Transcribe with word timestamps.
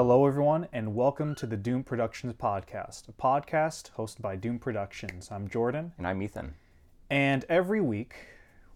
Hello, 0.00 0.26
everyone, 0.26 0.68
and 0.72 0.94
welcome 0.94 1.34
to 1.34 1.44
the 1.44 1.56
Doomed 1.56 1.84
Productions 1.84 2.32
podcast, 2.34 3.08
a 3.08 3.12
podcast 3.12 3.90
hosted 3.96 4.20
by 4.22 4.36
Doomed 4.36 4.60
Productions. 4.60 5.28
I'm 5.32 5.48
Jordan, 5.48 5.92
And 5.98 6.06
I'm 6.06 6.22
Ethan. 6.22 6.54
and 7.10 7.44
every 7.48 7.80
week 7.80 8.14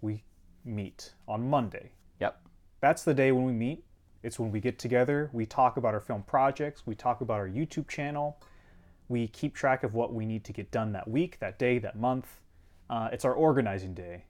we 0.01 0.25
meet 0.65 1.15
on 1.29 1.49
Monday. 1.49 1.93
Yep. 2.19 2.41
That's 2.81 3.05
the 3.05 3.15
day 3.15 3.31
when 3.31 3.45
we 3.45 3.53
meet. 3.53 3.85
It's 4.25 4.41
when 4.41 4.51
we 4.51 4.59
get 4.59 4.81
together, 4.81 5.31
we 5.33 5.47
talk 5.47 5.77
about 5.77 5.95
our 5.95 6.01
film 6.01 6.25
projects, 6.25 6.89
we 6.89 6.97
talk 6.97 7.21
about 7.21 7.39
our 7.39 7.49
YouTube 7.49 7.87
channel, 7.87 8.41
we 9.09 9.29
keep 9.29 9.55
track 9.55 9.85
of 9.85 9.95
what 9.95 10.13
we 10.13 10.27
need 10.27 10.43
to 10.47 10.53
get 10.53 10.73
done 10.73 10.91
that 10.91 11.07
week, 11.07 11.39
that 11.39 11.57
day, 11.57 11.79
that 11.79 11.97
month. 11.97 12.41
Uh, 12.91 13.11
it's 13.13 13.25
our 13.25 13.35
organizing 13.35 13.95
day. 13.95 14.25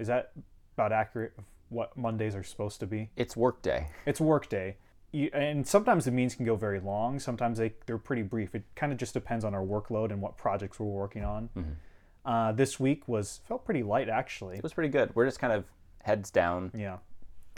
Is 0.00 0.08
that 0.08 0.32
about 0.76 0.90
accurate 0.90 1.34
of 1.38 1.44
what 1.68 1.96
Mondays 1.96 2.34
are 2.34 2.42
supposed 2.42 2.80
to 2.80 2.86
be? 2.88 3.10
It's 3.14 3.36
work 3.36 3.62
day. 3.62 3.90
it's 4.06 4.20
work 4.20 4.48
day 4.48 4.78
you, 5.12 5.30
and 5.32 5.66
sometimes 5.66 6.04
the 6.06 6.10
means 6.10 6.34
can 6.34 6.44
go 6.46 6.56
very 6.56 6.80
long. 6.80 7.18
Sometimes 7.20 7.58
they, 7.58 7.74
they're 7.86 7.98
pretty 7.98 8.22
brief. 8.22 8.54
It 8.54 8.64
kind 8.74 8.92
of 8.92 8.98
just 8.98 9.14
depends 9.14 9.44
on 9.44 9.54
our 9.54 9.62
workload 9.62 10.10
and 10.10 10.20
what 10.20 10.36
projects 10.36 10.80
we're 10.80 10.86
working 10.86 11.24
on. 11.24 11.50
Uh, 12.24 12.52
this 12.52 12.78
week 12.80 13.06
was 13.08 13.40
felt 13.48 13.64
pretty 13.64 13.82
light 13.82 14.08
actually. 14.08 14.56
It 14.56 14.62
was 14.62 14.72
pretty 14.72 14.88
good. 14.90 15.10
We're 15.14 15.26
just 15.26 15.38
kind 15.40 15.52
of 15.52 15.64
heads 16.02 16.30
down. 16.30 16.70
yeah. 16.74 16.98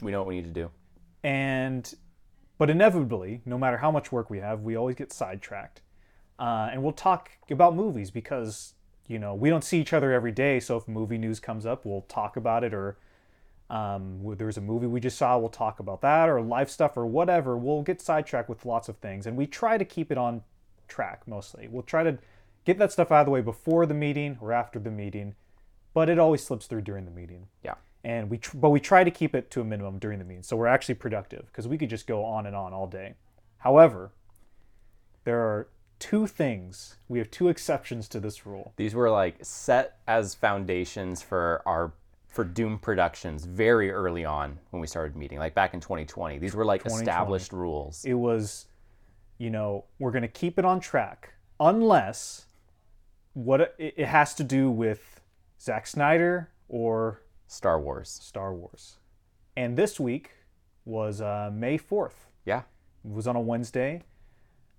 We 0.01 0.11
know 0.11 0.19
what 0.19 0.27
we 0.27 0.35
need 0.35 0.53
to 0.53 0.61
do. 0.61 0.71
and 1.23 1.93
but 2.57 2.69
inevitably 2.69 3.41
no 3.45 3.57
matter 3.57 3.77
how 3.77 3.91
much 3.91 4.11
work 4.11 4.29
we 4.29 4.39
have 4.39 4.61
we 4.61 4.75
always 4.75 4.95
get 4.95 5.11
sidetracked. 5.13 5.81
Uh, 6.39 6.69
and 6.71 6.83
we'll 6.83 6.91
talk 6.93 7.31
about 7.49 7.75
movies 7.75 8.11
because 8.11 8.73
you 9.07 9.19
know 9.19 9.33
we 9.33 9.49
don't 9.49 9.63
see 9.63 9.79
each 9.79 9.93
other 9.93 10.11
every 10.11 10.31
day. 10.31 10.59
So 10.59 10.77
if 10.77 10.87
movie 10.87 11.17
news 11.17 11.39
comes 11.39 11.65
up 11.65 11.85
we'll 11.85 12.01
talk 12.09 12.35
about 12.35 12.63
it 12.63 12.73
or 12.73 12.97
um, 13.69 14.17
w- 14.19 14.35
there's 14.35 14.57
a 14.57 14.61
movie 14.61 14.87
we 14.87 14.99
just 14.99 15.17
saw 15.17 15.37
we'll 15.39 15.49
talk 15.49 15.79
about 15.79 16.01
that 16.01 16.29
or 16.29 16.41
life 16.41 16.69
stuff 16.69 16.97
or 16.97 17.05
whatever. 17.05 17.57
We'll 17.57 17.81
get 17.81 18.01
sidetracked 18.01 18.47
with 18.49 18.65
lots 18.65 18.89
of 18.89 18.97
things 18.97 19.25
and 19.25 19.35
we 19.35 19.47
try 19.47 19.77
to 19.77 19.85
keep 19.85 20.11
it 20.11 20.17
on 20.17 20.43
track 20.87 21.23
mostly. 21.27 21.67
We'll 21.67 21.81
try 21.83 22.03
to 22.03 22.17
get 22.63 22.77
that 22.77 22.91
stuff 22.91 23.11
out 23.11 23.21
of 23.21 23.25
the 23.25 23.31
way 23.31 23.41
before 23.41 23.85
the 23.85 23.93
meeting 23.93 24.37
or 24.41 24.51
after 24.51 24.79
the 24.79 24.91
meeting 24.91 25.35
but 25.93 26.09
it 26.09 26.19
always 26.19 26.43
slips 26.43 26.67
through 26.67 26.81
during 26.81 27.05
the 27.05 27.11
meeting. 27.11 27.47
Yeah. 27.63 27.75
and 28.03 28.29
we 28.29 28.37
tr- 28.37 28.57
but 28.57 28.69
we 28.69 28.79
try 28.79 29.03
to 29.03 29.11
keep 29.11 29.33
it 29.33 29.49
to 29.51 29.61
a 29.61 29.63
minimum 29.63 29.97
during 29.97 30.19
the 30.19 30.25
meeting 30.25 30.43
so 30.43 30.55
we're 30.55 30.67
actually 30.67 30.95
productive 30.95 31.45
because 31.47 31.67
we 31.67 31.77
could 31.77 31.89
just 31.89 32.05
go 32.05 32.23
on 32.23 32.45
and 32.45 32.55
on 32.55 32.73
all 32.73 32.85
day. 32.87 33.15
However 33.59 34.11
there 35.23 35.39
are 35.39 35.69
two 35.97 36.27
things 36.27 36.97
we 37.07 37.17
have 37.19 37.31
two 37.31 37.47
exceptions 37.47 38.07
to 38.09 38.19
this 38.19 38.45
rule. 38.45 38.73
These 38.75 38.93
were 38.93 39.09
like 39.09 39.37
set 39.41 39.97
as 40.07 40.35
foundations 40.35 41.21
for 41.23 41.63
our 41.65 41.93
for 42.35 42.43
Doomed 42.43 42.81
Productions 42.81 43.45
very 43.45 43.89
early 43.91 44.25
on 44.25 44.59
when 44.71 44.81
we 44.81 44.87
started 44.87 45.15
meeting, 45.15 45.39
like 45.39 45.55
back 45.55 45.73
in 45.73 45.79
2020. 45.79 46.37
These 46.37 46.53
were 46.53 46.65
like 46.65 46.85
established 46.85 47.53
rules. 47.53 48.03
it 48.03 48.13
was 48.13 48.67
you 49.37 49.49
know 49.49 49.85
we're 49.99 50.11
going 50.11 50.21
to 50.21 50.27
keep 50.27 50.59
it 50.59 50.65
on 50.65 50.79
track 50.81 51.33
unless 51.61 52.45
what 53.33 53.73
it, 53.77 53.97
has 53.99 54.33
to 54.35 54.43
do 54.43 54.69
with 54.69 55.21
Zack 55.61 55.87
Snyder 55.87 56.49
or 56.67 57.21
Star 57.47 57.79
Wars. 57.79 58.09
Star 58.09 58.53
Wars 58.53 58.97
and 59.55 59.77
this 59.77 59.97
week 59.99 60.31
was 60.83 61.21
uh, 61.21 61.49
May 61.53 61.77
4th 61.77 62.27
Yeah. 62.45 62.63
It 63.05 63.11
was 63.11 63.27
on 63.27 63.35
a 63.35 63.41
Wednesday. 63.41 64.03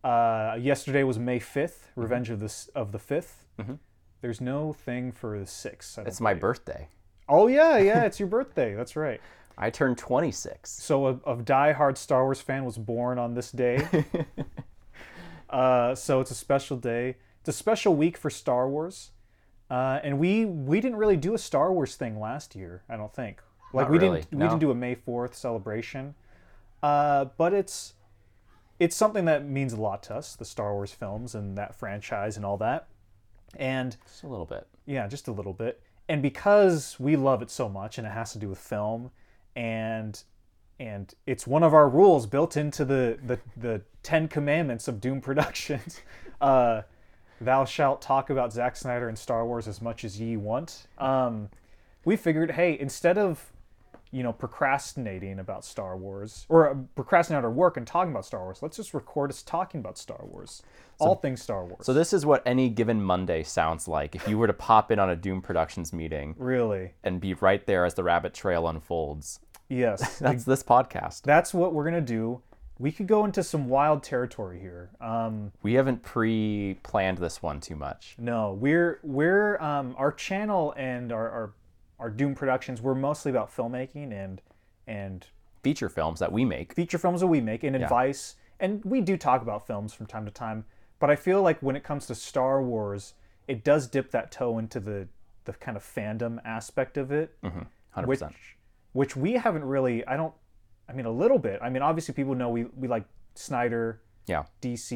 Uh, 0.05 0.57
yesterday 0.61 1.03
was 1.05 1.19
May 1.19 1.41
5th, 1.41 1.89
Revenge 1.97 2.29
of 2.31 2.41
the 2.41 2.53
of 2.75 2.93
the 2.93 2.99
5th. 2.99 3.45
Mhm. 3.59 3.79
There's 4.21 4.41
no 4.41 4.73
thing 4.73 5.11
for 5.13 5.39
the 5.39 5.47
6th. 5.47 6.07
It's 6.07 6.21
my 6.21 6.35
birthday. 6.35 6.89
Oh 7.29 7.47
yeah, 7.49 7.79
yeah, 7.79 8.03
it's 8.07 8.19
your 8.21 8.29
birthday. 8.29 8.75
That's 8.75 8.97
right. 8.97 9.21
I 9.59 9.71
turned 9.71 9.97
26. 9.99 10.71
So 10.71 11.07
a, 11.25 11.33
a 11.33 11.37
die-hard 11.37 11.97
Star 11.97 12.25
Wars 12.25 12.41
fan 12.43 12.65
was 12.67 12.77
born 12.77 13.19
on 13.19 13.33
this 13.35 13.51
day. 13.51 13.87
uh, 15.51 15.95
so 15.95 16.21
it's 16.21 16.31
a 16.31 16.35
special 16.35 16.77
day. 16.77 17.17
It's 17.41 17.49
a 17.49 17.53
special 17.53 17.95
week 17.95 18.17
for 18.19 18.29
Star 18.31 18.69
Wars. 18.69 19.13
Uh, 19.71 19.99
and 20.05 20.19
we 20.19 20.45
we 20.45 20.81
didn't 20.81 20.97
really 20.99 21.17
do 21.17 21.35
a 21.35 21.39
Star 21.39 21.73
Wars 21.73 21.97
thing 21.97 22.21
last 22.21 22.55
year. 22.55 22.83
I 22.89 22.97
don't 22.97 23.13
think. 23.13 23.41
Like 23.73 23.87
Not 23.87 23.91
we 23.93 23.99
really, 23.99 24.21
didn't 24.21 24.39
we 24.39 24.47
didn't 24.47 24.61
do 24.61 24.71
a 24.71 24.75
May 24.75 24.95
Fourth 24.95 25.35
celebration. 25.35 26.15
Uh, 26.83 27.27
but 27.37 27.53
it's 27.53 27.95
it's 28.79 28.95
something 28.95 29.25
that 29.25 29.45
means 29.45 29.73
a 29.73 29.81
lot 29.81 30.03
to 30.05 30.15
us, 30.15 30.37
the 30.37 30.45
Star 30.45 30.75
Wars 30.75 30.93
films 30.93 31.35
and 31.35 31.57
that 31.59 31.75
franchise 31.75 32.37
and 32.37 32.45
all 32.47 32.59
that. 32.59 32.87
And 33.57 33.97
Just 34.07 34.23
a 34.23 34.29
little 34.29 34.45
bit. 34.45 34.67
yeah, 34.85 35.09
just 35.09 35.29
a 35.29 35.33
little 35.33 35.55
bit. 35.55 35.81
And 36.09 36.23
because 36.23 36.97
we 36.99 37.17
love 37.17 37.43
it 37.43 37.51
so 37.51 37.69
much 37.69 37.99
and 37.99 38.07
it 38.07 38.11
has 38.11 38.33
to 38.33 38.39
do 38.39 38.49
with 38.49 38.59
film 38.59 39.11
and 39.55 40.23
and 40.79 41.15
it's 41.25 41.47
one 41.47 41.63
of 41.63 41.73
our 41.73 41.89
rules 41.89 42.27
built 42.27 42.57
into 42.57 42.85
the 42.85 43.19
the, 43.25 43.39
the 43.57 43.83
10 44.03 44.29
commandments 44.29 44.89
of 44.89 45.01
Doomed 45.01 45.23
Productions. 45.23 46.01
Uh 46.39 46.83
thou 47.41 47.65
shalt 47.65 48.03
talk 48.03 48.29
about 48.29 48.53
Zack 48.53 48.77
Snyder 48.77 49.09
and 49.09 49.19
Star 49.19 49.47
Wars 49.47 49.67
as 49.67 49.81
much 49.81 50.05
as 50.05 50.21
ye 50.21 50.37
want. 50.37 50.87
Um 50.99 51.49
we 52.05 52.15
figured, 52.15 52.51
hey, 52.51 52.79
instead 52.79 53.17
of 53.17 53.51
you 54.17 54.23
know 54.23 54.33
procrastinating 54.33 55.39
about 55.39 55.63
Star 55.63 55.95
Wars 55.95 56.47
or 56.49 56.71
uh, 56.71 56.75
procrastinating 56.95 57.45
our 57.45 57.51
work 57.51 57.77
and 57.77 57.87
talking 57.87 58.11
about 58.13 58.25
Star 58.25 58.41
Wars, 58.45 58.61
let's 58.63 58.77
just 58.79 58.95
record 58.95 59.31
us 59.31 59.43
talking 59.43 59.79
about 59.81 59.99
Star 59.99 60.25
Wars. 60.25 60.63
All 60.99 61.17
things 61.17 61.43
Star 61.43 61.67
Wars. 61.67 61.85
So 61.85 61.93
this 61.93 62.15
is 62.15 62.25
what 62.25 62.43
any 62.47 62.71
given 62.71 63.03
Monday 63.03 63.43
sounds 63.43 63.87
like 63.87 64.15
if 64.15 64.27
you 64.27 64.39
were 64.39 64.47
to 64.47 64.55
pop 64.55 64.91
in 64.91 64.99
on 64.99 65.11
a 65.11 65.17
Doomed 65.17 65.45
Productions 65.45 65.93
meeting 65.93 66.35
really. 66.39 66.95
and 67.05 67.21
be 67.21 67.35
right 67.35 67.67
there 67.67 67.85
as 67.85 67.93
the 67.93 68.03
rabbit 68.03 68.33
trail 68.33 68.67
unfolds. 68.67 69.41
Yes. 69.69 70.19
That's 70.21 70.45
this 70.45 70.63
podcast. 70.63 71.23
that's 71.23 71.53
what 71.53 71.75
we're 71.75 71.85
gonna 71.85 72.01
do. 72.01 72.41
We 72.79 72.93
could 72.93 73.07
go 73.07 73.25
into 73.27 73.43
some 73.43 73.69
wild 73.69 74.03
territory 74.03 74.59
here. 74.61 74.91
Um, 75.01 75.53
We 75.63 75.75
haven't 75.75 76.03
pre-planned 76.03 77.19
this 77.19 77.43
one 77.43 77.61
too 77.61 77.77
much. 77.77 78.15
no, 78.19 78.53
we're 78.55 78.99
we're 79.03 79.59
um, 79.61 79.95
our 79.99 80.13
channel 80.13 80.73
and 80.77 81.13
our, 81.13 81.29
our 81.31 81.53
our 81.99 82.11
Doomed 82.11 82.37
Productions. 82.37 82.81
We're 82.83 82.95
mostly 82.95 83.31
about 83.31 83.55
filmmaking 83.55 84.13
and 84.13 84.43
and 84.87 85.27
Feature 85.63 85.89
films 85.89 86.21
that 86.21 86.31
we 86.31 86.45
make. 86.45 86.75
feature 86.75 86.99
films 86.99 87.21
that 87.21 87.27
we 87.27 87.41
make 87.41 87.65
and 87.65 87.75
advice. 87.75 88.37
And 88.61 88.85
we 88.85 89.01
do 89.01 89.17
talk 89.17 89.43
about 89.43 89.67
films 89.67 89.93
from 89.93 90.07
time 90.07 90.25
to 90.25 90.31
time. 90.31 90.65
But 91.01 91.11
I 91.11 91.17
feel 91.17 91.43
like 91.43 91.61
when 91.61 91.75
it 91.75 91.83
comes 91.83 92.07
to 92.07 92.15
Star 92.15 92.63
Wars, 92.63 93.15
it 93.49 93.65
does 93.65 93.89
dip 93.89 94.11
that 94.13 94.31
toe 94.31 94.59
into 94.59 94.79
the 94.81 95.09
the 95.45 95.53
kind 95.55 95.77
of 95.77 95.83
fandom 95.83 96.39
aspect 96.45 96.97
of 96.97 97.11
it. 97.13 97.35
Mm-hmm. 97.43 97.63
100%. 97.97 98.07
which 98.07 98.21
which 98.93 99.17
we 99.17 99.33
haven't 99.35 99.65
really 99.65 100.07
i 100.07 100.17
don't 100.17 100.35
i 100.89 100.93
mean 100.93 101.07
a 101.07 101.11
little 101.11 101.39
bit 101.39 101.59
i 101.63 101.71
mean 101.71 101.83
obviously 101.83 102.13
people 102.15 102.35
know 102.35 102.51
we, 102.51 102.65
we 102.77 102.89
like 102.89 103.05
snyder 103.35 104.01
Yeah. 104.27 104.45
dc 104.61 104.91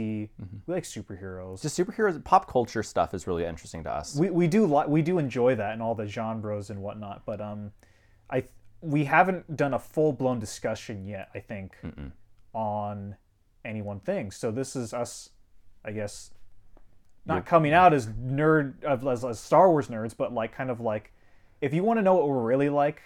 we 0.66 0.74
like 0.74 0.82
superheroes 0.84 1.62
Just 1.62 1.78
superheroes, 1.78 2.22
pop 2.24 2.48
culture 2.50 2.82
stuff 2.82 3.14
is 3.14 3.26
really 3.26 3.44
interesting 3.44 3.84
to 3.84 3.90
us. 3.92 4.16
we, 4.16 4.30
we 4.30 4.46
do 4.48 4.66
li- 4.66 4.86
we 4.88 5.02
do 5.02 5.18
enjoy 5.18 5.54
that 5.54 5.72
and 5.72 5.80
all 5.82 5.94
the 5.94 6.06
genres 6.06 6.70
and 6.70 6.80
whatnot 6.82 7.24
but 7.26 7.40
um 7.40 7.70
i 8.30 8.42
we 8.80 9.04
haven't 9.04 9.56
done 9.56 9.74
a 9.74 9.78
full-blown 9.78 10.38
discussion 10.40 11.04
yet 11.06 11.28
i 11.34 11.38
think 11.38 11.76
on 12.54 13.16
any 13.64 13.82
one 13.82 14.00
thing 14.00 14.30
so 14.30 14.50
this 14.50 14.74
is 14.74 14.92
us 14.92 15.30
i 15.84 15.92
guess 15.92 16.32
not 17.26 17.46
coming 17.46 17.72
out 17.72 17.92
as 17.94 18.08
nerd 18.08 18.82
as, 18.82 19.24
as 19.24 19.38
Star 19.38 19.70
Wars 19.70 19.86
nerds, 19.88 20.16
but 20.16 20.32
like 20.32 20.52
kind 20.52 20.70
of 20.70 20.80
like 20.80 21.12
if 21.60 21.72
you 21.72 21.84
want 21.84 21.98
to 21.98 22.02
know 22.02 22.14
what 22.14 22.26
we're 22.28 22.42
really 22.42 22.70
like, 22.70 23.02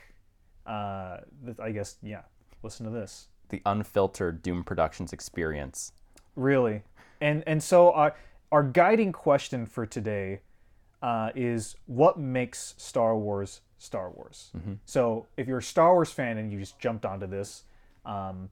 uh, 0.66 1.18
I 1.60 1.72
guess 1.72 1.96
yeah, 2.02 2.22
listen 2.62 2.86
to 2.86 2.92
this. 2.92 3.28
The 3.50 3.60
unfiltered 3.66 4.40
Doomed 4.40 4.64
Productions 4.66 5.12
experience. 5.12 5.92
Really, 6.36 6.82
and 7.20 7.42
and 7.46 7.62
so 7.62 7.92
our 7.92 8.14
our 8.50 8.62
guiding 8.62 9.12
question 9.12 9.66
for 9.66 9.86
today 9.86 10.40
uh, 11.02 11.30
is 11.34 11.76
what 11.86 12.18
makes 12.18 12.74
Star 12.78 13.16
Wars 13.16 13.60
Star 13.78 14.10
Wars. 14.10 14.50
So 14.84 15.26
if 15.36 15.46
you're 15.46 15.58
a 15.58 15.62
Star 15.62 15.92
Wars 15.92 16.10
fan 16.10 16.38
and 16.38 16.50
you 16.52 16.58
just 16.58 16.78
jumped 16.78 17.04
onto 17.04 17.26
this, 17.26 17.64
um, 18.04 18.48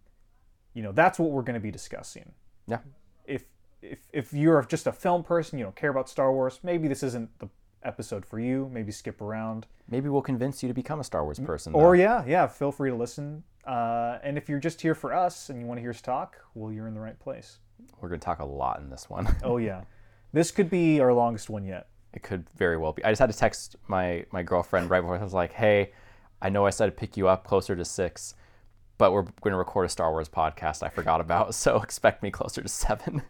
you 0.75 0.83
know 0.83 0.93
that's 0.93 1.19
what 1.19 1.31
we're 1.31 1.43
going 1.43 1.55
to 1.55 1.61
be 1.61 1.71
discussing. 1.71 2.33
Yeah. 2.69 2.79
if 3.27 3.45
if 3.81 4.01
if 4.13 4.33
you're 4.33 4.63
just 4.65 4.87
a 4.87 4.93
film 4.93 5.25
person, 5.25 5.59
you 5.59 5.65
don't 5.65 5.77
care 5.77 5.91
about 5.91 6.09
Star 6.09 6.33
Wars, 6.33 6.61
maybe 6.63 6.89
this 6.89 7.03
isn't 7.03 7.31
the 7.39 7.49
episode 7.85 8.25
for 8.25 8.39
you. 8.39 8.71
Maybe 8.73 8.93
skip 8.93 9.21
around. 9.21 9.67
Maybe 9.89 10.09
we'll 10.09 10.23
convince 10.23 10.63
you 10.63 10.69
to 10.69 10.75
become 10.75 11.01
a 11.01 11.05
Star 11.05 11.25
Wars 11.25 11.39
person. 11.39 11.73
Or 11.75 11.97
though. 11.97 12.03
yeah, 12.03 12.25
yeah, 12.27 12.47
feel 12.47 12.73
free 12.73 12.91
to 12.91 12.97
listen. 12.97 13.43
Uh, 13.67 14.19
and 14.23 14.37
if 14.37 14.49
you're 14.49 14.59
just 14.59 14.81
here 14.81 14.95
for 14.95 15.13
us 15.15 15.49
and 15.49 15.61
you 15.61 15.67
want 15.67 15.79
to 15.79 15.83
hear 15.83 15.91
us 15.91 16.01
talk, 16.01 16.37
well, 16.55 16.73
you're 16.73 16.89
in 16.89 16.95
the 16.95 17.01
right 17.01 17.19
place. 17.19 17.59
We're 18.01 18.09
going 18.09 18.21
to 18.21 18.25
talk 18.25 18.41
a 18.41 18.45
lot 18.45 18.81
in 18.81 18.91
this 18.91 19.09
one. 19.11 19.35
Oh 19.43 19.57
yeah, 19.59 19.83
this 20.33 20.51
could 20.51 20.69
be 20.71 21.01
our 21.01 21.13
longest 21.13 21.49
one 21.51 21.65
yet. 21.65 21.89
it 22.13 22.23
could 22.23 22.47
very 22.57 22.77
well 22.77 22.93
be. 22.93 23.05
I 23.05 23.11
just 23.11 23.21
had 23.21 23.31
to 23.31 23.37
text 23.39 23.77
my 23.89 24.25
my 24.33 24.43
girlfriend 24.43 24.91
right 24.91 25.01
before 25.01 25.17
I 25.19 25.23
was 25.23 25.33
like, 25.35 25.53
"Hey, 25.53 25.93
I 26.41 26.49
know 26.51 26.67
I 26.67 26.71
said 26.71 26.87
to 26.87 26.93
pick 26.93 27.17
you 27.17 27.29
up 27.29 27.45
closer 27.47 27.75
to 27.77 27.85
six, 27.85 28.35
but 28.99 29.13
we're 29.13 29.23
going 29.41 29.53
to 29.53 29.57
record 29.57 29.87
a 29.87 29.89
Star 29.89 30.11
Wars 30.11 30.29
podcast. 30.29 30.83
I 30.83 30.89
forgot 30.89 31.21
about, 31.21 31.55
so 31.63 31.77
expect 31.83 32.23
me 32.23 32.31
closer 32.31 32.61
to 32.63 32.69
seven. 32.69 33.23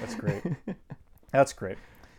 That's 0.00 0.14
great. 0.14 0.42
That's 1.32 1.52
great. 1.52 1.76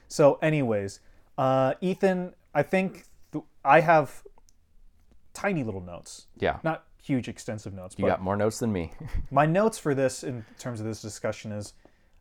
So, 0.08 0.38
anyways, 0.42 1.00
uh, 1.38 1.74
Ethan, 1.82 2.34
I 2.54 2.64
think 2.64 3.06
th- 3.32 3.44
I 3.64 3.80
have 3.82 4.24
tiny 5.34 5.64
little 5.64 5.82
notes. 5.82 6.28
yeah, 6.38 6.60
Not 6.64 6.86
huge 7.10 7.28
extensive 7.28 7.74
notes. 7.74 7.96
You 7.98 8.04
but 8.04 8.10
got 8.10 8.22
more 8.22 8.36
notes 8.38 8.60
than 8.60 8.72
me. 8.72 8.92
my 9.32 9.48
notes 9.48 9.80
for 9.80 9.96
this 9.96 10.24
in 10.24 10.46
terms 10.60 10.80
of 10.80 10.86
this 10.86 11.02
discussion 11.02 11.52
is 11.52 11.74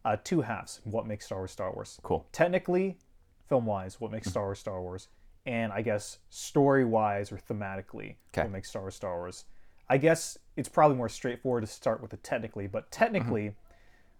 uh, 0.06 0.17
two 0.25 0.40
halves. 0.40 0.81
What 0.85 1.06
makes 1.06 1.26
Star 1.26 1.38
Wars 1.38 1.50
Star 1.50 1.70
Wars? 1.73 2.00
cool. 2.02 2.26
Technically, 2.32 2.96
film 3.50 3.67
wise, 3.67 4.00
what 4.00 4.11
makes 4.11 4.31
Star 4.31 4.44
Wars 4.44 4.58
Star 4.58 4.81
Wars? 4.81 5.08
And 5.44 5.73
I 5.73 5.82
guess 5.82 6.19
story 6.31 6.87
wise 6.87 7.31
or 7.31 7.37
thematically, 7.37 8.17
Okay. 8.32 8.43
what 8.43 8.50
makes 8.50 8.70
Star 8.70 8.81
Wars 8.82 8.94
Star 8.94 9.17
Wars? 9.19 9.44
I 9.90 9.99
guess 9.99 10.38
it's 10.56 10.69
probably 10.70 10.96
more 10.96 11.08
straightforward 11.11 11.64
to 11.64 11.67
start 11.67 12.00
with 12.00 12.11
the 12.11 12.17
technically, 12.19 12.67
but 12.67 12.90
technically, 12.90 13.55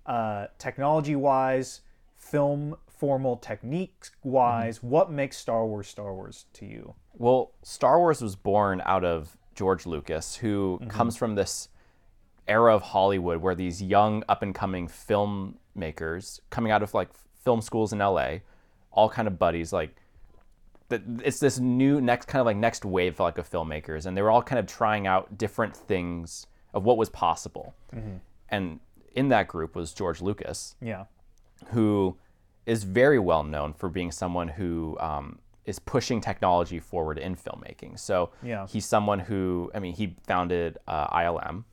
uh, 0.05 0.49
technology 0.59 1.17
wise, 1.17 1.81
film 2.19 2.77
formal 2.91 3.37
techniques 3.39 4.11
wise, 4.23 4.83
what 4.83 5.11
makes 5.11 5.39
Star 5.39 5.65
Wars 5.67 5.89
Star 5.89 6.13
Wars 6.15 6.45
to 6.55 6.67
you? 6.67 6.95
Well, 7.15 7.53
Star 7.63 7.99
Wars 7.99 8.21
was 8.21 8.37
born 8.37 8.83
out 8.85 9.05
of 9.05 9.38
George 9.59 9.87
Lucas, 9.87 10.37
who 10.37 10.81
comes 10.89 11.17
from 11.17 11.35
this 11.35 11.69
era 12.47 12.73
of 12.75 12.81
Hollywood 12.83 13.39
where 13.43 13.57
these 13.57 13.83
young 13.83 14.23
up 14.29 14.41
and 14.43 14.55
coming 14.55 14.87
filmmakers 14.89 16.41
coming 16.51 16.71
out 16.71 16.83
of 16.83 16.95
like 16.95 17.09
film 17.45 17.61
schools 17.61 17.93
in 17.93 17.99
LA, 17.99 18.39
all 18.93 19.09
kind 19.09 19.27
of 19.27 19.37
buddies, 19.39 19.73
like 19.73 19.97
it's 20.91 21.41
this 21.41 21.59
new 21.59 22.01
next 22.01 22.27
kind 22.27 22.41
of 22.41 22.47
like 22.47 22.57
next 22.57 22.85
wave 22.85 23.19
like 23.21 23.37
of 23.37 23.51
filmmakers 23.51 24.07
and 24.07 24.17
they 24.17 24.23
were 24.23 24.31
all 24.31 24.43
kind 24.43 24.59
of 24.59 24.67
trying 24.67 25.07
out 25.07 25.37
different 25.37 25.77
things 25.77 26.47
of 26.73 26.85
what 26.85 26.97
was 26.97 27.11
possible. 27.11 27.75
And 28.49 28.79
in 29.15 29.29
that 29.29 29.49
group 29.49 29.75
was 29.75 29.93
George 29.93 30.23
Lucas, 30.23 30.77
Yeah. 30.81 31.05
who 31.73 32.17
is 32.65 32.85
very 32.85 33.19
well 33.19 33.43
known 33.43 33.73
for 33.75 33.89
being 33.89 34.13
someone 34.13 34.49
who 34.49 34.97
um, 35.01 35.41
is 35.69 35.79
pushing 35.79 36.19
technology 36.21 36.81
forward 36.81 37.19
in 37.19 37.37
filmmaking. 37.37 37.99
So 37.99 38.31
Yeah. 38.43 38.67
he's 38.67 38.87
someone 38.87 39.19
who, 39.19 39.71
I 39.75 39.79
mean, 39.81 39.93
he 39.95 40.17
founded 40.27 40.79
uh, 40.89 41.07
ILM 41.09 41.65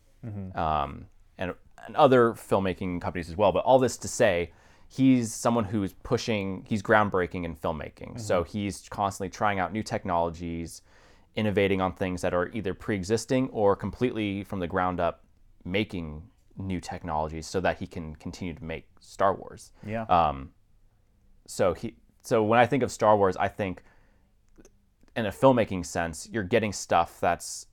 um, 0.56 1.06
and, 1.38 1.54
and 1.88 1.96
other 1.96 2.34
filmmaking 2.34 3.00
companies 3.02 3.30
as 3.30 3.38
well. 3.38 3.52
But 3.54 3.64
all 3.64 3.80
this 3.80 3.96
to 3.98 4.08
say, 4.10 4.52
he's 4.90 5.34
someone 5.34 5.64
who's 5.64 5.94
pushing, 5.94 6.66
he's 6.68 6.84
groundbreaking 6.84 7.46
in 7.46 7.56
filmmaking. 7.56 8.20
So 8.20 8.44
he's 8.44 8.88
constantly 8.90 9.30
trying 9.30 9.60
out 9.60 9.72
new 9.72 9.84
technologies, 9.84 10.82
innovating 11.36 11.80
on 11.80 11.94
things 11.94 12.22
that 12.22 12.34
are 12.34 12.50
either 12.54 12.74
pre 12.74 12.96
existing 12.96 13.50
or 13.50 13.76
completely 13.78 14.44
from 14.44 14.60
the 14.60 14.68
ground 14.68 15.00
up 15.00 15.24
making 15.64 16.24
new 16.58 16.80
technologies 16.82 17.48
so 17.48 17.60
that 17.62 17.78
he 17.80 17.88
can 17.88 18.16
continue 18.16 18.54
to 18.54 18.64
make 18.64 18.88
Star 19.00 19.34
Wars 19.34 19.72
Yeah. 19.86 20.04
Um, 20.04 20.52
so 21.48 21.74
he 21.74 21.96
so 22.26 22.44
when 22.44 22.60
I 22.60 22.66
think 22.66 22.84
of 22.84 22.92
Star 22.92 23.16
Wars, 23.18 23.38
I 23.38 23.48
think 23.48 23.84
in 25.16 25.26
a 25.26 25.32
filmmaking 25.32 25.86
sense, 25.86 26.28
you're 26.32 26.44
getting 26.44 26.74
stuff 26.74 27.20
that's 27.22 27.68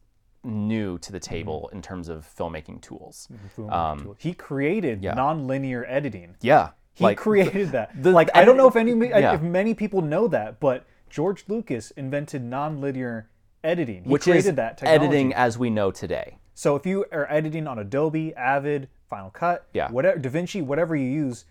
new 0.44 0.99
to 0.99 1.12
the 1.12 1.20
table 1.20 1.70
in 1.72 1.81
terms 1.82 2.08
of 2.08 2.26
filmmaking 2.38 2.81
tools. 2.81 3.28
Boom. 3.56 4.14
he 4.19 4.34
created 4.34 4.99
um, 4.99 5.04
yeah. 5.04 5.14
non-linear 5.14 5.84
editing. 5.88 6.37
Yeah, 6.40 6.70
He 6.94 7.04
like 7.04 7.19
created 7.19 7.70
that. 7.72 7.90
the 8.02 8.10
like 8.12 8.31
I 8.34 8.44
don't 8.44 8.56
know 8.56 8.69
if 8.69 8.76
any 8.76 8.93
yeah. 9.08 9.34
if 9.34 9.43
many 9.43 9.75
people 9.75 10.02
know 10.02 10.28
that, 10.28 10.60
but 10.60 10.84
George 11.08 11.44
Lucas 11.48 11.90
invented 11.93 12.43
non-linear 12.43 13.28
editing. 13.64 14.05
He 14.05 14.10
which 14.10 14.22
created 14.25 14.50
is 14.50 14.55
that 14.56 14.78
technology. 14.78 15.05
editing 15.05 15.34
as 15.34 15.58
we 15.58 15.70
know 15.70 15.90
today. 15.90 16.38
So 16.55 16.76
if 16.76 16.84
you 16.87 17.05
are 17.12 17.26
editing 17.31 17.66
on 17.66 17.78
Adobe, 17.78 18.34
Avid, 18.34 18.88
Final 19.08 19.31
Cut, 19.31 19.66
Yeah. 19.72 19.90
whatever 19.90 20.19
DaVinci, 20.19 20.62
whatever 20.64 20.94
you 20.96 21.06
use, 21.08 21.44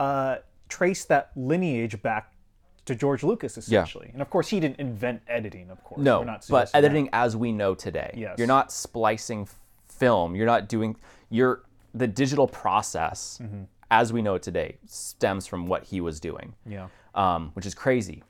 uh, 0.00 0.36
trace 0.68 1.04
that 1.06 1.30
lineage 1.36 2.02
back 2.02 2.32
to 2.86 2.94
George 2.94 3.22
Lucas 3.22 3.56
essentially. 3.56 4.10
And 4.12 4.20
of 4.22 4.30
course, 4.30 4.48
he 4.48 4.60
didn't 4.60 4.78
invent 4.78 5.22
editing. 5.28 5.70
Of 5.70 5.82
course, 5.84 6.00
No, 6.00 6.20
We're 6.20 6.24
not 6.26 6.40
but 6.50 6.68
suggesting 6.68 6.72
that. 6.82 6.86
editing 6.86 7.08
as 7.12 7.36
we 7.36 7.52
know 7.52 7.74
today. 7.74 8.12
Yes. 8.16 8.36
You're 8.38 8.46
not 8.46 8.72
splicing 8.72 9.48
film. 9.88 10.34
You're 10.34 10.46
not 10.46 10.68
doing. 10.68 10.96
You're 11.30 11.62
the 11.94 12.06
digital 12.06 12.46
process 12.48 13.38
Mm-hmm. 13.42 13.62
as 13.90 14.12
we 14.12 14.20
know 14.22 14.34
it 14.34 14.42
today 14.42 14.76
stems 14.86 15.46
from 15.46 15.66
what 15.66 15.84
he 15.84 16.00
was 16.00 16.20
doing. 16.20 16.54
Yeah. 16.66 16.88
um, 17.14 17.50
which 17.54 17.64
is 17.66 17.74
crazy. 17.74 18.22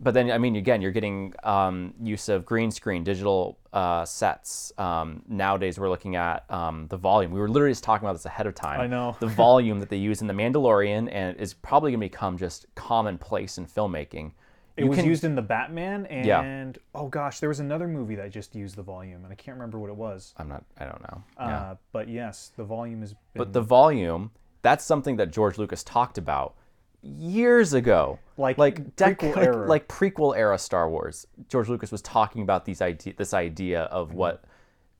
But 0.00 0.12
then, 0.12 0.30
I 0.30 0.38
mean, 0.38 0.56
again, 0.56 0.82
you're 0.82 0.90
getting 0.90 1.34
um, 1.44 1.94
use 2.02 2.28
of 2.28 2.44
green 2.44 2.70
screen, 2.70 3.04
digital 3.04 3.58
uh, 3.72 4.04
sets. 4.04 4.72
Um, 4.76 5.22
nowadays, 5.28 5.78
we're 5.78 5.88
looking 5.88 6.16
at 6.16 6.44
um, 6.50 6.88
the 6.88 6.96
volume. 6.96 7.30
We 7.30 7.38
were 7.38 7.48
literally 7.48 7.70
just 7.72 7.84
talking 7.84 8.04
about 8.04 8.14
this 8.14 8.26
ahead 8.26 8.46
of 8.46 8.54
time. 8.54 8.80
I 8.80 8.86
know. 8.86 9.16
the 9.20 9.28
volume 9.28 9.78
that 9.80 9.88
they 9.88 9.96
use 9.96 10.20
in 10.20 10.26
The 10.26 10.34
Mandalorian, 10.34 11.08
and 11.12 11.38
is 11.38 11.54
probably 11.54 11.92
going 11.92 12.00
to 12.00 12.06
become 12.06 12.36
just 12.36 12.66
commonplace 12.74 13.56
in 13.56 13.66
filmmaking. 13.66 14.32
It 14.76 14.84
was 14.84 15.04
used 15.04 15.22
in 15.22 15.36
the 15.36 15.42
Batman 15.42 16.06
and 16.06 16.26
Yeah. 16.26 16.72
oh 16.94 17.06
gosh, 17.06 17.38
there 17.38 17.48
was 17.48 17.60
another 17.60 17.86
movie 17.86 18.16
that 18.16 18.30
just 18.32 18.56
used 18.56 18.74
the 18.74 18.82
volume, 18.82 19.22
and 19.22 19.32
I 19.32 19.36
can't 19.36 19.56
remember 19.56 19.78
what 19.78 19.90
it 19.90 19.96
was. 19.96 20.34
I'm 20.36 20.48
not. 20.48 20.64
I 20.78 20.84
don't 20.84 21.00
know. 21.02 21.22
Uh, 21.38 21.46
yeah. 21.46 21.74
But 21.92 22.08
yes, 22.08 22.50
the 22.56 22.64
volume 22.64 23.02
is. 23.02 23.12
been. 23.12 23.18
But 23.36 23.52
the 23.52 23.60
volume, 23.60 24.32
that's 24.62 24.84
something 24.84 25.16
that 25.16 25.30
George 25.30 25.58
Lucas 25.58 25.84
talked 25.84 26.18
about 26.18 26.56
years 27.04 27.72
ago. 27.74 28.18
Like 28.36 28.58
like 28.58 28.96
prequel 28.96 29.36
like, 29.36 29.46
era. 29.46 29.68
like 29.68 29.88
prequel 29.88 30.36
era 30.36 30.58
Star 30.58 30.88
Wars. 30.90 31.26
George 31.48 31.68
Lucas 31.68 31.92
was 31.92 32.02
talking 32.02 32.42
about 32.42 32.64
these 32.64 32.80
idea, 32.82 33.12
this 33.16 33.34
idea 33.34 33.82
of 33.84 34.08
Mm-hmm. 34.08 34.16
what 34.18 34.44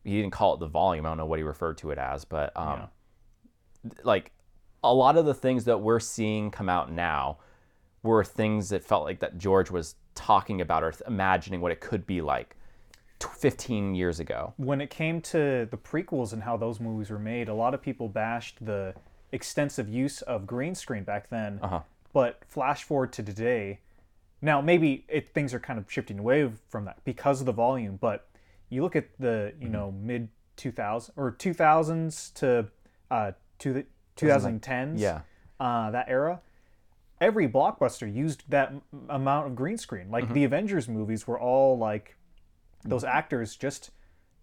he 0.05 0.21
didn't 0.21 0.33
call 0.33 0.55
it 0.55 0.61
the 0.61 0.67
volume. 0.67 1.07
I 1.07 1.09
don't 1.09 1.19
know 1.19 1.27
what 1.27 1.39
he 1.39 1.43
referred 1.43 1.79
to 1.79 1.91
it 1.91 1.99
as, 1.99 2.25
but 2.25 2.53
um, 2.57 2.89
like 4.03 4.33
a 4.83 4.93
lot 4.93 5.17
of 5.17 5.25
the 5.25 5.35
things 5.35 5.65
that 5.65 5.79
we're 5.81 6.01
seeing 6.01 6.51
come 6.51 6.69
out 6.69 6.93
now 6.93 7.39
were 8.03 8.23
things 8.23 8.69
that 8.69 8.85
felt 8.85 9.05
like 9.05 9.21
that 9.21 9.39
George 9.39 9.71
was 9.71 9.95
talking 10.15 10.61
about 10.61 10.83
or 10.85 10.91
th- 10.93 11.03
imagining 11.07 11.61
what 11.63 11.73
it 11.73 11.81
could 11.81 12.07
be 12.07 12.21
like 12.21 12.55
15 13.21 13.95
years 13.95 14.21
ago. 14.21 14.53
when 14.59 14.83
it 14.83 14.91
came 14.91 15.21
to 15.23 15.67
the 15.71 15.77
prequels 15.79 16.35
and 16.35 16.43
how 16.43 16.57
those 16.59 16.79
movies 16.81 17.09
were 17.11 17.19
made, 17.19 17.49
a 17.49 17.55
lot 17.55 17.73
of 17.73 17.81
people 17.81 18.07
bashed 18.09 18.63
the 18.65 18.95
extensive 19.33 19.89
use 19.89 20.21
of 20.23 20.47
green 20.47 20.75
screen 20.75 21.03
back 21.03 21.31
then. 21.31 21.59
Uh-huh. 21.63 21.81
But 22.15 22.41
flash 22.47 22.83
forward 22.85 23.13
to 23.15 23.23
today, 23.23 23.81
now 24.41 24.63
maybe 24.63 25.05
it, 25.09 25.29
things 25.29 25.53
are 25.53 25.59
kind 25.61 25.79
of 25.79 25.91
shifting 25.93 26.19
away 26.19 26.51
from 26.71 26.87
that 26.87 27.05
because 27.05 27.41
of 27.41 27.47
the 27.47 27.53
volume. 27.53 27.99
But 28.01 28.27
you 28.71 28.83
look 28.83 28.97
at 28.97 29.09
the 29.19 29.53
you 29.61 29.69
know 29.69 29.91
mid 29.93 30.29
2000s 30.57 31.11
or 31.17 31.33
2000s 31.33 32.33
to 32.35 32.69
uh, 33.11 33.33
to 33.59 33.73
the 33.75 33.85
2010s, 34.17 35.01
Yeah. 35.01 35.21
uh, 35.61 35.91
that 35.91 36.07
era. 36.09 36.41
Every 37.21 37.49
blockbuster 37.49 38.13
used 38.13 38.45
that 38.49 38.69
m- 38.71 38.83
amount 39.09 39.47
of 39.49 39.55
green 39.57 39.77
screen. 39.79 40.11
Like 40.11 40.25
Mm-hmm. 40.25 40.35
the 40.35 40.45
Avengers 40.45 40.89
movies 40.89 41.27
were 41.27 41.39
all 41.39 41.77
like 41.79 42.17
those 42.85 43.03
actors 43.03 43.57
just 43.57 43.91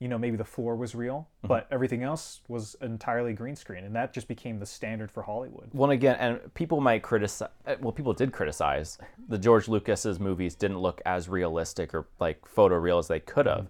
you 0.01 0.07
know 0.09 0.17
maybe 0.17 0.35
the 0.35 0.43
floor 0.55 0.75
was 0.75 0.95
real 0.95 1.27
Mm-hmm. 1.37 1.47
but 1.47 1.67
everything 1.71 2.03
else 2.03 2.41
was 2.47 2.75
entirely 2.81 3.33
green 3.33 3.55
screen 3.55 3.83
and 3.85 3.95
that 3.95 4.13
just 4.13 4.27
became 4.27 4.59
the 4.59 4.65
standard 4.65 5.09
for 5.11 5.23
hollywood 5.23 5.69
Well, 5.73 5.89
and 5.91 5.93
again, 5.93 6.17
and 6.19 6.53
people 6.53 6.81
might 6.81 7.01
criticize. 7.03 7.49
Well, 7.81 7.91
people 7.91 8.13
did 8.13 8.31
criticize 8.33 8.97
the 9.29 9.37
George 9.37 9.67
Lucas's 9.67 10.19
movies 10.19 10.55
didn't 10.55 10.79
look 10.79 11.01
as 11.05 11.29
realistic 11.29 11.93
or 11.93 12.07
like 12.19 12.39
photoreal 12.55 12.99
as 12.99 13.07
they 13.07 13.19
could 13.19 13.45
have. 13.47 13.67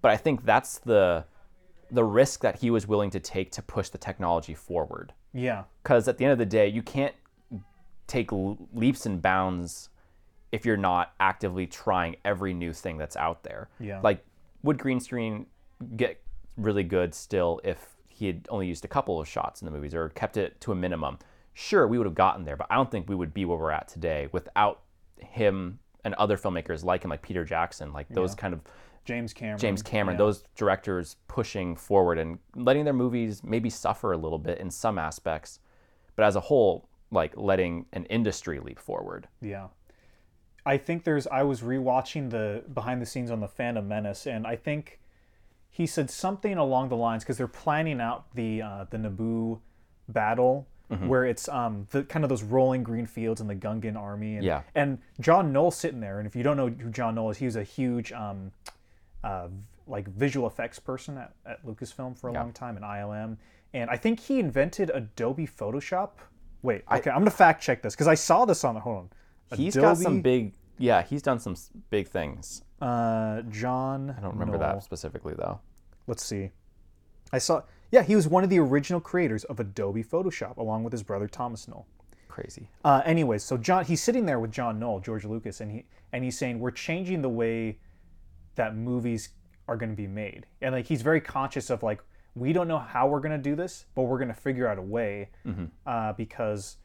But 0.00 0.10
I 0.10 0.16
think 0.16 0.44
that's 0.44 0.78
the 0.78 1.24
the 1.90 2.04
risk 2.04 2.40
that 2.40 2.56
he 2.60 2.70
was 2.70 2.86
willing 2.88 3.10
to 3.10 3.20
take 3.20 3.50
to 3.52 3.62
push 3.62 3.88
the 3.90 3.98
technology 3.98 4.54
forward. 4.54 5.12
yeah 5.34 5.64
Because 5.82 6.08
at 6.08 6.16
the 6.18 6.24
end 6.24 6.32
of 6.32 6.38
the 6.38 6.46
day, 6.60 6.66
you 6.68 6.82
can't 6.82 7.14
take 8.06 8.30
leaps 8.32 9.06
and 9.06 9.20
bounds 9.22 9.90
if 10.50 10.64
you're 10.66 10.76
not 10.92 11.12
actively 11.20 11.66
trying 11.66 12.16
every 12.24 12.52
new 12.54 12.72
thing 12.72 12.96
that's 12.98 13.16
out 13.16 13.42
there. 13.42 13.68
Yeah. 13.80 14.00
Like, 14.02 14.24
would 14.62 14.78
green 14.78 15.00
screen 15.00 15.46
get 15.96 16.20
really 16.56 16.84
good 16.84 17.14
still 17.14 17.60
if 17.64 17.96
he 18.08 18.26
had 18.26 18.46
only 18.50 18.66
used 18.66 18.84
a 18.84 18.88
couple 18.88 19.20
of 19.20 19.28
shots 19.28 19.62
in 19.62 19.66
the 19.66 19.72
movies 19.72 19.94
or 19.94 20.10
kept 20.10 20.36
it 20.36 20.60
to 20.60 20.72
a 20.72 20.74
minimum? 20.74 21.18
Sure, 21.54 21.86
we 21.86 21.98
would 21.98 22.06
have 22.06 22.14
gotten 22.14 22.44
there, 22.44 22.56
but 22.56 22.66
I 22.70 22.76
don't 22.76 22.90
think 22.90 23.08
we 23.08 23.14
would 23.14 23.34
be 23.34 23.44
where 23.44 23.58
we're 23.58 23.70
at 23.70 23.88
today 23.88 24.28
without 24.32 24.80
him 25.18 25.78
and 26.04 26.14
other 26.14 26.36
filmmakers 26.36 26.84
like 26.84 27.04
him, 27.04 27.10
like 27.10 27.22
Peter 27.22 27.44
Jackson, 27.44 27.92
like 27.92 28.08
those 28.08 28.34
kind 28.34 28.54
of 28.54 28.60
james 29.04 29.32
cameron 29.32 29.58
James 29.58 29.82
Cameron, 29.82 30.14
yeah. 30.14 30.18
those 30.18 30.44
directors 30.56 31.16
pushing 31.26 31.74
forward 31.74 32.18
and 32.18 32.38
letting 32.54 32.84
their 32.84 32.94
movies 32.94 33.42
maybe 33.42 33.68
suffer 33.68 34.12
a 34.12 34.16
little 34.16 34.38
bit 34.38 34.58
in 34.58 34.70
some 34.70 34.98
aspects, 34.98 35.58
but 36.16 36.24
as 36.24 36.36
a 36.36 36.40
whole, 36.40 36.88
like 37.10 37.36
letting 37.36 37.84
an 37.92 38.04
industry 38.06 38.58
leap 38.60 38.78
forward. 38.78 39.28
yeah 39.40 39.66
i 40.66 40.76
think 40.76 41.04
there's 41.04 41.26
i 41.28 41.42
was 41.42 41.60
rewatching 41.62 42.30
the 42.30 42.62
behind 42.72 43.00
the 43.02 43.06
scenes 43.06 43.30
on 43.30 43.40
the 43.40 43.48
phantom 43.48 43.86
menace 43.88 44.26
and 44.26 44.46
i 44.46 44.56
think 44.56 44.98
he 45.70 45.86
said 45.86 46.10
something 46.10 46.58
along 46.58 46.88
the 46.88 46.96
lines 46.96 47.22
because 47.24 47.38
they're 47.38 47.46
planning 47.48 48.00
out 48.00 48.26
the 48.34 48.60
uh, 48.62 48.84
the 48.90 48.96
naboo 48.96 49.58
battle 50.08 50.66
Mm-hmm. 50.90 51.08
where 51.08 51.24
it's 51.24 51.48
um 51.48 51.86
the 51.90 52.02
kind 52.02 52.22
of 52.22 52.28
those 52.28 52.42
rolling 52.42 52.82
green 52.82 53.06
fields 53.06 53.40
and 53.40 53.48
the 53.48 53.54
gungan 53.54 53.96
army 53.96 54.34
and 54.36 54.44
Yeah. 54.44 54.60
and 54.74 54.98
john 55.20 55.50
knoll 55.50 55.70
sitting 55.70 56.00
there 56.00 56.18
and 56.18 56.26
if 56.26 56.36
you 56.36 56.42
don't 56.42 56.58
know 56.58 56.68
who 56.68 56.90
john 56.90 57.14
knoll 57.14 57.30
is 57.30 57.38
he 57.38 57.46
was 57.46 57.56
a 57.56 57.62
huge 57.62 58.12
um 58.12 58.52
uh, 59.24 59.48
like 59.86 60.06
visual 60.08 60.46
effects 60.46 60.78
person 60.78 61.16
at, 61.16 61.32
at 61.46 61.64
Lucasfilm 61.64 62.18
for 62.18 62.28
a 62.28 62.32
long 62.32 62.52
time 62.52 62.76
in 62.76 62.82
ILM, 62.82 63.36
and 63.72 63.88
I 63.88 63.96
think 63.96 64.20
he 64.20 64.38
invented 64.38 64.90
Adobe 64.92 65.46
Photoshop. 65.46 66.10
Wait, 66.62 66.82
okay, 66.92 67.10
I, 67.10 67.14
am 67.14 67.20
gonna 67.22 67.30
fact 67.30 67.62
check 67.62 67.82
this 67.82 67.94
because 67.94 68.08
I 68.08 68.14
saw 68.14 68.44
this 68.44 68.64
on 68.64 68.74
the 68.74 68.80
hold 68.80 68.96
on. 68.98 69.10
He's 69.56 69.76
got 69.76 69.98
some 69.98 70.20
big, 70.22 70.54
yeah, 70.78 71.02
he's 71.02 71.22
done 71.22 71.38
some 71.38 71.56
big 71.90 72.08
things. 72.08 72.62
Uh, 72.80 73.42
John. 73.42 74.14
I 74.16 74.20
don't 74.20 74.32
remember 74.32 74.58
that 74.58 74.82
specifically 74.82 75.34
though. 75.36 75.60
let's 76.06 76.24
see. 76.24 76.50
I 77.32 77.38
saw. 77.38 77.62
Yeah, 77.90 78.02
he 78.02 78.16
was 78.16 78.26
one 78.26 78.42
of 78.42 78.50
the 78.50 78.58
original 78.58 79.00
creators 79.00 79.44
of 79.44 79.60
Adobe 79.60 80.02
Photoshop, 80.02 80.56
along 80.56 80.82
with 80.84 80.92
his 80.92 81.02
brother 81.02 81.28
Thomas 81.28 81.68
Knoll. 81.68 81.86
Crazy. 82.28 82.68
Uh, 82.84 83.02
anyways, 83.04 83.42
so 83.44 83.58
John, 83.58 83.84
he's 83.84 84.02
sitting 84.02 84.24
there 84.24 84.40
with 84.40 84.50
John 84.50 84.78
Knoll, 84.78 85.00
George 85.00 85.24
Lucas, 85.26 85.60
and 85.60 85.70
he 85.70 85.84
and 86.12 86.24
he's 86.24 86.38
saying 86.38 86.58
we're 86.58 86.70
changing 86.70 87.22
the 87.22 87.28
way 87.28 87.78
that 88.54 88.74
movies 88.76 89.30
are 89.68 89.76
going 89.76 89.90
to 89.90 89.96
be 89.96 90.06
made, 90.06 90.46
and 90.60 90.74
like 90.74 90.86
he's 90.86 91.02
very 91.02 91.20
conscious 91.20 91.70
of 91.70 91.82
like 91.82 92.02
we 92.34 92.52
don't 92.54 92.66
know 92.68 92.78
how 92.78 93.06
we're 93.06 93.20
going 93.20 93.36
to 93.36 93.50
do 93.50 93.54
this, 93.54 93.84
but 93.94 94.02
we're 94.04 94.16
going 94.18 94.28
to 94.28 94.34
figure 94.34 94.66
out 94.66 94.78
a 94.78 94.82
way 94.82 95.28
uh, 95.86 96.14
because 96.14 96.78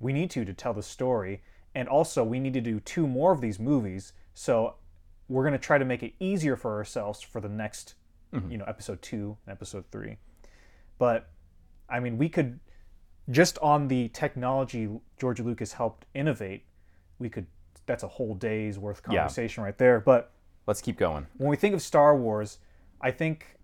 we 0.00 0.12
need 0.12 0.30
to 0.30 0.44
to 0.44 0.54
tell 0.54 0.72
the 0.72 0.82
story, 0.82 1.42
and 1.76 1.88
also 1.88 2.24
we 2.24 2.40
need 2.40 2.54
to 2.54 2.60
do 2.62 2.80
two 2.80 3.06
more 3.06 3.32
of 3.32 3.42
these 3.42 3.60
movies, 3.60 4.14
so 4.32 4.74
we're 5.28 5.42
going 5.42 5.52
to 5.52 5.58
try 5.58 5.76
to 5.76 5.84
make 5.84 6.02
it 6.02 6.14
easier 6.18 6.56
for 6.56 6.74
ourselves 6.74 7.20
for 7.20 7.38
the 7.38 7.50
next, 7.50 7.94
mm-hmm. 8.32 8.50
you 8.50 8.56
know, 8.56 8.64
episode 8.66 9.02
two 9.02 9.36
and 9.46 9.52
episode 9.52 9.84
three. 9.92 10.16
But 10.98 11.28
I 11.88 12.00
mean, 12.00 12.16
we 12.16 12.30
could 12.30 12.58
just 13.30 13.58
on 13.58 13.88
the 13.88 14.08
technology 14.08 14.88
George 15.20 15.38
Lucas 15.40 15.74
helped 15.74 16.06
innovate, 16.14 16.64
we 17.18 17.28
could. 17.28 17.46
That's 17.84 18.02
a 18.02 18.08
whole 18.08 18.34
day's 18.34 18.78
worth 18.78 19.06
of 19.06 19.12
Yeah. 19.12 19.20
conversation 19.20 19.62
right 19.62 19.76
there. 19.76 20.00
But 20.00 20.32
Let's 20.66 20.80
keep 20.80 20.96
going. 20.96 21.26
when 21.36 21.50
we 21.50 21.56
think 21.56 21.74
of 21.74 21.82
Star 21.82 22.16
Wars, 22.16 22.58
I 23.02 23.10
think, 23.10 23.58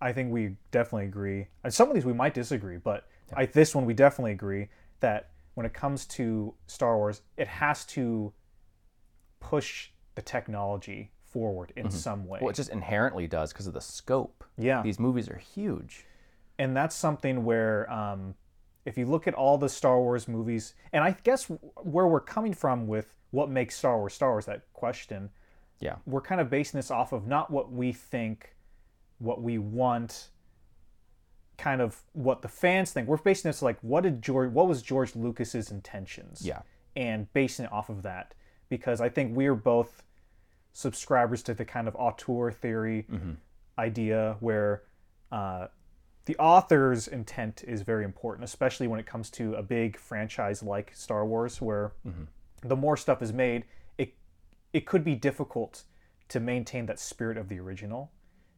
I 0.00 0.12
think 0.12 0.32
we 0.32 0.56
definitely 0.70 1.04
agree. 1.06 1.48
And 1.62 1.72
some 1.72 1.88
of 1.88 1.94
these 1.94 2.06
we 2.06 2.14
might 2.14 2.32
disagree, 2.34 2.78
but 2.78 3.06
I, 3.34 3.44
this 3.46 3.74
one 3.74 3.84
we 3.84 3.94
definitely 3.94 4.32
agree 4.32 4.68
that 5.00 5.31
when 5.54 5.66
it 5.66 5.72
comes 5.74 6.06
to 6.06 6.54
Star 6.66 6.96
Wars, 6.96 7.22
it 7.36 7.46
has 7.48 7.84
to 7.86 8.32
push 9.40 9.90
the 10.14 10.22
technology 10.22 11.10
forward 11.24 11.72
in 11.76 11.90
some 11.90 12.26
way. 12.26 12.38
Well, 12.42 12.50
it 12.50 12.56
just 12.56 12.70
inherently 12.70 13.26
does 13.26 13.52
because 13.52 13.66
of 13.66 13.74
the 13.74 13.80
scope. 13.80 14.44
yeah. 14.58 14.82
These 14.82 14.98
movies 14.98 15.28
are 15.28 15.38
huge. 15.38 16.04
and 16.58 16.76
that's 16.76 16.94
something 16.94 17.44
where 17.44 17.90
um, 17.90 18.34
if 18.84 18.98
you 18.98 19.06
look 19.06 19.26
at 19.26 19.34
all 19.34 19.56
the 19.58 19.68
Star 19.70 19.98
Wars 20.00 20.28
movies, 20.28 20.74
and 20.92 21.02
I 21.02 21.16
guess 21.22 21.46
where 21.82 22.06
we're 22.06 22.20
coming 22.20 22.52
from 22.54 22.86
with 22.86 23.14
what 23.30 23.48
makes 23.50 23.74
Star 23.76 23.98
Wars 23.98 24.12
Star 24.12 24.30
Wars, 24.32 24.44
that 24.46 24.62
question, 24.74 25.30
Yeah. 25.80 25.96
we're 26.06 26.20
kind 26.20 26.40
of 26.40 26.50
basing 26.50 26.76
this 26.78 26.90
off 26.90 27.12
of 27.12 27.26
not 27.26 27.50
what 27.50 27.72
we 27.72 27.92
think, 27.92 28.54
what 29.18 29.40
we 29.42 29.56
want, 29.58 30.28
kind 31.58 31.80
of 31.80 32.02
what 32.12 32.42
the 32.42 32.48
fans 32.48 32.90
think. 32.92 33.08
We're 33.08 33.16
basing 33.18 33.48
this 33.48 33.62
like 33.62 33.78
what 33.82 34.02
did 34.02 34.22
George, 34.22 34.50
what 34.52 34.66
was 34.68 34.82
George 34.82 35.14
Lucas's 35.14 35.70
intentions, 35.70 36.42
Yeah. 36.44 36.62
and 36.96 37.32
basing 37.32 37.66
it 37.66 37.72
off 37.72 37.88
of 37.88 38.02
that 38.02 38.34
because 38.68 39.00
I 39.00 39.08
think 39.08 39.36
we're 39.36 39.54
both 39.54 40.02
subscribers 40.72 41.42
to 41.44 41.54
the 41.54 41.64
kind 41.64 41.86
of 41.88 41.94
auteur 41.96 42.50
theory 42.50 43.06
idea 43.78 44.36
where 44.40 44.82
uh, 45.30 45.66
the 46.24 46.36
author's 46.36 47.08
intent 47.08 47.64
is 47.66 47.82
very 47.82 48.04
important, 48.04 48.44
especially 48.44 48.86
when 48.86 49.00
it 49.00 49.06
comes 49.06 49.28
to 49.30 49.54
a 49.54 49.62
big 49.62 49.98
franchise 49.98 50.62
like 50.62 50.92
Star 50.94 51.26
Wars, 51.26 51.60
where 51.60 51.92
the 52.62 52.76
more 52.76 52.96
stuff 52.96 53.20
is 53.22 53.32
made, 53.32 53.64
it 53.98 54.14
it 54.72 54.86
could 54.86 55.04
be 55.04 55.14
difficult 55.14 55.82
to 56.28 56.40
maintain 56.40 56.86
that 56.86 56.98
spirit 56.98 57.36
of 57.36 57.48
the 57.48 57.58
original. 57.58 58.10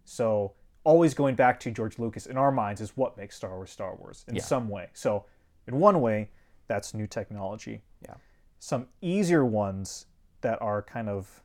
So 0.05 0.53
always 0.85 1.15
going 1.15 1.35
back 1.35 1.59
to 1.61 1.71
George 1.71 1.99
Lucas 1.99 2.27
in 2.27 2.37
our 2.37 2.53
minds 2.53 2.81
is 2.81 2.97
what 2.97 3.17
makes 3.17 3.37
Star 3.37 3.55
Wars 3.57 3.71
Star 3.71 3.95
Wars 3.97 4.25
in 4.29 4.37
Yeah. 4.37 4.43
some 4.43 4.69
way. 4.69 4.89
So 4.93 5.25
in 5.67 5.79
one 5.81 6.01
way, 6.01 6.31
that's 6.69 6.95
new 6.95 7.07
technology. 7.07 7.83
Yeah. 8.03 8.15
Some 8.59 8.87
easier 9.01 9.45
ones 9.45 10.07
that 10.43 10.61
are 10.63 10.83
kind 10.83 11.09
of, 11.09 11.43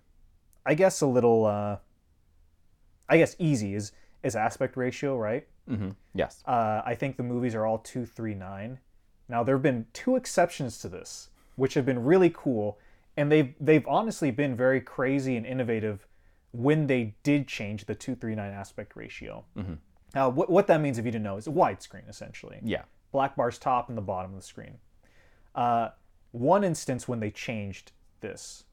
I 0.66 0.74
guess, 0.74 1.02
a 1.02 1.06
little, 1.08 1.46
uh, 1.46 1.78
I 3.08 3.18
guess, 3.18 3.36
easy 3.40 3.74
is 3.76 3.92
is 4.22 4.36
aspect 4.36 4.76
ratio, 4.76 5.18
right? 5.18 5.48
hmm 5.68 5.92
Yes. 6.14 6.44
Uh, 6.46 6.82
I 6.86 6.96
think 6.96 7.16
the 7.16 7.24
movies 7.24 7.56
are 7.56 7.66
all 7.66 7.78
two 7.80 8.06
three 8.06 8.36
nine. 8.36 8.80
Now 9.30 9.44
there 9.44 9.56
have 9.56 9.64
been 9.64 9.86
two 9.94 10.16
exceptions 10.16 10.80
to 10.80 10.90
this, 10.90 11.30
which 11.56 11.76
have 11.76 11.86
been 11.86 12.04
really 12.04 12.30
cool, 12.34 12.78
and 13.16 13.32
they've 13.32 13.54
they've 13.60 13.88
honestly 13.88 14.32
been 14.32 14.56
very 14.56 14.82
crazy 14.82 15.38
and 15.38 15.46
innovative 15.46 16.06
when 16.52 16.88
they 16.88 17.16
did 17.24 17.48
change 17.48 17.86
the 17.86 17.96
two 17.96 18.16
three 18.16 18.36
nine 18.36 18.52
aspect 18.52 18.96
ratio. 18.96 19.46
Mm-hmm. 19.58 19.74
Now 20.16 20.30
what 20.30 20.50
what 20.50 20.68
that 20.68 20.82
means, 20.82 20.98
if 20.98 21.06
you 21.06 21.12
didn't 21.12 21.24
know, 21.24 21.38
is 21.38 21.48
a 21.48 21.52
widescreen 21.52 22.10
essentially. 22.10 22.60
Yeah. 22.64 22.84
Black 23.12 23.36
bars 23.36 23.58
top 23.58 23.90
and 23.90 23.98
the 23.98 24.02
bottom 24.02 24.32
of 24.32 24.38
the 24.40 24.46
screen. 24.46 24.78
Uh, 25.56 25.90
one 26.32 26.64
instance 26.64 27.08
when 27.08 27.20
they 27.20 27.32
changed 27.32 27.92
this, 28.22 28.66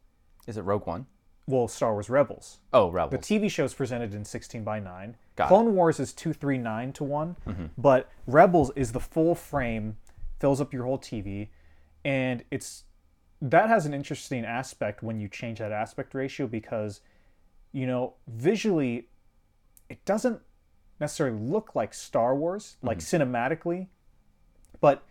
Is 0.46 0.56
it 0.58 0.62
Rogue 0.62 0.86
One? 0.86 1.06
well, 1.46 1.68
Star 1.68 1.92
Wars 1.92 2.10
Rebels. 2.10 2.58
Oh, 2.72 2.90
Rebels. 2.90 3.24
The 3.26 3.38
TV 3.38 3.50
show 3.50 3.64
is 3.64 3.72
presented 3.72 4.12
in 4.12 4.24
16 4.24 4.64
by 4.64 4.80
9. 4.80 5.16
Got 5.36 5.44
it. 5.44 5.48
Clone 5.48 5.74
Wars 5.74 6.00
is 6.00 6.12
239 6.12 6.92
to 6.94 7.04
one 7.04 7.36
but 7.78 8.10
Rebels 8.26 8.72
is 8.74 8.92
the 8.92 9.00
full 9.00 9.34
frame, 9.34 9.96
fills 10.40 10.60
up 10.60 10.72
your 10.72 10.84
whole 10.84 10.98
TV, 10.98 11.48
and 12.04 12.42
it's 12.50 12.84
that 13.40 13.68
has 13.68 13.86
an 13.86 13.94
interesting 13.94 14.44
aspect 14.44 15.02
when 15.02 15.20
you 15.20 15.28
change 15.28 15.58
that 15.58 15.70
aspect 15.72 16.14
ratio 16.14 16.46
because, 16.46 17.00
you 17.76 17.86
know, 17.86 18.14
visually, 18.26 19.06
it 19.90 20.02
doesn't 20.06 20.40
necessarily 20.98 21.38
look 21.38 21.74
like 21.74 21.92
Star 21.92 22.34
Wars, 22.34 22.78
like 22.80 23.00
cinematically, 23.00 23.88
but 24.80 25.04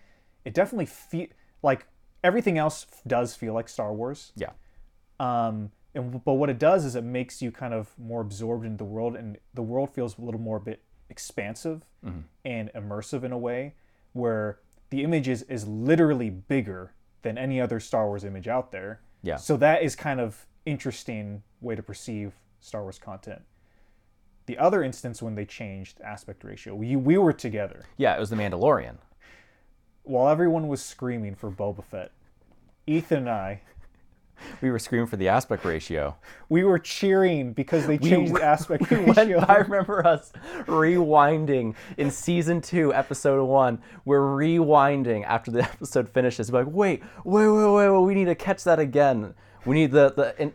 it 0.45 0.55
definitely 0.55 0.88
feel 0.88 1.27
like 1.62 1.86
everything 2.24 2.57
else 2.57 2.88
does 3.05 3.36
feel 3.36 3.53
like 3.53 3.69
Star 3.69 3.93
Wars. 3.93 4.31
yeah. 4.36 4.50
Um, 5.19 5.69
and 5.93 6.24
but 6.25 6.34
what 6.34 6.50
it 6.50 6.57
does 6.57 6.86
is 6.86 6.95
it 6.95 7.03
makes 7.03 7.39
you 7.39 7.51
kind 7.51 7.72
of 7.72 7.91
more 8.00 8.22
absorbed 8.22 8.65
into 8.65 8.77
the 8.77 8.84
world, 8.84 9.15
and 9.15 9.38
the 9.53 9.62
world 9.62 9.91
feels 9.91 10.17
a 10.17 10.22
little 10.22 10.41
more 10.41 10.57
a 10.57 10.62
bit 10.62 10.81
expansive 11.07 11.84
and 12.43 12.72
immersive 12.74 13.24
in 13.24 13.31
a 13.31 13.38
way, 13.38 13.75
where 14.13 14.57
the 14.89 15.03
image 15.03 15.27
is, 15.27 15.43
is 15.43 15.67
literally 15.67 16.31
bigger 16.31 16.95
than 17.22 17.38
any 17.38 17.62
other 17.62 17.79
Star 17.79 18.07
Wars 18.07 18.24
image 18.24 18.48
out 18.48 18.72
there. 18.72 19.01
Yeah. 19.22 19.36
So 19.36 19.55
that 19.57 19.84
is 19.84 19.95
kind 19.95 20.19
of 20.19 20.48
interesting 20.65 21.43
way 21.62 21.75
to 21.75 21.84
perceive 21.84 22.34
Star 22.60 22.82
Wars 22.84 22.98
content. 23.00 23.42
The 24.46 24.58
other 24.58 24.84
instance 24.84 25.22
when 25.22 25.36
they 25.36 25.46
changed 25.46 26.00
aspect 26.02 26.44
ratio, 26.44 26.76
we, 26.76 26.96
we 26.96 27.18
were 27.18 27.34
together 27.34 27.86
Yeah, 27.98 28.16
it 28.16 28.20
was 28.20 28.30
The 28.30 28.36
Mandalorian. 28.36 28.98
while 30.04 30.30
everyone 30.30 30.68
was 30.68 30.82
screaming 30.84 31.36
for 31.36 31.50
Boba 31.50 31.84
Fett. 31.84 32.12
Ethan 32.88 33.20
and 33.20 33.30
I 33.30 33.62
We 34.62 34.70
were 34.70 34.80
screaming 34.80 35.08
for 35.08 35.16
the 35.16 35.30
aspect 35.30 35.64
ratio. 35.66 36.16
We 36.50 36.64
were 36.66 36.78
cheering 36.78 37.54
because 37.54 37.88
they 37.88 37.98
changed 37.98 38.36
the 38.36 38.44
aspect 38.54 38.90
We 38.92 38.98
went, 38.98 39.18
ratio. 39.18 39.40
I 39.40 39.56
remember 39.60 40.06
us 40.06 40.32
rewinding 40.68 41.76
in 41.98 42.12
season 42.12 42.62
two, 42.62 42.94
episode 42.94 43.44
one. 43.46 43.82
We're 44.04 44.20
rewinding 44.22 45.24
after 45.26 45.52
the 45.52 45.64
episode 45.72 46.10
finishes. 46.10 46.52
We're 46.52 46.66
like, 46.66 46.74
wait, 46.74 47.02
wait, 47.24 47.48
wait, 47.48 47.72
wait, 47.74 47.90
wait. 47.90 48.00
We 48.02 48.14
need 48.14 48.26
to 48.26 48.36
catch 48.36 48.64
that 48.66 48.78
again. 48.80 49.34
We 49.66 49.76
need 49.76 49.92
the 49.92 50.12
the 50.12 50.52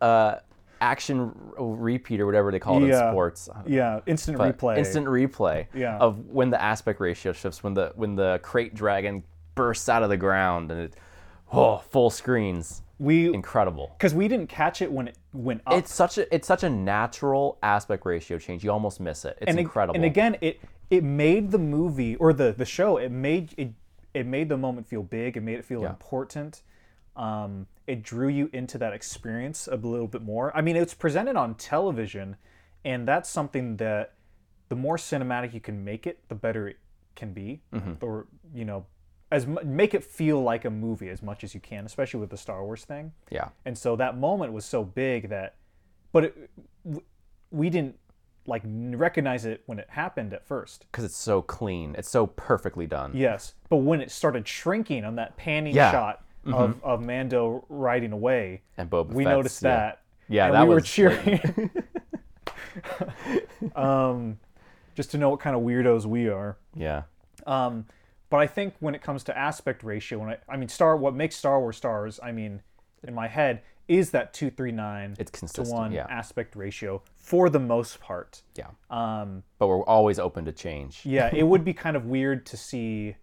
the 0.00 0.04
uh, 0.04 0.38
action 0.84 1.32
repeat 1.58 2.20
or 2.20 2.26
whatever 2.26 2.52
they 2.52 2.58
call 2.58 2.82
it 2.84 2.88
in 2.90 2.94
sports. 2.94 3.48
yeah, 3.66 4.00
instant 4.06 4.36
But 4.38 4.58
replay. 4.58 4.76
Instant 4.78 5.06
replay. 5.06 5.66
Yeah. 5.74 5.96
Of 5.98 6.26
when 6.26 6.50
the 6.50 6.60
aspect 6.60 7.00
ratio 7.00 7.32
shifts, 7.32 7.62
when 7.64 7.74
the 7.74 7.92
when 7.96 8.14
the 8.16 8.40
krayt 8.44 8.74
dragon 8.74 9.24
bursts 9.54 9.88
out 9.88 10.02
of 10.02 10.10
the 10.10 10.16
ground 10.16 10.70
and 10.70 10.80
it, 10.82 10.94
oh, 11.52 11.78
full 11.78 12.10
screens. 12.10 12.82
we 12.98 13.32
Incredible. 13.32 13.94
because 13.96 14.14
we 14.14 14.28
didn't 14.28 14.48
catch 14.48 14.82
it 14.82 14.92
when 14.92 15.08
it 15.08 15.16
went 15.32 15.62
up. 15.66 15.74
It's 15.74 15.92
such 15.94 16.18
a 16.18 16.32
it's 16.34 16.46
such 16.46 16.62
a 16.64 16.70
natural 16.70 17.58
aspect 17.62 18.04
ratio 18.04 18.38
change. 18.38 18.62
You 18.62 18.70
almost 18.70 19.00
miss 19.00 19.24
it. 19.24 19.38
It's 19.40 19.48
and, 19.50 19.58
incredible. 19.58 19.94
And 19.96 20.04
again, 20.04 20.36
it 20.42 20.60
it 20.90 21.02
made 21.02 21.50
the 21.50 21.58
movie 21.58 22.14
or 22.16 22.32
the 22.34 22.52
the 22.52 22.66
show. 22.66 22.98
It 22.98 23.10
made 23.10 23.54
it 23.56 23.72
it 24.12 24.26
made 24.26 24.48
the 24.50 24.56
moment 24.58 24.86
feel 24.86 25.02
big. 25.02 25.36
It 25.36 25.40
made 25.42 25.58
it 25.58 25.64
feel 25.64 25.82
Yeah. 25.82 25.88
important. 25.90 26.62
Um, 27.16 27.66
it 27.86 28.02
drew 28.02 28.28
you 28.28 28.50
into 28.52 28.78
that 28.78 28.92
experience 28.92 29.68
a 29.70 29.76
little 29.76 30.08
bit 30.08 30.22
more. 30.22 30.56
I 30.56 30.60
mean, 30.62 30.74
it's 30.76 30.94
presented 30.94 31.36
on 31.36 31.54
television, 31.54 32.36
and 32.84 33.06
that's 33.06 33.28
something 33.28 33.76
that 33.76 34.14
the 34.68 34.76
more 34.76 34.96
cinematic 34.96 35.52
you 35.54 35.60
can 35.60 35.84
make 35.84 36.06
it, 36.06 36.18
the 36.28 36.34
better 36.34 36.66
it 36.68 36.78
can 37.14 37.32
be. 37.32 37.60
Mm-hmm. 37.72 38.04
Or 38.04 38.26
you 38.54 38.64
know, 38.64 38.86
as 39.30 39.46
make 39.46 39.94
it 39.94 40.02
feel 40.02 40.42
like 40.42 40.64
a 40.64 40.70
movie 40.70 41.08
as 41.08 41.22
much 41.22 41.44
as 41.44 41.54
you 41.54 41.60
can, 41.60 41.84
especially 41.86 42.20
with 42.20 42.30
the 42.30 42.36
Star 42.36 42.64
Wars 42.64 42.84
thing. 42.84 43.12
yeah. 43.30 43.48
And 43.64 43.76
so 43.76 43.96
that 43.96 44.16
moment 44.16 44.52
was 44.52 44.64
so 44.64 44.82
big 44.84 45.28
that, 45.28 45.56
but 46.12 46.24
it, 46.24 46.50
we 47.50 47.70
didn't 47.70 47.96
like 48.46 48.62
recognize 48.66 49.44
it 49.44 49.62
when 49.66 49.78
it 49.78 49.86
happened 49.90 50.34
at 50.34 50.46
first. 50.46 50.86
because 50.90 51.04
it's 51.04 51.16
so 51.16 51.40
clean. 51.42 51.94
It's 51.96 52.10
so 52.10 52.26
perfectly 52.26 52.86
done. 52.86 53.12
Yes, 53.14 53.54
but 53.68 53.78
when 53.78 54.00
it 54.00 54.10
started 54.10 54.46
shrinking 54.46 55.04
on 55.04 55.16
that 55.16 55.36
panning 55.36 55.74
Yeah. 55.74 55.90
shot 55.90 56.23
of, 56.46 56.82
of 56.84 57.02
Mando 57.02 57.64
riding 57.68 58.12
away, 58.12 58.62
And 58.76 58.90
Boba 58.90 59.08
we 59.12 59.24
Fett's- 59.24 59.36
noticed 59.36 59.60
that. 59.62 60.00
Yeah, 60.28 60.46
and 60.46 60.54
that 60.54 60.66
we 60.66 60.74
were 60.74 60.80
cheering. 60.80 61.70
um, 63.76 64.38
just 64.94 65.10
to 65.12 65.18
know 65.18 65.30
what 65.30 65.40
kind 65.40 65.56
of 65.56 65.62
weirdos 65.62 66.06
we 66.06 66.28
are. 66.28 66.56
Yeah. 66.74 67.02
Um, 67.46 67.86
but 68.30 68.38
I 68.38 68.46
think 68.46 68.74
when 68.80 68.94
it 68.94 69.02
comes 69.02 69.22
to 69.24 69.36
aspect 69.38 69.84
ratio, 69.84 70.18
when 70.18 70.30
I, 70.30 70.38
I 70.48 70.56
mean 70.56 70.68
Star, 70.68 70.96
what 70.96 71.14
makes 71.14 71.36
Star 71.36 71.60
Wars 71.60 71.76
stars, 71.76 72.18
I 72.22 72.32
mean, 72.32 72.62
in 73.06 73.14
my 73.14 73.28
head, 73.28 73.62
is 73.86 74.10
that 74.12 74.32
239 74.32 75.16
It's 75.18 75.30
consistent, 75.30 75.68
to 75.68 75.72
1 75.74 75.92
yeah. 75.92 76.06
aspect 76.08 76.56
ratio 76.56 77.02
for 77.18 77.50
the 77.50 77.60
most 77.60 78.00
part. 78.00 78.42
Yeah. 78.56 78.68
Um, 78.90 79.42
But 79.58 79.66
we're 79.68 79.82
always 79.84 80.18
open 80.18 80.46
to 80.46 80.52
change. 80.52 81.02
yeah, 81.04 81.28
it 81.34 81.42
would 81.42 81.64
be 81.64 81.74
kind 81.84 81.96
of 81.96 82.06
weird 82.06 82.46
to 82.46 82.56
see 82.56 83.16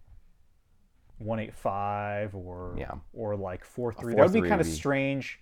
185 1.24 2.34
or 2.34 2.74
Yeah. 2.76 2.92
or 3.12 3.36
like 3.36 3.64
43. 3.64 4.14
That 4.14 4.22
would 4.30 4.42
be 4.42 4.48
kind 4.48 4.60
of 4.60 4.66
strange 4.66 5.40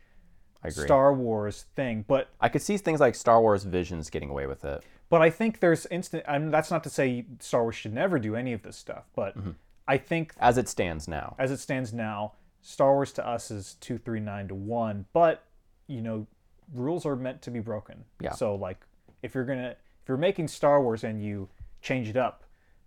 I 0.63 0.69
agree. 0.69 0.85
Star 0.85 1.15
Wars 1.15 1.65
thing, 1.75 2.05
but 2.07 2.29
I 2.41 2.49
could 2.49 2.63
see 2.63 2.77
things 2.77 3.01
like 3.01 3.15
Star 3.15 3.41
Wars 3.41 3.65
Visions 3.65 4.11
getting 4.11 4.31
away 4.31 4.47
with 4.47 4.65
it. 4.65 4.85
but 5.09 5.23
I 5.23 5.31
think 5.31 5.61
there's 5.61 5.87
instant 5.87 6.25
I 6.29 6.39
mean, 6.39 6.51
that's 6.51 6.71
not 6.71 6.85
to 6.85 6.91
say 6.91 7.27
Star 7.41 7.63
Wars 7.63 7.75
should 7.77 7.95
never 7.95 8.19
do 8.19 8.37
any 8.37 8.53
of 8.53 8.63
this 8.63 8.77
stuff, 8.77 9.05
but 9.15 9.37
Mm-hmm. 9.37 9.51
I 9.89 9.97
think 9.99 10.35
As 10.39 10.57
it 10.57 10.69
stands 10.69 11.09
now. 11.09 11.35
as 11.39 11.51
it 11.51 11.59
stands 11.59 11.93
now, 11.93 12.35
Star 12.63 12.93
Wars 12.95 13.13
to 13.15 13.27
us 13.27 13.51
is 13.51 13.75
239 13.81 14.49
to 14.49 14.55
1, 14.55 15.07
but 15.13 15.45
you 15.89 16.01
know, 16.01 16.27
rules 16.73 17.05
are 17.05 17.17
meant 17.17 17.43
to 17.43 17.51
be 17.51 17.59
broken. 17.59 18.05
Yeah. 18.21 18.33
So 18.33 18.55
like 18.55 18.79
if 19.23 19.35
you're 19.35 19.45
to 19.47 19.71
if 19.71 20.09
you're 20.09 20.17
making 20.17 20.47
Star 20.49 20.81
Wars 20.83 21.03
and 21.05 21.23
you 21.25 21.49
change 21.83 22.09
it 22.09 22.17
up, 22.17 22.45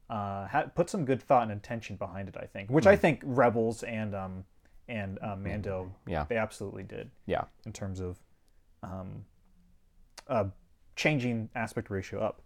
uh, 0.10 0.48
ha- 0.48 0.66
put 0.76 0.90
some 0.90 1.06
good 1.06 1.22
thought 1.22 1.44
and 1.44 1.52
intention 1.52 1.96
behind 1.96 2.28
it, 2.30 2.36
I 2.40 2.46
think. 2.46 2.70
Which 2.70 2.86
Hmm. 2.86 2.90
I 2.92 2.96
think 2.96 3.22
Rebels 3.24 3.84
and 3.84 4.14
um 4.16 4.46
and 4.90 5.18
uh, 5.22 5.36
Mando 5.38 5.92
Yeah. 6.06 6.26
they 6.28 6.36
absolutely 6.38 6.84
did 6.84 7.10
Yeah. 7.26 7.46
in 7.66 7.72
terms 7.72 8.00
of 8.02 8.20
um, 8.84 9.24
uh, 10.28 10.46
changing 10.98 11.50
aspect 11.56 11.90
ratio 11.90 12.20
up. 12.22 12.42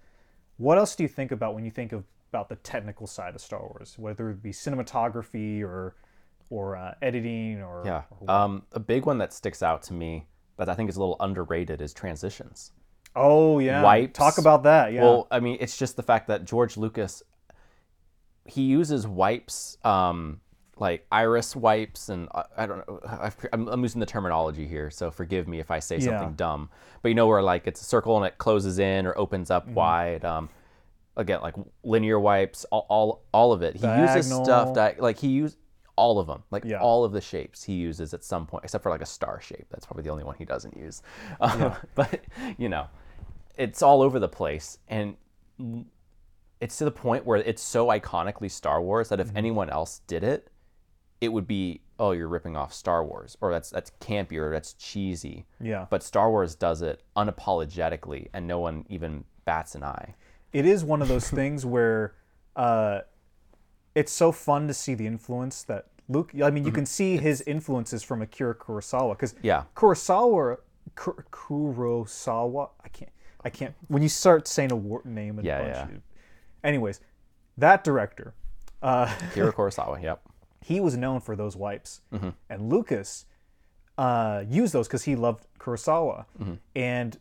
What 0.58 0.78
else 0.78 0.96
do 0.96 1.02
you 1.04 1.10
think 1.10 1.32
about 1.32 1.56
when 1.56 1.66
you 1.66 1.72
think 1.72 1.92
of 1.94 2.04
about 2.30 2.50
the 2.50 2.56
technical 2.58 3.08
side 3.08 3.34
of 3.36 3.42
Star 3.42 3.60
Wars, 3.62 3.98
whether 3.98 4.30
it 4.30 4.42
be 4.44 4.52
cinematography 4.52 5.62
or 5.64 5.96
or 6.50 6.76
uh, 6.78 6.94
editing 7.02 7.62
or 7.62 7.84
Yeah. 7.86 8.04
or? 8.22 8.30
Um, 8.32 8.64
a 8.72 8.80
big 8.80 9.06
one 9.06 9.18
that 9.18 9.34
sticks 9.34 9.62
out 9.64 9.82
to 9.84 9.94
me 9.94 10.28
that 10.58 10.70
I 10.70 10.76
think 10.76 10.90
is 10.90 10.96
a 10.96 11.00
little 11.00 11.18
underrated 11.20 11.82
is 11.82 11.94
transitions. 11.94 12.72
oh 13.16 13.58
yeah, 13.58 13.82
wipes. 13.82 14.16
Talk 14.18 14.38
about 14.38 14.62
that. 14.64 14.94
Yeah. 14.94 15.02
Well, 15.02 15.28
I 15.32 15.40
mean, 15.40 15.58
it's 15.60 15.76
just 15.76 15.96
the 15.96 16.04
fact 16.04 16.28
that 16.28 16.46
George 16.46 16.78
Lucas 16.78 17.24
he 18.48 18.64
uses 18.64 19.06
wipes, 19.08 19.78
um, 19.84 20.40
like 20.80 21.06
iris 21.12 21.56
wipes, 21.56 22.10
and 22.10 22.30
I, 22.36 22.44
I 22.58 22.66
don't 22.66 22.88
know. 22.88 23.00
I, 23.08 23.32
I'm, 23.54 23.68
I'm 23.68 23.82
using 23.82 24.00
the 24.00 24.06
terminology 24.06 24.68
here, 24.68 24.90
so 24.92 25.10
forgive 25.12 25.48
me 25.48 25.60
if 25.60 25.72
I 25.72 25.80
say 25.80 26.00
something 26.00 26.30
Yeah. 26.30 26.36
dumb. 26.36 26.70
But 27.02 27.10
you 27.10 27.16
know 27.16 27.28
where 27.28 27.42
like 27.42 27.68
it's 27.68 27.82
a 27.82 27.86
circle 27.86 28.16
and 28.18 28.26
it 28.26 28.38
closes 28.38 28.80
in 28.80 29.06
or 29.08 29.18
opens 29.18 29.50
Mm-hmm. 29.50 29.70
up 29.70 29.76
wide. 29.76 30.26
Um, 30.26 30.50
again, 31.16 31.42
like 31.42 31.56
linear 31.84 32.20
wipes, 32.20 32.64
all, 32.66 32.86
all, 32.90 33.24
all 33.34 33.52
of 33.54 33.64
it. 33.64 33.76
He 33.76 33.88
uses 33.88 34.32
stuff 34.44 34.74
that 34.76 35.00
like 35.02 35.18
he 35.18 35.30
used 35.30 35.58
all 35.96 36.20
of 36.20 36.28
them, 36.28 36.44
like 36.52 36.64
Yeah. 36.64 36.80
all 36.80 37.04
of 37.04 37.12
the 37.12 37.22
shapes 37.22 37.64
he 37.64 37.74
uses 37.74 38.14
at 38.14 38.24
some 38.24 38.46
point, 38.46 38.64
except 38.64 38.84
for 38.84 38.92
like 38.92 39.02
a 39.02 39.06
star 39.08 39.42
shape. 39.42 39.66
That's 39.72 39.84
probably 39.86 40.04
the 40.04 40.12
only 40.12 40.24
one 40.24 40.36
he 40.38 40.46
doesn't 40.46 40.78
use. 40.78 41.02
Um, 41.42 41.74
but 41.96 42.20
you 42.60 42.70
know, 42.70 42.86
it's 43.58 43.82
all 43.82 44.04
over 44.04 44.20
the 44.20 44.28
place, 44.30 44.78
and 44.88 45.16
it's 46.60 46.78
to 46.78 46.86
the 46.86 46.92
point 46.92 47.26
where 47.26 47.38
it's 47.38 47.62
so 47.62 47.88
iconically 47.88 48.50
Star 48.52 48.82
Wars 48.82 49.10
that 49.10 49.20
if 49.20 49.28
Mm-hmm. 49.28 49.38
anyone 49.38 49.70
else 49.70 50.02
did 50.08 50.24
it, 50.24 50.50
it 51.22 51.30
would 51.34 51.48
be, 51.48 51.82
oh, 52.00 52.12
you're 52.12 52.28
ripping 52.28 52.56
off 52.56 52.72
Star 52.74 53.04
Wars, 53.06 53.38
or 53.42 53.52
that's 53.52 53.70
that's 53.70 53.92
campy, 54.00 54.38
or 54.38 54.52
that's 54.52 54.74
cheesy. 54.74 55.46
yeah. 55.60 55.86
But 55.90 56.04
Star 56.04 56.30
Wars 56.30 56.54
does 56.56 56.82
it 56.82 57.02
unapologetically, 57.16 58.28
and 58.34 58.48
no 58.48 58.60
one 58.60 58.86
even 58.90 59.24
bats 59.46 59.76
an 59.76 59.84
eye. 59.84 60.14
it 60.54 60.66
is 60.66 60.84
one 60.84 61.02
of 61.02 61.08
those 61.08 61.30
things 61.40 61.66
where 61.66 62.14
uh, 62.56 63.02
it's 63.96 64.12
so 64.12 64.32
fun 64.32 64.68
to 64.68 64.74
see 64.74 64.94
the 64.94 65.08
influence 65.08 65.64
that 65.64 65.86
Luke. 66.10 66.32
I 66.44 66.50
mean, 66.52 66.66
you 66.66 66.72
can 66.72 66.86
see 66.86 67.18
his 67.18 67.42
influences 67.42 68.04
from 68.04 68.22
Akira 68.22 68.56
Kurosawa 68.56 69.14
because 69.14 69.34
Mm-hmm. 69.34 69.46
Yeah. 69.48 69.64
Kurosawa, 69.76 70.58
Kurosawa. 70.96 72.70
I 72.84 72.90
can't. 72.90 73.12
I 73.44 73.50
can't. 73.50 73.74
When 73.88 74.02
you 74.04 74.10
start 74.10 74.48
saying 74.48 74.72
a 74.72 74.76
word 74.76 75.06
name, 75.06 75.38
and 75.38 75.46
Yeah, 75.46 75.60
a 75.60 75.64
bunch 75.64 75.76
yeah. 75.92 75.98
Anyways, 76.64 77.00
that 77.58 77.84
director, 77.84 78.34
uh, 78.82 79.06
Kira 79.34 79.52
Kurosawa, 79.54 80.02
yep. 80.02 80.22
he 80.64 80.80
was 80.80 80.96
known 80.98 81.20
for 81.20 81.36
those 81.36 81.56
wipes, 81.56 82.02
Mm-hmm. 82.14 82.30
and 82.50 82.70
Lucas 82.70 83.26
uh, 83.98 84.44
used 84.48 84.74
those 84.74 84.88
because 84.88 85.04
he 85.04 85.16
loved 85.16 85.46
Kurosawa. 85.60 86.26
Mm-hmm. 86.40 86.54
And 86.76 87.18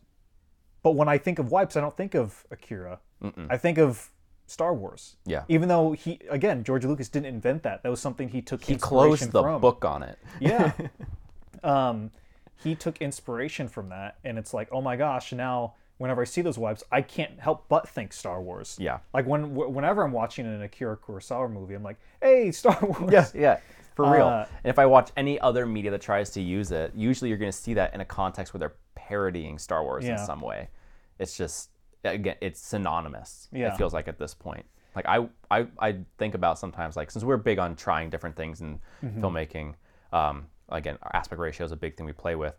but 0.83 0.91
when 0.95 1.09
I 1.09 1.17
think 1.17 1.39
of 1.39 1.51
wipes, 1.51 1.75
I 1.75 1.81
don't 1.81 1.97
think 1.97 2.13
of 2.15 2.45
Akira. 2.51 2.99
I 3.49 3.57
think 3.57 3.79
of 3.79 4.11
Star 4.45 4.73
Wars. 4.75 5.17
Yeah. 5.25 5.43
Even 5.49 5.67
though 5.69 5.93
he 5.93 6.19
again 6.29 6.63
George 6.63 6.85
Lucas 6.85 7.09
didn't 7.09 7.25
invent 7.25 7.63
that. 7.63 7.81
That 7.81 7.89
was 7.89 7.99
something 7.99 8.29
he 8.29 8.41
took 8.43 8.63
He 8.63 8.75
closed 8.75 9.31
the 9.31 9.41
from. 9.41 9.59
book 9.59 9.83
on 9.83 10.03
it. 10.03 10.19
Yeah. 10.39 10.71
um, 11.63 12.11
he 12.63 12.75
took 12.75 12.99
inspiration 13.01 13.67
from 13.67 13.89
that, 13.89 14.17
and 14.23 14.37
it's 14.37 14.53
like, 14.53 14.69
oh 14.71 14.81
my 14.81 14.95
gosh! 14.95 15.33
Now, 15.33 15.73
whenever 15.97 16.21
I 16.21 16.25
see 16.25 16.41
those 16.41 16.57
wipes, 16.57 16.83
I 16.91 17.01
can't 17.01 17.39
help 17.39 17.67
but 17.69 17.87
think 17.87 18.13
Star 18.13 18.41
Wars. 18.41 18.75
Yeah. 18.79 18.99
Like 19.13 19.25
when 19.25 19.55
wh- 19.55 19.73
whenever 19.73 20.03
I'm 20.03 20.11
watching 20.11 20.45
an 20.45 20.61
Akira 20.61 20.97
Kurosawa 20.97 21.51
movie, 21.51 21.73
I'm 21.73 21.83
like, 21.83 21.97
hey, 22.21 22.51
Star 22.51 22.77
Wars. 22.81 23.11
Yeah, 23.11 23.25
yeah, 23.33 23.59
for 23.95 24.11
real. 24.11 24.27
Uh, 24.27 24.45
and 24.63 24.69
if 24.69 24.79
I 24.79 24.85
watch 24.85 25.11
any 25.17 25.39
other 25.39 25.65
media 25.65 25.91
that 25.91 26.01
tries 26.01 26.29
to 26.31 26.41
use 26.41 26.71
it, 26.71 26.91
usually 26.95 27.29
you're 27.29 27.37
going 27.39 27.51
to 27.51 27.57
see 27.57 27.73
that 27.75 27.93
in 27.93 28.01
a 28.01 28.05
context 28.05 28.53
where 28.53 28.59
they're 28.59 28.75
parodying 28.95 29.57
Star 29.57 29.83
Wars 29.83 30.05
in 30.05 30.17
some 30.17 30.41
way. 30.41 30.69
It's 31.19 31.35
just 31.37 31.69
again, 32.03 32.35
it's 32.41 32.59
synonymous. 32.61 33.49
Yeah. 33.51 33.73
It 33.73 33.77
feels 33.77 33.93
like 33.93 34.07
at 34.07 34.19
this 34.19 34.33
point. 34.33 34.65
Like 34.95 35.05
I, 35.07 35.27
I, 35.51 35.67
I 35.79 35.95
think 36.17 36.33
about 36.35 36.57
sometimes 36.57 36.95
like 36.95 37.11
since 37.11 37.23
we're 37.23 37.37
big 37.37 37.59
on 37.59 37.75
trying 37.75 38.09
different 38.09 38.35
things 38.35 38.61
in 38.61 38.79
Mm-hmm. 39.03 39.23
filmmaking. 39.23 39.73
Um, 40.13 40.47
again, 40.69 40.97
our 41.03 41.15
aspect 41.15 41.39
ratio 41.39 41.65
is 41.65 41.71
a 41.71 41.75
big 41.75 41.95
thing 41.95 42.05
we 42.05 42.13
play 42.13 42.35
with. 42.35 42.55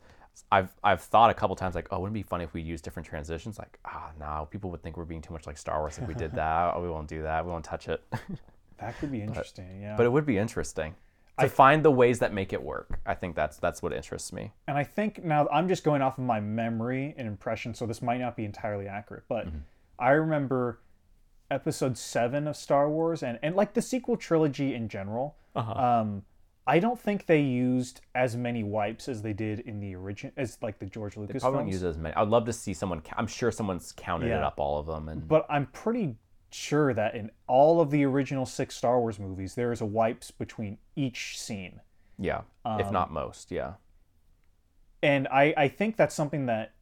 I've 0.53 0.73
I've 0.85 1.01
thought 1.03 1.31
a 1.31 1.35
couple 1.35 1.55
times 1.57 1.75
like, 1.75 1.89
oh, 1.91 2.01
wouldn't 2.01 2.17
it 2.17 2.21
be 2.21 2.29
funny 2.29 2.45
if 2.45 2.53
we 2.55 2.63
use 2.63 2.81
different 2.81 3.09
transitions? 3.09 3.59
Like, 3.59 3.79
ah, 3.85 4.11
no, 4.19 4.49
people 4.51 4.71
would 4.71 4.83
think 4.83 4.97
we're 4.97 5.05
being 5.05 5.23
too 5.23 5.33
much 5.33 5.47
like 5.47 5.59
Star 5.59 5.79
Wars 5.81 5.99
if 5.99 6.07
we 6.09 6.15
did 6.15 6.33
that. 6.35 6.73
oh, 6.75 6.83
we 6.83 6.89
won't 6.91 7.09
do 7.09 7.23
that. 7.23 7.45
We 7.45 7.51
won't 7.51 7.65
touch 7.65 7.89
it. 7.89 8.03
That 8.79 8.97
could 9.01 9.11
be 9.11 9.21
interesting. 9.23 9.81
yeah. 9.83 9.97
but 9.97 10.07
it 10.07 10.11
would 10.11 10.25
be 10.25 10.39
interesting 10.39 10.95
to 11.41 11.49
find 11.49 11.85
the 11.85 11.91
ways 11.91 12.21
that 12.21 12.33
make 12.33 12.53
it 12.53 12.63
work. 12.63 13.01
I 13.05 13.15
think 13.15 13.35
that's 13.35 13.57
that's 13.57 13.83
what 13.83 13.93
interests 13.93 14.33
me. 14.33 14.53
And 14.69 14.79
I 14.79 14.85
think 14.85 15.25
now 15.25 15.49
I'm 15.53 15.67
just 15.67 15.83
going 15.83 16.01
off 16.01 16.17
of 16.17 16.23
my 16.25 16.39
memory 16.39 17.13
and 17.19 17.27
impression, 17.27 17.75
so 17.75 17.87
this 17.87 18.01
might 18.03 18.19
not 18.19 18.37
be 18.37 18.45
entirely 18.45 18.87
accurate, 18.87 19.25
but 19.29 19.47
Mm-hmm. 19.49 19.59
I 19.99 20.11
remember 20.11 20.79
episode 21.51 21.99
seven 21.99 22.47
of 22.47 22.57
Star 22.57 22.89
Wars 22.89 23.23
and, 23.25 23.39
and 23.43 23.57
like 23.57 23.75
the 23.75 23.83
sequel 23.83 24.17
trilogy 24.17 24.75
in 24.75 24.89
general. 24.89 25.35
Uh-huh. 25.57 25.73
Um, 25.73 26.23
I 26.69 26.81
don't 26.81 27.01
think 27.01 27.25
they 27.25 27.41
used 27.41 28.03
as 28.15 28.37
many 28.37 28.63
wipes 28.63 29.09
as 29.09 29.23
they 29.23 29.33
did 29.33 29.61
in 29.61 29.81
the 29.81 29.95
original, 29.95 30.35
as 30.37 30.59
like 30.61 30.79
the 30.79 30.85
George 30.85 31.17
Lucas 31.17 31.43
Probably 31.43 31.61
don't 31.61 31.69
use 31.69 31.83
as 31.83 31.97
many. 31.97 32.15
I'd 32.15 32.29
love 32.29 32.45
to 32.45 32.53
see 32.53 32.75
someone. 32.75 33.03
I'm 33.17 33.27
sure 33.27 33.51
someone's 33.51 33.93
counted 33.97 34.27
it 34.27 34.43
up 34.43 34.61
all 34.61 34.79
of 34.79 34.85
them, 34.85 35.09
and 35.09 35.27
But 35.27 35.47
I'm 35.49 35.67
pretty 35.69 36.17
sure 36.51 36.93
that 36.93 37.15
in 37.15 37.31
all 37.47 37.81
of 37.81 37.91
the 37.91 38.05
original 38.05 38.45
six 38.45 38.77
Star 38.77 39.01
Wars 39.01 39.19
movies, 39.19 39.55
there 39.55 39.73
is 39.73 39.81
a 39.81 39.87
wipes 39.87 40.31
between 40.31 40.77
each 40.95 41.41
scene. 41.41 41.81
yeah, 42.19 42.43
if 42.67 42.87
Um, 42.87 42.93
not 42.93 43.11
most, 43.11 43.51
yeah, 43.51 43.75
and 45.03 45.27
I, 45.29 45.55
I 45.57 45.69
think 45.69 45.97
that's 45.97 46.15
something 46.15 46.47
that 46.47 46.75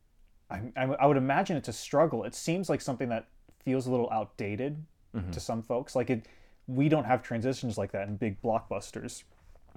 I, 0.50 0.62
I, 0.76 0.84
I 0.84 1.06
would 1.06 1.16
imagine 1.16 1.56
it's 1.56 1.68
a 1.68 1.72
struggle. 1.72 2.24
It 2.24 2.34
seems 2.34 2.68
like 2.68 2.80
something 2.80 3.08
that 3.10 3.28
feels 3.64 3.86
a 3.86 3.90
little 3.92 4.10
outdated 4.10 4.84
to 5.32 5.40
some 5.40 5.62
folks. 5.62 5.96
Like 5.96 6.10
it, 6.10 6.26
we 6.66 6.90
don't 6.90 7.04
have 7.04 7.22
transitions 7.22 7.78
like 7.78 7.92
that 7.92 8.06
in 8.06 8.16
big 8.16 8.42
blockbusters 8.42 9.22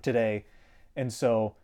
today, 0.01 0.45
and 0.95 1.12
so 1.12 1.55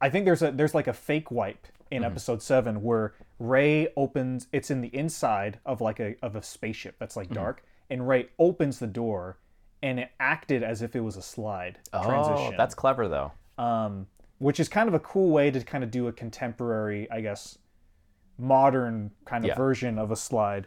I 0.00 0.08
think 0.10 0.24
there's 0.24 0.42
a 0.42 0.50
there's 0.50 0.74
like 0.74 0.86
a 0.86 0.92
fake 0.92 1.30
wipe 1.30 1.66
in 1.90 2.04
episode 2.04 2.40
seven 2.42 2.82
where 2.82 3.14
Rey 3.38 3.88
opens. 3.96 4.46
It's 4.52 4.70
in 4.70 4.80
the 4.80 4.94
inside 4.94 5.58
of 5.66 5.80
like 5.80 6.00
a 6.00 6.14
of 6.22 6.36
a 6.36 6.42
spaceship 6.42 6.96
that's 6.98 7.16
like 7.16 7.30
dark, 7.30 7.62
and 7.90 8.06
Rey 8.08 8.28
opens 8.38 8.78
the 8.78 8.86
door, 8.86 9.38
and 9.82 9.98
it 10.00 10.10
acted 10.20 10.62
as 10.62 10.82
if 10.82 10.94
it 10.96 11.00
was 11.00 11.16
a 11.16 11.22
slide 11.22 11.78
transition 11.92 12.54
Oh, 12.54 12.56
that's 12.56 12.74
clever 12.74 13.08
though. 13.08 13.32
um, 13.62 14.06
which 14.38 14.58
is 14.60 14.68
kind 14.68 14.88
of 14.88 14.94
a 14.94 15.00
cool 15.00 15.30
way 15.30 15.50
to 15.50 15.60
kind 15.60 15.84
of 15.84 15.90
do 15.90 16.06
a 16.08 16.12
contemporary, 16.12 17.10
I 17.10 17.20
guess, 17.20 17.58
modern 18.38 19.10
kind 19.24 19.44
of 19.44 19.48
Yeah. 19.48 19.54
version 19.54 19.98
of 19.98 20.10
a 20.10 20.16
slide 20.16 20.66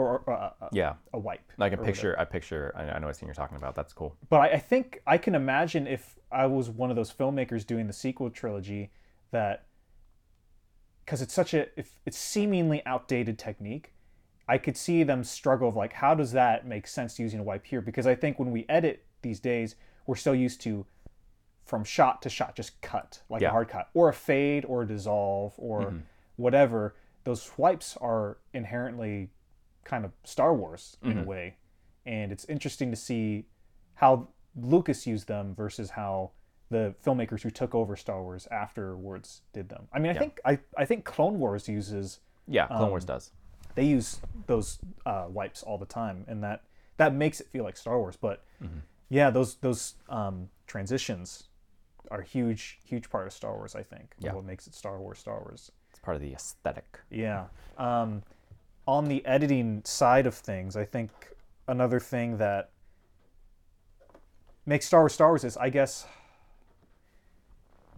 or, 0.00 0.22
or 0.26 0.32
uh, 0.34 0.50
Yeah, 0.72 0.94
a 1.12 1.18
wipe. 1.18 1.40
Can 1.58 1.78
or 1.78 1.84
picture. 1.84 2.18
I 2.18 2.24
picture. 2.24 2.72
I, 2.76 2.82
I 2.84 2.98
know 2.98 3.06
what 3.06 3.16
scene 3.16 3.26
you're 3.26 3.34
talking 3.34 3.56
about. 3.56 3.74
That's 3.74 3.92
cool. 3.92 4.16
But 4.28 4.40
I, 4.40 4.48
I 4.52 4.58
think 4.58 5.00
I 5.06 5.18
can 5.18 5.34
imagine 5.34 5.86
if 5.86 6.18
I 6.32 6.46
was 6.46 6.70
one 6.70 6.90
of 6.90 6.96
those 6.96 7.12
filmmakers 7.12 7.66
doing 7.66 7.86
the 7.86 7.92
sequel 7.92 8.30
trilogy 8.30 8.90
that 9.30 9.66
because 11.04 11.22
it's 11.22 11.34
such 11.34 11.54
a 11.54 11.66
if 11.78 11.98
it's 12.06 12.18
seemingly 12.18 12.82
outdated 12.86 13.38
technique 13.38 13.92
i 14.48 14.56
could 14.58 14.76
see 14.76 15.02
them 15.02 15.24
struggle 15.24 15.68
of 15.68 15.76
like 15.76 15.92
how 15.92 16.14
does 16.14 16.32
that 16.32 16.66
make 16.66 16.86
sense 16.86 17.18
using 17.18 17.40
a 17.40 17.42
wipe 17.42 17.64
here 17.66 17.80
because 17.80 18.06
i 18.06 18.14
think 18.14 18.38
when 18.38 18.50
we 18.52 18.64
edit 18.68 19.04
these 19.22 19.40
days 19.40 19.74
we're 20.06 20.14
so 20.16 20.32
used 20.32 20.60
to 20.60 20.84
from 21.64 21.82
shot 21.84 22.22
to 22.22 22.28
shot 22.28 22.54
just 22.54 22.80
cut 22.80 23.22
like 23.28 23.42
Yeah. 23.42 23.48
a 23.48 23.52
hard 23.52 23.68
cut 23.68 23.88
or 23.94 24.08
a 24.08 24.12
fade 24.12 24.64
or 24.64 24.82
a 24.82 24.86
dissolve 24.86 25.54
or 25.56 25.94
whatever 26.36 26.94
those 27.24 27.50
wipes 27.56 27.96
are 28.00 28.38
inherently 28.52 29.30
kind 29.84 30.04
of 30.04 30.12
star 30.24 30.54
wars 30.54 30.96
in 31.02 31.18
a 31.18 31.22
way 31.22 31.56
and 32.06 32.30
it's 32.32 32.44
interesting 32.46 32.90
to 32.90 32.96
see 32.96 33.44
how 33.94 34.28
lucas 34.56 35.06
used 35.06 35.26
them 35.28 35.54
versus 35.54 35.90
how 35.90 36.30
the 36.70 36.94
filmmakers 37.04 37.42
who 37.42 37.50
took 37.50 37.74
over 37.74 37.96
Star 37.96 38.22
Wars 38.22 38.46
afterwards 38.52 39.42
did 39.52 39.68
them. 39.68 39.88
I 39.92 39.98
mean, 39.98 40.12
I 40.14 40.18
think 40.18 40.40
I, 40.44 40.60
I 40.78 40.84
think 40.84 41.04
Clone 41.04 41.40
Wars 41.40 41.68
uses 41.68 42.20
Yeah, 42.46 42.68
Clone 42.68 42.82
Um, 42.84 42.90
Wars 42.90 43.04
does. 43.04 43.32
they 43.74 43.84
use 43.86 44.20
those 44.46 44.78
uh, 45.04 45.26
wipes 45.28 45.64
all 45.64 45.78
the 45.78 45.84
time, 45.86 46.24
and 46.28 46.44
that 46.44 46.62
that 46.96 47.12
makes 47.12 47.40
it 47.40 47.48
feel 47.48 47.64
like 47.64 47.76
Star 47.76 47.98
Wars. 47.98 48.14
But 48.16 48.44
yeah, 49.08 49.30
those 49.30 49.56
those 49.56 49.94
um, 50.08 50.48
transitions 50.68 51.48
are 52.08 52.22
huge 52.22 52.78
huge 52.84 53.10
part 53.10 53.26
of 53.26 53.32
Star 53.32 53.52
Wars. 53.56 53.74
I 53.74 53.82
think. 53.82 54.14
Yeah. 54.20 54.32
What 54.34 54.44
makes 54.44 54.68
it 54.68 54.74
Star 54.76 55.00
Wars? 55.00 55.18
Star 55.18 55.40
Wars. 55.40 55.72
It's 55.90 55.98
part 55.98 56.14
of 56.16 56.22
the 56.22 56.32
aesthetic. 56.32 57.00
Yeah. 57.10 57.46
Um, 57.78 58.22
on 58.90 59.04
the 59.04 59.24
editing 59.24 59.80
side 59.84 60.26
of 60.26 60.34
things, 60.34 60.76
I 60.76 60.84
think 60.84 61.10
another 61.68 62.00
thing 62.00 62.38
that 62.38 62.70
makes 64.66 64.84
Star 64.86 65.02
Wars 65.02 65.12
Star 65.14 65.28
Wars 65.28 65.44
is, 65.44 65.56
I 65.56 65.70
guess. 65.70 66.06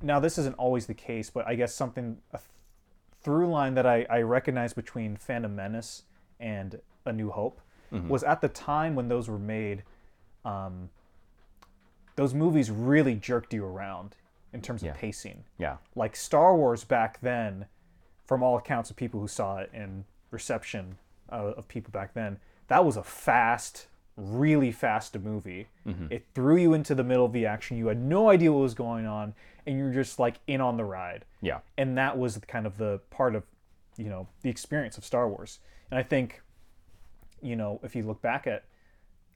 Now, 0.02 0.20
this 0.20 0.36
isn't 0.36 0.56
always 0.56 0.86
the 0.86 0.94
case, 0.94 1.30
but 1.30 1.46
I 1.46 1.54
guess 1.54 1.74
something 1.74 2.18
a 2.32 2.36
th- 2.38 2.48
through 3.22 3.48
line 3.48 3.74
that 3.74 3.86
I, 3.86 4.04
I 4.10 4.20
recognize 4.22 4.72
between 4.74 5.16
Phantom 5.16 5.54
Menace 5.54 6.02
and 6.40 6.78
A 7.06 7.12
New 7.12 7.30
Hope 7.30 7.60
was 8.08 8.22
at 8.24 8.40
the 8.40 8.48
time 8.48 8.94
when 8.94 9.08
those 9.08 9.28
were 9.28 9.38
made, 9.38 9.82
um, 10.46 10.88
those 12.16 12.32
movies 12.32 12.70
really 12.70 13.14
jerked 13.14 13.52
you 13.52 13.66
around 13.66 14.16
in 14.54 14.62
terms 14.62 14.80
of 14.82 14.86
Yeah. 14.86 14.94
pacing 14.94 15.44
Yeah. 15.58 15.76
like 15.94 16.16
Star 16.16 16.56
Wars 16.56 16.84
back 16.84 17.20
then, 17.20 17.66
from 18.24 18.42
all 18.42 18.56
accounts 18.56 18.88
of 18.90 18.96
people 18.96 19.20
who 19.20 19.28
saw 19.28 19.58
it 19.58 19.68
and 19.74 20.04
reception 20.32 20.96
uh, 21.30 21.52
of 21.56 21.68
people 21.68 21.92
back 21.92 22.14
then, 22.14 22.38
that 22.66 22.84
was 22.84 22.96
a 22.96 23.02
fast, 23.04 23.86
really 24.16 24.72
fast 24.72 25.16
movie. 25.18 25.68
It 26.10 26.26
threw 26.34 26.56
you 26.56 26.74
into 26.74 26.94
the 26.94 27.04
middle 27.04 27.24
of 27.24 27.32
the 27.32 27.46
action. 27.46 27.76
You 27.76 27.86
had 27.86 28.00
no 28.00 28.28
idea 28.30 28.52
what 28.52 28.62
was 28.62 28.74
going 28.74 29.06
on, 29.06 29.34
and 29.66 29.78
you're 29.78 29.92
just 29.92 30.18
like 30.18 30.40
in 30.46 30.60
on 30.60 30.76
the 30.76 30.84
ride. 30.84 31.24
Yeah. 31.40 31.58
And 31.78 31.96
that 31.98 32.18
was 32.18 32.38
kind 32.48 32.66
of 32.66 32.78
the 32.78 33.00
part 33.10 33.34
of, 33.36 33.44
you 33.96 34.08
know, 34.08 34.26
the 34.42 34.50
experience 34.50 34.98
of 34.98 35.04
Star 35.04 35.28
Wars. 35.28 35.60
And 35.90 35.98
I 35.98 36.02
think, 36.02 36.40
you 37.40 37.56
know, 37.56 37.78
if 37.82 37.94
you 37.94 38.02
look 38.02 38.22
back 38.22 38.46
at 38.46 38.64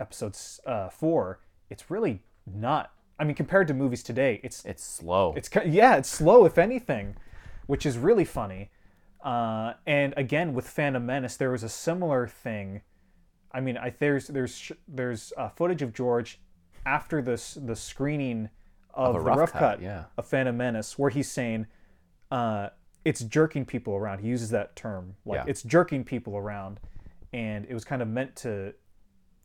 episodes 0.01 0.61
uh, 0.67 0.89
four, 0.89 1.41
it's 1.71 1.91
really 1.91 2.23
not. 2.47 2.93
I 3.19 3.25
mean, 3.25 3.35
compared 3.35 3.67
to 3.69 3.75
movies 3.75 4.03
today, 4.03 4.41
it's 4.43 4.65
It's 4.65 4.85
slow. 4.85 5.33
it's 5.37 5.49
yeah, 5.67 5.97
it's 5.97 6.09
slow 6.09 6.45
if 6.45 6.59
anything, 6.59 7.17
which 7.67 7.87
is 7.87 7.97
really 7.99 8.25
funny. 8.25 8.71
Uh, 9.27 9.75
and 9.87 10.15
again, 10.17 10.55
with 10.55 10.69
Phantom 10.69 11.05
Menace, 11.05 11.37
there 11.37 11.51
was 11.51 11.65
a 11.65 11.69
similar 11.69 12.29
thing. 12.29 12.83
I 13.51 13.61
mean, 13.61 13.77
I, 13.77 13.91
there's 13.91 14.29
there's 14.29 14.71
there's 14.87 15.33
uh, 15.37 15.49
footage 15.49 15.83
of 15.83 15.93
George 15.93 16.41
after 16.87 17.21
this 17.21 17.59
the 17.61 17.75
screening 17.75 18.51
of, 18.95 19.17
a 19.17 19.19
the 19.19 19.25
rough 19.25 19.39
rough 19.39 19.53
cut, 19.53 19.59
cut, 19.59 19.83
yeah. 19.83 20.05
of 20.17 20.29
Phantom 20.29 20.57
Menace, 20.57 20.97
where 20.97 21.11
he's 21.11 21.29
saying 21.29 21.67
uh, 22.31 22.69
it's 23.05 23.23
jerking 23.25 23.65
people 23.65 23.95
around. 23.95 24.21
He 24.21 24.29
uses 24.29 24.51
that 24.51 24.77
term, 24.77 25.17
like 25.25 25.39
Yeah. 25.39 25.45
it's 25.49 25.65
jerking 25.65 26.05
people 26.05 26.37
around, 26.37 26.79
and 27.33 27.67
it 27.69 27.75
was 27.75 27.85
kind 27.85 28.03
of 28.03 28.09
meant 28.09 28.37
to 28.37 28.75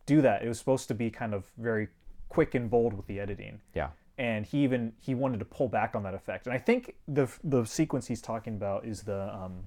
do 0.06 0.22
that. 0.22 0.44
It 0.44 0.48
was 0.48 0.60
supposed 0.60 0.90
to 0.90 0.94
be 0.94 1.10
kind 1.10 1.34
of 1.34 1.46
very 1.58 1.88
quick 2.30 2.54
and 2.54 2.70
bold 2.70 2.94
with 2.94 3.08
the 3.08 3.20
editing 3.20 3.60
yeah. 3.74 3.90
And 4.22 4.46
he 4.46 4.64
even 4.64 4.94
he 5.00 5.16
wanted 5.16 5.40
to 5.40 5.46
pull 5.46 5.68
back 5.68 5.96
on 5.96 6.04
that 6.04 6.14
effect. 6.14 6.46
And 6.46 6.54
I 6.54 6.60
think 6.60 6.96
the 7.08 7.28
the 7.44 7.66
sequence 7.66 8.06
he's 8.08 8.22
talking 8.22 8.54
about 8.56 8.86
is 8.86 9.02
the 9.02 9.34
um, 9.34 9.64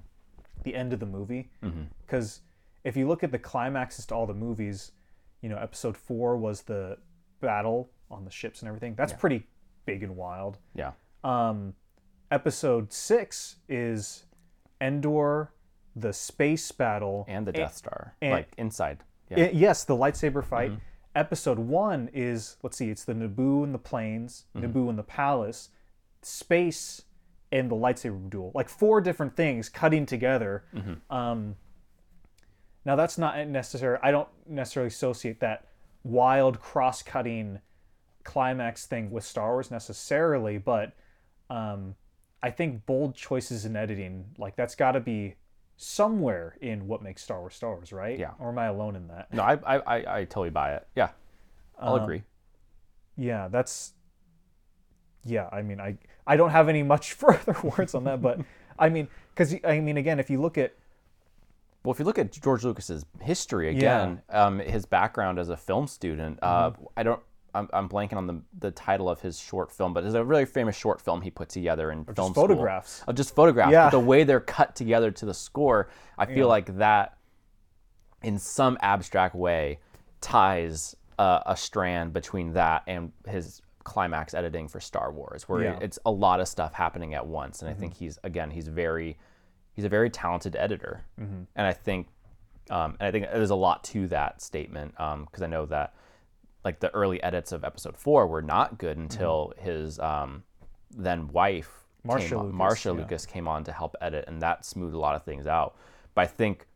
the 0.63 0.73
end 0.73 0.93
of 0.93 0.99
the 1.01 1.05
movie 1.05 1.49
because 2.05 2.39
if 2.85 2.95
you 2.95 3.07
look 3.07 3.21
at 3.23 3.31
the 3.31 3.39
climaxes 3.39 4.05
to 4.07 4.15
all 4.15 4.25
the 4.25 4.33
movies, 4.33 4.93
you 5.41 5.49
know, 5.49 5.57
episode 5.57 5.97
four 5.97 6.37
was 6.37 6.61
the 6.63 6.97
battle 7.41 7.89
on 8.09 8.23
the 8.23 8.31
ships 8.31 8.61
and 8.61 8.69
everything. 8.69 8.95
That's 8.95 9.11
pretty 9.13 9.45
big 9.85 10.03
and 10.03 10.15
wild. 10.15 10.57
Yeah. 10.73 10.91
Um, 11.23 11.73
episode 12.31 12.93
six 12.93 13.57
is 13.67 14.25
Endor, 14.79 15.51
the 15.95 16.13
space 16.13 16.71
battle, 16.71 17.25
And 17.27 17.45
the 17.47 17.51
Death 17.51 17.75
Star. 17.75 18.15
and- 18.21 18.31
like 18.31 18.53
inside. 18.57 19.03
Yeah. 19.29 19.45
I- 19.45 19.49
yes, 19.51 19.83
the 19.85 19.95
lightsaber 19.97 20.43
fight. 20.43 20.71
Episode 21.15 21.57
one 21.59 22.09
is 22.13 22.57
let's 22.61 22.77
see, 22.77 22.89
it's 22.89 23.05
the 23.05 23.13
Naboo 23.13 23.63
and 23.63 23.73
the 23.73 23.79
planes, 23.79 24.45
Naboo 24.55 24.89
and 24.89 24.99
the 24.99 25.03
palace, 25.03 25.69
space, 26.21 27.03
and 27.51 27.71
the 27.71 27.75
lightsaber 27.75 28.29
duel. 28.29 28.51
Like 28.53 28.67
four 28.67 28.99
different 28.99 29.35
things 29.37 29.69
cutting 29.69 30.05
together. 30.05 30.65
Um, 31.09 31.55
now 32.83 32.95
that's 32.95 33.17
not 33.17 33.47
necessary. 33.47 33.97
I 34.03 34.11
don't 34.11 34.27
necessarily 34.47 34.89
associate 34.89 35.39
that 35.39 35.67
wild 36.03 36.59
cross-cutting 36.59 37.59
climax 38.23 38.85
thing 38.85 39.09
with 39.09 39.23
Star 39.23 39.53
Wars 39.53 39.71
necessarily, 39.71 40.57
but 40.57 40.93
um, 41.49 41.95
I 42.43 42.51
think 42.51 42.85
bold 42.85 43.15
choices 43.15 43.65
in 43.65 43.75
editing, 43.75 44.25
like 44.37 44.55
that's 44.55 44.75
got 44.75 44.91
to 44.91 44.99
be 44.99 45.35
somewhere 45.77 46.57
in 46.61 46.87
what 46.87 47.01
makes 47.01 47.23
Star 47.23 47.39
Wars 47.39 47.55
Star 47.55 47.75
Wars, 47.75 47.91
right? 47.91 48.17
Yeah. 48.17 48.31
Or 48.39 48.49
am 48.49 48.57
I 48.59 48.65
alone 48.67 48.95
in 48.95 49.07
that? 49.09 49.33
No, 49.33 49.43
I, 49.43 49.53
I, 49.55 49.77
I, 49.77 50.17
I 50.19 50.23
totally 50.25 50.49
buy 50.49 50.73
it. 50.75 50.87
Yeah. 50.95 51.09
I'll 51.79 51.95
Um, 51.95 52.03
agree. 52.03 52.23
Yeah, 53.17 53.47
that's. 53.49 53.93
Yeah, 55.23 55.49
I 55.51 55.61
mean, 55.61 55.79
I 55.81 55.97
I 56.27 56.37
don't 56.37 56.51
have 56.51 56.69
any 56.69 56.83
much 56.83 57.13
further 57.21 57.55
words 57.77 57.95
on 57.95 58.03
that, 58.05 58.21
but 58.21 58.39
I 58.79 58.89
mean, 58.89 59.07
because 59.33 59.55
I 59.63 59.79
mean, 59.79 59.97
again, 59.97 60.19
if 60.19 60.29
you 60.29 60.39
look 60.41 60.57
at 60.57 60.73
Well, 61.83 61.91
if 61.93 61.99
you 61.99 62.05
look 62.05 62.19
at 62.19 62.31
George 62.31 62.63
Lucas's 62.63 63.05
history 63.21 63.69
again, 63.69 64.21
um, 64.29 64.59
his 64.59 64.85
background 64.85 65.39
as 65.39 65.49
a 65.49 65.57
film 65.57 65.87
student, 65.87 66.39
uh, 66.41 66.71
Mm-hmm. 66.71 66.83
I 66.97 67.03
don't. 67.03 67.21
I'm, 67.55 67.69
I'm 67.73 67.89
blanking 67.89 68.17
on 68.17 68.27
the, 68.27 68.41
the 68.59 68.71
title 68.71 69.09
of 69.09 69.21
his 69.21 69.39
short 69.39 69.71
film, 69.71 69.93
but 69.93 70.03
it's 70.03 70.13
a 70.13 70.23
really 70.23 70.45
famous 70.45 70.75
short 70.75 71.01
film 71.01 71.21
he 71.21 71.31
put 71.31 71.49
together 71.49 71.91
in 71.91 72.03
film 72.05 72.33
school. 72.33 72.43
photographs. 72.47 73.03
Of 73.07 73.15
just 73.15 73.33
photographs. 73.33 73.71
Yeah. 73.71 73.85
But 73.85 73.91
the 73.91 73.99
way 73.99 74.23
they're 74.23 74.39
cut 74.41 74.75
together 74.75 75.09
to 75.11 75.25
the 75.25 75.33
score, 75.33 75.89
I 76.17 76.25
feel 76.25 76.47
like 76.47 76.77
that, 76.77 77.17
in 78.21 78.37
some 78.39 78.77
abstract 78.81 79.35
way, 79.35 79.79
ties 80.21 80.95
uh, 81.19 81.41
a 81.45 81.55
strand 81.55 82.13
between 82.13 82.53
that 82.53 82.83
and 82.87 83.11
his 83.27 83.61
climax 83.83 84.33
editing 84.33 84.67
for 84.67 84.79
Star 84.79 85.11
Wars, 85.11 85.47
where 85.47 85.61
Yeah. 85.63 85.73
Mm-hmm. 85.73 85.83
it's 85.83 85.99
a 86.05 86.11
lot 86.11 86.39
of 86.39 86.47
stuff 86.47 86.73
happening 86.73 87.13
at 87.13 87.25
once. 87.25 87.61
And 87.61 87.69
I 87.69 87.73
think 87.73 87.93
he's 87.93 88.17
again, 88.23 88.49
he's 88.51 88.67
very, 88.67 89.17
he's 89.73 89.85
a 89.85 89.89
very 89.89 90.09
talented 90.09 90.55
editor, 90.55 91.03
Mm-hmm. 91.19 91.43
and 91.55 91.67
I 91.67 91.73
think, 91.73 92.07
um, 92.71 92.97
and 92.99 93.07
I 93.07 93.11
think 93.11 93.25
there's 93.31 93.51
a 93.51 93.55
lot 93.55 93.83
to 93.85 94.07
that 94.07 94.41
statement 94.41 94.91
because 94.97 95.43
I 95.43 95.47
know 95.47 95.67
that 95.67 95.93
like 96.65 96.79
the 96.81 96.93
early 96.93 97.23
edits 97.23 97.51
of 97.53 97.63
Episode 97.63 97.95
Four 97.95 98.27
were 98.27 98.41
not 98.41 98.77
good 98.77 98.97
until 98.97 99.53
his 99.57 99.99
um, 99.99 100.43
then 100.91 101.29
wife 101.29 101.69
Marsha 102.05 102.29
came 102.29 102.37
on, 102.39 102.45
Lucas, 102.47 102.59
Marsha 102.59 102.85
yeah. 102.85 102.91
Lucas 103.01 103.25
came 103.25 103.47
on 103.47 103.63
to 103.63 103.71
help 103.71 103.95
edit, 104.01 104.25
and 104.27 104.41
that 104.41 104.65
smoothed 104.65 104.93
a 104.95 104.99
lot 104.99 105.15
of 105.15 105.23
things 105.23 105.47
out. 105.47 105.75
But 106.13 106.21
I 106.23 106.27
think 106.27 106.67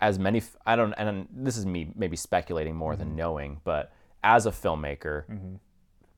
as 0.00 0.18
many 0.18 0.42
I 0.66 0.74
don't 0.76 0.92
and 0.94 1.28
this 1.32 1.56
is 1.56 1.64
me 1.66 1.92
maybe 1.94 2.16
speculating 2.16 2.74
more 2.74 2.92
Mm-hmm. 2.94 2.98
than 3.00 3.16
knowing, 3.16 3.60
but 3.64 3.92
as 4.24 4.46
a 4.46 4.50
filmmaker, 4.50 5.24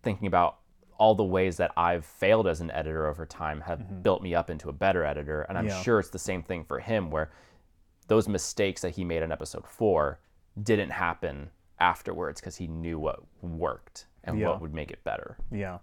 thinking 0.02 0.26
about 0.26 0.59
all 0.96 1.14
the 1.16 1.24
ways 1.24 1.57
that 1.57 1.72
I've 1.76 2.04
failed 2.04 2.46
as 2.46 2.61
an 2.61 2.70
editor 2.70 3.07
over 3.09 3.26
time 3.26 3.61
have 3.62 4.02
built 4.04 4.22
me 4.22 4.35
up 4.35 4.48
into 4.50 4.68
a 4.68 4.72
better 4.72 5.04
editor, 5.04 5.42
and 5.42 5.59
I'm 5.59 5.66
Mm-hmm. 5.66 5.76
Yeah. 5.76 5.83
sure 5.83 5.98
it's 5.98 6.11
the 6.11 6.18
same 6.18 6.42
thing 6.42 6.64
for 6.64 6.78
him 6.78 7.11
where 7.11 7.33
those 8.07 8.28
mistakes 8.28 8.83
that 8.83 8.90
he 8.90 9.02
made 9.04 9.22
in 9.22 9.33
episode 9.33 9.66
4 9.66 10.20
didn't 10.62 10.90
happen 10.90 11.50
afterwards 11.81 12.41
because 12.41 12.57
he 12.57 12.67
knew 12.67 12.99
what 12.99 13.21
worked 13.43 14.07
and 14.25 14.39
Yeah. 14.39 14.49
what 14.49 14.61
would 14.61 14.75
make 14.75 14.91
it 14.91 15.03
better. 15.05 15.37
yeah, 15.51 15.79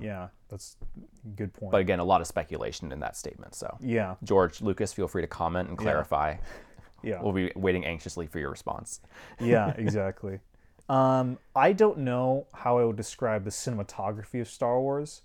yeah, 0.00 0.28
that's 0.48 0.76
a 1.24 1.28
good 1.36 1.52
point. 1.52 1.64
Um, 1.68 1.70
But 1.72 1.80
again, 1.82 1.98
a 1.98 2.04
lot 2.04 2.20
of 2.20 2.26
speculation 2.26 2.92
in 2.92 3.00
that 3.00 3.16
statement. 3.16 3.54
So, 3.54 3.76
yeah, 3.80 4.14
George 4.24 4.62
Lucas, 4.62 4.92
feel 4.92 5.08
free 5.08 5.22
to 5.22 5.28
comment 5.28 5.68
and 5.68 5.76
clarify. 5.76 6.36
yeah, 7.02 7.20
We'll 7.22 7.32
be 7.32 7.52
waiting 7.56 7.84
anxiously 7.84 8.26
for 8.26 8.38
your 8.38 8.50
response. 8.50 9.00
yeah, 9.40 9.70
exactly. 9.76 10.40
Um, 10.88 11.38
I 11.54 11.72
don't 11.72 11.98
know 11.98 12.46
how 12.54 12.78
I 12.78 12.84
would 12.84 12.96
describe 12.96 13.44
the 13.44 13.50
cinematography 13.50 14.40
of 14.40 14.48
Star 14.48 14.80
Wars, 14.80 15.22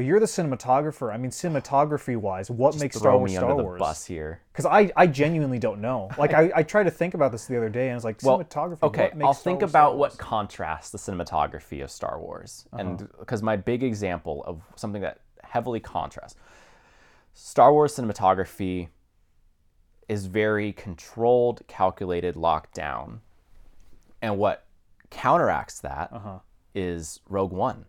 but 0.00 0.06
you're 0.06 0.18
the 0.18 0.24
cinematographer. 0.24 1.12
I 1.12 1.18
mean, 1.18 1.30
cinematography 1.30 2.16
wise, 2.16 2.50
what 2.50 2.80
makes 2.80 2.96
Star 2.96 3.18
Wars 3.18 3.34
Star 3.34 3.54
Wars? 3.54 3.78
bus 3.78 4.06
here. 4.06 4.40
Because 4.50 4.64
I, 4.64 4.90
I 4.96 5.06
genuinely 5.06 5.58
don't 5.58 5.78
know. 5.82 6.08
Like 6.16 6.32
I, 6.32 6.50
I 6.56 6.62
tried 6.62 6.84
to 6.84 6.90
think 6.90 7.12
about 7.12 7.32
this 7.32 7.44
the 7.44 7.54
other 7.58 7.68
day, 7.68 7.88
and 7.88 7.92
I 7.92 7.94
was 7.96 8.04
like, 8.04 8.16
cinematography. 8.16 8.82
Okay, 8.84 9.02
what 9.08 9.16
makes 9.18 9.26
I'll 9.26 9.34
Star 9.34 9.44
think 9.44 9.60
Wars 9.60 9.70
about 9.70 9.98
what 9.98 10.16
contrasts 10.16 10.88
the 10.88 10.96
cinematography 10.96 11.84
of 11.84 11.90
Star 11.90 12.18
Wars, 12.18 12.66
Uh-huh. 12.72 12.80
and 12.80 13.08
because 13.18 13.42
my 13.42 13.56
big 13.56 13.82
example 13.82 14.42
of 14.46 14.62
something 14.74 15.02
that 15.02 15.20
heavily 15.44 15.80
contrasts 15.80 16.34
Star 17.34 17.70
Wars 17.70 17.94
cinematography 17.94 18.88
is 20.08 20.24
very 20.24 20.72
controlled, 20.72 21.60
calculated, 21.68 22.36
locked 22.36 22.72
down, 22.72 23.20
and 24.22 24.38
what 24.38 24.64
counteracts 25.10 25.78
that 25.80 26.10
is 26.74 27.20
Uh-huh. 27.26 27.34
Rogue 27.34 27.52
One. 27.52 27.84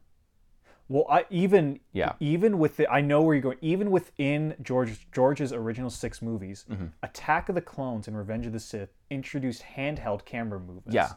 Well, 0.92 1.06
I 1.10 1.26
even 1.30 1.80
Yeah. 1.94 2.14
even 2.20 2.60
with 2.60 2.76
the 2.78 2.88
I 2.92 3.00
know 3.02 3.22
where 3.22 3.34
you're 3.34 3.42
going. 3.42 3.58
Even 3.62 3.92
within 3.92 4.56
George 4.62 5.10
George's 5.12 5.54
original 5.54 5.90
six 5.90 6.22
movies, 6.22 6.66
Mm-hmm. 6.70 6.88
Attack 7.02 7.48
of 7.50 7.56
the 7.56 7.62
Clones 7.62 8.08
and 8.08 8.18
Revenge 8.18 8.46
of 8.46 8.52
the 8.54 8.60
Sith 8.60 8.90
introduced 9.10 9.64
handheld 9.78 10.26
camera 10.26 10.60
movements. 10.60 10.94
Yeah. 10.94 11.12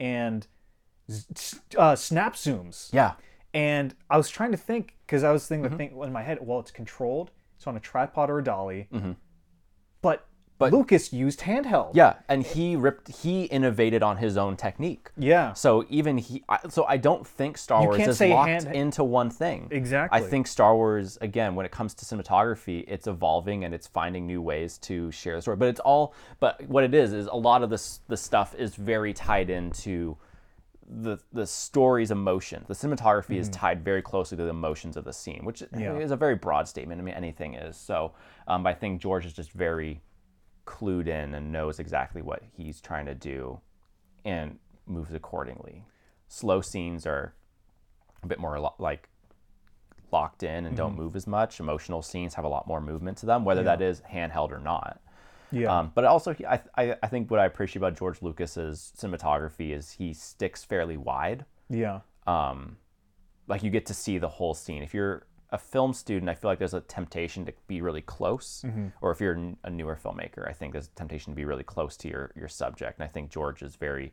and 0.00 0.46
uh, 1.78 1.94
snap 1.96 2.34
zooms. 2.34 2.92
Yeah, 2.92 3.12
And 3.54 3.94
I 4.10 4.16
was 4.16 4.28
trying 4.30 4.50
to 4.52 4.56
think 4.56 4.96
because 5.06 5.22
I 5.24 5.32
was 5.32 5.46
thinking 5.46 5.64
Mm-hmm. 5.66 5.72
the 5.76 5.88
thing 5.90 6.02
in 6.02 6.12
my 6.12 6.22
head. 6.22 6.38
Well, 6.40 6.58
it's 6.60 6.70
controlled. 6.70 7.30
It's 7.56 7.66
on 7.66 7.76
a 7.76 7.80
tripod 7.80 8.30
or 8.30 8.38
a 8.38 8.44
dolly. 8.44 8.88
Mm-hmm. 8.92 9.12
But, 10.00 10.26
But- 10.62 10.72
Lucas 10.72 11.12
used 11.12 11.40
handheld. 11.40 11.90
Yeah, 11.94 12.14
and 12.28 12.42
he 12.44 12.76
ripped. 12.76 13.08
He 13.22 13.44
innovated 13.44 14.02
on 14.02 14.16
his 14.16 14.36
own 14.36 14.56
technique. 14.56 15.10
Yeah. 15.16 15.52
So 15.52 15.84
even 15.90 16.18
he, 16.18 16.42
I, 16.48 16.58
so 16.68 16.84
I 16.84 16.96
don't 16.96 17.26
think 17.26 17.58
Star 17.58 17.82
Wars 17.82 17.96
can't 17.96 18.10
is 18.10 18.18
say 18.18 18.32
locked 18.32 18.48
hand- 18.48 18.74
into 18.74 19.04
one 19.04 19.30
thing. 19.30 19.68
Exactly. 19.70 20.18
I 20.18 20.22
think 20.22 20.46
Star 20.46 20.74
Wars, 20.74 21.18
again, 21.20 21.54
when 21.54 21.66
it 21.66 21.72
comes 21.72 21.94
to 21.94 22.04
cinematography, 22.04 22.84
it's 22.88 23.06
evolving 23.06 23.64
and 23.64 23.74
it's 23.74 23.86
finding 23.86 24.26
new 24.26 24.40
ways 24.42 24.78
to 24.78 25.10
share 25.12 25.36
the 25.36 25.42
story. 25.42 25.56
But 25.56 25.68
it's 25.68 25.80
all, 25.80 26.14
but 26.40 26.62
what 26.68 26.84
it 26.84 26.94
is 26.94 27.12
is 27.12 27.26
a 27.26 27.34
lot 27.36 27.62
of 27.62 27.70
this 27.70 28.00
the 28.08 28.16
stuff 28.16 28.54
is 28.56 28.74
very 28.74 29.12
tied 29.12 29.50
into 29.50 30.16
the 30.94 31.16
the 31.32 31.46
story's 31.46 32.10
emotion. 32.10 32.64
The 32.68 32.74
cinematography 32.74 33.36
is 33.36 33.48
tied 33.48 33.82
very 33.84 34.02
closely 34.02 34.36
to 34.36 34.42
the 34.42 34.50
emotions 34.50 34.96
of 34.96 35.04
the 35.04 35.12
scene, 35.12 35.42
which 35.44 35.60
Mm-hmm. 35.60 36.00
Is 36.00 36.10
a 36.10 36.16
very 36.16 36.34
broad 36.34 36.68
statement. 36.68 37.00
I 37.00 37.04
mean, 37.04 37.14
anything 37.14 37.54
is. 37.54 37.76
So 37.76 38.12
um, 38.46 38.66
I 38.66 38.74
think 38.74 39.00
George 39.00 39.24
is 39.24 39.32
just 39.32 39.52
very 39.52 40.00
clued 40.64 41.08
in 41.08 41.34
and 41.34 41.52
knows 41.52 41.78
exactly 41.78 42.22
what 42.22 42.42
he's 42.56 42.80
trying 42.80 43.06
to 43.06 43.14
do 43.14 43.60
and 44.24 44.58
moves 44.86 45.12
accordingly. 45.12 45.84
Slow 46.28 46.60
scenes 46.60 47.06
are 47.06 47.34
a 48.22 48.26
bit 48.26 48.38
more 48.38 48.58
lo- 48.58 48.74
like 48.78 49.08
locked 50.12 50.42
in 50.42 50.66
and 50.66 50.76
don't 50.76 50.94
move 50.96 51.16
as 51.16 51.26
much. 51.26 51.58
Emotional 51.58 52.02
scenes 52.02 52.34
have 52.34 52.44
a 52.44 52.48
lot 52.48 52.66
more 52.66 52.80
movement 52.80 53.18
to 53.18 53.26
them, 53.26 53.44
whether 53.44 53.62
that 53.62 53.80
is 53.82 54.02
handheld 54.02 54.52
or 54.52 54.58
not. 54.58 55.00
Yeah. 55.50 55.78
Um, 55.78 55.92
but 55.94 56.04
also, 56.04 56.34
I, 56.48 56.60
I, 56.76 56.96
I 57.02 57.06
think 57.08 57.30
what 57.30 57.40
I 57.40 57.46
appreciate 57.46 57.78
about 57.80 57.96
George 57.98 58.22
Lucas's 58.22 58.92
cinematography 58.96 59.74
is 59.76 59.92
he 59.92 60.12
sticks 60.14 60.64
fairly 60.64 60.96
wide. 60.96 61.44
yeah. 61.68 62.00
Um, 62.26 62.76
like 63.48 63.64
you 63.64 63.70
get 63.70 63.86
to 63.86 63.94
see 63.94 64.18
the 64.18 64.28
whole 64.28 64.54
scene. 64.54 64.82
If 64.84 64.94
you're 64.94 65.26
a 65.52 65.58
film 65.58 65.92
student, 65.92 66.28
I 66.30 66.34
feel 66.34 66.50
like 66.50 66.58
there's 66.58 66.74
a 66.74 66.80
temptation 66.80 67.44
to 67.46 67.52
be 67.68 67.80
really 67.82 68.00
close. 68.00 68.64
Or 69.02 69.10
if 69.12 69.20
you're 69.20 69.38
a 69.62 69.70
newer 69.70 69.94
filmmaker, 70.02 70.48
I 70.48 70.52
think 70.52 70.72
there's 70.72 70.88
a 70.88 70.94
temptation 70.96 71.32
to 71.32 71.36
be 71.36 71.44
really 71.44 71.62
close 71.62 71.96
to 71.98 72.08
your 72.08 72.32
your 72.34 72.48
subject. 72.48 72.98
And 72.98 73.04
I 73.04 73.08
think 73.08 73.30
George 73.30 73.62
is 73.62 73.76
very 73.76 74.12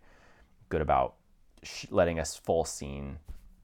good 0.69 0.82
about 0.82 1.15
sh- 1.63 1.86
letting 1.89 2.19
us 2.19 2.36
full 2.36 2.65
scene 2.65 3.17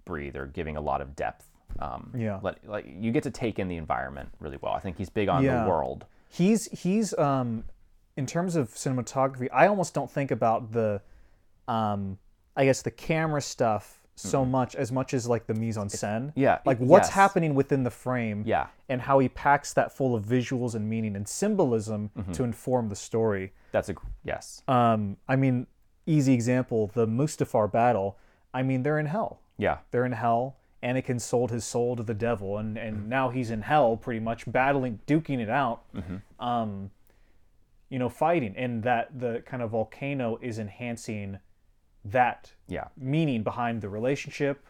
breathe 0.06 0.36
or 0.36 0.46
giving 0.48 0.78
a 0.78 0.82
lot 0.82 1.02
of 1.02 1.16
depth. 1.16 1.48
Um, 1.80 2.12
Yeah. 2.16 2.40
Let, 2.42 2.66
like 2.68 2.86
you 2.88 3.12
get 3.12 3.24
to 3.24 3.32
take 3.32 3.60
in 3.60 3.68
the 3.68 3.76
environment 3.78 4.30
really 4.40 4.58
well. 4.62 4.74
I 4.74 4.80
think 4.80 4.98
he's 4.98 5.10
big 5.10 5.28
on 5.30 5.44
Yeah. 5.44 5.64
the 5.64 5.70
world. 5.70 6.06
He's 6.30 6.66
he's 6.72 7.14
um 7.18 7.66
in 8.16 8.26
terms 8.26 8.56
of 8.56 8.70
cinematography, 8.70 9.50
I 9.52 9.68
almost 9.68 9.94
don't 9.94 10.10
think 10.10 10.32
about 10.32 10.72
the 10.72 11.02
um 11.68 12.18
I 12.56 12.64
guess 12.64 12.82
the 12.84 12.92
camera 12.92 13.42
stuff 13.42 14.05
so 14.15 14.45
much 14.45 14.75
as 14.75 14.91
much 14.91 15.13
as 15.13 15.28
like 15.28 15.45
the 15.45 15.54
mise 15.54 15.78
en 15.78 15.88
scène. 15.88 16.32
Yeah, 16.36 16.60
Like 16.65 16.78
what's 16.80 17.08
yes. 17.10 17.13
happening 17.15 17.54
within 17.54 17.84
the 17.84 17.91
frame. 17.91 18.43
Yeah. 18.45 18.67
And 18.88 19.01
how 19.01 19.19
he 19.19 19.28
packs 19.30 19.73
that 19.73 19.91
full 19.91 20.15
of 20.15 20.23
visuals 20.23 20.73
and 20.75 20.89
meaning 20.89 21.15
and 21.15 21.28
symbolism 21.28 22.10
Mm-hmm. 22.17 22.32
to 22.32 22.43
inform 22.43 22.89
the 22.89 22.95
story. 22.95 23.51
That's 23.71 23.89
a 23.89 23.95
yes. 24.23 24.62
Um 24.67 25.17
I 25.28 25.36
mean, 25.36 25.67
easy 26.06 26.34
example, 26.34 26.91
the 26.93 27.06
Mustafar 27.08 27.71
battle. 27.71 28.17
I 28.54 28.63
mean, 28.63 28.84
they're 28.84 28.99
in 28.99 29.08
hell. 29.08 29.41
Yeah. 29.58 29.80
They're 29.91 30.06
in 30.06 30.13
hell. 30.13 30.56
Anakin 30.84 31.19
sold 31.19 31.49
his 31.51 31.65
soul 31.65 31.95
to 31.95 32.04
the 32.04 32.13
devil, 32.13 32.60
and, 32.60 32.78
and 32.78 33.10
now 33.10 33.30
he's 33.30 33.49
in 33.49 33.63
hell, 33.63 33.97
pretty 33.97 34.19
much 34.19 34.49
battling, 34.51 34.99
duking 35.08 35.39
it 35.39 35.49
out, 35.49 35.82
um, 36.39 36.91
you 37.89 37.97
know, 37.97 38.08
fighting, 38.08 38.54
and 38.56 38.84
that 38.84 39.19
the 39.19 39.41
kind 39.47 39.63
of 39.63 39.71
volcano 39.71 40.38
is 40.43 40.60
enhancing 40.60 41.39
that 42.06 42.54
Yeah. 42.68 42.86
meaning 42.98 43.44
behind 43.44 43.82
the 43.82 43.89
relationship 43.89 44.65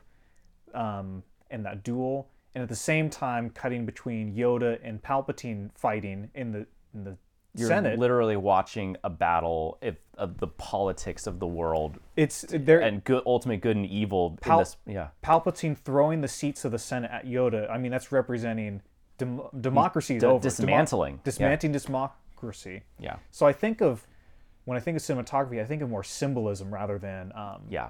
um, 0.73 1.23
and 1.51 1.65
that 1.65 1.83
duel, 1.83 2.29
and 2.53 2.61
at 2.61 2.69
the 2.69 2.75
same 2.75 3.09
time 3.09 3.49
cutting 3.49 3.85
between 3.85 4.33
Yoda 4.35 4.79
and 4.83 5.01
Palpatine 5.01 5.69
fighting 5.75 6.29
in 6.33 6.51
the 6.51 6.65
in 6.93 7.03
the 7.03 7.17
You're 7.53 7.67
Senate. 7.67 7.99
literally 7.99 8.37
watching 8.37 8.95
a 9.03 9.09
battle 9.09 9.77
if, 9.81 9.95
of 10.17 10.37
the 10.37 10.47
politics 10.47 11.27
of 11.27 11.39
the 11.39 11.47
world 11.47 11.99
it's 12.15 12.45
there. 12.49 12.79
and 12.81 13.03
good, 13.03 13.23
ultimate 13.25 13.59
good 13.61 13.75
and 13.75 13.85
evil 13.85 14.37
Pal- 14.41 14.59
this. 14.59 14.77
Yeah. 14.85 15.09
Palpatine 15.23 15.77
throwing 15.77 16.21
the 16.21 16.27
seats 16.29 16.63
of 16.65 16.71
the 16.71 16.79
Senate 16.79 17.11
at 17.11 17.25
Yoda. 17.25 17.69
I 17.69 17.77
mean, 17.77 17.91
that's 17.91 18.11
representing 18.13 18.81
dem- 19.17 19.41
democracy 19.59 20.15
is 20.15 20.21
d- 20.21 20.27
over. 20.27 20.41
dismantling. 20.41 21.15
Yeah. 21.15 21.21
dismantling 21.25 21.73
democracy. 21.73 22.83
Yeah. 22.99 23.17
So 23.31 23.45
I 23.45 23.51
think 23.53 23.81
of 23.81 24.07
when 24.65 24.77
I 24.77 24.81
think 24.81 24.97
of 24.97 25.03
cinematography, 25.03 25.61
I 25.61 25.65
think 25.65 25.81
of 25.81 25.89
more 25.89 26.03
symbolism 26.03 26.73
rather 26.73 26.97
than 26.99 27.31
um, 27.35 27.63
Yeah. 27.69 27.89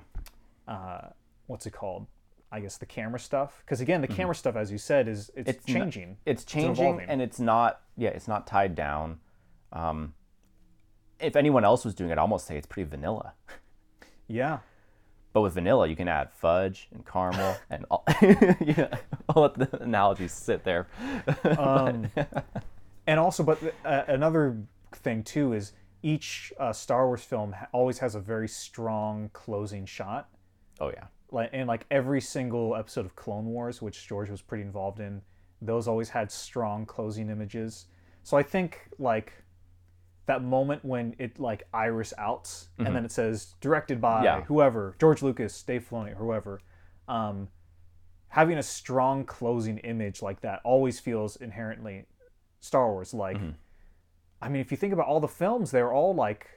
uh, 0.67 1.09
what's 1.47 1.65
it 1.65 1.71
called? 1.71 2.07
I 2.51 2.59
guess 2.59 2.77
the 2.77 2.85
camera 2.85 3.19
stuff. 3.19 3.61
Because 3.65 3.81
again, 3.81 4.01
the 4.01 4.07
camera 4.07 4.35
stuff, 4.35 4.55
as 4.55 4.71
you 4.71 4.77
said, 4.77 5.07
is 5.07 5.29
it's, 5.35 5.49
Mm-hmm. 5.49 5.49
It's 5.49 5.65
changing. 5.65 6.17
It's 6.25 6.45
changing 6.45 6.85
evolving. 6.85 7.09
and 7.09 7.21
it's 7.21 7.39
not, 7.39 7.81
yeah, 7.97 8.09
it's 8.09 8.27
not 8.27 8.45
tied 8.47 8.75
down. 8.75 9.19
Um, 9.73 10.13
if 11.19 11.35
anyone 11.35 11.65
else 11.65 11.83
was 11.83 11.93
doing 11.95 12.09
it, 12.11 12.13
I'd 12.13 12.19
almost 12.19 12.45
say 12.45 12.57
it's 12.57 12.67
pretty 12.67 12.89
vanilla. 12.89 13.33
yeah. 14.27 14.59
But 15.33 15.41
with 15.41 15.53
vanilla, 15.55 15.87
you 15.87 15.97
can 15.97 16.07
add 16.07 16.31
fudge 16.31 16.87
and 16.93 17.05
caramel 17.05 17.57
and 17.69 17.85
all, 17.91 18.05
yeah, 18.21 18.97
I'll 19.27 19.41
let 19.43 19.55
the 19.55 19.81
analogies 19.83 20.31
sit 20.31 20.63
there. 20.63 20.87
Um, 21.57 22.09
and 23.07 23.19
also, 23.19 23.43
but 23.43 23.59
uh, 23.83 24.03
another 24.07 24.57
thing 24.93 25.23
too 25.23 25.53
is 25.53 25.73
each 26.05 26.53
uh, 26.59 26.71
Star 26.71 27.07
Wars 27.07 27.23
film 27.23 27.51
ha- 27.53 27.67
always 27.71 27.97
has 27.99 28.13
a 28.15 28.19
very 28.19 28.47
strong 28.47 29.29
closing 29.33 29.85
shot. 29.85 30.29
oh 30.79 30.89
yeah. 30.89 31.05
like 31.31 31.49
and 31.51 31.67
like 31.67 31.85
every 31.89 32.21
single 32.21 32.75
episode 32.75 33.05
of 33.05 33.15
Clone 33.15 33.45
Wars, 33.45 33.81
which 33.81 34.07
George 34.07 34.29
was 34.29 34.41
pretty 34.41 34.63
involved 34.63 34.99
in, 34.99 35.21
those 35.61 35.87
always 35.87 36.09
had 36.09 36.31
strong 36.31 36.85
closing 36.85 37.29
images. 37.29 37.87
So 38.23 38.37
I 38.37 38.43
think 38.43 38.87
like 38.99 39.33
that 40.27 40.43
moment 40.43 40.85
when 40.85 41.15
it 41.17 41.39
like 41.39 41.63
iris 41.73 42.13
outs 42.17 42.69
and 42.77 42.95
then 42.95 43.03
it 43.05 43.11
says 43.11 43.55
directed 43.61 43.99
by 44.01 44.23
Yeah. 44.23 44.41
whoever, 44.43 44.95
George 44.99 45.21
Lucas, 45.23 45.61
Dave 45.63 45.87
Filoni, 45.89 46.15
whoever, 46.15 46.59
um, 47.07 47.47
having 48.27 48.57
a 48.57 48.63
strong 48.63 49.23
closing 49.25 49.77
image 49.79 50.21
like 50.21 50.41
that 50.41 50.61
always 50.63 50.99
feels 50.99 51.35
inherently 51.37 52.05
Star 52.59 52.91
Wars 52.91 53.13
like. 53.13 53.37
I 54.41 54.49
mean, 54.49 54.61
if 54.61 54.71
you 54.71 54.77
think 54.77 54.93
about 54.93 55.07
all 55.07 55.19
the 55.19 55.27
films, 55.27 55.71
they're 55.71 55.93
all 55.93 56.13
like, 56.13 56.47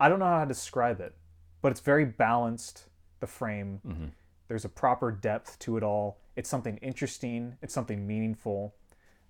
I 0.00 0.08
don't 0.08 0.18
know 0.18 0.26
how 0.26 0.40
to 0.40 0.46
describe 0.46 1.00
it, 1.00 1.14
but 1.62 1.72
it's 1.72 1.80
very 1.80 2.04
balanced. 2.04 2.84
The 3.20 3.26
frame, 3.26 3.80
mm-hmm. 3.84 4.06
there's 4.46 4.64
a 4.64 4.68
proper 4.68 5.10
depth 5.10 5.58
to 5.58 5.76
it 5.76 5.82
all. 5.82 6.20
It's 6.36 6.48
something 6.48 6.76
interesting. 6.76 7.56
It's 7.62 7.74
something 7.74 8.06
meaningful. 8.06 8.76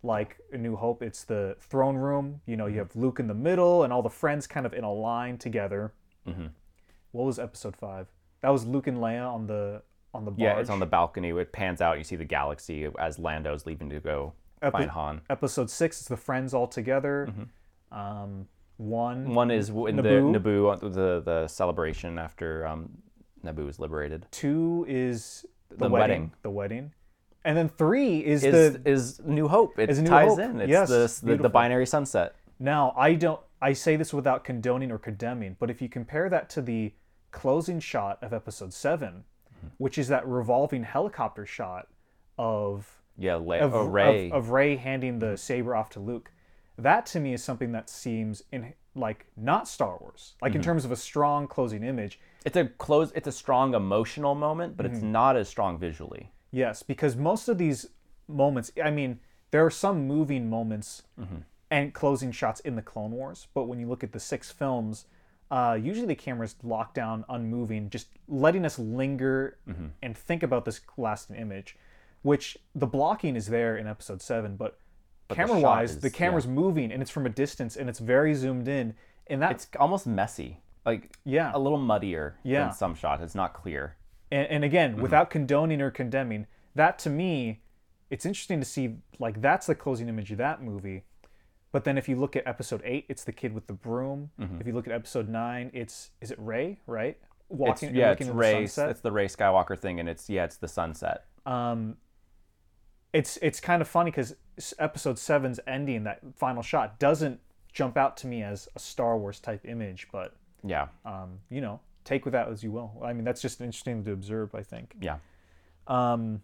Like 0.02 0.36
A 0.52 0.58
New 0.58 0.76
Hope, 0.76 1.02
it's 1.02 1.24
the 1.24 1.56
throne 1.58 1.96
room. 1.96 2.42
You 2.44 2.58
know, 2.58 2.66
you 2.66 2.72
mm-hmm. 2.72 2.80
have 2.80 2.94
Luke 2.94 3.18
in 3.18 3.28
the 3.28 3.34
middle, 3.34 3.84
and 3.84 3.92
all 3.92 4.02
the 4.02 4.10
friends 4.10 4.46
kind 4.46 4.66
of 4.66 4.74
in 4.74 4.84
a 4.84 4.92
line 4.92 5.38
together. 5.38 5.94
Mm-hmm. 6.28 6.48
What 7.12 7.24
was 7.24 7.38
Episode 7.38 7.76
Five? 7.76 8.08
That 8.42 8.50
was 8.50 8.66
Luke 8.66 8.88
and 8.88 8.98
Leia 8.98 9.26
on 9.26 9.46
the 9.46 9.80
on 10.12 10.26
the 10.26 10.32
barge. 10.32 10.40
Yeah, 10.40 10.58
it's 10.58 10.68
on 10.68 10.80
the 10.80 10.86
balcony. 10.86 11.30
It 11.30 11.50
pans 11.50 11.80
out. 11.80 11.96
You 11.96 12.04
see 12.04 12.16
the 12.16 12.26
galaxy 12.26 12.88
as 12.98 13.18
Lando's 13.18 13.64
leaving 13.64 13.88
to 13.88 14.00
go 14.00 14.34
Epi- 14.60 14.72
find 14.72 14.90
Han. 14.90 15.20
Episode 15.30 15.70
Six 15.70 16.02
is 16.02 16.08
the 16.08 16.16
friends 16.18 16.52
all 16.52 16.66
together. 16.66 17.32
Um, 17.92 18.46
one 18.76 19.34
One 19.34 19.50
is 19.50 19.68
w- 19.68 19.86
in 19.88 19.96
Naboo. 19.96 20.32
the 20.32 20.38
Naboo, 20.40 20.72
uh, 20.72 20.88
the 20.88 21.20
the 21.24 21.48
celebration 21.48 22.18
after 22.18 22.66
um, 22.66 22.90
Naboo 23.44 23.68
is 23.68 23.78
liberated. 23.78 24.26
two 24.30 24.84
is 24.88 25.44
the, 25.70 25.76
The 25.76 25.88
wedding, 25.88 25.92
wedding. 25.92 26.32
the 26.42 26.50
wedding, 26.50 26.92
and 27.44 27.56
then 27.56 27.68
three 27.68 28.18
is, 28.24 28.44
Is 28.44 28.74
the 28.74 28.88
is 28.88 29.20
New 29.24 29.48
Hope? 29.48 29.78
It 29.78 29.90
Is 29.90 30.00
New 30.00 30.08
ties 30.08 30.30
Hope. 30.30 30.38
in. 30.40 30.60
It's 30.60 30.70
Yes, 30.70 30.88
this, 30.88 31.18
the, 31.18 31.26
the 31.26 31.32
beautiful. 31.32 31.50
binary 31.50 31.86
sunset. 31.86 32.34
Now, 32.60 32.92
I 32.96 33.14
don't 33.14 33.40
I 33.60 33.72
say 33.72 33.96
this 33.96 34.12
without 34.14 34.44
condoning 34.44 34.92
or 34.92 34.98
condemning, 34.98 35.56
but 35.58 35.70
if 35.70 35.82
you 35.82 35.88
compare 35.88 36.28
that 36.28 36.48
to 36.50 36.62
the 36.62 36.92
closing 37.32 37.80
shot 37.80 38.18
of 38.22 38.32
episode 38.32 38.72
7, 38.72 39.24
which 39.78 39.98
is 39.98 40.06
that 40.08 40.26
revolving 40.26 40.84
helicopter 40.84 41.44
shot 41.44 41.88
of 42.38 43.00
Yeah, 43.18 43.34
Le- 43.36 43.58
of, 43.58 43.74
oh, 43.74 43.84
Rey. 43.86 44.26
of, 44.30 44.32
of 44.36 44.50
Rey 44.50 44.76
handing 44.76 45.18
the 45.18 45.36
saber 45.36 45.74
off 45.74 45.90
to 45.90 46.00
Luke, 46.00 46.30
that 46.78 47.06
to 47.06 47.20
me 47.20 47.32
is 47.34 47.42
something 47.42 47.72
that 47.72 47.90
seems 47.90 48.42
in 48.52 48.72
like 48.94 49.26
not 49.36 49.68
Star 49.68 49.96
Wars. 50.00 50.34
Like 50.42 50.54
in 50.54 50.62
terms 50.62 50.84
of 50.84 50.90
a 50.92 50.96
strong 50.96 51.46
closing 51.46 51.82
image, 51.84 52.18
it's 52.44 52.56
a 52.56 52.66
close. 52.66 53.12
It's 53.14 53.28
a 53.28 53.32
strong 53.32 53.74
emotional 53.74 54.34
moment, 54.34 54.76
but 54.76 54.86
Mm-hmm. 54.86 54.94
it's 54.94 55.02
not 55.04 55.36
as 55.36 55.48
strong 55.48 55.78
visually. 55.78 56.30
Yes, 56.50 56.82
because 56.82 57.14
most 57.16 57.48
of 57.48 57.58
these 57.58 57.86
moments, 58.26 58.72
I 58.82 58.90
mean, 58.90 59.20
there 59.50 59.64
are 59.64 59.70
some 59.70 60.06
moving 60.06 60.48
moments 60.50 61.02
and 61.70 61.92
closing 61.94 62.32
shots 62.32 62.60
in 62.60 62.74
the 62.76 62.82
Clone 62.82 63.10
Wars, 63.12 63.46
but 63.54 63.64
when 63.64 63.78
you 63.78 63.86
look 63.88 64.02
at 64.02 64.12
the 64.12 64.20
six 64.20 64.50
films, 64.50 65.04
uh, 65.50 65.78
usually 65.80 66.06
the 66.06 66.14
camera's 66.14 66.56
locked 66.62 66.94
down, 66.94 67.24
unmoving, 67.28 67.90
just 67.90 68.08
letting 68.28 68.64
us 68.64 68.78
linger 68.78 69.58
and 70.02 70.16
think 70.16 70.42
about 70.42 70.64
this 70.64 70.80
lasting 70.96 71.36
image. 71.36 71.76
Which 72.22 72.56
the 72.74 72.86
blocking 72.86 73.36
is 73.36 73.46
there 73.46 73.76
in 73.76 73.86
Episode 73.86 74.20
Seven, 74.22 74.56
but, 74.56 74.78
the 75.28 75.34
camera 75.34 75.60
shot 75.60 75.62
wise, 75.62 75.90
is- 75.92 76.00
the 76.00 76.10
camera's 76.10 76.46
moving 76.46 76.90
and 76.92 77.02
it's 77.02 77.10
from 77.10 77.26
a 77.26 77.30
distance 77.30 77.76
and 77.76 77.88
it's 77.88 77.98
very 77.98 78.34
zoomed 78.34 78.68
in, 78.68 78.94
and 79.26 79.40
that's 79.42 79.64
It's 79.64 79.76
almost 79.78 80.06
messy, 80.06 80.60
like 80.86 81.16
yeah. 81.24 81.50
a 81.54 81.58
little 81.58 81.78
muddier 81.78 82.36
Yeah. 82.42 82.64
than 82.64 82.72
some 82.72 82.94
shots. 82.94 83.22
It's 83.22 83.34
not 83.34 83.52
clear. 83.54 83.96
And, 84.30 84.46
and 84.48 84.64
again, 84.64 84.96
without 85.00 85.30
condoning 85.30 85.80
or 85.80 85.90
condemning, 85.90 86.46
that 86.74 86.98
to 87.00 87.10
me, 87.10 87.60
it's 88.10 88.24
interesting 88.26 88.58
to 88.60 88.66
see 88.66 88.96
like 89.18 89.40
that's 89.42 89.66
the 89.66 89.74
closing 89.74 90.08
image 90.08 90.30
of 90.32 90.38
that 90.38 90.62
movie. 90.62 91.04
But 91.72 91.84
then 91.84 91.98
if 91.98 92.08
you 92.08 92.16
look 92.16 92.34
at 92.36 92.46
episode 92.46 92.80
eight, 92.84 93.04
it's 93.10 93.24
the 93.24 93.32
kid 93.32 93.52
with 93.52 93.66
the 93.66 93.74
broom. 93.74 94.30
Mm-hmm. 94.40 94.60
If 94.60 94.66
you 94.66 94.72
look 94.72 94.86
at 94.86 94.92
episode 94.94 95.28
nine, 95.28 95.70
it's 95.74 96.10
is 96.22 96.30
it 96.30 96.38
Rey, 96.40 96.78
right? 96.86 97.18
It's, 97.50 97.58
Walking, 97.58 97.94
yeah, 97.94 98.12
it's 98.12 98.22
at 98.22 98.26
the 98.28 98.32
Rey. 98.32 98.64
It's 98.64 98.74
the 98.76 99.12
Rey 99.12 99.26
Skywalker 99.28 99.78
thing, 99.78 100.00
and 100.00 100.08
it's 100.08 100.28
yeah, 100.30 100.44
it's 100.44 100.56
the 100.56 100.68
sunset. 100.68 101.24
um, 101.44 101.96
it's 103.12 103.38
it's 103.42 103.60
kind 103.60 103.80
of 103.82 103.88
funny 103.88 104.10
because 104.10 104.34
episode 104.78 105.18
seven's 105.18 105.60
ending, 105.66 106.04
that 106.04 106.20
final 106.36 106.62
shot, 106.62 106.98
doesn't 106.98 107.40
jump 107.72 107.96
out 107.96 108.16
to 108.18 108.26
me 108.26 108.42
as 108.42 108.68
a 108.74 108.78
Star 108.78 109.16
Wars 109.18 109.38
type 109.40 109.64
image, 109.64 110.08
but 110.12 110.34
Yeah, 110.64 110.88
um, 111.04 111.38
you 111.50 111.60
know, 111.60 111.80
take 112.04 112.24
with 112.24 112.32
that 112.32 112.48
as 112.48 112.62
you 112.64 112.72
will. 112.72 112.92
I 113.02 113.12
mean, 113.12 113.24
that's 113.24 113.40
just 113.42 113.60
interesting 113.60 114.04
to 114.04 114.12
observe. 114.12 114.54
I 114.54 114.62
think. 114.62 114.94
yeah. 115.00 115.18
Um, 115.86 116.42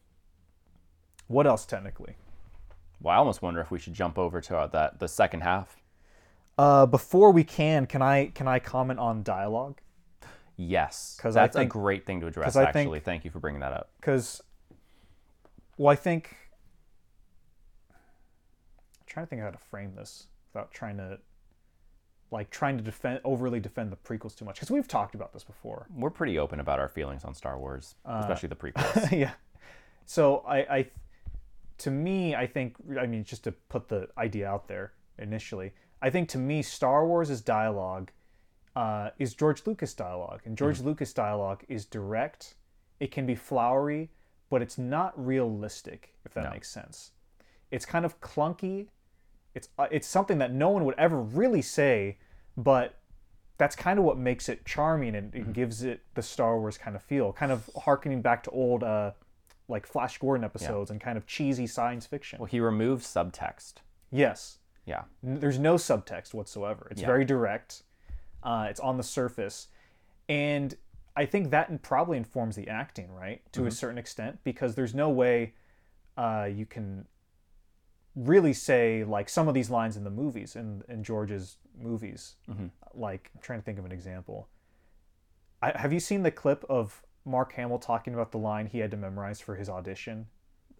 what 1.26 1.46
else 1.46 1.64
technically? 1.66 2.16
Well, 3.00 3.14
I 3.14 3.18
almost 3.18 3.42
wonder 3.42 3.60
if 3.60 3.70
we 3.70 3.78
should 3.78 3.94
jump 3.94 4.18
over 4.18 4.40
to 4.42 4.56
uh, 4.56 4.66
that 4.68 4.98
the 4.98 5.08
second 5.08 5.40
half. 5.42 5.76
Uh, 6.56 6.86
before 6.86 7.32
we 7.32 7.42
can, 7.44 7.86
can 7.86 8.00
I 8.02 8.26
can 8.26 8.46
I 8.48 8.58
comment 8.58 8.98
on 9.00 9.22
dialogue? 9.22 9.80
yes 10.56 11.14
because 11.18 11.34
that's 11.34 11.56
think- 11.56 11.68
a 11.68 11.72
great 11.72 12.06
thing 12.06 12.20
to 12.20 12.28
address 12.28 12.54
I 12.54 12.66
think- 12.70 12.86
Actually, 12.86 13.00
thank 13.00 13.24
you 13.24 13.30
for 13.32 13.40
bringing 13.40 13.60
that 13.60 13.72
up. 13.72 13.90
Because, 14.00 14.40
well, 15.76 15.90
I 15.92 15.96
think 15.96 16.36
trying 19.14 19.26
to 19.26 19.30
think 19.30 19.40
how 19.42 19.50
to 19.50 19.58
frame 19.58 19.94
this 19.94 20.26
without 20.52 20.72
trying 20.72 20.96
to, 20.98 21.18
like, 22.30 22.50
trying 22.50 22.76
to 22.76 22.82
defend 22.82 23.20
overly 23.24 23.60
defend 23.60 23.90
the 23.92 23.96
prequels 23.96 24.36
too 24.36 24.44
much. 24.44 24.56
Because 24.56 24.70
we've 24.70 24.88
talked 24.88 25.14
about 25.14 25.32
this 25.32 25.44
before. 25.44 25.86
We're 25.94 26.10
pretty 26.10 26.38
open 26.38 26.60
about 26.60 26.78
our 26.80 26.88
feelings 26.88 27.24
on 27.24 27.34
Star 27.34 27.58
Wars, 27.58 27.94
Uh, 28.04 28.18
especially 28.20 28.48
the 28.48 28.56
prequels. 28.62 29.10
yeah. 29.16 29.32
So 30.04 30.38
I, 30.46 30.58
I, 30.58 30.86
to 31.78 31.90
me, 31.90 32.34
I 32.34 32.46
think 32.46 32.76
I 33.00 33.06
mean 33.06 33.24
just 33.24 33.44
to 33.44 33.52
put 33.52 33.88
the 33.88 34.08
idea 34.18 34.48
out 34.48 34.66
there 34.68 34.92
initially, 35.18 35.72
I 36.02 36.10
think 36.10 36.28
to 36.30 36.38
me 36.38 36.60
Star 36.62 37.06
Wars' 37.06 37.30
is 37.30 37.40
dialogue 37.40 38.10
uh, 38.76 39.10
is 39.20 39.34
George 39.34 39.62
Lucas 39.66 39.94
dialogue, 39.94 40.40
and 40.44 40.58
George 40.58 40.80
Lucas 40.80 41.12
dialogue 41.12 41.62
is 41.68 41.84
direct. 41.86 42.56
It 42.98 43.12
can 43.12 43.24
be 43.24 43.36
flowery, 43.36 44.10
but 44.50 44.60
it's 44.62 44.76
not 44.78 45.12
realistic. 45.16 46.14
If 46.24 46.34
that 46.34 46.44
No. 46.44 46.50
makes 46.50 46.68
sense, 46.70 47.12
it's 47.70 47.86
kind 47.86 48.04
of 48.04 48.20
clunky. 48.20 48.88
It's 49.54 49.68
uh, 49.78 49.86
it's 49.90 50.06
something 50.06 50.38
that 50.38 50.52
no 50.52 50.70
one 50.70 50.84
would 50.84 50.94
ever 50.98 51.20
really 51.20 51.62
say, 51.62 52.18
but 52.56 52.98
that's 53.56 53.76
kind 53.76 53.98
of 53.98 54.04
what 54.04 54.18
makes 54.18 54.48
it 54.48 54.64
charming 54.64 55.14
and 55.14 55.32
it 55.34 55.52
gives 55.52 55.82
it 55.84 56.00
the 56.14 56.22
Star 56.22 56.58
Wars 56.58 56.76
kind 56.76 56.96
of 56.96 57.02
feel, 57.02 57.32
kind 57.32 57.52
of 57.52 57.70
harkening 57.84 58.20
back 58.20 58.42
to 58.44 58.50
old 58.50 58.82
uh, 58.82 59.12
like 59.68 59.86
Flash 59.86 60.18
Gordon 60.18 60.44
episodes 60.44 60.90
and 60.90 61.00
kind 61.00 61.16
of 61.16 61.24
cheesy 61.26 61.66
science 61.68 62.04
fiction. 62.04 62.38
well, 62.40 62.46
he 62.46 62.58
removes 62.60 63.06
subtext. 63.06 63.74
Yes, 64.10 64.58
Yeah, 64.86 65.04
N- 65.24 65.38
there's 65.40 65.58
no 65.58 65.74
subtext 65.76 66.34
whatsoever. 66.34 66.88
It's 66.90 67.00
Yeah. 67.00 67.06
very 67.06 67.24
direct. 67.24 67.84
Uh, 68.42 68.66
it's 68.68 68.80
on 68.80 68.96
the 68.98 69.02
surface, 69.04 69.68
and 70.28 70.74
I 71.16 71.24
think 71.26 71.50
that 71.50 71.80
probably 71.82 72.16
informs 72.18 72.56
the 72.56 72.68
acting, 72.68 73.10
right, 73.14 73.40
to 73.52 73.66
a 73.66 73.70
certain 73.70 73.98
extent, 73.98 74.40
because 74.44 74.74
there's 74.74 74.94
no 74.94 75.08
way 75.10 75.54
uh, 76.18 76.48
you 76.52 76.66
can 76.66 77.06
really 78.16 78.52
say 78.52 79.04
like 79.04 79.28
some 79.28 79.48
of 79.48 79.54
these 79.54 79.70
lines 79.70 79.96
in 79.96 80.04
the 80.04 80.10
movies 80.10 80.56
in 80.56 80.82
in 80.88 81.02
George's 81.02 81.56
movies. 81.78 82.36
Mm-hmm. 82.48 82.66
Like 82.94 83.30
I'm 83.34 83.40
trying 83.40 83.58
to 83.60 83.64
think 83.64 83.78
of 83.78 83.84
an 83.84 83.92
example. 83.92 84.48
I, 85.62 85.78
have 85.78 85.92
you 85.92 86.00
seen 86.00 86.22
the 86.22 86.30
clip 86.30 86.64
of 86.68 87.02
Mark 87.24 87.52
Hamill 87.54 87.78
talking 87.78 88.14
about 88.14 88.32
the 88.32 88.38
line 88.38 88.66
he 88.66 88.78
had 88.78 88.90
to 88.90 88.96
memorize 88.96 89.40
for 89.40 89.56
his 89.56 89.68
audition? 89.68 90.26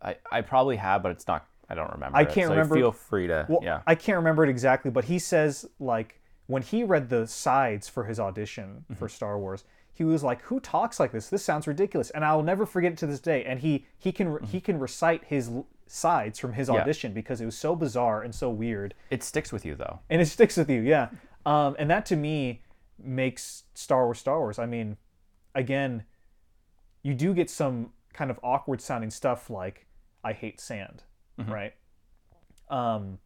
I, 0.02 0.16
I 0.30 0.42
probably 0.42 0.76
have, 0.76 1.02
but 1.02 1.12
it's 1.12 1.26
not. 1.26 1.46
I 1.68 1.74
don't 1.74 1.90
remember. 1.92 2.16
I 2.16 2.24
can't 2.26 2.48
so 2.48 2.50
remember- 2.50 2.74
Feel 2.74 2.92
free 2.92 3.26
to. 3.28 3.46
Well, 3.48 3.60
yeah. 3.62 3.80
I 3.86 3.94
can't 3.94 4.16
remember 4.16 4.44
it 4.44 4.50
exactly, 4.50 4.90
but 4.90 5.06
he 5.06 5.18
says 5.18 5.64
like 5.78 6.20
when 6.46 6.62
he 6.62 6.84
read 6.84 7.08
the 7.08 7.26
sides 7.26 7.88
for 7.88 8.04
his 8.04 8.20
audition 8.20 8.84
for 8.98 9.06
mm-hmm. 9.06 9.14
Star 9.14 9.38
Wars, 9.38 9.64
he 9.94 10.04
was 10.04 10.22
like, 10.22 10.42
"Who 10.42 10.60
talks 10.60 11.00
like 11.00 11.12
this? 11.12 11.30
This 11.30 11.42
sounds 11.42 11.66
ridiculous." 11.66 12.10
And 12.10 12.24
I'll 12.24 12.42
never 12.42 12.66
forget 12.66 12.92
it 12.92 12.98
to 12.98 13.06
this 13.06 13.20
day. 13.20 13.44
And 13.44 13.60
he 13.60 13.86
he 13.98 14.12
can 14.12 14.34
mm-hmm. 14.34 14.44
he 14.44 14.60
can 14.60 14.78
recite 14.78 15.24
his 15.24 15.50
sides 15.86 16.38
from 16.38 16.52
his 16.54 16.68
audition 16.70 17.12
because 17.12 17.40
it 17.40 17.44
was 17.44 17.56
so 17.56 17.76
bizarre 17.76 18.22
and 18.22 18.34
so 18.34 18.50
weird, 18.50 18.94
It 19.10 19.22
sticks 19.22 19.52
with 19.52 19.64
you 19.64 19.74
though. 19.74 20.00
and 20.10 20.20
it 20.20 20.26
sticks 20.26 20.56
with 20.56 20.70
you. 20.70 20.80
Yeah, 20.80 21.08
um, 21.46 21.76
and 21.78 21.90
that 21.90 22.06
to 22.06 22.16
me 22.16 22.62
makes 23.02 23.64
Star 23.74 24.04
Wars 24.06 24.18
Star 24.18 24.38
Wars. 24.38 24.58
I 24.58 24.66
mean, 24.66 24.96
again, 25.54 26.04
you 27.02 27.14
do 27.14 27.34
get 27.34 27.50
some 27.50 27.90
kind 28.12 28.30
of 28.30 28.38
awkward 28.42 28.80
sounding 28.80 29.10
stuff 29.10 29.50
like 29.50 29.86
"I 30.22 30.32
hate 30.32 30.60
sand," 30.60 31.02
right? 31.38 31.74
Um, 32.70 33.18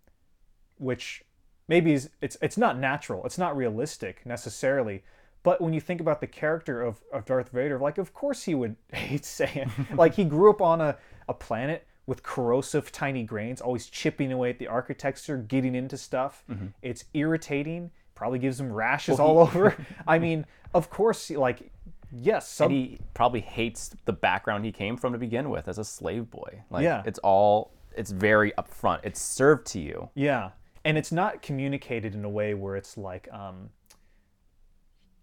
which 0.79 1.23
maybe 1.69 1.93
is 1.93 2.11
it's 2.21 2.37
it's 2.43 2.57
not 2.57 2.79
natural, 2.79 3.25
it's 3.25 3.39
not 3.39 3.57
realistic 3.57 4.25
necessarily. 4.27 5.05
But 5.45 5.61
when 5.61 5.73
you 5.73 5.81
think 5.81 6.01
about 6.01 6.21
the 6.21 6.27
character 6.27 6.83
of, 6.83 7.01
of 7.13 7.25
Darth 7.25 7.51
Vader, 7.51 7.79
like 7.79 7.99
of 7.99 8.13
course 8.13 8.43
he 8.43 8.55
would 8.55 8.75
hate 8.93 9.25
sand. 9.25 9.71
like 9.95 10.15
he 10.15 10.25
grew 10.25 10.51
up 10.51 10.61
on 10.61 10.81
a, 10.81 10.97
a 11.29 11.35
planet 11.35 11.87
with 12.09 12.23
corrosive 12.23 12.91
tiny 12.91 13.23
grains, 13.23 13.61
always 13.61 13.87
chipping 13.87 14.33
away 14.33 14.49
at 14.49 14.59
the 14.59 14.67
architecture, 14.67 15.37
getting 15.37 15.75
into 15.75 15.99
stuff. 15.99 16.43
It's 16.81 17.05
irritating. 17.13 17.91
Probably 18.15 18.39
gives 18.39 18.59
him 18.59 18.73
rashes 18.73 19.21
all 19.21 19.39
over. 19.39 19.77
I 20.07 20.19
mean, 20.27 20.47
of 20.73 20.89
course, 20.89 21.29
like 21.31 21.71
yes, 22.11 22.49
some, 22.49 22.73
and 22.73 22.75
he 22.75 22.99
probably 23.13 23.43
hates 23.43 23.95
the 24.07 24.15
background 24.15 24.65
he 24.65 24.73
came 24.73 24.97
from 24.97 25.13
to 25.13 25.19
begin 25.19 25.51
with 25.51 25.69
as 25.69 25.77
a 25.77 25.85
slave 25.85 26.31
boy. 26.31 26.63
Like, 26.71 26.83
Yeah. 26.83 27.03
It's 27.05 27.19
all. 27.19 27.73
It's 27.95 28.11
very 28.11 28.53
upfront. 28.53 29.01
It's 29.03 29.21
served 29.21 29.67
to 29.69 29.81
you. 29.81 30.09
Yeah, 30.15 30.53
and 30.87 30.97
it's 30.97 31.13
not 31.13 31.43
communicated 31.43 32.15
in 32.15 32.25
a 32.25 32.31
way 32.31 32.55
where 32.55 32.77
it's 32.77 32.97
like, 32.97 33.29
um, 33.33 33.69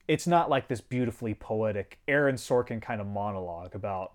it's 0.07 0.27
not 0.27 0.51
like 0.51 0.67
this 0.67 0.81
beautifully 0.81 1.33
poetic 1.33 1.97
Aaron 2.07 2.35
Sorkin 2.35 2.79
kind 2.79 3.01
of 3.01 3.07
monologue 3.07 3.73
about 3.73 4.13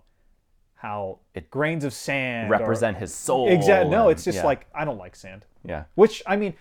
how 0.81 1.19
grains 1.51 1.83
of 1.83 1.93
sand 1.93 2.49
Represent 2.49 2.97
his 2.97 3.13
soul. 3.13 3.49
Exactly. 3.49 3.91
No, 3.91 4.03
and- 4.03 4.11
it's 4.11 4.23
just 4.23 4.37
yeah. 4.37 4.45
like 4.45 4.65
I 4.73 4.83
don't 4.83 4.97
like 4.97 5.15
sand. 5.15 5.45
Yeah. 5.63 5.83
Which 5.93 6.23
I 6.25 6.35
mean, 6.35 6.55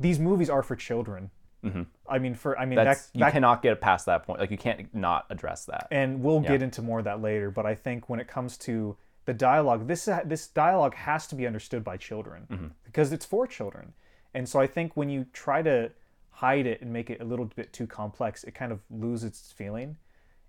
these 0.00 0.18
movies 0.18 0.48
are 0.48 0.62
for 0.62 0.76
children. 0.76 1.30
Mm-hmm. 1.62 1.82
I 2.08 2.18
mean, 2.18 2.34
for 2.34 2.58
I 2.58 2.64
mean 2.64 2.76
That's 2.76 3.06
that, 3.06 3.18
you 3.18 3.24
that 3.24 3.32
cannot 3.32 3.62
get 3.62 3.80
past 3.82 4.06
that 4.06 4.24
point. 4.24 4.40
Like 4.40 4.50
you 4.50 4.56
can't 4.56 4.92
not 4.94 5.26
address 5.28 5.66
that. 5.66 5.88
and 5.90 6.22
we'll 6.22 6.40
get 6.40 6.62
into 6.62 6.80
more 6.80 7.00
of 7.00 7.04
that 7.04 7.20
later. 7.20 7.50
But 7.50 7.66
I 7.66 7.74
think 7.74 8.08
when 8.08 8.18
it 8.18 8.28
comes 8.28 8.56
to 8.58 8.96
the 9.26 9.34
dialogue, 9.34 9.86
this 9.88 10.08
this 10.24 10.46
dialogue 10.46 10.94
has 10.94 11.26
to 11.26 11.34
be 11.34 11.46
understood 11.46 11.84
by 11.84 11.98
children 11.98 12.46
mm-hmm. 12.50 12.66
because 12.84 13.12
it's 13.12 13.26
for 13.26 13.46
children. 13.46 13.92
And 14.32 14.48
so 14.48 14.58
I 14.58 14.66
think 14.66 14.96
when 14.96 15.10
you 15.10 15.26
try 15.32 15.60
to 15.62 15.90
hide 16.30 16.66
it 16.66 16.80
and 16.80 16.92
make 16.92 17.10
it 17.10 17.20
a 17.20 17.24
little 17.24 17.44
bit 17.44 17.72
too 17.72 17.86
complex, 17.86 18.42
it 18.44 18.54
kind 18.54 18.72
of 18.72 18.80
loses 18.90 19.24
its 19.24 19.52
feeling. 19.52 19.96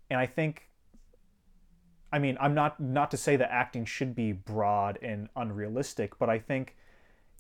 And 0.10 0.20
I 0.20 0.26
think, 0.26 0.70
I 2.16 2.20
mean, 2.20 2.38
I'm 2.40 2.54
not 2.54 2.80
not 2.80 3.12
to 3.12 3.18
say 3.18 3.36
that 3.36 3.52
acting 3.52 3.84
should 3.84 4.16
be 4.16 4.32
broad 4.32 4.98
and 5.02 5.28
unrealistic, 5.36 6.18
but 6.18 6.30
I 6.30 6.40
think 6.40 6.76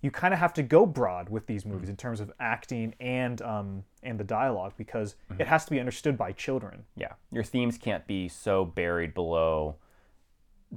you 0.02 0.12
kind 0.12 0.34
of 0.34 0.40
have 0.42 0.54
to 0.56 0.64
go 0.64 0.86
broad 0.86 1.30
with 1.30 1.48
these 1.48 1.66
movies 1.66 1.88
in 1.88 1.96
terms 1.96 2.20
of 2.20 2.30
acting 2.42 2.94
and 3.00 3.42
um, 3.42 3.84
and 4.04 4.20
the 4.20 4.26
dialogue 4.26 4.74
because 4.76 5.16
it 5.40 5.48
has 5.48 5.64
to 5.66 5.72
be 5.72 5.80
understood 5.80 6.18
by 6.18 6.34
children. 6.34 6.84
Yeah. 6.98 7.14
Your 7.32 7.44
themes 7.44 7.78
can't 7.78 8.06
be 8.06 8.28
so 8.28 8.66
buried 8.66 9.14
below 9.14 9.78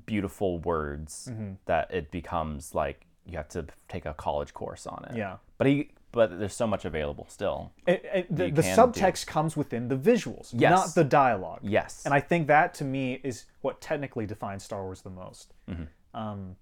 beautiful 0.06 0.61
words 0.61 1.28
Mm-hmm. 1.32 1.54
that 1.66 1.90
it 1.92 2.12
becomes 2.12 2.74
like 2.76 3.04
you 3.26 3.37
have 3.37 3.48
to 3.48 3.66
take 3.88 4.06
a 4.06 4.14
college 4.14 4.54
course 4.54 4.87
on 4.87 5.04
it. 5.11 5.16
Yeah. 5.16 5.38
But 5.58 5.66
he 5.66 5.90
but 6.12 6.38
there's 6.38 6.55
so 6.55 6.66
much 6.66 6.85
available 6.85 7.27
still. 7.29 7.73
It, 7.87 8.05
it- 8.12 8.27
the, 8.37 8.51
the 8.51 8.62
can 8.62 8.75
do. 8.77 8.83
subtext 9.01 9.27
comes 9.27 9.57
within 9.57 9.88
the 9.88 9.97
visuals, 9.97 10.51
Yes. 10.53 10.71
not 10.71 10.94
the 10.94 11.05
dialogue. 11.05 11.61
Yes. 11.62 12.03
And 12.05 12.14
I 12.14 12.21
think 12.21 12.47
that 12.49 12.75
to 12.75 12.85
me 12.85 13.21
is 13.23 13.44
what 13.61 13.81
technically 13.81 14.27
defines 14.27 14.64
Star 14.64 14.83
Wars 14.85 15.03
the 15.03 15.11
most. 15.11 15.53
Mm-hmm. 15.71 15.85
Um, 16.18 16.57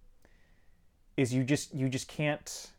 is 1.17 1.33
you 1.33 1.45
just 1.45 1.75
you 1.75 1.89
just 1.89 2.09
can't. 2.09 2.71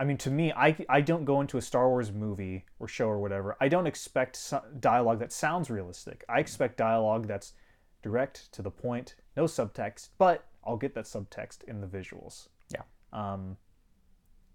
I 0.00 0.04
mean, 0.04 0.16
to 0.18 0.30
me, 0.30 0.52
I 0.52 0.76
I 0.88 1.00
don't 1.00 1.24
go 1.24 1.40
into 1.40 1.58
a 1.58 1.62
Star 1.62 1.88
Wars 1.88 2.12
movie 2.12 2.64
or 2.78 2.86
show 2.86 3.06
or 3.08 3.18
whatever. 3.18 3.56
I 3.60 3.68
don't 3.68 3.86
expect 3.86 4.36
so- 4.36 4.62
dialogue 4.78 5.18
that 5.20 5.32
sounds 5.32 5.70
realistic. 5.70 6.24
I 6.28 6.38
expect 6.38 6.76
dialogue 6.76 7.26
that's 7.26 7.54
direct 8.02 8.52
to 8.52 8.62
the 8.62 8.70
point, 8.70 9.16
no 9.36 9.44
subtext, 9.44 10.10
but 10.18 10.44
I'll 10.64 10.76
get 10.76 10.94
that 10.94 11.06
subtext 11.06 11.64
in 11.64 11.80
the 11.80 11.86
visuals. 11.88 12.46
Yeah. 12.72 12.82
Um, 13.12 13.56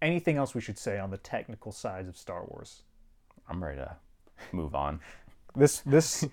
anything 0.04 0.38
else 0.38 0.54
we 0.54 0.62
should 0.62 0.78
say 0.78 1.00
on 1.00 1.10
the 1.10 1.18
technical 1.18 1.72
sides 1.72 2.08
of 2.08 2.16
Star 2.16 2.44
Wars? 2.46 2.84
I'm 3.50 3.64
ready 3.64 3.78
to 3.78 3.96
move 4.52 4.76
on. 4.76 5.00
this 5.56 5.80
this 5.80 6.26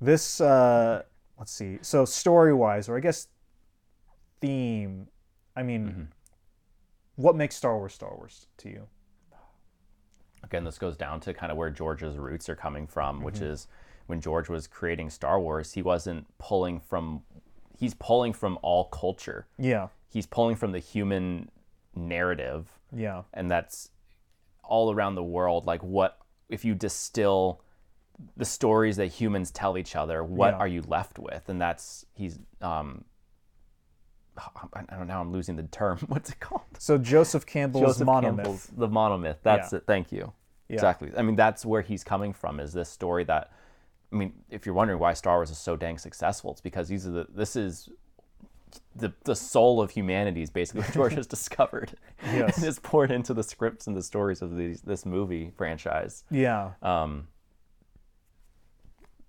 this 0.00 0.40
uh 0.40 1.02
let's 1.38 1.52
see 1.52 1.78
so 1.82 2.04
story 2.06 2.54
wise 2.54 2.88
or 2.88 2.96
i 2.96 3.00
guess 3.00 3.28
theme 4.40 5.06
i 5.56 5.62
mean 5.62 6.08
what 7.16 7.36
makes 7.36 7.54
star 7.54 7.76
wars 7.76 7.92
star 7.94 8.14
wars 8.16 8.46
to 8.56 8.68
you 8.70 8.86
Again, 10.42 10.64
this 10.64 10.78
goes 10.78 10.94
down 10.98 11.20
to 11.20 11.32
kind 11.32 11.50
of 11.50 11.56
where 11.56 11.70
George's 11.70 12.18
roots 12.18 12.50
are 12.50 12.54
coming 12.54 12.86
from, 12.86 13.22
which 13.22 13.36
Mm-hmm. 13.36 13.44
is 13.44 13.66
when 14.08 14.20
George 14.20 14.50
was 14.50 14.66
creating 14.66 15.08
Star 15.08 15.40
Wars, 15.40 15.72
he 15.72 15.80
wasn't 15.80 16.26
pulling 16.36 16.80
from 16.80 17.22
he's 17.78 17.94
pulling 17.94 18.34
from 18.34 18.58
all 18.60 18.84
culture. 18.84 19.46
Yeah. 19.58 19.88
He's 20.10 20.26
pulling 20.26 20.54
from 20.56 20.72
the 20.72 20.78
human 20.80 21.50
narrative 21.96 22.68
Yeah. 22.94 23.22
and 23.32 23.50
that's 23.50 23.90
all 24.62 24.92
around 24.92 25.14
the 25.14 25.22
world 25.24 25.66
like 25.66 25.82
what 25.82 26.18
if 26.48 26.64
you 26.64 26.74
distill 26.74 27.60
the 28.36 28.44
stories 28.44 28.96
that 28.96 29.06
humans 29.06 29.50
tell 29.50 29.76
each 29.76 29.94
other 29.96 30.22
what 30.24 30.52
Yeah. 30.54 30.58
are 30.58 30.68
you 30.68 30.82
left 30.82 31.18
with 31.18 31.48
and 31.48 31.60
that's 31.60 32.06
he's 32.14 32.38
um 32.60 33.04
I 34.90 34.96
don't 34.96 35.06
know. 35.06 35.20
I'm 35.20 35.30
losing 35.32 35.54
the 35.54 35.62
term. 35.62 35.98
What's 36.08 36.30
it 36.30 36.40
called? 36.40 36.62
So 36.78 36.98
Joseph 36.98 37.46
Campbell's 37.46 37.84
Joseph 37.84 38.08
monomyth. 38.08 38.22
Campbell's 38.22 38.66
The 38.76 38.88
monomyth. 38.88 39.36
That's 39.44 39.72
Yeah. 39.72 39.76
it. 39.78 39.84
Thank 39.86 40.10
you. 40.10 40.32
Yeah. 40.68 40.74
Exactly. 40.74 41.12
I 41.16 41.22
mean, 41.22 41.36
that's 41.36 41.64
where 41.64 41.82
he's 41.82 42.02
coming 42.02 42.32
from. 42.32 42.58
Is 42.58 42.72
this 42.72 42.88
story 42.88 43.22
that? 43.24 43.52
I 44.12 44.16
mean, 44.16 44.32
if 44.50 44.66
you're 44.66 44.74
wondering 44.74 44.98
why 44.98 45.12
Star 45.14 45.36
Wars 45.36 45.50
is 45.50 45.58
so 45.58 45.76
dang 45.76 45.98
successful, 45.98 46.50
it's 46.52 46.60
because 46.60 46.88
these 46.88 47.06
are 47.06 47.10
the. 47.12 47.26
This 47.32 47.54
is 47.54 47.88
the 48.96 49.12
the 49.24 49.34
soul 49.36 49.80
of 49.80 49.90
humanity 49.90 50.42
is 50.42 50.50
basically 50.50 50.82
what 50.82 50.92
George 50.92 51.14
has 51.14 51.26
discovered. 51.36 51.92
Yes. 52.24 52.56
and 52.58 52.66
is 52.66 52.78
poured 52.78 53.10
into 53.10 53.34
the 53.34 53.42
scripts 53.42 53.86
and 53.86 53.96
the 53.96 54.02
stories 54.02 54.42
of 54.42 54.56
these 54.56 54.80
this 54.82 55.04
movie 55.06 55.52
franchise. 55.56 56.24
Yeah. 56.30 56.72
Um, 56.82 57.28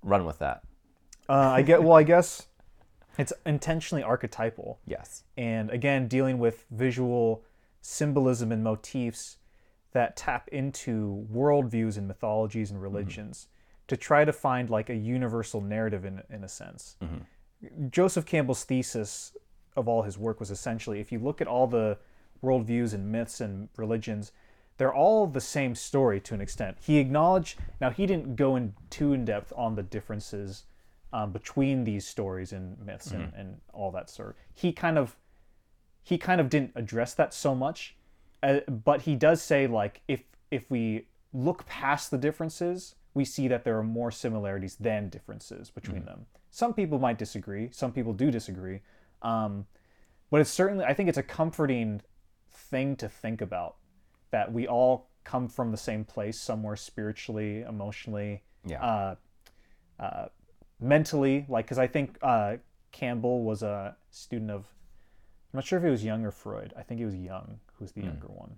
run 0.02 0.26
with 0.26 0.39
that. 0.39 0.64
Uh, 1.28 1.34
I 1.34 1.62
get. 1.62 1.82
Well, 1.84 1.98
I 1.98 2.04
guess 2.04 2.48
it's 3.18 3.34
intentionally 3.46 4.04
archetypal. 4.04 4.80
Yes. 4.86 5.24
and 5.38 5.70
again 5.70 6.08
dealing 6.08 6.38
with 6.38 6.66
visual 6.72 7.43
symbolism 7.82 8.52
and 8.52 8.64
motifs 8.64 9.38
that 9.93 10.18
tap 10.18 10.50
into 10.50 11.26
worldviews 11.34 11.98
and 11.98 12.08
mythologies 12.08 12.72
and 12.72 12.82
religions 12.82 13.48
to 13.88 13.96
try 13.96 14.26
to 14.26 14.34
find 14.34 14.70
like 14.70 14.89
a 14.89 14.96
universal 14.96 15.62
narrative 15.62 16.04
in, 16.04 16.22
in 16.30 16.43
a 16.43 16.48
sense 16.50 16.98
joseph 17.89 18.26
campbell's 18.26 18.64
thesis 18.64 19.36
of 19.76 19.88
all 19.88 20.03
his 20.03 20.18
work 20.18 20.39
was 20.39 20.51
essentially 20.51 20.99
if 20.99 21.12
you 21.12 21.20
look 21.20 21.41
at 21.41 21.47
all 21.47 21.68
the 21.68 21.97
worldviews 22.43 22.93
and 22.93 23.12
myths 23.12 23.41
and 23.41 23.70
religions 23.78 24.32
they're 24.78 24.93
all 24.93 25.26
the 25.26 25.41
same 25.41 25.74
story 25.74 26.20
to 26.20 26.34
an 26.34 26.41
extent. 26.41 26.78
He 26.82 26.97
acknowledged 26.97 27.60
now 27.80 27.91
he 27.91 28.06
didn't 28.06 28.36
go 28.36 28.56
in 28.56 28.74
too 28.89 29.14
in 29.14 29.26
depth 29.26 29.53
on 29.56 29.76
the 29.76 29.84
differences 29.84 30.64
um, 31.14 31.32
between 31.32 31.86
these 31.86 32.06
stories 32.06 32.51
and 32.51 32.78
myths 32.86 33.12
and, 33.12 33.32
and 33.36 33.62
all 33.74 33.91
that 33.91 34.10
sort. 34.10 34.36
He 34.53 34.74
kind 34.74 34.97
of 34.97 35.16
he 36.03 36.18
kind 36.18 36.41
of 36.41 36.49
didn't 36.49 36.72
address 36.76 37.14
that 37.16 37.34
so 37.34 37.56
much 37.56 37.95
uh, 38.43 38.60
but 38.68 39.01
he 39.01 39.16
does 39.16 39.41
say 39.41 39.66
like 39.66 40.01
if 40.08 40.24
if 40.51 40.70
we 40.70 41.08
look 41.34 41.66
past 41.66 42.12
the 42.12 42.18
differences 42.18 42.95
we 43.14 43.26
see 43.26 43.47
that 43.47 43.64
there 43.64 43.78
are 43.78 43.84
more 43.84 44.12
similarities 44.12 44.76
than 44.76 45.10
differences 45.10 45.70
between 45.70 46.06
them 46.06 46.26
some 46.56 46.74
people 46.74 46.97
might 46.99 47.18
disagree 47.18 47.70
some 47.72 47.91
people 47.91 48.14
do 48.14 48.32
disagree 48.32 48.80
um, 49.22 49.66
but 50.32 50.39
it's 50.39 50.49
certainly 50.49 50.86
i 50.86 50.93
think 50.93 51.10
it's 51.10 51.18
a 51.18 51.24
comforting 51.24 52.01
thing 52.53 52.95
to 52.95 53.10
think 53.10 53.41
about 53.41 53.76
that 54.32 54.53
we 54.53 54.66
all 54.66 55.10
come 55.26 55.49
from 55.49 55.72
the 55.72 55.78
same 55.78 56.06
place 56.06 56.39
somewhere 56.39 56.78
spiritually 56.78 57.62
emotionally 57.62 58.41
Yeah. 58.66 58.82
uh, 58.82 59.16
uh, 59.99 60.26
mentally 60.80 61.45
like 61.49 61.66
because 61.66 61.78
i 61.78 61.88
think 61.88 62.18
uh, 62.22 62.56
campbell 62.93 63.43
was 63.43 63.62
a 63.62 63.97
student 64.12 64.49
of 64.51 64.62
i'm 65.51 65.58
not 65.58 65.66
sure 65.66 65.78
if 65.80 65.84
he 65.84 65.91
was 65.91 66.03
Jung 66.06 66.24
or 66.26 66.32
freud 66.32 66.74
i 66.78 66.84
think 66.84 66.99
he 66.99 67.06
was 67.06 67.16
Jung 67.16 67.60
who's 67.74 67.91
the 67.91 68.01
younger 68.01 68.28
one 68.28 68.56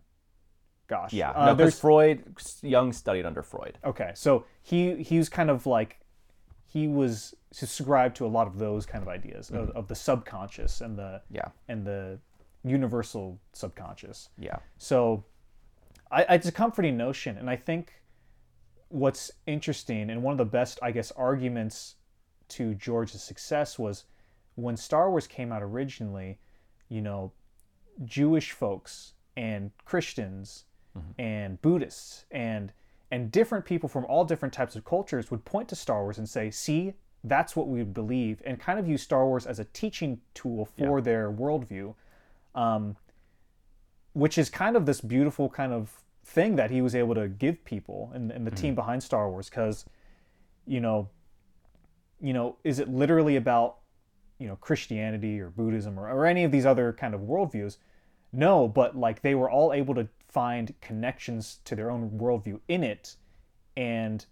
gosh 0.87 1.13
yeah. 1.13 1.31
uh, 1.31 1.47
no, 1.47 1.55
there's 1.55 1.79
Freud, 1.79 2.23
Jung 2.61 2.93
studied 2.93 3.25
under 3.25 3.41
Freud. 3.41 3.79
okay 3.83 4.11
so 4.13 4.45
he 4.61 5.01
he 5.01 5.17
was 5.17 5.29
kind 5.29 5.49
of 5.49 5.65
like 5.65 5.99
he 6.69 6.87
was 6.87 7.33
subscribed 7.51 8.15
to 8.17 8.25
a 8.25 8.27
lot 8.27 8.45
of 8.45 8.57
those 8.59 8.85
kind 8.85 9.01
of 9.01 9.07
ideas 9.07 9.49
of, 9.49 9.69
mm-hmm. 9.69 9.77
of 9.77 9.87
the 9.87 9.95
subconscious 9.95 10.81
and 10.81 10.97
the 10.97 11.21
Yeah. 11.29 11.47
and 11.67 11.85
the 11.85 12.19
universal 12.63 13.39
subconscious 13.53 14.29
Yeah. 14.37 14.57
so 14.77 15.23
I, 16.11 16.35
it's 16.35 16.47
a 16.47 16.51
comforting 16.51 16.97
notion. 16.97 17.37
And 17.37 17.49
I 17.49 17.55
think 17.55 18.01
what's 18.89 19.31
interesting 19.45 20.09
and 20.09 20.23
one 20.23 20.33
of 20.33 20.37
the 20.37 20.45
best, 20.45 20.79
I 20.81 20.91
guess, 20.91 21.11
arguments 21.11 21.95
to 22.49 22.73
George's 22.75 23.21
success 23.21 23.77
was 23.77 24.05
when 24.55 24.77
Star 24.77 25.09
Wars 25.09 25.27
came 25.27 25.51
out 25.51 25.61
originally, 25.61 26.39
you 26.89 27.01
know, 27.01 27.33
Jewish 28.05 28.51
folks 28.51 29.13
and 29.35 29.71
Christians 29.85 30.65
mm-hmm. 30.97 31.21
and 31.21 31.61
Buddhists 31.61 32.25
and 32.31 32.71
and 33.11 33.31
different 33.31 33.65
people 33.65 33.87
from 33.89 34.05
all 34.05 34.25
different 34.25 34.53
types 34.53 34.75
of 34.75 34.83
cultures 34.85 35.31
would 35.31 35.45
point 35.45 35.69
to 35.69 35.75
Star 35.75 36.03
Wars 36.03 36.17
and 36.17 36.27
say, 36.27 36.51
"See, 36.51 36.93
that's 37.23 37.55
what 37.55 37.67
we 37.67 37.83
believe," 37.83 38.41
and 38.45 38.59
kind 38.59 38.79
of 38.79 38.87
use 38.87 39.01
Star 39.01 39.25
Wars 39.25 39.45
as 39.45 39.59
a 39.59 39.65
teaching 39.65 40.21
tool 40.33 40.65
for 40.65 41.01
their 41.01 41.31
worldview 41.31 41.95
Um, 42.55 42.97
which 44.13 44.37
is 44.37 44.49
kind 44.49 44.75
of 44.75 44.85
this 44.87 44.99
beautiful 44.99 45.47
kind 45.47 45.71
of 45.71 46.01
thing 46.25 46.55
that 46.55 46.71
he 46.71 46.81
was 46.81 46.95
able 46.95 47.13
to 47.15 47.27
give 47.27 47.63
people 47.63 48.11
and, 48.15 48.31
and 48.31 48.45
the 48.47 48.51
team 48.51 48.75
behind 48.75 49.01
Star 49.03 49.29
Wars 49.29 49.47
because 49.49 49.85
you 50.65 50.79
know 50.81 51.07
you 52.19 52.33
know 52.33 52.57
is 52.63 52.79
it 52.79 52.89
literally 52.89 53.35
about 53.35 53.77
you 54.39 54.47
know 54.47 54.55
Christianity 54.57 55.39
or 55.39 55.49
Buddhism 55.49 55.99
or, 55.99 56.09
or 56.09 56.25
any 56.25 56.43
of 56.43 56.51
these 56.51 56.65
other 56.65 56.93
kind 56.93 57.13
of 57.13 57.21
worldviews? 57.21 57.77
No 58.33 58.67
but 58.67 58.97
like 58.97 59.21
they 59.21 59.35
were 59.35 59.49
all 59.49 59.71
able 59.71 59.93
to 59.95 60.07
find 60.29 60.73
connections 60.81 61.59
to 61.65 61.75
their 61.75 61.89
own 61.89 62.11
worldview 62.19 62.59
in 62.67 62.83
it 62.83 63.15
and 63.75 64.25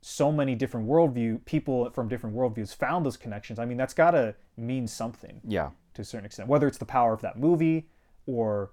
so 0.00 0.30
many 0.32 0.54
different 0.54 0.86
worldview 0.88 1.44
people 1.44 1.90
from 1.90 2.08
different 2.08 2.34
worldviews 2.34 2.74
found 2.74 3.04
those 3.04 3.16
connections 3.16 3.58
I 3.58 3.64
mean 3.64 3.76
that's 3.76 3.94
got 3.94 4.12
to 4.12 4.34
mean 4.56 4.86
something 4.86 5.40
Yeah. 5.44 5.70
to 5.94 6.02
a 6.02 6.04
certain 6.04 6.24
extent, 6.26 6.48
whether 6.48 6.66
it's 6.66 6.78
the 6.78 6.84
power 6.84 7.12
of 7.12 7.20
that 7.22 7.38
movie 7.38 7.88
or 8.26 8.70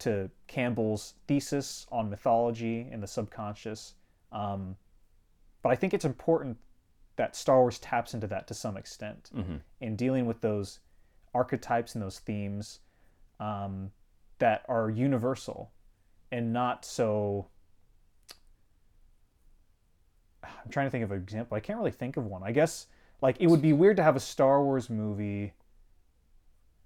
to 0.00 0.30
Campbell's 0.46 1.14
thesis 1.26 1.86
on 1.90 2.10
mythology 2.10 2.86
and 2.92 3.02
the 3.02 3.06
subconscious. 3.06 3.94
Um, 4.32 4.76
but 5.62 5.70
I 5.72 5.76
think 5.76 5.94
it's 5.94 6.04
important 6.04 6.58
that 7.16 7.34
Star 7.34 7.60
Wars 7.60 7.78
taps 7.78 8.12
into 8.12 8.26
that 8.26 8.46
to 8.48 8.54
some 8.54 8.76
extent 8.76 9.30
in 9.80 9.96
dealing 9.96 10.26
with 10.26 10.42
those 10.42 10.80
archetypes 11.34 11.94
and 11.94 12.02
those 12.02 12.18
themes 12.18 12.80
um, 13.40 13.90
that 14.38 14.64
are 14.68 14.90
universal 14.90 15.72
and 16.32 16.52
not 16.52 16.84
so. 16.84 17.46
I'm 20.44 20.70
trying 20.70 20.86
to 20.86 20.90
think 20.90 21.04
of 21.04 21.10
an 21.12 21.18
example. 21.18 21.56
I 21.56 21.60
can't 21.60 21.78
really 21.78 21.90
think 21.90 22.16
of 22.16 22.26
one. 22.26 22.42
I 22.44 22.52
guess 22.52 22.86
like 23.20 23.36
it 23.40 23.48
would 23.48 23.62
be 23.62 23.72
weird 23.72 23.96
to 23.96 24.02
have 24.02 24.16
a 24.16 24.20
Star 24.20 24.62
Wars 24.62 24.90
movie 24.90 25.52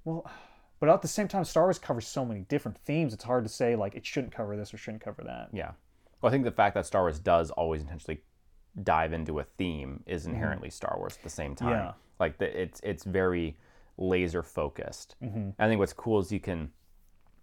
well, 0.05 0.31
but 0.79 0.89
at 0.89 1.03
the 1.03 1.09
same 1.09 1.29
time, 1.29 1.45
Star 1.45 1.65
Wars 1.65 1.79
covers 1.79 2.07
so 2.07 2.25
many 2.25 2.41
different 2.41 2.79
themes. 2.79 3.13
It's 3.13 3.25
hard 3.25 3.45
to 3.45 3.51
say 3.51 3.77
like 3.77 3.95
it 3.95 4.07
shouldn't 4.07 4.33
cover 4.33 4.57
this 4.57 4.73
or 4.73 4.79
shouldn't 4.79 5.03
cover 5.03 5.23
that. 5.25 5.49
Yeah. 5.53 5.73
Well, 6.21 6.31
I 6.31 6.33
think 6.33 6.45
the 6.45 6.51
fact 6.51 6.75
that 6.75 6.87
Star 6.87 7.03
Wars 7.03 7.19
does 7.19 7.51
always 7.51 7.83
intentionally 7.83 8.23
dive 8.83 9.13
into 9.13 9.41
a 9.41 9.45
theme 9.45 10.03
is 10.07 10.27
inherently 10.27 10.71
Star 10.71 10.95
Wars 10.99 11.17
at 11.17 11.23
the 11.23 11.31
same 11.31 11.55
time. 11.55 11.71
Yeah. 11.71 11.93
Like 12.19 12.39
the, 12.39 12.63
it's 12.63 12.81
it's 12.83 13.05
very 13.05 13.59
laser 13.99 14.43
focused. 14.43 15.17
Mm-hmm. 15.23 15.51
I 15.59 15.69
think 15.69 15.79
what's 15.79 15.93
cool 15.93 16.19
is 16.21 16.33
you 16.33 16.41
can, 16.41 16.71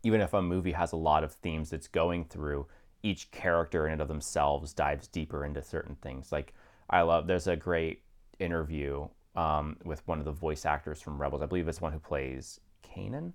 even 0.08 0.22
if 0.22 0.34
a 0.34 0.41
movie 0.41 0.72
has 0.72 0.93
a 0.93 0.95
lot 1.10 1.24
of 1.26 1.34
themes 1.34 1.74
it's 1.74 1.88
going 1.88 2.24
through, 2.26 2.66
each 3.03 3.30
character 3.32 3.86
in 3.88 3.93
and 3.93 4.01
of 4.01 4.08
themselves 4.08 4.74
dives 4.74 5.08
deeper 5.08 5.43
into 5.45 5.62
certain 5.62 5.95
things. 6.01 6.32
Like 6.32 6.53
I 6.89 7.01
love. 7.01 7.28
There's 7.28 7.47
a 7.47 7.55
great 7.58 8.01
interview 8.39 9.08
um, 9.36 9.76
with 9.84 10.01
one 10.08 10.20
of 10.20 10.26
the 10.26 10.32
voice 10.32 10.66
actors 10.66 11.01
from 11.01 11.20
Rebels. 11.22 11.41
I 11.41 11.45
believe 11.45 11.68
it's 11.68 11.82
one 11.82 11.91
who 11.93 11.99
plays 11.99 12.60
Kanan. 12.84 13.34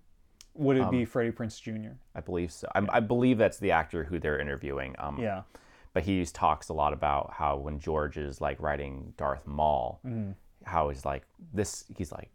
Would 0.54 0.76
it 0.78 0.82
Um, 0.84 0.90
be 0.90 1.04
Freddie 1.04 1.32
Prinze 1.32 1.60
Jr.? 1.60 1.92
I 2.14 2.20
believe 2.20 2.50
so. 2.52 2.66
I, 2.74 2.86
I 2.90 3.00
believe 3.00 3.36
that's 3.38 3.58
the 3.58 3.70
actor 3.72 4.04
who 4.04 4.18
they're 4.18 4.38
interviewing. 4.40 4.94
Um, 4.98 5.18
Yeah. 5.18 5.42
but 5.92 6.02
he 6.04 6.24
talks 6.26 6.68
a 6.70 6.72
lot 6.74 6.92
about 6.94 7.34
how 7.34 7.56
when 7.56 7.78
George 7.78 8.16
is 8.16 8.40
like 8.40 8.58
writing 8.60 9.12
Darth 9.18 9.46
Maul, 9.46 10.00
Mm-hmm. 10.06 10.32
how 10.64 10.88
he's 10.88 11.04
like 11.04 11.24
this. 11.52 11.84
He's 11.96 12.12
like, 12.12 12.30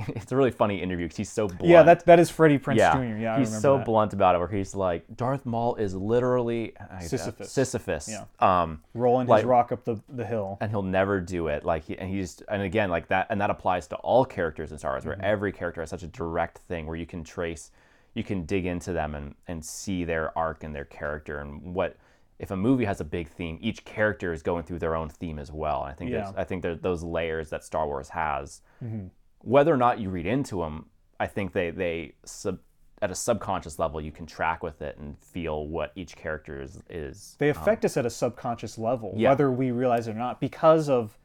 it's 0.08 0.32
a 0.32 0.36
really 0.36 0.50
funny 0.50 0.80
interview 0.82 1.06
because 1.06 1.16
he's 1.16 1.30
so 1.30 1.46
blunt. 1.48 1.64
Yeah, 1.64 1.82
that 1.82 2.04
that 2.06 2.18
is 2.20 2.30
Freddie 2.30 2.58
Prinze 2.58 2.76
yeah, 2.78 2.92
Jr. 2.94 3.02
Yeah, 3.18 3.38
he's 3.38 3.48
remember 3.48 3.60
so 3.60 3.76
that. 3.78 3.86
blunt 3.86 4.12
about 4.12 4.34
it. 4.34 4.38
Where 4.38 4.48
he's 4.48 4.74
like, 4.74 5.04
Darth 5.16 5.46
Maul 5.46 5.76
is 5.76 5.94
literally 5.94 6.74
I- 6.90 7.02
Sisyphus. 7.04 7.50
Sisyphus. 7.52 8.08
Yeah. 8.08 8.24
Um, 8.40 8.82
rolling 8.94 9.26
like- 9.26 9.40
his 9.42 9.46
rock 9.46 9.72
up 9.72 9.84
the, 9.84 10.00
the 10.08 10.24
hill. 10.24 10.58
and 10.60 10.70
he'll 10.70 10.82
never 10.82 11.20
do 11.20 11.48
it. 11.48 11.64
Like 11.64 11.84
he, 11.84 11.98
and 11.98 12.08
he's 12.10 12.40
and 12.48 12.62
again 12.62 12.90
like 12.90 13.08
that, 13.08 13.26
and 13.30 13.40
that 13.40 13.50
applies 13.50 13.86
to 13.88 13.96
all 13.96 14.24
characters 14.24 14.72
in 14.72 14.78
Star 14.78 14.92
Wars, 14.92 15.04
where 15.04 15.14
Mm-hmm. 15.16 15.24
every 15.24 15.52
character 15.52 15.80
has 15.80 15.90
such 15.90 16.02
a 16.02 16.08
direct 16.08 16.58
thing 16.58 16.86
where 16.86 16.96
you 16.96 17.06
can 17.06 17.22
trace, 17.24 17.70
you 18.14 18.24
can 18.24 18.44
dig 18.44 18.66
into 18.66 18.92
them 18.92 19.14
and 19.14 19.34
and 19.48 19.64
see 19.64 20.04
their 20.04 20.36
arc 20.36 20.64
and 20.64 20.74
their 20.74 20.84
character 20.86 21.38
and 21.40 21.74
what. 21.74 21.96
If 22.38 22.50
a 22.50 22.56
movie 22.56 22.86
has 22.86 23.02
a 23.02 23.04
big 23.04 23.28
theme, 23.28 23.58
each 23.60 23.84
character 23.84 24.32
is 24.32 24.42
going 24.42 24.62
through 24.62 24.78
their 24.78 24.96
own 24.96 25.10
theme 25.10 25.38
as 25.38 25.52
well. 25.52 25.82
And 25.82 25.90
I 25.92 25.94
think 25.94 26.10
Yeah. 26.10 26.32
I 26.38 26.44
think 26.44 26.62
there's 26.62 26.80
those 26.80 27.02
layers 27.02 27.50
that 27.50 27.62
Star 27.64 27.86
Wars 27.86 28.08
has. 28.08 28.62
Mm-hmm. 28.82 29.08
Whether 29.42 29.72
or 29.72 29.76
not 29.76 29.98
you 29.98 30.10
read 30.10 30.26
into 30.26 30.60
them, 30.60 30.86
I 31.18 31.26
think 31.26 31.52
they 31.52 31.70
they 31.70 32.12
sub, 32.24 32.58
at 33.02 33.10
a 33.10 33.14
subconscious 33.14 33.78
level 33.78 34.00
you 34.00 34.12
can 34.12 34.26
track 34.26 34.62
with 34.62 34.82
it 34.82 34.98
and 34.98 35.18
feel 35.18 35.66
what 35.66 35.92
each 35.96 36.16
character 36.16 36.60
is 36.60 36.82
is 36.90 37.36
They 37.38 37.48
affect 37.48 37.84
us 37.84 37.96
at 37.96 38.04
a 38.04 38.10
subconscious 38.10 38.78
level, 38.78 39.12
Um, 39.12 39.18
Yeah. 39.18 39.30
whether 39.30 39.50
we 39.50 39.70
realize 39.70 40.06
it 40.06 40.12
or 40.12 40.18
not, 40.18 40.40
because 40.40 40.88
of 40.88 41.18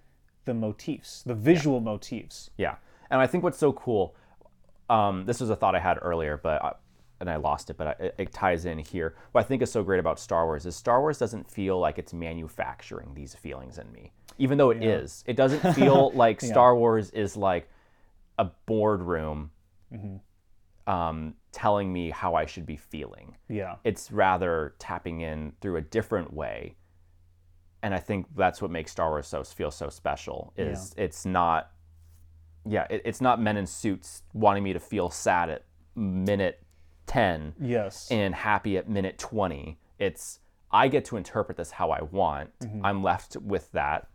the 0.45 0.53
motifs, 0.53 1.23
the 1.23 1.33
visual 1.35 1.79
motifs. 1.81 2.49
Yeah, 2.57 2.75
And 3.09 3.19
I 3.21 3.27
think 3.27 3.43
what's 3.43 3.57
so 3.57 3.73
cool, 3.73 4.15
um, 4.89 5.25
this 5.25 5.39
was 5.41 5.49
a 5.49 5.55
thought 5.55 5.75
I 5.75 5.79
had 5.79 5.97
earlier, 6.01 6.37
but 6.37 6.63
I, 6.63 6.73
and 7.19 7.29
I 7.29 7.37
lost 7.37 7.69
it, 7.69 7.77
but 7.77 7.87
I, 7.87 7.91
it, 8.03 8.15
it 8.17 8.33
ties 8.33 8.65
in 8.65 8.77
here. 8.77 9.15
What 9.31 9.41
I 9.41 9.43
think 9.43 9.61
is 9.61 9.71
so 9.71 9.83
great 9.83 9.99
about 9.99 10.19
Star 10.19 10.45
Wars 10.45 10.65
is 10.65 10.75
Star 10.75 11.01
Wars 11.01 11.17
doesn't 11.17 11.49
feel 11.49 11.79
like 11.79 11.97
it's 11.97 12.13
manufacturing 12.13 13.13
these 13.13 13.33
feelings 13.35 13.77
in 13.77 13.91
me, 13.91 14.11
even 14.37 14.57
though 14.57 14.69
it 14.69 14.83
is. 14.83 15.23
It 15.25 15.35
doesn't 15.35 15.61
feel 15.73 16.11
like 16.15 16.41
Star 16.41 16.75
Wars 16.75 17.09
is 17.11 17.35
like 17.35 17.69
a 18.37 18.45
boardroom 18.65 19.51
um, 20.87 21.33
telling 21.51 21.91
me 21.91 22.09
how 22.11 22.35
I 22.35 22.45
should 22.45 22.65
be 22.65 22.75
feeling. 22.75 23.37
Yeah. 23.49 23.75
It's 23.83 24.11
rather 24.11 24.75
tapping 24.79 25.21
in 25.21 25.53
through 25.61 25.77
a 25.77 25.81
different 25.81 26.33
way. 26.33 26.75
And 27.81 27.93
I 27.93 27.99
think 27.99 28.27
that's 28.35 28.61
what 28.61 28.71
makes 28.71 28.91
Star 28.91 29.09
Wars 29.09 29.27
so 29.27 29.43
feel 29.43 29.71
so 29.71 29.89
special. 29.89 30.53
Is 30.57 30.93
it's 30.97 31.25
not, 31.25 31.71
yeah, 32.67 32.87
it, 32.89 33.01
it's 33.05 33.21
not 33.21 33.39
men 33.41 33.57
in 33.57 33.67
suits 33.67 34.23
wanting 34.33 34.63
me 34.63 34.73
to 34.73 34.79
feel 34.79 35.09
sad 35.09 35.49
at 35.49 35.65
minute 35.95 36.61
ten 37.05 37.53
Yes. 37.61 38.07
and 38.09 38.33
happy 38.33 38.77
at 38.77 38.89
minute 38.89 39.17
twenty. 39.19 39.79
It's 39.99 40.39
I 40.71 40.87
get 40.87 41.05
to 41.05 41.17
interpret 41.17 41.57
this 41.57 41.71
how 41.71 41.91
I 41.91 42.01
want. 42.01 42.49
I'm 42.83 43.01
left 43.03 43.37
with 43.37 43.71
that. 43.73 44.07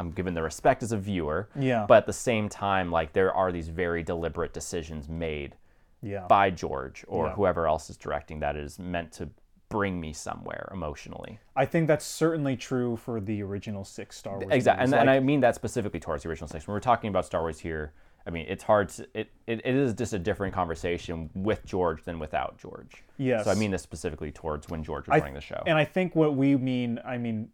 I'm 0.00 0.10
given 0.10 0.32
the 0.34 0.42
respect 0.42 0.82
as 0.82 0.92
a 0.92 0.96
viewer. 0.96 1.48
Yeah. 1.54 1.84
But 1.86 1.98
at 1.98 2.06
the 2.06 2.12
same 2.12 2.48
time, 2.48 2.90
like 2.90 3.12
there 3.12 3.32
are 3.32 3.52
these 3.52 3.68
very 3.68 4.02
deliberate 4.02 4.54
decisions 4.54 5.08
made 5.08 5.56
yeah. 6.02 6.26
by 6.26 6.50
George 6.50 7.04
or 7.06 7.26
Yeah. 7.26 7.34
whoever 7.34 7.66
else 7.68 7.90
is 7.90 7.98
directing 7.98 8.40
that 8.40 8.56
is 8.56 8.78
meant 8.78 9.12
to 9.12 9.28
bring 9.68 10.00
me 10.00 10.12
somewhere 10.12 10.68
emotionally. 10.72 11.38
I 11.54 11.66
think 11.66 11.86
that's 11.86 12.04
certainly 12.04 12.56
true 12.56 12.96
for 12.96 13.20
the 13.20 13.42
original 13.42 13.84
six 13.84 14.16
Star 14.16 14.38
Wars. 14.38 14.48
Exactly, 14.50 14.82
and, 14.82 14.90
movies. 14.90 15.00
and 15.02 15.10
I 15.10 15.20
mean 15.20 15.40
that 15.40 15.54
specifically 15.54 16.00
towards 16.00 16.24
the 16.24 16.30
original 16.30 16.48
six. 16.48 16.66
When 16.66 16.72
we're 16.74 16.80
talking 16.80 17.08
about 17.08 17.26
Star 17.26 17.42
Wars 17.42 17.60
here, 17.60 17.92
I 18.26 18.30
mean 18.30 18.46
it's 18.48 18.64
hard 18.64 18.88
to 18.90 19.06
it, 19.14 19.30
it, 19.46 19.60
it 19.64 19.74
is 19.76 19.94
just 19.94 20.12
a 20.12 20.18
different 20.18 20.54
conversation 20.54 21.30
with 21.34 21.64
George 21.66 22.02
than 22.04 22.18
without 22.18 22.58
George. 22.58 23.04
Yes. 23.18 23.44
So 23.44 23.50
I 23.50 23.54
mean 23.54 23.70
this 23.70 23.82
specifically 23.82 24.32
towards 24.32 24.68
when 24.68 24.82
George 24.82 25.06
was 25.06 25.14
I- 25.14 25.18
running 25.18 25.34
the 25.34 25.40
show. 25.40 25.62
And 25.66 25.78
I 25.78 25.84
think 25.84 26.16
what 26.16 26.34
we 26.34 26.56
mean, 26.56 26.98
I 27.04 27.18
mean, 27.18 27.50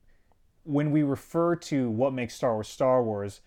when 0.66 0.90
we 0.90 1.02
refer 1.02 1.56
to 1.56 1.88
what 1.90 2.12
makes 2.12 2.34
Star 2.34 2.54
Wars 2.54 2.68
Star 2.68 3.02
Wars, 3.02 3.40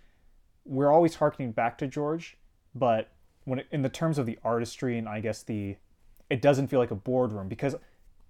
we're 0.65 0.91
always 0.91 1.15
harkening 1.15 1.51
back 1.51 1.78
to 1.80 1.88
George, 1.88 2.38
but 2.74 3.11
when 3.45 3.59
it, 3.59 3.67
in 3.72 3.82
the 3.82 3.89
terms 3.89 4.17
of 4.17 4.26
the 4.26 4.38
artistry 4.43 4.97
and 4.97 5.07
I 5.09 5.20
guess 5.20 5.43
the, 5.43 5.76
it 6.30 6.41
doesn't 6.41 6.67
feel 6.67 6.80
like 6.80 6.91
a 6.91 6.95
boardroom 6.95 7.47
because 7.47 7.76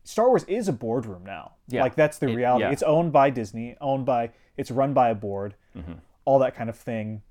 Star 0.03 0.29
Wars 0.29 0.43
is 0.45 0.67
a 0.67 0.73
boardroom 0.73 1.23
now. 1.25 1.53
Yeah. 1.67 1.83
Like 1.83 1.95
that's 1.95 2.17
the 2.17 2.29
It- 2.29 2.35
reality. 2.35 2.63
yeah. 2.65 2.71
It's 2.71 2.83
owned 2.83 3.11
by 3.11 3.29
Disney, 3.29 3.75
owned 3.81 4.05
by, 4.05 4.31
it's 4.57 4.71
run 4.71 4.93
by 4.93 5.09
a 5.09 5.15
board, 5.15 5.55
Mm-hmm. 5.77 5.93
all 6.25 6.39
that 6.39 6.55
kind 6.55 6.69
of 6.69 6.75
thing. 6.77 7.21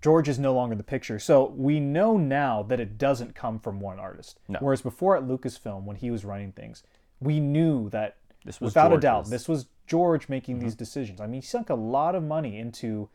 George 0.00 0.28
is 0.28 0.38
no 0.38 0.52
longer 0.54 0.74
the 0.76 0.82
picture. 0.82 1.18
So 1.18 1.52
we 1.56 1.80
know 1.80 2.16
now 2.16 2.62
that 2.64 2.80
it 2.80 2.98
doesn't 2.98 3.34
come 3.34 3.58
from 3.60 3.78
one 3.80 3.98
artist. 4.00 4.40
No. 4.48 4.58
Whereas 4.60 4.80
before 4.82 5.16
at 5.16 5.22
Lucasfilm, 5.24 5.84
when 5.84 5.96
he 5.96 6.10
was 6.10 6.24
running 6.24 6.52
things, 6.52 6.82
we 7.20 7.40
knew 7.40 7.88
that 7.90 8.16
This 8.44 8.60
was 8.60 8.70
without 8.70 8.92
a 8.92 8.98
doubt, 8.98 9.26
this 9.30 9.48
was 9.48 9.66
George 9.88 10.28
making 10.28 10.58
these 10.58 10.74
decisions. 10.74 11.20
I 11.20 11.26
mean, 11.26 11.40
he 11.40 11.46
sunk 11.46 11.70
a 11.70 11.74
lot 11.74 12.14
of 12.14 12.22
money 12.22 12.58
into 12.58 13.08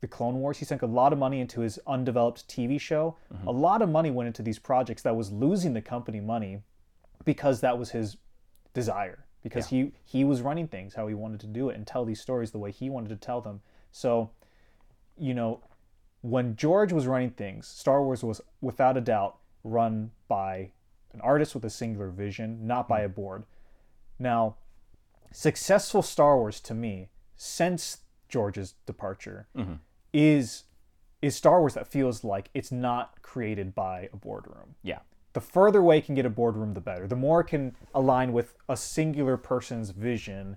the 0.00 0.06
Clone 0.06 0.36
Wars. 0.36 0.58
He 0.58 0.64
sunk 0.64 0.82
a 0.82 0.86
lot 0.86 1.12
of 1.12 1.18
money 1.18 1.40
into 1.40 1.62
his 1.62 1.78
undeveloped 1.86 2.46
TV 2.46 2.80
show. 2.80 3.16
Mm-hmm. 3.32 3.48
A 3.48 3.50
lot 3.50 3.82
of 3.82 3.88
money 3.88 4.10
went 4.10 4.26
into 4.26 4.42
these 4.42 4.58
projects 4.58 5.02
that 5.02 5.16
was 5.16 5.32
losing 5.32 5.72
the 5.72 5.80
company 5.80 6.20
money 6.20 6.60
because 7.24 7.60
that 7.62 7.78
was 7.78 7.90
his 7.90 8.18
desire. 8.74 9.24
Because 9.42 9.68
he 9.68 9.92
he 10.04 10.22
was 10.22 10.42
running 10.42 10.68
things 10.68 10.94
how 10.94 11.06
he 11.06 11.14
wanted 11.14 11.40
to 11.40 11.46
do 11.46 11.70
it 11.70 11.76
and 11.76 11.86
tell 11.86 12.04
these 12.04 12.20
stories 12.20 12.50
the 12.50 12.58
way 12.58 12.70
he 12.70 12.90
wanted 12.90 13.08
to 13.08 13.16
tell 13.16 13.40
them. 13.40 13.62
So, 13.90 14.30
you 15.16 15.32
know, 15.32 15.60
when 16.20 16.56
George 16.56 16.92
was 16.92 17.06
running 17.06 17.30
things, 17.30 17.66
Star 17.66 18.02
Wars 18.02 18.22
was 18.22 18.42
without 18.60 18.98
a 18.98 19.00
doubt 19.00 19.38
run 19.64 20.10
by 20.28 20.72
an 21.14 21.22
artist 21.22 21.54
with 21.54 21.64
a 21.64 21.70
singular 21.70 22.10
vision, 22.10 22.66
not 22.66 22.86
by 22.86 23.00
a 23.00 23.08
board. 23.08 23.44
Now, 24.18 24.56
successful 25.32 26.02
Star 26.02 26.36
Wars 26.38 26.60
to 26.60 26.74
me, 26.74 27.08
since 27.36 27.98
George's 28.28 28.74
departure, 28.86 29.48
is 30.12 30.64
is 31.22 31.36
Star 31.36 31.60
Wars 31.60 31.74
that 31.74 31.86
feels 31.86 32.24
like 32.24 32.48
it's 32.54 32.72
not 32.72 33.20
created 33.22 33.74
by 33.74 34.08
a 34.12 34.16
boardroom. 34.16 34.74
yeah. 34.82 35.00
The 35.32 35.40
further 35.40 35.78
away 35.78 35.98
it 35.98 36.06
can 36.06 36.16
get 36.16 36.26
a 36.26 36.30
boardroom, 36.30 36.74
the 36.74 36.80
better. 36.80 37.06
The 37.06 37.14
more 37.14 37.42
it 37.42 37.44
can 37.44 37.76
align 37.94 38.32
with 38.32 38.56
a 38.68 38.76
singular 38.76 39.36
person's 39.36 39.90
vision, 39.90 40.56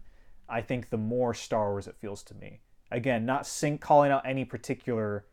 I 0.49 0.61
think 0.61 0.89
the 0.89 0.97
more 0.97 1.35
Star 1.35 1.69
Wars 1.71 1.85
it 1.85 1.95
feels 1.99 2.23
to 2.23 2.33
me. 2.33 2.61
Again, 2.89 3.23
not 3.23 3.45
sing, 3.45 3.77
calling 3.77 4.11
out 4.11 4.23
any 4.25 4.45
particular 4.45 5.25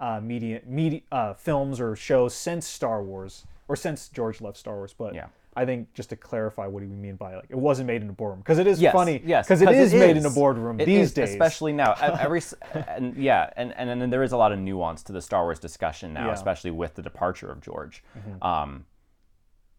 uh, 0.00 0.20
media, 0.22 0.62
media 0.64 1.02
uh, 1.12 1.34
films 1.34 1.78
or 1.78 1.94
shows 1.94 2.34
since 2.34 2.66
Star 2.66 3.02
Wars 3.04 3.44
or 3.68 3.76
since 3.76 4.08
George 4.08 4.40
left 4.40 4.56
Star 4.56 4.76
Wars, 4.76 4.94
but 4.96 5.14
Yeah. 5.14 5.26
I 5.60 5.66
think 5.66 5.92
just 5.94 6.08
to 6.10 6.16
clarify 6.16 6.66
what 6.66 6.82
do 6.82 6.88
we 6.88 6.96
mean 6.96 7.16
by 7.16 7.36
like 7.36 7.46
it 7.50 7.56
wasn't 7.58 7.86
made 7.86 8.02
in 8.02 8.08
a 8.08 8.12
boardroom 8.12 8.40
because 8.40 8.58
it 8.58 8.66
is 8.66 8.80
Yes, 8.80 8.92
funny 8.94 9.20
yes, 9.24 9.46
because 9.46 9.60
it 9.62 9.68
is 9.70 9.92
made 9.92 10.16
in 10.16 10.24
a 10.24 10.30
boardroom 10.30 10.80
It 10.80 10.86
these 10.86 11.08
is, 11.08 11.12
days 11.12 11.30
especially 11.30 11.72
now. 11.72 11.92
Every 12.00 12.40
and 12.88 13.16
yeah, 13.16 13.50
and 13.56 13.74
and 13.76 14.00
then 14.00 14.10
there 14.10 14.22
is 14.22 14.32
a 14.32 14.36
lot 14.36 14.52
of 14.52 14.58
nuance 14.58 15.02
to 15.04 15.12
the 15.12 15.20
Star 15.20 15.42
Wars 15.44 15.58
discussion 15.58 16.14
now, 16.14 16.26
Yeah. 16.28 16.32
especially 16.32 16.70
with 16.70 16.94
the 16.94 17.02
departure 17.02 17.50
of 17.50 17.60
George. 17.60 18.02
Mm-hmm. 18.18 18.42
Um, 18.42 18.84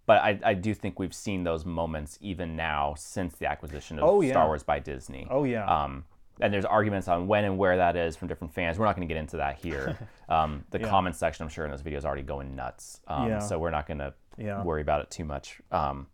but 0.05 0.21
I, 0.21 0.39
I 0.43 0.53
do 0.55 0.73
think 0.73 0.99
we've 0.99 1.13
seen 1.13 1.43
those 1.43 1.63
moments 1.65 2.17
even 2.21 2.55
now 2.55 2.95
since 2.97 3.35
the 3.35 3.47
acquisition 3.49 3.97
of 3.99 4.03
Oh, 4.05 4.21
yeah. 4.21 4.31
Star 4.33 4.47
Wars 4.47 4.63
by 4.63 4.79
Disney. 4.79 5.27
oh 5.29 5.43
yeah 5.45 5.65
Um, 5.65 6.05
and 6.39 6.51
there's 6.53 6.65
arguments 6.65 7.07
on 7.07 7.27
when 7.27 7.43
and 7.45 7.57
where 7.57 7.77
that 7.77 7.95
is 7.95 8.15
from 8.15 8.27
different 8.27 8.53
fans. 8.53 8.79
We're 8.79 8.85
not 8.85 8.95
going 8.95 9.07
to 9.07 9.13
get 9.13 9.19
into 9.19 9.37
that 9.37 9.57
here. 9.57 9.97
Um, 10.31 10.63
the 10.69 10.79
comment 10.79 11.17
section, 11.17 11.43
I'm 11.43 11.49
sure, 11.49 11.65
in 11.65 11.71
this 11.71 11.81
video 11.81 11.97
is 11.99 12.05
already 12.05 12.21
going 12.23 12.55
nuts. 12.55 13.01
Um, 13.05 13.27
Yeah. 13.27 13.39
So 13.39 13.59
we're 13.59 13.69
not 13.69 13.85
going 13.85 13.97
to 13.97 14.13
Yeah. 14.37 14.63
worry 14.63 14.81
about 14.81 15.01
it 15.01 15.11
too 15.11 15.25
much. 15.25 15.61
Um, 15.71 16.07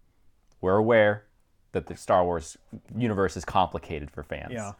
we're 0.61 0.75
aware 0.77 1.25
that 1.73 1.85
the 1.87 1.95
Star 1.95 2.23
Wars 2.23 2.57
universe 2.95 3.37
is 3.37 3.45
complicated 3.45 4.09
for 4.11 4.23
fans. 4.23 4.51
Yeah. 4.53 4.71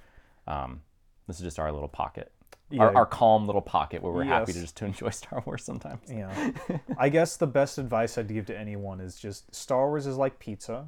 Um, 0.48 0.82
this 1.28 1.38
is 1.38 1.44
just 1.44 1.60
our 1.60 1.72
little 1.72 1.90
pocket, 1.90 2.32
Yeah. 2.70 2.84
our, 2.84 2.96
our 2.98 3.06
calm 3.06 3.46
little 3.46 3.62
pocket 3.62 4.02
where 4.02 4.12
we're 4.14 4.24
happy 4.24 4.54
to 4.54 4.60
just 4.62 4.78
to 4.78 4.86
enjoy 4.86 5.10
Star 5.12 5.44
Wars 5.46 5.64
sometimes. 5.64 6.02
Yeah. 6.10 6.52
I 6.98 7.10
guess 7.10 7.36
the 7.38 7.48
best 7.48 7.78
advice 7.78 8.18
I'd 8.18 8.28
give 8.30 8.46
to 8.48 8.58
anyone 8.58 9.00
is 9.02 9.18
just 9.20 9.54
Star 9.54 9.88
Wars 9.90 10.08
is 10.08 10.18
like 10.18 10.40
pizza. 10.40 10.88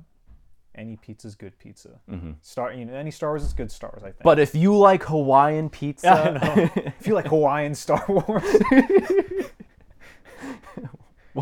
Any 0.76 0.96
pizza 0.96 1.28
is 1.28 1.36
good 1.36 1.58
pizza. 1.60 2.00
Mm-hmm. 2.10 2.32
Star, 2.42 2.72
you 2.72 2.86
know, 2.86 2.94
any 2.94 3.12
Star 3.12 3.32
Wars 3.32 3.44
is 3.44 3.52
good 3.54 3.70
Star 3.72 3.90
Wars. 3.92 4.04
I 4.04 4.12
think. 4.12 4.24
But 4.24 4.40
if 4.40 4.56
you 4.56 4.78
like 4.78 5.04
Hawaiian 5.04 5.70
pizza, 5.80 6.10
I 6.10 6.32
know. 6.32 6.70
if 6.98 7.06
you 7.06 7.14
like 7.16 7.28
Hawaiian 7.28 7.76
Star 7.76 8.04
Wars, 8.08 8.44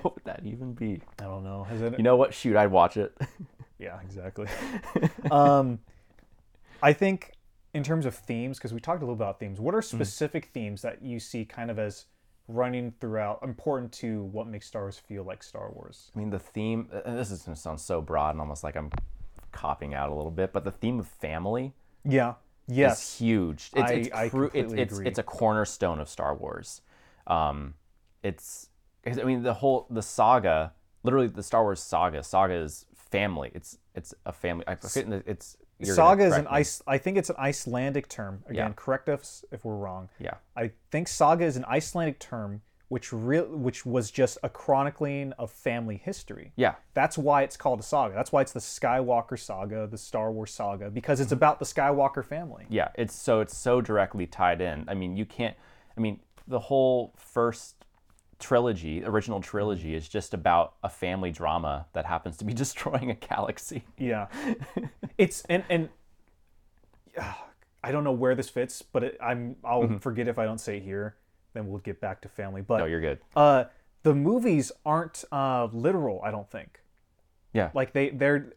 what 0.03 0.15
would 0.15 0.23
that 0.25 0.41
even 0.45 0.73
be? 0.73 1.01
I 1.19 1.23
don't 1.23 1.43
know. 1.43 1.63
Has 1.63 1.81
it? 1.81 1.93
You 1.97 2.03
know 2.03 2.15
what? 2.15 2.33
Shoot, 2.33 2.55
I'd 2.55 2.71
watch 2.71 2.97
it. 2.97 3.15
Yeah, 3.79 3.99
exactly. 4.03 4.47
um, 5.31 5.77
I 6.81 6.93
think 6.93 7.33
in 7.75 7.83
terms 7.83 8.07
of 8.07 8.15
themes, 8.15 8.57
because 8.57 8.73
we 8.73 8.79
talked 8.79 9.03
a 9.03 9.05
little 9.05 9.13
about 9.13 9.39
themes. 9.39 9.59
What 9.59 9.75
are 9.75 9.81
Mm-hmm. 9.81 9.97
specific 9.97 10.45
themes 10.51 10.81
that 10.81 11.03
you 11.03 11.19
see 11.19 11.45
kind 11.45 11.69
of 11.69 11.77
as 11.77 12.05
running 12.47 12.91
throughout, 12.99 13.43
important 13.43 13.91
to 13.91 14.23
what 14.23 14.47
makes 14.47 14.65
Star 14.65 14.81
Wars 14.81 14.97
feel 14.97 15.23
like 15.23 15.43
Star 15.43 15.69
Wars? 15.71 16.09
I 16.15 16.17
mean, 16.17 16.31
the 16.31 16.39
theme, 16.39 16.89
uh, 16.91 17.13
this 17.15 17.29
is 17.29 17.43
going 17.43 17.53
to 17.55 17.61
sound 17.61 17.79
so 17.79 18.01
broad 18.01 18.31
and 18.31 18.39
almost 18.41 18.63
like 18.63 18.75
I'm 18.75 18.89
copying 19.51 19.93
out 19.93 20.09
a 20.09 20.13
little 20.15 20.31
bit, 20.31 20.53
but 20.53 20.63
the 20.63 20.71
theme 20.71 20.99
of 20.99 21.07
family 21.07 21.73
Yeah. 22.03 22.31
is 22.67 22.75
Yes. 22.77 23.17
huge. 23.19 23.69
It's, 23.75 23.91
I- 23.91 23.93
it's, 23.93 24.11
I 24.11 24.29
cru- 24.29 24.49
it's, 24.55 24.73
it's, 24.73 24.93
agree. 24.93 25.05
it's 25.07 25.19
a 25.19 25.23
cornerstone 25.23 25.99
of 25.99 26.09
Star 26.09 26.33
Wars. 26.33 26.81
Um, 27.27 27.75
it's, 28.23 28.69
I 29.05 29.23
mean, 29.23 29.43
the 29.43 29.53
whole, 29.53 29.87
the 29.89 30.01
saga, 30.01 30.73
literally 31.03 31.27
the 31.27 31.43
Star 31.43 31.63
Wars 31.63 31.81
saga, 31.81 32.23
saga 32.23 32.55
is 32.55 32.85
family. 32.93 33.51
It's, 33.53 33.77
it's 33.95 34.13
a 34.25 34.33
family. 34.33 34.65
I 34.67 34.75
forget, 34.75 35.23
it's, 35.25 35.57
Saga 35.83 36.25
is 36.25 36.33
an 36.33 36.45
me. 36.45 36.49
ice. 36.51 36.81
I 36.87 36.97
think 36.97 37.17
it's 37.17 37.29
an 37.29 37.35
Icelandic 37.37 38.09
term. 38.09 38.43
Again, 38.47 38.69
Yeah. 38.69 38.73
correct 38.75 39.09
us 39.09 39.45
if 39.51 39.63
we're 39.63 39.75
wrong. 39.75 40.09
Yeah. 40.19 40.33
I 40.55 40.71
think 40.91 41.07
saga 41.07 41.45
is 41.45 41.55
an 41.55 41.65
Icelandic 41.65 42.19
term, 42.19 42.61
which 42.87 43.13
real, 43.13 43.45
which 43.45 43.85
was 43.85 44.09
just 44.09 44.37
a 44.43 44.49
chronicling 44.49 45.33
of 45.33 45.51
family 45.51 45.97
history. 45.97 46.53
Yeah. 46.55 46.75
That's 46.93 47.17
why 47.17 47.43
it's 47.43 47.57
called 47.57 47.79
a 47.79 47.83
saga. 47.83 48.15
That's 48.15 48.31
why 48.31 48.41
it's 48.41 48.53
the 48.53 48.59
Skywalker 48.59 49.37
saga, 49.37 49.87
the 49.87 49.97
Star 49.97 50.31
Wars 50.31 50.51
saga, 50.51 50.89
because 50.89 51.19
it's 51.19 51.27
mm-hmm. 51.27 51.37
about 51.37 51.59
the 51.59 51.65
Skywalker 51.65 52.25
family. 52.25 52.65
Yeah, 52.69 52.89
it's 52.95 53.15
so 53.15 53.41
it's 53.41 53.55
so 53.55 53.81
directly 53.81 54.25
tied 54.25 54.61
in. 54.61 54.85
I 54.87 54.95
mean, 54.95 55.15
you 55.15 55.25
can't. 55.25 55.55
I 55.95 55.99
mean, 55.99 56.21
the 56.47 56.59
whole 56.59 57.13
first 57.17 57.76
trilogy, 58.39 59.03
original 59.03 59.41
trilogy, 59.41 59.95
is 59.95 60.07
just 60.07 60.33
about 60.33 60.75
a 60.83 60.89
family 60.89 61.31
drama 61.31 61.87
that 61.93 62.05
happens 62.05 62.37
to 62.37 62.45
be 62.45 62.53
destroying 62.63 63.11
a 63.11 63.15
galaxy. 63.15 63.83
Yeah, 63.97 64.27
it's 65.17 65.43
and 65.49 65.63
and 65.69 65.89
uh, 67.19 67.33
I 67.83 67.91
don't 67.91 68.03
know 68.03 68.11
where 68.11 68.35
this 68.35 68.49
fits, 68.49 68.81
but 68.81 69.03
it, 69.03 69.17
I'm 69.21 69.55
I'll 69.63 69.99
forget 69.99 70.27
if 70.27 70.37
I 70.37 70.45
don't 70.45 70.59
say 70.59 70.77
it 70.77 70.83
here. 70.83 71.15
Then 71.53 71.67
we'll 71.67 71.79
get 71.79 71.99
back 71.99 72.21
to 72.21 72.29
family. 72.29 72.61
But 72.61 72.77
No, 72.79 72.85
you're 72.85 73.01
good. 73.01 73.19
uh, 73.35 73.65
the 74.03 74.13
movies 74.13 74.71
aren't 74.85 75.23
uh, 75.31 75.67
literal. 75.73 76.21
I 76.23 76.29
don't 76.31 76.49
think. 76.49 76.81
Yeah, 77.53 77.71
Like 77.73 77.93
they 77.93 78.09
they're 78.09 78.53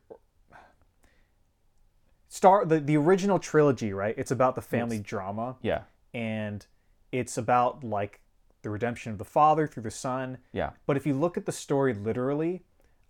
Star 2.28 2.64
the 2.64 2.78
the 2.78 2.96
original 2.96 3.38
trilogy, 3.38 3.92
right? 3.92 4.14
It's 4.16 4.30
about 4.30 4.54
the 4.54 4.62
family 4.62 4.98
drama 5.00 5.56
yeah, 5.62 5.82
and 6.14 6.64
it's 7.10 7.36
about 7.38 7.82
like 7.82 8.20
the 8.62 8.70
redemption 8.70 9.12
of 9.12 9.18
the 9.18 9.24
father 9.24 9.66
through 9.66 9.82
the 9.84 9.90
son. 9.90 10.38
Yeah. 10.52 10.70
But 10.86 10.96
if 10.96 11.06
you 11.06 11.14
look 11.14 11.36
at 11.36 11.46
the 11.46 11.52
story 11.52 11.94
literally, 11.94 12.62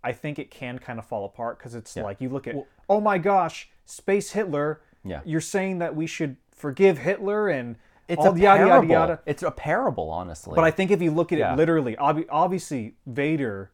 I 0.03 0.11
think 0.13 0.39
it 0.39 0.49
can 0.49 0.79
kind 0.79 0.97
of 0.99 1.05
fall 1.05 1.25
apart 1.25 1.59
because 1.59 1.75
it's 1.75 1.95
like 1.95 2.21
you 2.21 2.29
look 2.29 2.47
at, 2.47 2.55
oh 2.89 2.99
my 3.01 3.17
gosh, 3.17 3.69
space 3.85 4.31
Hitler. 4.31 4.81
Yeah. 5.03 5.21
You're 5.25 5.41
saying 5.41 5.79
that 5.79 5.95
we 5.95 6.07
should 6.07 6.37
forgive 6.55 6.97
Hitler 6.99 7.49
and 7.49 7.75
It's 8.07 8.19
all 8.25 8.35
a 8.35 8.39
yada 8.39 8.65
parable. 8.65 8.87
yada 8.89 9.09
yada. 9.13 9.19
It's 9.25 9.43
a 9.43 9.51
parable, 9.51 10.09
honestly. 10.09 10.53
But 10.55 10.63
I 10.63 10.71
think 10.71 10.91
if 10.91 11.01
you 11.01 11.11
look 11.11 11.31
at 11.31 11.39
Yeah. 11.39 11.53
it 11.53 11.57
literally, 11.57 11.95
obvi- 11.97 12.27
obviously 12.29 12.95
Vader, 13.05 13.71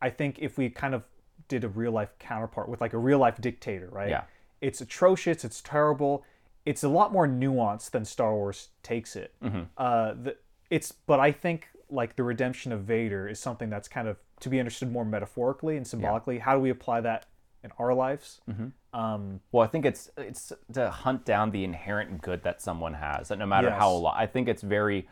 I 0.00 0.10
think 0.10 0.38
if 0.40 0.58
we 0.58 0.68
kind 0.70 0.94
of 0.94 1.04
did 1.48 1.64
a 1.64 1.68
real 1.68 1.92
life 1.92 2.10
counterpart 2.18 2.68
with 2.68 2.80
like 2.80 2.92
a 2.92 2.98
real 2.98 3.18
life 3.18 3.40
dictator, 3.40 3.88
right? 3.90 4.08
Yeah. 4.08 4.24
It's 4.60 4.80
atrocious. 4.80 5.44
It's 5.44 5.60
terrible. 5.60 6.24
It's 6.64 6.84
a 6.84 6.88
lot 6.88 7.12
more 7.12 7.26
nuanced 7.26 7.90
than 7.90 8.04
Star 8.04 8.32
Wars 8.34 8.68
takes 8.82 9.16
it. 9.16 9.34
Mm-hmm. 9.42 9.62
Uh, 9.76 10.14
the, 10.14 10.36
it's 10.76 10.90
but 10.92 11.20
I 11.20 11.30
think 11.32 11.68
like 11.90 12.16
the 12.16 12.22
redemption 12.22 12.72
of 12.72 12.80
Vader 12.84 13.28
is 13.28 13.38
something 13.38 13.68
that's 13.70 13.88
kind 13.88 14.08
of 14.08 14.16
to 14.40 14.48
be 14.48 14.58
understood 14.58 14.90
more 14.90 15.04
metaphorically 15.04 15.76
and 15.76 15.86
symbolically. 15.86 16.38
How 16.38 16.54
do 16.54 16.60
we 16.60 16.70
apply 16.70 17.02
that 17.02 17.26
in 17.62 17.70
our 17.78 17.92
lives? 17.94 18.40
Mm-hmm. 18.50 18.98
Um, 18.98 19.40
Well, 19.52 19.62
I 19.62 19.68
think 19.68 19.84
it's 19.84 20.10
it's 20.16 20.52
to 20.72 20.90
hunt 20.90 21.24
down 21.26 21.50
the 21.50 21.62
inherent 21.64 22.22
good 22.22 22.42
that 22.44 22.62
someone 22.62 22.94
has, 22.94 23.28
that 23.28 23.38
no 23.38 23.46
matter 23.46 23.70
how 23.70 23.90
Yes. 23.90 23.98
a 23.98 24.02
lot. 24.02 24.14
I 24.16 24.26
think 24.26 24.48
it's 24.48 24.62
very 24.62 25.06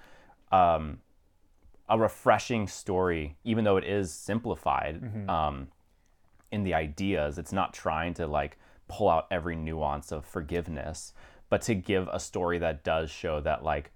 um, 0.51 1.01
a 1.89 1.99
refreshing 1.99 2.67
story, 2.67 3.37
even 3.45 3.65
though 3.65 3.77
it 3.77 3.85
is 3.85 4.13
simplified 4.13 5.01
Mm-hmm. 5.03 5.29
um, 5.31 5.69
in 6.51 6.65
the 6.65 6.75
ideas. 6.75 7.39
It's 7.39 7.53
not 7.53 7.73
trying 7.75 8.15
to 8.15 8.27
like 8.27 8.57
pull 8.89 9.09
out 9.09 9.27
every 9.31 9.55
nuance 9.55 10.11
of 10.11 10.25
forgiveness, 10.25 11.13
but 11.51 11.61
to 11.63 11.75
give 11.75 12.09
a 12.11 12.19
story 12.19 12.59
that 12.59 12.83
does 12.83 13.11
show 13.11 13.41
that 13.43 13.63
like 13.63 13.93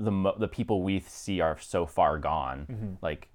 the 0.00 0.32
the 0.38 0.48
people 0.48 0.82
we 0.82 1.00
see 1.00 1.40
are 1.40 1.58
so 1.60 1.86
far 1.86 2.18
gone, 2.18 2.66
Mm-hmm. 2.70 2.94
like 3.02 3.28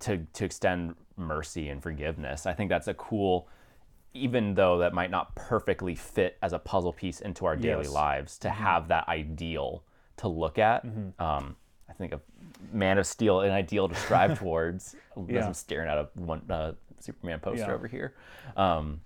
to 0.00 0.18
to 0.34 0.44
extend 0.44 0.94
mercy 1.16 1.68
and 1.68 1.82
forgiveness. 1.82 2.46
I 2.46 2.52
think 2.52 2.68
that's 2.70 2.88
a 2.88 2.94
cool 2.94 3.48
even 4.14 4.54
though 4.54 4.76
that 4.78 4.92
might 4.92 5.10
not 5.10 5.34
perfectly 5.34 5.94
fit 5.94 6.36
as 6.42 6.52
a 6.52 6.58
puzzle 6.58 6.92
piece 6.92 7.20
into 7.20 7.46
our 7.46 7.56
daily 7.56 7.84
Yes. 7.84 7.92
lives 7.92 8.38
to 8.40 8.50
have 8.50 8.88
that 8.88 9.08
ideal 9.08 9.82
to 10.18 10.28
look 10.28 10.58
at. 10.58 10.84
Um, 11.18 11.56
I 11.88 11.94
think 11.94 12.12
a 12.12 12.20
Man 12.72 12.98
of 12.98 13.06
Steel, 13.06 13.40
an 13.40 13.50
ideal 13.52 13.88
to 13.88 13.94
strive 13.94 14.38
towards. 14.42 14.94
As 15.16 15.24
Yeah. 15.28 15.46
I'm 15.46 15.54
staring 15.54 15.88
at 15.88 15.96
a 15.96 16.08
one 16.14 16.42
uh, 16.50 16.72
Superman 17.00 17.40
poster 17.40 17.64
Yeah. 17.68 17.72
over 17.74 17.86
here. 17.88 18.12
Um, 18.54 19.00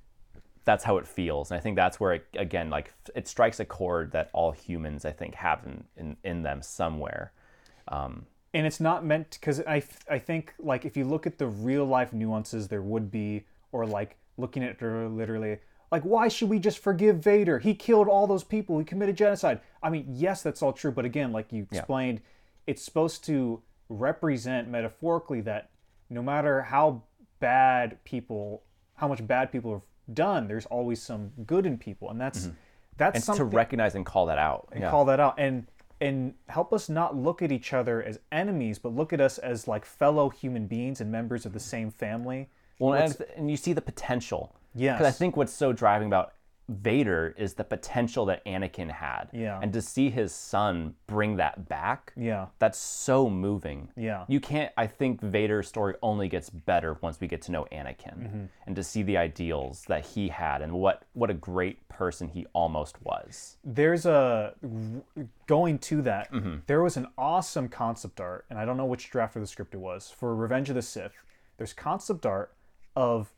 that's 0.66 0.82
how 0.84 0.98
it 0.98 1.06
feels, 1.06 1.50
and 1.50 1.58
I 1.58 1.60
think 1.62 1.76
that's 1.76 1.98
where 1.98 2.14
it 2.14 2.26
again 2.36 2.68
like 2.68 2.92
it 3.14 3.26
strikes 3.26 3.60
a 3.60 3.64
chord 3.64 4.12
that 4.12 4.28
all 4.34 4.50
humans 4.50 5.06
I 5.06 5.12
think 5.12 5.36
have 5.36 5.64
in 5.64 5.84
in, 5.96 6.16
in 6.22 6.42
them 6.42 6.60
somewhere. 6.60 7.32
Um, 7.88 8.26
and 8.52 8.66
it's 8.66 8.80
not 8.80 9.04
meant 9.04 9.38
because 9.40 9.60
I, 9.60 9.82
I 10.10 10.18
think 10.18 10.54
like 10.58 10.84
if 10.84 10.96
you 10.96 11.04
look 11.04 11.26
at 11.26 11.38
the 11.38 11.46
real 11.46 11.84
life 11.84 12.12
nuances 12.12 12.68
there 12.68 12.82
would 12.82 13.10
be 13.10 13.44
or 13.70 13.86
like 13.86 14.16
looking 14.38 14.64
at 14.64 14.82
it 14.82 14.82
literally 14.82 15.58
like 15.92 16.02
why 16.02 16.26
should 16.26 16.48
we 16.48 16.58
just 16.58 16.80
forgive 16.80 17.18
vader? 17.18 17.60
He 17.60 17.74
killed 17.74 18.08
all 18.08 18.26
those 18.26 18.42
people. 18.42 18.78
He 18.78 18.84
committed 18.84 19.16
genocide. 19.16 19.60
I 19.82 19.90
mean 19.90 20.06
yes 20.08 20.42
that's 20.42 20.62
all 20.62 20.72
true. 20.72 20.90
But 20.90 21.04
again 21.04 21.32
like 21.32 21.52
you 21.52 21.66
explained 21.70 22.22
it's 22.66 22.82
supposed 22.82 23.24
to 23.26 23.62
represent 23.88 24.68
metaphorically 24.68 25.42
that 25.42 25.70
no 26.10 26.22
matter 26.22 26.62
how 26.62 27.02
bad 27.38 28.02
people 28.04 28.64
how 28.96 29.06
much 29.06 29.24
bad 29.24 29.52
people 29.52 29.72
have 29.74 29.82
done 30.12 30.46
there's 30.48 30.66
always 30.66 31.02
some 31.02 31.30
good 31.46 31.66
in 31.66 31.76
people 31.76 32.10
and 32.10 32.20
that's 32.20 32.46
mm-hmm. 32.46 32.56
that's 32.96 33.16
and 33.16 33.24
something 33.24 33.50
to 33.50 33.56
recognize 33.56 33.94
and 33.94 34.06
call 34.06 34.26
that 34.26 34.38
out. 34.38 34.68
Yeah. 34.78 34.90
call 34.90 35.04
that 35.06 35.20
out 35.20 35.34
and 35.38 35.66
and 36.00 36.34
help 36.48 36.72
us 36.72 36.88
not 36.88 37.16
look 37.16 37.40
at 37.42 37.50
each 37.50 37.72
other 37.72 38.02
as 38.02 38.18
enemies 38.30 38.78
but 38.78 38.94
look 38.94 39.12
at 39.12 39.20
us 39.20 39.38
as 39.38 39.66
like 39.66 39.84
fellow 39.84 40.28
human 40.28 40.66
beings 40.66 41.00
and 41.00 41.10
members 41.10 41.46
of 41.46 41.52
the 41.52 41.60
same 41.60 41.90
family 41.90 42.48
Well, 42.78 42.94
and, 42.94 43.16
and 43.36 43.50
you 43.50 43.56
see 43.56 43.72
the 43.72 43.80
potential. 43.80 44.54
Yes. 44.74 44.98
Because 44.98 45.14
I 45.14 45.16
think 45.16 45.36
what's 45.36 45.54
so 45.54 45.72
driving 45.72 46.08
about 46.08 46.32
Vader 46.68 47.34
is 47.38 47.54
the 47.54 47.62
potential 47.64 48.24
that 48.26 48.44
Anakin 48.44 48.90
had. 48.90 49.26
Yeah. 49.32 49.60
And 49.62 49.72
to 49.72 49.80
see 49.80 50.10
his 50.10 50.34
son 50.34 50.94
bring 51.06 51.36
that 51.36 51.68
back, 51.68 52.12
yeah 52.16 52.46
that's 52.58 52.78
so 52.78 53.30
moving. 53.30 53.88
Yeah. 53.96 54.24
You 54.28 54.40
can't, 54.40 54.72
I 54.76 54.86
think 54.86 55.20
Vader's 55.20 55.68
story 55.68 55.94
only 56.02 56.28
gets 56.28 56.50
better 56.50 56.96
once 57.00 57.20
we 57.20 57.28
get 57.28 57.42
to 57.42 57.52
know 57.52 57.66
Anakin 57.72 58.16
Mm-hmm. 58.18 58.44
and 58.66 58.76
to 58.76 58.82
see 58.82 59.02
the 59.02 59.16
ideals 59.16 59.84
that 59.88 60.04
he 60.06 60.28
had 60.28 60.60
and 60.62 60.72
what, 60.72 61.04
what 61.12 61.30
a 61.30 61.34
great 61.34 61.86
person 61.88 62.28
he 62.28 62.46
almost 62.52 62.96
was. 63.02 63.56
there's 63.64 64.04
a 64.06 64.54
going 65.46 65.78
to 65.78 66.02
that 66.02 66.30
Mm-hmm. 66.32 66.56
there 66.66 66.82
was 66.82 66.96
an 66.96 67.06
awesome 67.16 67.68
concept 67.68 68.20
art 68.20 68.44
and 68.50 68.58
i 68.58 68.64
don't 68.64 68.76
know 68.76 68.84
which 68.84 69.10
draft 69.10 69.36
of 69.36 69.42
the 69.42 69.46
script 69.46 69.74
it 69.74 69.78
was 69.78 70.10
for 70.10 70.34
revenge 70.34 70.68
of 70.68 70.74
the 70.74 70.82
sith 70.82 71.12
there's 71.56 71.72
concept 71.72 72.26
art 72.26 72.52
of 72.94 73.32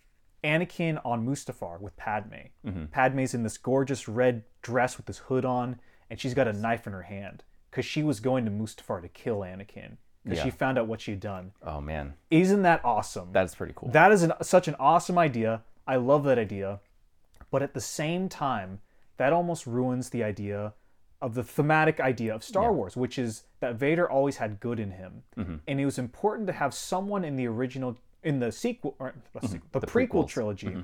anakin 0.45 1.01
on 1.05 1.26
mustafar 1.26 1.80
with 1.80 1.97
padme 1.97 2.34
Mm-hmm. 2.66 2.84
padme's 2.86 3.34
in 3.34 3.43
this 3.43 3.59
gorgeous 3.59 4.09
red 4.09 4.45
dress 4.62 4.97
with 4.97 5.07
this 5.07 5.18
hood 5.18 5.45
on 5.45 5.80
and 6.11 6.20
she's 6.20 6.34
got 6.34 6.49
a 6.49 6.53
knife 6.53 6.86
in 6.86 6.93
her 6.93 7.03
hand 7.03 7.43
because 7.70 7.84
she 7.84 8.03
was 8.03 8.20
going 8.20 8.45
to 8.45 8.51
mustafar 8.51 9.03
to 9.03 9.09
kill 9.09 9.39
anakin 9.41 9.97
because 10.24 10.39
Yeah. 10.39 10.45
she 10.45 10.51
found 10.51 10.78
out 10.78 10.86
what 10.86 11.01
she'd 11.01 11.20
done 11.20 11.53
Oh, 11.62 11.80
man. 11.80 12.14
isn't 12.30 12.62
that 12.62 12.84
awesome 12.84 13.30
That's 13.32 13.55
pretty 13.55 13.72
cool. 13.76 13.91
that 13.91 14.12
is 14.12 14.22
an, 14.22 14.32
such 14.43 14.68
an 14.68 14.76
awesome 14.78 15.18
idea. 15.18 15.62
I 15.86 15.97
love 15.97 16.24
that 16.24 16.39
idea. 16.39 16.80
But 17.51 17.62
at 17.62 17.72
the 17.72 17.80
same 17.80 18.28
time, 18.28 18.80
that 19.16 19.32
almost 19.32 19.66
ruins 19.66 20.11
the 20.11 20.22
idea 20.22 20.74
of 21.22 21.34
the 21.34 21.43
thematic 21.43 21.99
idea 21.99 22.34
of 22.34 22.45
Star 22.45 22.72
Wars, 22.74 22.95
which 22.97 23.18
is 23.18 23.45
that 23.61 23.76
Vader 23.76 24.09
always 24.11 24.36
had 24.36 24.61
good 24.61 24.78
in 24.78 24.91
him. 24.91 25.22
Mm-hmm. 25.39 25.57
And 25.66 25.80
it 25.80 25.84
was 25.86 25.99
important 25.99 26.47
to 26.49 26.53
have 26.53 26.74
someone 26.74 27.24
in 27.24 27.36
the 27.36 27.47
original, 27.47 27.97
in 28.29 28.39
the 28.41 28.53
sequel, 28.53 28.95
or 28.99 29.14
the, 29.33 29.41
Mm-hmm. 29.41 29.57
The 29.79 29.81
prequel 29.87 29.89
prequels. 29.89 30.09
Mm-hmm. 30.11 30.26
trilogy, 30.29 30.76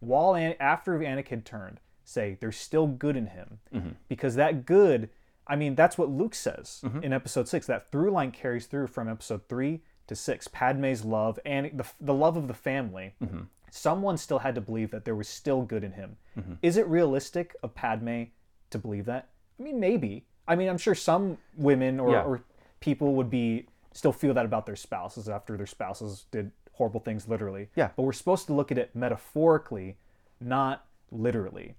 while 0.00 0.34
An- 0.36 0.54
after 0.60 0.98
Anakin 0.98 1.44
turned, 1.44 1.80
say 2.04 2.36
there's 2.40 2.56
still 2.56 2.86
good 2.86 3.16
in 3.16 3.26
him. 3.28 3.58
Mm-hmm. 3.74 3.88
Because 4.08 4.34
that 4.36 4.64
good, 4.66 5.08
I 5.46 5.56
mean, 5.56 5.74
that's 5.74 5.96
what 5.98 6.08
Luke 6.10 6.34
says 6.34 6.80
Mm-hmm. 6.84 7.02
in 7.02 7.12
episode 7.12 7.48
six. 7.48 7.66
That 7.66 7.90
through 7.90 8.10
line 8.10 8.30
carries 8.30 8.66
through 8.66 8.86
from 8.88 9.08
episode 9.08 9.42
three 9.48 9.82
to 10.06 10.14
six. 10.14 10.48
Padme's 10.48 11.04
love 11.04 11.38
and 11.44 11.70
the, 11.78 11.86
the 12.00 12.14
love 12.14 12.36
of 12.36 12.46
the 12.48 12.54
family. 12.54 13.14
Mm-hmm. 13.22 13.40
Someone 13.70 14.16
still 14.16 14.38
had 14.38 14.54
to 14.54 14.60
believe 14.60 14.90
that 14.92 15.04
there 15.04 15.16
was 15.16 15.28
still 15.28 15.62
good 15.62 15.82
in 15.82 15.92
him. 15.92 16.16
Is 16.62 16.76
it 16.76 16.86
realistic 16.86 17.56
of 17.62 17.74
Padme 17.74 18.24
to 18.70 18.78
believe 18.78 19.06
that? 19.06 19.30
I 19.58 19.62
mean, 19.64 19.80
maybe. 19.80 20.26
I 20.46 20.54
mean, 20.54 20.68
I'm 20.68 20.78
sure 20.78 20.94
some 20.94 21.38
women 21.56 21.98
or, 21.98 22.10
Yeah. 22.12 22.22
or 22.22 22.42
people 22.80 23.14
would 23.16 23.30
be 23.30 23.66
still 23.92 24.12
feel 24.12 24.34
that 24.34 24.44
about 24.44 24.66
their 24.66 24.76
spouses 24.76 25.28
after 25.28 25.56
their 25.56 25.66
spouses 25.66 26.26
did 26.30 26.52
horrible 26.74 27.00
things 27.00 27.26
literally. 27.28 27.68
Yeah. 27.74 27.90
But 27.96 28.02
we're 28.02 28.12
supposed 28.12 28.46
to 28.46 28.52
look 28.54 28.70
at 28.72 28.78
it 28.78 28.94
metaphorically, 28.94 29.96
not 30.40 30.86
literally. 31.10 31.76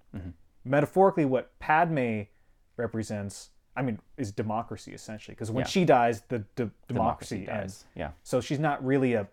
Metaphorically, 0.64 1.26
what 1.26 1.58
Padme 1.60 2.22
represents, 2.78 3.50
I 3.76 3.82
mean, 3.84 4.00
is 4.18 4.32
democracy 4.32 4.94
essentially. 4.94 5.36
Because 5.36 5.52
when 5.52 5.64
Yeah. 5.64 5.70
she 5.70 5.86
dies, 5.86 6.22
the 6.30 6.40
d- 6.56 6.72
democracy, 6.88 7.46
dies. 7.46 7.62
ends. 7.62 7.86
Yeah. 7.96 8.12
So 8.24 8.42
she's 8.42 8.60
not 8.60 8.84
really 8.84 9.14
a, 9.14 9.28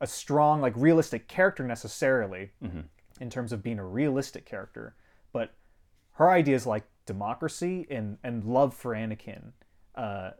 a 0.00 0.06
strong, 0.06 0.60
like 0.60 0.74
realistic 0.76 1.26
character 1.28 1.64
necessarily 1.64 2.52
Mm-hmm. 2.62 2.80
in 3.20 3.30
terms 3.30 3.52
of 3.52 3.62
being 3.62 3.78
a 3.78 3.84
realistic 3.86 4.44
character. 4.44 4.94
But 5.32 5.54
her 6.12 6.30
ideas 6.30 6.66
like 6.66 6.84
democracy 7.06 7.86
and, 7.90 8.18
and 8.22 8.44
love 8.44 8.74
for 8.74 8.94
Anakin 8.94 9.52
uh, 9.94 10.30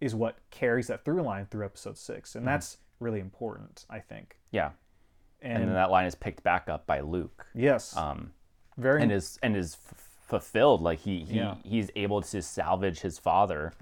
is 0.00 0.14
what 0.14 0.38
carries 0.50 0.86
that 0.88 1.04
through 1.04 1.22
line 1.22 1.46
through 1.46 1.64
episode 1.66 1.96
six. 1.98 2.30
Mm-hmm. 2.30 2.38
And 2.38 2.48
that's 2.48 2.78
really 3.00 3.20
important, 3.20 3.84
I 3.90 3.98
think. 4.00 4.36
Yeah. 4.50 4.70
And, 5.42 5.54
And 5.58 5.68
then 5.68 5.74
that 5.74 5.90
line 5.90 6.06
is 6.06 6.14
picked 6.14 6.42
back 6.42 6.68
up 6.68 6.86
by 6.86 7.00
Luke. 7.00 7.46
yes, 7.54 7.96
Um, 7.96 8.32
very 8.78 9.02
and 9.02 9.12
is 9.12 9.38
and 9.42 9.56
is 9.56 9.74
f- 9.74 10.08
fulfilled. 10.26 10.80
Like 10.82 10.98
he, 11.00 11.24
he 11.24 11.36
Yeah. 11.38 11.54
he's 11.64 11.90
able 11.96 12.22
to 12.22 12.42
salvage 12.42 13.00
his 13.00 13.18
father 13.18 13.72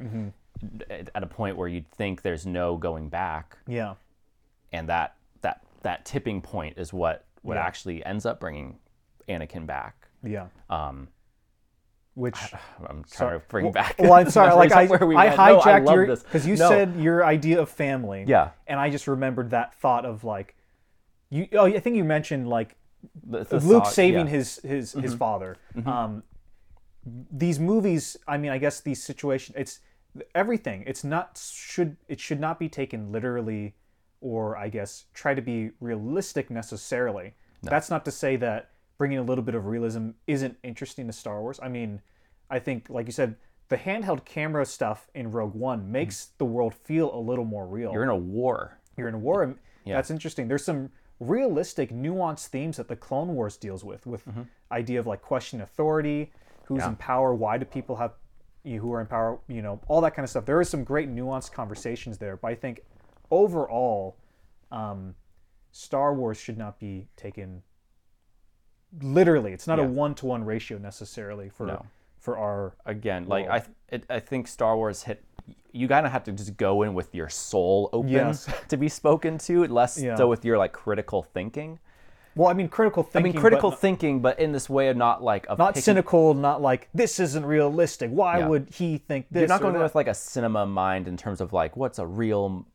at, 0.90 1.10
at 1.14 1.22
a 1.22 1.26
point 1.26 1.56
where 1.56 1.68
you'd 1.68 1.88
think 1.88 2.22
there's 2.22 2.44
no 2.46 2.76
going 2.76 3.08
back, 3.08 3.58
yeah. 3.66 3.94
and 4.72 4.88
that 4.88 5.16
that 5.42 5.62
that 5.82 6.04
tipping 6.04 6.40
point 6.42 6.76
is 6.78 6.92
what 6.92 7.24
what 7.42 7.54
Yeah. 7.54 7.64
actually 7.64 8.04
ends 8.04 8.24
up 8.26 8.40
bringing 8.40 8.78
Anakin 9.28 9.66
back. 9.66 10.08
Yeah. 10.22 10.46
Um, 10.70 11.08
Which 12.14 12.36
I'm 12.80 13.04
trying 13.04 13.04
Sorry. 13.06 13.40
to 13.40 13.46
bring 13.48 13.64
well, 13.66 13.72
back. 13.72 13.96
Well, 13.98 14.12
I'm 14.14 14.30
sorry. 14.30 14.54
Like 14.54 14.72
I, 14.72 14.86
we 15.04 15.16
I 15.16 15.26
went. 15.26 15.36
No, 15.36 15.60
hijacked 15.60 15.94
your 15.94 16.16
because 16.16 16.46
you 16.46 16.56
No. 16.56 16.68
said 16.68 16.96
your 16.96 17.24
idea 17.24 17.60
of 17.60 17.68
family. 17.68 18.24
Yeah. 18.26 18.50
And 18.66 18.78
I 18.78 18.90
just 18.90 19.06
remembered 19.08 19.50
that 19.50 19.74
thought 19.74 20.04
of 20.04 20.24
like, 20.24 20.54
you. 21.30 21.48
Oh, 21.52 21.66
I 21.66 21.80
think 21.80 21.96
you 21.96 22.04
mentioned 22.04 22.48
like 22.48 22.76
The- 23.24 23.44
the 23.44 23.60
Luke 23.60 23.86
saving 23.86 24.26
yeah. 24.26 24.32
his 24.32 24.60
his 24.62 24.92
his 24.92 25.14
father. 25.14 25.56
Um, 25.84 26.22
these 27.30 27.58
movies, 27.60 28.16
I 28.26 28.38
mean, 28.38 28.50
I 28.50 28.58
guess 28.58 28.80
these 28.80 29.02
situations, 29.02 29.56
it's 29.58 29.80
everything. 30.34 30.84
It's 30.86 31.04
not 31.04 31.38
should 31.52 31.96
it 32.08 32.20
should 32.20 32.40
not 32.40 32.58
be 32.58 32.68
taken 32.68 33.10
literally, 33.12 33.74
or 34.20 34.56
I 34.56 34.68
guess 34.68 35.06
try 35.12 35.34
to 35.34 35.42
be 35.42 35.72
realistic 35.80 36.50
necessarily. 36.50 37.34
That's 37.62 37.90
not 37.90 38.04
to 38.04 38.10
say 38.10 38.36
that 38.36 38.70
bringing 38.98 39.18
a 39.18 39.22
little 39.22 39.44
bit 39.44 39.54
of 39.54 39.66
realism 39.66 40.10
isn't 40.26 40.56
interesting 40.62 41.06
to 41.06 41.12
Star 41.12 41.40
Wars. 41.40 41.58
I 41.62 41.68
mean, 41.68 42.00
I 42.50 42.58
think, 42.58 42.88
like 42.90 43.06
you 43.06 43.12
said, 43.12 43.36
the 43.68 43.76
handheld 43.76 44.24
camera 44.24 44.64
stuff 44.66 45.08
in 45.14 45.30
Rogue 45.30 45.54
One 45.54 45.90
makes 45.90 46.26
the 46.38 46.44
world 46.44 46.74
feel 46.74 47.14
a 47.14 47.18
little 47.18 47.44
more 47.44 47.66
real. 47.66 47.92
You're 47.92 48.02
in 48.02 48.08
a 48.10 48.16
war. 48.16 48.78
You're 48.96 49.08
in 49.08 49.14
a 49.14 49.18
war. 49.18 49.42
and 49.42 49.56
That's 49.86 50.10
interesting. 50.10 50.48
There's 50.48 50.64
some 50.64 50.90
realistic, 51.20 51.90
nuanced 51.90 52.48
themes 52.48 52.76
that 52.76 52.88
the 52.88 52.96
Clone 52.96 53.34
Wars 53.34 53.56
deals 53.56 53.82
with, 53.84 54.06
with 54.06 54.22
idea 54.70 55.00
of 55.00 55.06
like 55.06 55.22
questioning 55.22 55.62
authority, 55.62 56.32
who's 56.64 56.80
Yeah. 56.80 56.90
in 56.90 56.96
power, 56.96 57.34
why 57.34 57.58
do 57.58 57.64
people 57.64 57.96
have 57.96 58.12
you 58.64 58.80
who 58.80 58.92
are 58.94 59.00
in 59.00 59.06
power, 59.06 59.38
you 59.46 59.60
know, 59.60 59.78
all 59.88 60.00
that 60.00 60.14
kind 60.14 60.24
of 60.24 60.30
stuff. 60.30 60.46
There 60.46 60.58
is 60.60 60.70
some 60.70 60.84
great 60.84 61.08
nuanced 61.14 61.52
conversations 61.52 62.16
there, 62.16 62.36
but 62.36 62.48
I 62.48 62.54
think 62.54 62.80
overall, 63.30 64.16
um, 64.70 65.14
Star 65.70 66.14
Wars 66.14 66.38
should 66.38 66.56
not 66.56 66.78
be 66.78 67.08
taken 67.16 67.62
literally. 69.02 69.52
It's 69.52 69.66
not 69.66 69.78
a 69.78 69.84
one 69.84 70.14
to 70.16 70.26
one 70.26 70.44
ratio 70.44 70.78
necessarily 70.78 71.48
for 71.48 71.66
No. 71.66 71.86
for 72.18 72.38
our 72.38 72.74
Again, 72.86 73.26
like 73.26 73.48
I, 73.48 73.62
it, 73.90 74.04
I 74.10 74.20
think 74.20 74.48
Star 74.48 74.76
Wars 74.76 75.02
hit. 75.02 75.24
You 75.72 75.88
kind 75.88 76.06
of 76.06 76.12
have 76.12 76.22
to 76.24 76.32
just 76.32 76.56
go 76.56 76.82
in 76.82 76.94
with 76.94 77.12
your 77.14 77.28
soul 77.28 77.90
open 77.92 78.08
Yes. 78.10 78.48
to 78.68 78.76
be 78.76 78.88
spoken 78.88 79.38
to, 79.38 79.66
less 79.66 80.00
Yeah. 80.00 80.14
so 80.16 80.28
with 80.28 80.44
your 80.44 80.56
like 80.56 80.72
critical 80.72 81.22
thinking. 81.24 81.80
well, 82.36 82.48
I 82.48 82.52
mean, 82.52 82.68
critical 82.68 83.02
thinking. 83.02 83.32
I 83.32 83.32
mean, 83.34 83.40
critical 83.40 83.70
but 83.70 83.80
thinking, 83.80 84.20
but 84.22 84.38
in 84.38 84.52
this 84.52 84.70
way 84.70 84.88
of 84.88 84.96
not 84.96 85.22
like 85.22 85.46
of 85.48 85.58
not 85.58 85.70
picking- 85.74 85.82
cynical, 85.82 86.32
not 86.34 86.62
like 86.62 86.88
this 86.94 87.18
isn't 87.20 87.44
realistic. 87.44 88.10
Why 88.10 88.38
Yeah. 88.38 88.48
would 88.48 88.68
he 88.70 88.98
think 88.98 89.26
this? 89.30 89.40
You're 89.40 89.48
not 89.48 89.60
going 89.60 89.74
in 89.74 89.80
that? 89.80 89.84
with 89.84 89.94
like 89.96 90.06
a 90.08 90.14
cinema 90.14 90.64
mind 90.66 91.08
in 91.08 91.16
terms 91.16 91.40
of 91.40 91.52
like 91.52 91.76
what's 91.76 91.98
a 91.98 92.06
real, 92.06 92.66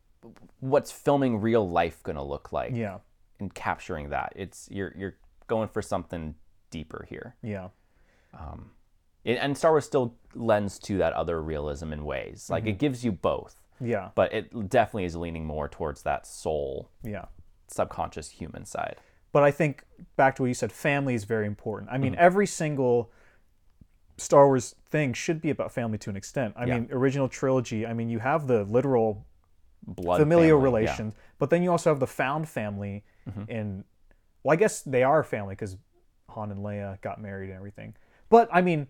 what's 0.60 0.92
filming 0.92 1.40
real 1.42 1.68
life 1.68 2.04
gonna 2.04 2.24
look 2.24 2.52
like, 2.52 2.74
Yeah, 2.76 2.98
and 3.40 3.54
capturing 3.54 4.10
that. 4.10 4.34
It's 4.36 4.68
you're 4.70 4.94
you're 4.98 5.16
going 5.50 5.68
for 5.68 5.82
something 5.82 6.36
deeper 6.72 7.06
here. 7.10 7.36
yeah, 7.41 7.68
It, 9.26 9.38
and 9.41 9.58
Star 9.58 9.72
Wars 9.72 9.86
still 9.86 10.16
lends 10.34 10.80
to 10.80 10.97
that 11.00 11.14
other 11.14 11.41
realism 11.41 11.91
in 11.91 12.06
ways. 12.06 12.50
Like 12.50 12.64
Mm-hmm. 12.64 12.70
it 12.70 12.78
gives 12.80 13.04
you 13.04 13.12
both, 13.12 13.56
yeah, 13.82 14.10
but 14.16 14.32
it 14.34 14.70
definitely 14.70 15.06
is 15.06 15.16
leaning 15.16 15.45
more 15.45 15.68
towards 15.68 16.04
that 16.04 16.26
soul, 16.26 16.89
yeah. 17.04 17.26
subconscious 17.68 18.30
human 18.30 18.66
side. 18.66 18.95
But 19.32 19.43
I 19.43 19.52
think 19.52 19.84
back 20.16 20.36
to 20.38 20.43
what 20.43 20.47
you 20.47 20.54
said, 20.54 20.72
family 20.72 21.14
is 21.16 21.26
very 21.26 21.45
important. 21.47 21.91
I 21.91 21.97
mean, 21.97 22.14
Mm-hmm. 22.14 22.22
every 22.22 22.47
single 22.47 23.12
Star 24.18 24.47
Wars 24.47 24.76
thing 24.89 25.14
should 25.14 25.39
be 25.41 25.50
about 25.50 25.72
family 25.72 25.97
to 26.00 26.10
an 26.10 26.16
extent. 26.16 26.54
I 26.58 26.66
Yeah. 26.66 26.80
mean, 26.80 26.89
original 26.91 27.28
trilogy. 27.30 27.86
I 27.86 27.93
mean, 27.93 28.10
you 28.10 28.20
have 28.20 28.47
the 28.47 28.64
literal 28.64 29.26
Blood 29.88 30.20
familial 30.20 30.58
family, 30.60 30.72
yeah. 30.84 30.89
relations, 30.89 31.14
but 31.38 31.50
then 31.50 31.64
you 31.64 31.72
also 31.72 31.89
have 31.89 32.00
the 32.00 32.08
found 32.08 32.47
family. 32.50 33.04
Mm-hmm. 33.30 33.52
In 33.52 33.84
well, 34.44 34.54
I 34.54 34.56
guess 34.56 34.82
they 34.82 35.04
are 35.04 35.24
family 35.24 35.54
because 35.56 35.78
Han 36.30 36.52
and 36.52 36.62
Leia 36.64 37.02
got 37.02 37.22
married 37.22 37.50
and 37.50 37.58
everything. 37.58 37.96
But 38.30 38.50
I 38.54 38.62
mean, 38.62 38.88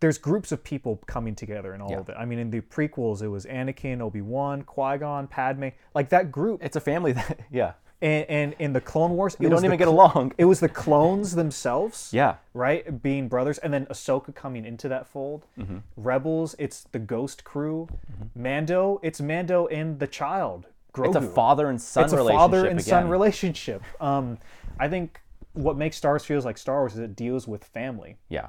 there's 0.00 0.16
groups 0.18 0.52
of 0.52 0.62
people 0.62 1.00
coming 1.06 1.34
together 1.34 1.72
and 1.72 1.82
all 1.82 1.90
Yeah. 1.90 1.98
of 1.98 2.08
it. 2.08 2.16
I 2.18 2.24
mean, 2.24 2.38
in 2.38 2.50
the 2.50 2.60
prequels, 2.60 3.20
it 3.22 3.28
was 3.28 3.46
Anakin, 3.46 4.00
Obi 4.00 4.20
Wan, 4.20 4.62
Qui 4.62 4.96
Gon, 4.98 5.26
Padme. 5.26 5.68
Like 5.94 6.08
that 6.10 6.30
group. 6.30 6.62
It's 6.62 6.76
a 6.76 6.80
family 6.80 7.12
that 7.12 7.40
yeah. 7.50 7.72
And, 8.00 8.24
and 8.30 8.54
in 8.60 8.72
the 8.74 8.80
Clone 8.80 9.16
Wars, 9.16 9.34
it 9.34 9.40
They 9.40 9.46
was 9.46 9.54
don't 9.56 9.62
the 9.62 9.66
even 9.74 9.78
get 9.78 9.86
cl- 9.88 9.94
along. 9.96 10.32
It 10.38 10.44
was 10.44 10.60
the 10.60 10.68
clones 10.68 11.34
themselves 11.34 12.10
Yeah. 12.14 12.36
right? 12.54 13.02
Being 13.02 13.26
brothers, 13.26 13.58
and 13.58 13.74
then 13.74 13.86
Ahsoka 13.86 14.32
coming 14.32 14.64
into 14.64 14.88
that 14.88 15.08
fold. 15.08 15.46
Mm-hmm. 15.58 15.78
Rebels, 15.96 16.54
it's 16.60 16.84
the 16.92 17.00
Ghost 17.00 17.42
crew. 17.42 17.88
Mando, 18.36 19.00
it's 19.02 19.20
Mando 19.20 19.66
and 19.66 19.98
the 19.98 20.06
child. 20.06 20.66
Grogu. 20.98 21.06
It's 21.08 21.16
a 21.16 21.28
father 21.30 21.68
and 21.68 21.80
son 21.80 22.04
It's 22.04 22.12
a 22.12 22.16
relationship 22.16 22.38
father 22.40 22.66
and 22.68 22.82
son 22.82 23.08
relationship. 23.08 23.82
Um, 24.00 24.38
I 24.78 24.88
think 24.88 25.20
what 25.54 25.76
makes 25.76 25.96
Star 25.96 26.12
Wars 26.12 26.24
feels 26.24 26.44
like 26.44 26.58
Star 26.58 26.80
Wars 26.80 26.92
is 26.94 26.98
it 27.00 27.16
deals 27.16 27.48
with 27.48 27.64
family 27.64 28.16
Yeah. 28.28 28.48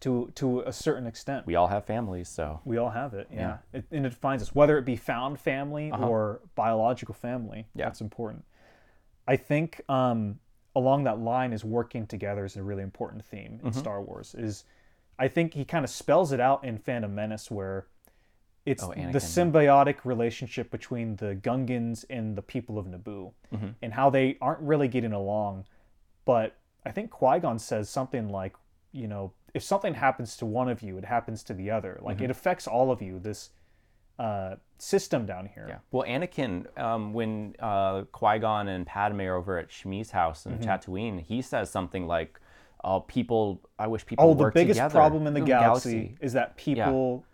to 0.00 0.30
to 0.36 0.60
a 0.60 0.72
certain 0.72 1.06
extent. 1.06 1.46
We 1.46 1.54
all 1.56 1.68
have 1.68 1.84
families, 1.84 2.28
so 2.28 2.60
We 2.64 2.76
all 2.78 2.90
have 2.90 3.14
it, 3.14 3.28
yeah. 3.32 3.58
It, 3.72 3.84
and 3.90 4.04
it 4.06 4.10
defines 4.10 4.42
us, 4.42 4.54
whether 4.54 4.76
it 4.78 4.84
be 4.84 4.96
found 4.96 5.38
family 5.40 5.90
or 5.92 6.40
biological 6.54 7.14
family. 7.14 7.60
Uh-huh. 7.60 7.68
Yeah. 7.74 7.84
That's 7.86 8.00
important. 8.00 8.44
I 9.28 9.36
think 9.36 9.80
um, 9.88 10.38
along 10.74 11.04
that 11.04 11.18
line 11.20 11.52
is 11.52 11.64
working 11.64 12.06
together 12.06 12.44
is 12.44 12.56
a 12.56 12.62
really 12.62 12.82
important 12.82 13.24
theme 13.24 13.52
Mm-hmm. 13.58 13.66
in 13.68 13.72
Star 13.72 14.02
Wars. 14.02 14.34
Is 14.36 14.64
I 15.18 15.28
think 15.28 15.54
he 15.54 15.64
kind 15.64 15.84
of 15.84 15.90
spells 15.90 16.32
it 16.32 16.40
out 16.40 16.64
in 16.64 16.78
Phantom 16.78 17.14
Menace 17.14 17.50
where 17.50 17.86
it's 18.70 18.82
Oh, 18.82 18.92
the 18.94 19.18
symbiotic 19.36 19.96
relationship 20.04 20.70
between 20.70 21.16
the 21.16 21.34
Gungans 21.46 22.04
and 22.08 22.36
the 22.38 22.42
people 22.42 22.78
of 22.78 22.86
Naboo, 22.86 23.32
Mm-hmm. 23.52 23.68
and 23.82 23.92
how 23.94 24.08
they 24.10 24.36
aren't 24.40 24.60
really 24.60 24.88
getting 24.88 25.12
along. 25.12 25.64
But 26.24 26.56
I 26.86 26.90
think 26.92 27.10
Qui 27.10 27.40
Gon 27.40 27.58
says 27.58 27.88
something 27.88 28.28
like, 28.28 28.54
you 28.92 29.08
know, 29.08 29.32
if 29.54 29.62
something 29.62 29.94
happens 29.94 30.36
to 30.38 30.46
one 30.46 30.68
of 30.68 30.82
you, 30.82 30.96
it 30.98 31.04
happens 31.04 31.42
to 31.44 31.54
the 31.54 31.70
other. 31.70 31.98
Like 32.00 32.16
Mm-hmm. 32.16 32.24
it 32.26 32.30
affects 32.30 32.66
all 32.68 32.90
of 32.90 33.02
you. 33.02 33.18
This 33.18 33.50
uh, 34.18 34.56
system 34.78 35.24
down 35.26 35.46
here. 35.54 35.66
Yeah. 35.68 35.78
Well, 35.90 36.06
Anakin, 36.06 36.54
um, 36.78 37.12
when 37.14 37.54
uh, 37.58 38.02
Qui 38.12 38.38
Gon 38.38 38.68
and 38.68 38.86
Padme 38.86 39.22
are 39.22 39.34
over 39.36 39.58
at 39.58 39.68
Shmi's 39.70 40.10
house 40.10 40.46
in 40.46 40.52
Mm-hmm. 40.58 40.68
Tatooine, 40.70 41.20
he 41.22 41.40
says 41.42 41.70
something 41.70 42.06
like, 42.06 42.38
"Oh, 42.84 43.00
people, 43.00 43.62
I 43.78 43.86
wish 43.86 44.04
people 44.06 44.24
Oh, 44.26 44.34
the 44.34 44.50
biggest 44.52 44.78
together." 44.78 44.92
problem 44.94 45.26
in 45.26 45.32
the 45.34 45.42
Ooh, 45.42 45.46
galaxy, 45.46 46.16
is 46.20 46.32
that 46.34 46.56
people 46.56 47.24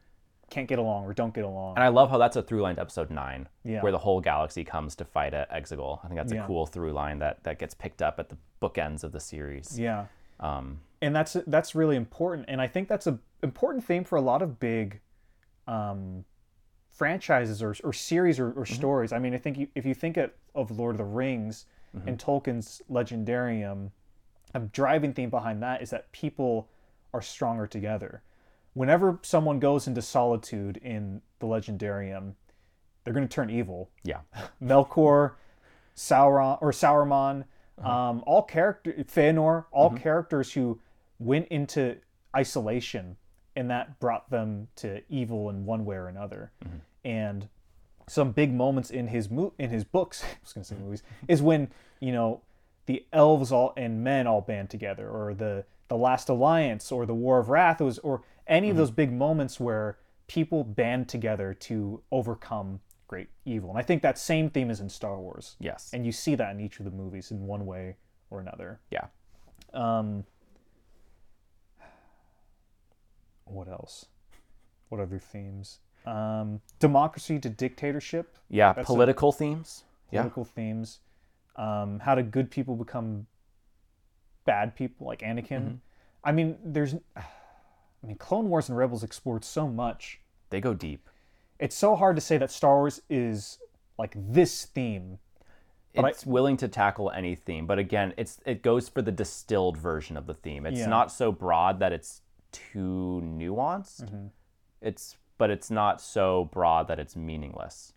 can't 0.51 0.69
get 0.69 0.79
along 0.79 1.05
or 1.05 1.13
don't 1.13 1.35
get 1.35 1.45
along. 1.45 1.75
And 1.77 1.83
I 1.85 1.89
love 1.89 2.09
how 2.11 2.19
that's 2.19 2.37
a 2.37 2.43
through 2.43 2.63
line 2.63 2.77
to 2.77 2.81
episode 2.81 3.11
nine, 3.11 3.49
Yeah. 3.65 3.83
where 3.83 3.91
the 3.93 3.99
whole 3.99 4.21
galaxy 4.21 4.63
comes 4.65 4.95
to 4.97 5.05
fight 5.05 5.35
at 5.35 5.51
Exegol. 5.51 5.99
I 6.05 6.09
think 6.09 6.19
that's 6.19 6.33
Yeah. 6.33 6.45
a 6.45 6.47
cool 6.47 6.67
through 6.67 6.93
line 6.93 7.19
that 7.19 7.43
that 7.45 7.59
gets 7.59 7.75
picked 7.75 8.01
up 8.03 8.21
at 8.21 8.29
the 8.29 8.37
bookends 8.63 9.03
of 9.05 9.13
the 9.13 9.21
series. 9.21 9.79
yeah. 9.79 10.07
Um, 10.39 10.81
and 11.03 11.15
that's 11.17 11.35
that's 11.47 11.75
really 11.75 11.97
important 11.97 12.47
and 12.49 12.61
i 12.61 12.67
think 12.67 12.89
that's 12.89 13.07
a 13.07 13.19
important 13.43 13.85
theme 13.85 14.03
for 14.05 14.17
a 14.17 14.21
lot 14.21 14.41
of 14.43 14.59
big 14.59 15.01
um, 15.67 16.25
franchises 16.91 17.63
or, 17.63 17.75
or 17.85 17.93
series 17.93 18.39
or, 18.41 18.53
or 18.53 18.65
stories 18.67 19.13
i 19.13 19.19
mean 19.19 19.35
i 19.35 19.39
think 19.39 19.59
you, 19.59 19.69
if 19.75 19.85
you 19.85 19.95
think 19.95 20.17
of, 20.17 20.31
of 20.55 20.71
lord 20.71 20.95
of 20.95 20.99
the 20.99 21.05
rings 21.05 21.67
and 22.07 22.19
tolkien's 22.19 22.83
legendarium 22.91 23.91
a 24.55 24.61
driving 24.61 25.13
theme 25.15 25.31
behind 25.31 25.63
that 25.63 25.81
is 25.83 25.89
that 25.91 26.11
people 26.13 26.69
are 27.15 27.23
stronger 27.23 27.67
together 27.67 28.23
whenever 28.77 29.19
someone 29.23 29.59
goes 29.59 29.87
into 29.87 30.03
solitude 30.03 30.77
in 30.77 31.23
the 31.39 31.47
legendarium 31.47 32.35
they're 33.03 33.15
going 33.15 33.27
to 33.27 33.35
turn 33.35 33.49
evil 33.49 33.89
yeah. 34.05 34.21
Melkor, 34.63 35.33
Sauron 35.97 36.59
or 36.61 36.73
Sauron, 36.73 37.45
uh-huh. 37.79 37.91
um, 37.91 38.25
all 38.27 38.43
character 38.43 38.93
Fëanor, 38.93 39.65
all 39.73 39.91
mm-hmm. 39.91 39.99
characters 39.99 40.53
who 40.53 40.79
went 41.19 41.49
into 41.49 41.97
isolation, 42.37 43.17
and 43.55 43.71
that 43.71 43.99
brought 43.99 44.29
them 44.29 44.69
to 44.77 45.03
evil 45.09 45.49
in 45.49 45.65
one 45.65 45.85
way 45.85 45.97
or 45.97 46.09
another. 46.09 46.53
Mm-hmm. 46.65 46.77
And 47.05 47.49
some 48.09 48.33
big 48.33 48.53
moments 48.53 48.91
in 48.91 49.09
his 49.09 49.31
mo- 49.31 49.55
in 49.59 49.71
his 49.71 49.85
books, 49.85 50.23
I 50.25 50.37
was 50.43 50.53
going 50.53 50.65
to 50.65 50.69
say 50.69 50.77
movies, 50.77 51.03
is 51.29 51.41
when 51.41 51.71
you 52.01 52.13
know 52.13 52.43
the 52.87 53.07
elves 53.13 53.53
all 53.53 53.73
and 53.77 54.05
men 54.05 54.27
all 54.27 54.41
band 54.41 54.69
together, 54.69 55.09
or 55.09 55.33
the 55.33 55.65
the 55.89 55.97
Last 55.97 56.29
Alliance, 56.29 56.91
or 56.93 57.07
the 57.07 57.15
War 57.15 57.39
of 57.39 57.49
Wrath, 57.49 57.81
was 57.81 57.99
or 58.01 58.23
any 58.47 58.71
of 58.71 58.77
those 58.77 58.91
big 58.91 59.13
moments 59.13 59.59
where 59.61 59.99
people 60.29 60.65
band 60.65 61.09
together 61.09 61.55
to 61.55 62.03
overcome 62.11 62.81
great 63.09 63.29
evil. 63.45 63.71
And 63.71 63.79
I 63.79 63.83
think 63.83 64.03
that 64.03 64.19
same 64.19 64.51
theme 64.51 64.71
is 64.71 64.81
in 64.81 64.89
Star 64.89 65.19
Wars. 65.19 65.57
Yes. 65.61 65.91
And 65.93 66.05
you 66.05 66.13
see 66.13 66.35
that 66.35 66.51
in 66.53 66.61
each 66.61 66.79
of 66.81 66.85
the 66.85 66.91
movies 66.91 67.31
in 67.31 67.47
one 67.47 67.65
way 67.67 67.97
or 68.31 68.41
another. 68.41 68.81
yeah. 68.91 69.07
Um, 69.75 70.25
what 73.45 73.69
else? 73.69 74.07
What 74.89 75.01
other 75.01 75.19
themes? 75.19 75.79
Um, 76.07 76.61
democracy 76.79 77.39
to 77.41 77.49
dictatorship, 77.49 78.37
Yeah. 78.49 78.73
That's 78.73 78.89
a- 78.89 78.93
Political 78.93 79.33
themes. 79.33 79.85
Yeah. 80.11 80.21
political 80.23 80.45
themes. 80.45 81.01
Um, 81.57 81.99
how 82.01 82.15
do 82.15 82.23
good 82.23 82.51
people 82.51 82.77
become 82.77 83.27
bad 84.45 84.75
people, 84.77 85.07
like 85.07 85.21
Anakin? 85.21 85.49
Mm-hmm. 85.63 85.75
I 86.23 86.33
mean, 86.33 86.57
there's, 86.65 86.95
I 88.07 88.09
mean, 88.09 88.19
Clone 88.19 88.49
Wars 88.49 88.69
and 88.69 88.79
Rebels 88.79 89.03
explored 89.03 89.45
so 89.45 89.67
much. 89.67 90.21
They 90.51 90.61
go 90.61 90.75
deep. 90.75 91.11
It's 91.59 91.75
so 91.75 91.97
hard 91.97 92.15
to 92.17 92.23
say 92.23 92.39
that 92.39 92.53
Star 92.53 92.77
Wars 92.77 93.01
is 93.11 93.59
like 93.99 94.15
this 94.17 94.65
theme. 94.65 95.19
But 95.93 96.05
I- 96.05 96.09
it's 96.11 96.25
willing 96.25 96.57
to 96.59 96.69
tackle 96.69 97.11
any 97.11 97.35
theme, 97.35 97.67
but 97.67 97.81
again, 97.81 98.15
it's 98.17 98.39
it 98.47 98.63
goes 98.63 98.89
for 98.89 99.03
the 99.03 99.11
distilled 99.11 99.77
version 99.77 100.17
of 100.17 100.27
the 100.29 100.35
theme. 100.35 100.67
It's 100.67 100.79
Yeah. 100.81 100.87
not 100.87 101.11
so 101.11 101.33
broad 101.33 101.81
that 101.81 101.93
it's 101.93 102.21
too 102.53 103.21
nuanced. 103.25 104.05
Mm-hmm. 104.05 104.27
It's 104.81 105.17
but 105.39 105.51
it's 105.51 105.71
not 105.71 106.01
so 106.01 106.45
broad 106.53 106.87
that 106.89 107.01
it's 107.01 107.17
meaningless. 107.17 107.93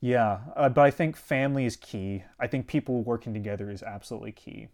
Yeah, 0.00 0.40
uh, 0.56 0.70
but 0.70 0.80
I 0.82 0.90
think 0.90 1.14
family 1.14 1.66
is 1.66 1.76
key. 1.76 2.24
I 2.40 2.46
think 2.48 2.66
people 2.66 3.02
working 3.02 3.32
together 3.32 3.70
is 3.70 3.82
absolutely 3.84 4.32
key. 4.32 4.68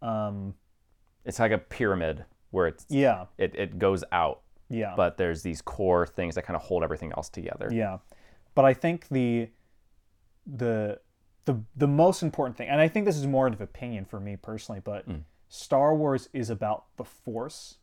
Um, 0.00 0.54
It's 1.24 1.38
like 1.40 1.52
a 1.52 1.58
pyramid 1.58 2.24
where 2.50 2.66
it's 2.66 2.86
yeah, 2.88 3.26
it, 3.36 3.54
it 3.54 3.78
goes 3.78 4.02
out, 4.12 4.40
yeah, 4.68 4.94
but 4.96 5.16
there's 5.16 5.42
these 5.42 5.60
core 5.62 6.06
things 6.06 6.34
that 6.34 6.42
kind 6.42 6.56
of 6.56 6.62
hold 6.62 6.82
everything 6.82 7.12
else 7.16 7.28
together. 7.28 7.68
yeah. 7.72 7.98
But 8.54 8.64
I 8.64 8.74
think 8.74 9.08
the 9.08 9.48
the 10.46 11.00
the 11.44 11.60
the 11.76 11.86
most 11.88 12.22
important 12.22 12.56
thing, 12.56 12.68
and 12.68 12.80
I 12.80 12.88
think 12.88 13.06
this 13.06 13.16
is 13.16 13.26
more 13.26 13.46
of 13.46 13.60
opinion 13.60 14.04
for 14.04 14.18
me 14.20 14.36
personally, 14.36 14.80
but 14.82 15.08
Mm. 15.08 15.22
Star 15.50 15.94
Wars 15.94 16.28
is 16.34 16.50
about 16.50 16.84
the 16.98 17.04
Force, 17.04 17.78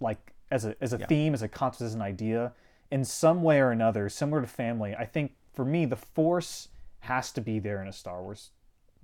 like 0.00 0.32
as 0.50 0.64
a 0.64 0.74
as 0.80 0.92
a 0.92 0.98
theme, 0.98 1.34
as 1.34 1.42
a 1.42 1.48
concept, 1.48 1.82
as 1.82 1.94
an 1.94 2.02
idea, 2.02 2.52
in 2.90 3.04
some 3.04 3.42
way 3.42 3.60
or 3.60 3.70
another, 3.70 4.08
similar 4.08 4.40
to 4.40 4.46
family. 4.46 4.94
I 4.94 5.04
think 5.04 5.32
for 5.52 5.64
me, 5.64 5.84
the 5.86 5.96
Force 5.96 6.68
has 7.00 7.30
to 7.32 7.40
be 7.40 7.58
there 7.58 7.80
in 7.82 7.88
a 7.88 7.92
Star 7.92 8.22
Wars 8.22 8.50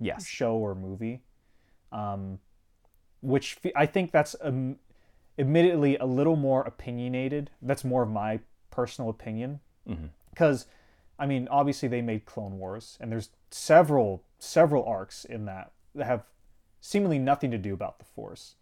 Yes. 0.01 0.25
show 0.25 0.55
or 0.55 0.75
movie, 0.75 1.21
um, 1.91 2.39
which 3.21 3.57
I 3.75 3.85
think 3.85 4.11
that's 4.11 4.35
um, 4.41 4.77
admittedly 5.37 5.97
a 5.97 6.05
little 6.05 6.35
more 6.35 6.61
opinionated. 6.63 7.49
That's 7.61 7.83
more 7.83 8.03
of 8.03 8.09
my 8.09 8.39
personal 8.71 9.09
opinion, 9.09 9.59
because 10.29 10.67
I 11.17 11.25
mean, 11.25 11.47
obviously 11.49 11.89
they 11.89 12.01
made 12.01 12.25
Clone 12.25 12.57
Wars, 12.59 12.97
and 13.01 13.11
there's 13.11 13.29
several 13.51 14.23
several 14.37 14.85
arcs 14.85 15.25
in 15.25 15.45
that 15.45 15.71
that 15.95 16.05
have 16.05 16.23
seemingly 16.81 17.19
nothing 17.19 17.51
to 17.51 17.57
do 17.57 17.73
about 17.73 17.99
the 17.99 18.05
Force. 18.05 18.55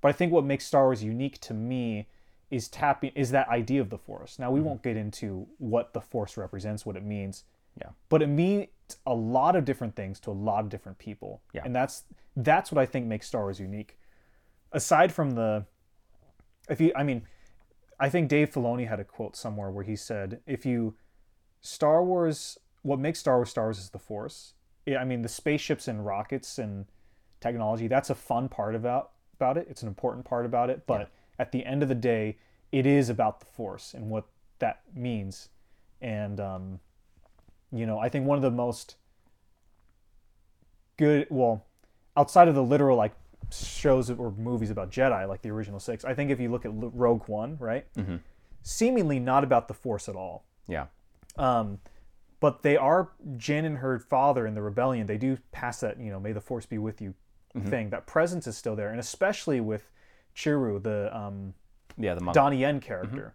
But 0.00 0.08
I 0.08 0.12
think 0.12 0.30
what 0.32 0.44
makes 0.44 0.64
Star 0.66 0.84
Wars 0.84 1.02
unique 1.02 1.40
to 1.40 1.54
me 1.54 2.06
is 2.50 2.68
tapping 2.68 3.10
is 3.16 3.32
that 3.32 3.48
idea 3.48 3.80
of 3.80 3.90
the 3.90 3.98
Force. 3.98 4.38
Now 4.38 4.52
we 4.52 4.60
won't 4.60 4.82
get 4.82 4.96
into 4.96 5.48
what 5.58 5.92
the 5.94 6.00
Force 6.00 6.36
represents, 6.36 6.86
what 6.86 6.94
it 6.96 7.02
means, 7.04 7.42
Yeah. 7.80 7.88
but 8.08 8.22
it 8.22 8.28
means 8.28 8.68
a 9.04 9.14
lot 9.14 9.56
of 9.56 9.64
different 9.64 9.96
things 9.96 10.20
to 10.20 10.30
a 10.30 10.32
lot 10.32 10.60
of 10.62 10.68
different 10.70 10.98
people 10.98 11.40
Yeah. 11.52 11.62
and 11.64 11.74
that's 11.74 12.04
that's 12.36 12.70
what 12.70 12.80
i 12.80 12.86
think 12.86 13.06
makes 13.06 13.26
star 13.26 13.42
wars 13.42 13.60
unique. 13.60 13.98
Aside 14.72 15.12
from 15.12 15.30
the 15.32 15.64
if 16.68 16.80
you 16.80 16.92
i 16.94 17.02
mean 17.02 17.22
i 17.98 18.08
think 18.08 18.28
dave 18.28 18.50
filoni 18.50 18.88
had 18.88 19.00
a 19.00 19.04
quote 19.04 19.36
somewhere 19.36 19.70
where 19.70 19.84
he 19.84 19.96
said 19.96 20.40
if 20.46 20.66
you 20.66 20.94
star 21.60 22.04
wars 22.04 22.58
what 22.82 22.98
makes 22.98 23.18
star 23.20 23.36
wars 23.36 23.50
star 23.50 23.64
wars 23.64 23.78
is 23.78 23.90
the 23.90 23.98
force. 23.98 24.54
Yeah, 24.84 24.98
i 24.98 25.04
mean 25.04 25.22
the 25.22 25.28
spaceships 25.28 25.88
and 25.88 26.04
rockets 26.04 26.58
and 26.58 26.86
technology 27.40 27.88
that's 27.88 28.10
a 28.10 28.14
fun 28.14 28.48
part 28.48 28.74
about 28.74 29.12
about 29.38 29.56
it. 29.56 29.66
It's 29.70 29.82
an 29.82 29.88
important 29.88 30.24
part 30.24 30.46
about 30.46 30.70
it. 30.70 30.86
But 30.86 31.10
at 31.38 31.52
the 31.52 31.64
end 31.64 31.82
of 31.82 31.88
the 31.88 31.94
day 31.94 32.38
it 32.72 32.86
is 32.86 33.08
about 33.08 33.40
the 33.40 33.46
force 33.46 33.94
and 33.94 34.10
what 34.10 34.24
that 34.58 34.80
means. 34.94 35.48
And 36.00 36.40
um 36.40 36.80
you 37.72 37.86
know, 37.86 37.98
I 37.98 38.08
think 38.08 38.26
one 38.26 38.38
of 38.38 38.42
the 38.42 38.50
most 38.50 38.96
good, 40.96 41.26
well, 41.30 41.66
outside 42.16 42.48
of 42.48 42.54
the 42.54 42.62
literal 42.62 42.96
like 42.96 43.14
shows 43.52 44.10
or 44.10 44.32
movies 44.32 44.70
about 44.70 44.90
Jedi, 44.90 45.28
like 45.28 45.42
the 45.42 45.50
original 45.50 45.78
six, 45.80 46.04
I 46.04 46.14
think 46.14 46.30
if 46.30 46.40
you 46.40 46.50
look 46.50 46.64
at 46.64 46.72
Rogue 46.74 47.28
One, 47.28 47.56
right, 47.60 47.86
seemingly 48.62 49.18
not 49.20 49.44
about 49.44 49.68
the 49.68 49.74
Force 49.74 50.08
at 50.08 50.16
all. 50.16 50.44
Yeah. 50.66 50.86
Um, 51.36 51.78
but 52.40 52.62
they 52.62 52.76
are 52.76 53.10
Jyn 53.36 53.64
and 53.64 53.78
her 53.78 53.98
father 53.98 54.46
in 54.46 54.54
the 54.54 54.62
rebellion. 54.62 55.06
They 55.06 55.16
do 55.18 55.38
pass 55.52 55.80
that, 55.80 55.98
you 55.98 56.10
know, 56.10 56.20
may 56.20 56.32
the 56.32 56.40
Force 56.40 56.66
be 56.66 56.78
with 56.78 57.00
you 57.00 57.14
thing. 57.64 57.90
That 57.90 58.06
presence 58.06 58.46
is 58.46 58.56
still 58.56 58.76
there, 58.76 58.90
and 58.90 59.00
especially 59.00 59.60
with 59.60 59.90
Chirrut, 60.34 60.82
the 60.82 61.16
um, 61.16 61.54
Yeah. 61.96 62.14
The 62.14 62.20
monk. 62.20 62.34
Donnie 62.34 62.58
Yen 62.58 62.80
character, 62.80 63.34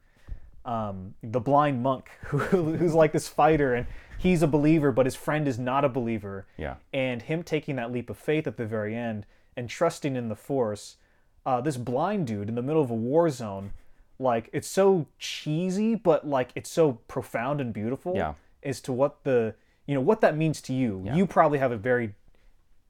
um, 0.65 1.15
the 1.23 1.39
blind 1.39 1.81
monk 1.81 2.09
who, 2.25 2.37
who's 2.39 2.93
like 2.93 3.11
this 3.11 3.27
fighter, 3.27 3.73
and 3.73 3.87
he's 4.17 4.41
a 4.41 4.47
believer, 4.47 4.91
but 4.91 5.05
his 5.05 5.15
friend 5.15 5.47
is 5.47 5.57
not 5.59 5.83
a 5.85 5.89
believer. 5.89 6.45
Yeah. 6.57 6.75
And 6.93 7.21
him 7.21 7.43
taking 7.43 7.75
that 7.77 7.91
leap 7.91 8.09
of 8.09 8.17
faith 8.17 8.47
at 8.47 8.57
the 8.57 8.65
very 8.65 8.95
end 8.95 9.25
and 9.57 9.69
trusting 9.69 10.15
in 10.15 10.29
the 10.29 10.35
Force, 10.35 10.97
uh, 11.45 11.61
this 11.61 11.77
blind 11.77 12.27
dude 12.27 12.49
in 12.49 12.55
the 12.55 12.61
middle 12.61 12.81
of 12.81 12.89
a 12.91 12.95
war 12.95 13.29
zone, 13.29 13.71
like 14.19 14.49
it's 14.53 14.67
so 14.67 15.07
cheesy, 15.17 15.95
but 15.95 16.27
like 16.27 16.51
it's 16.55 16.69
so 16.69 16.93
profound 17.07 17.59
and 17.59 17.73
beautiful. 17.73 18.15
Yeah. 18.15 18.35
As 18.63 18.79
to 18.81 18.93
what 18.93 19.23
the 19.23 19.55
you 19.87 19.95
know 19.95 20.01
what 20.01 20.21
that 20.21 20.37
means 20.37 20.61
to 20.61 20.73
you. 20.73 21.03
You 21.11 21.25
probably 21.25 21.57
have 21.57 21.71
a 21.71 21.77
very 21.77 22.13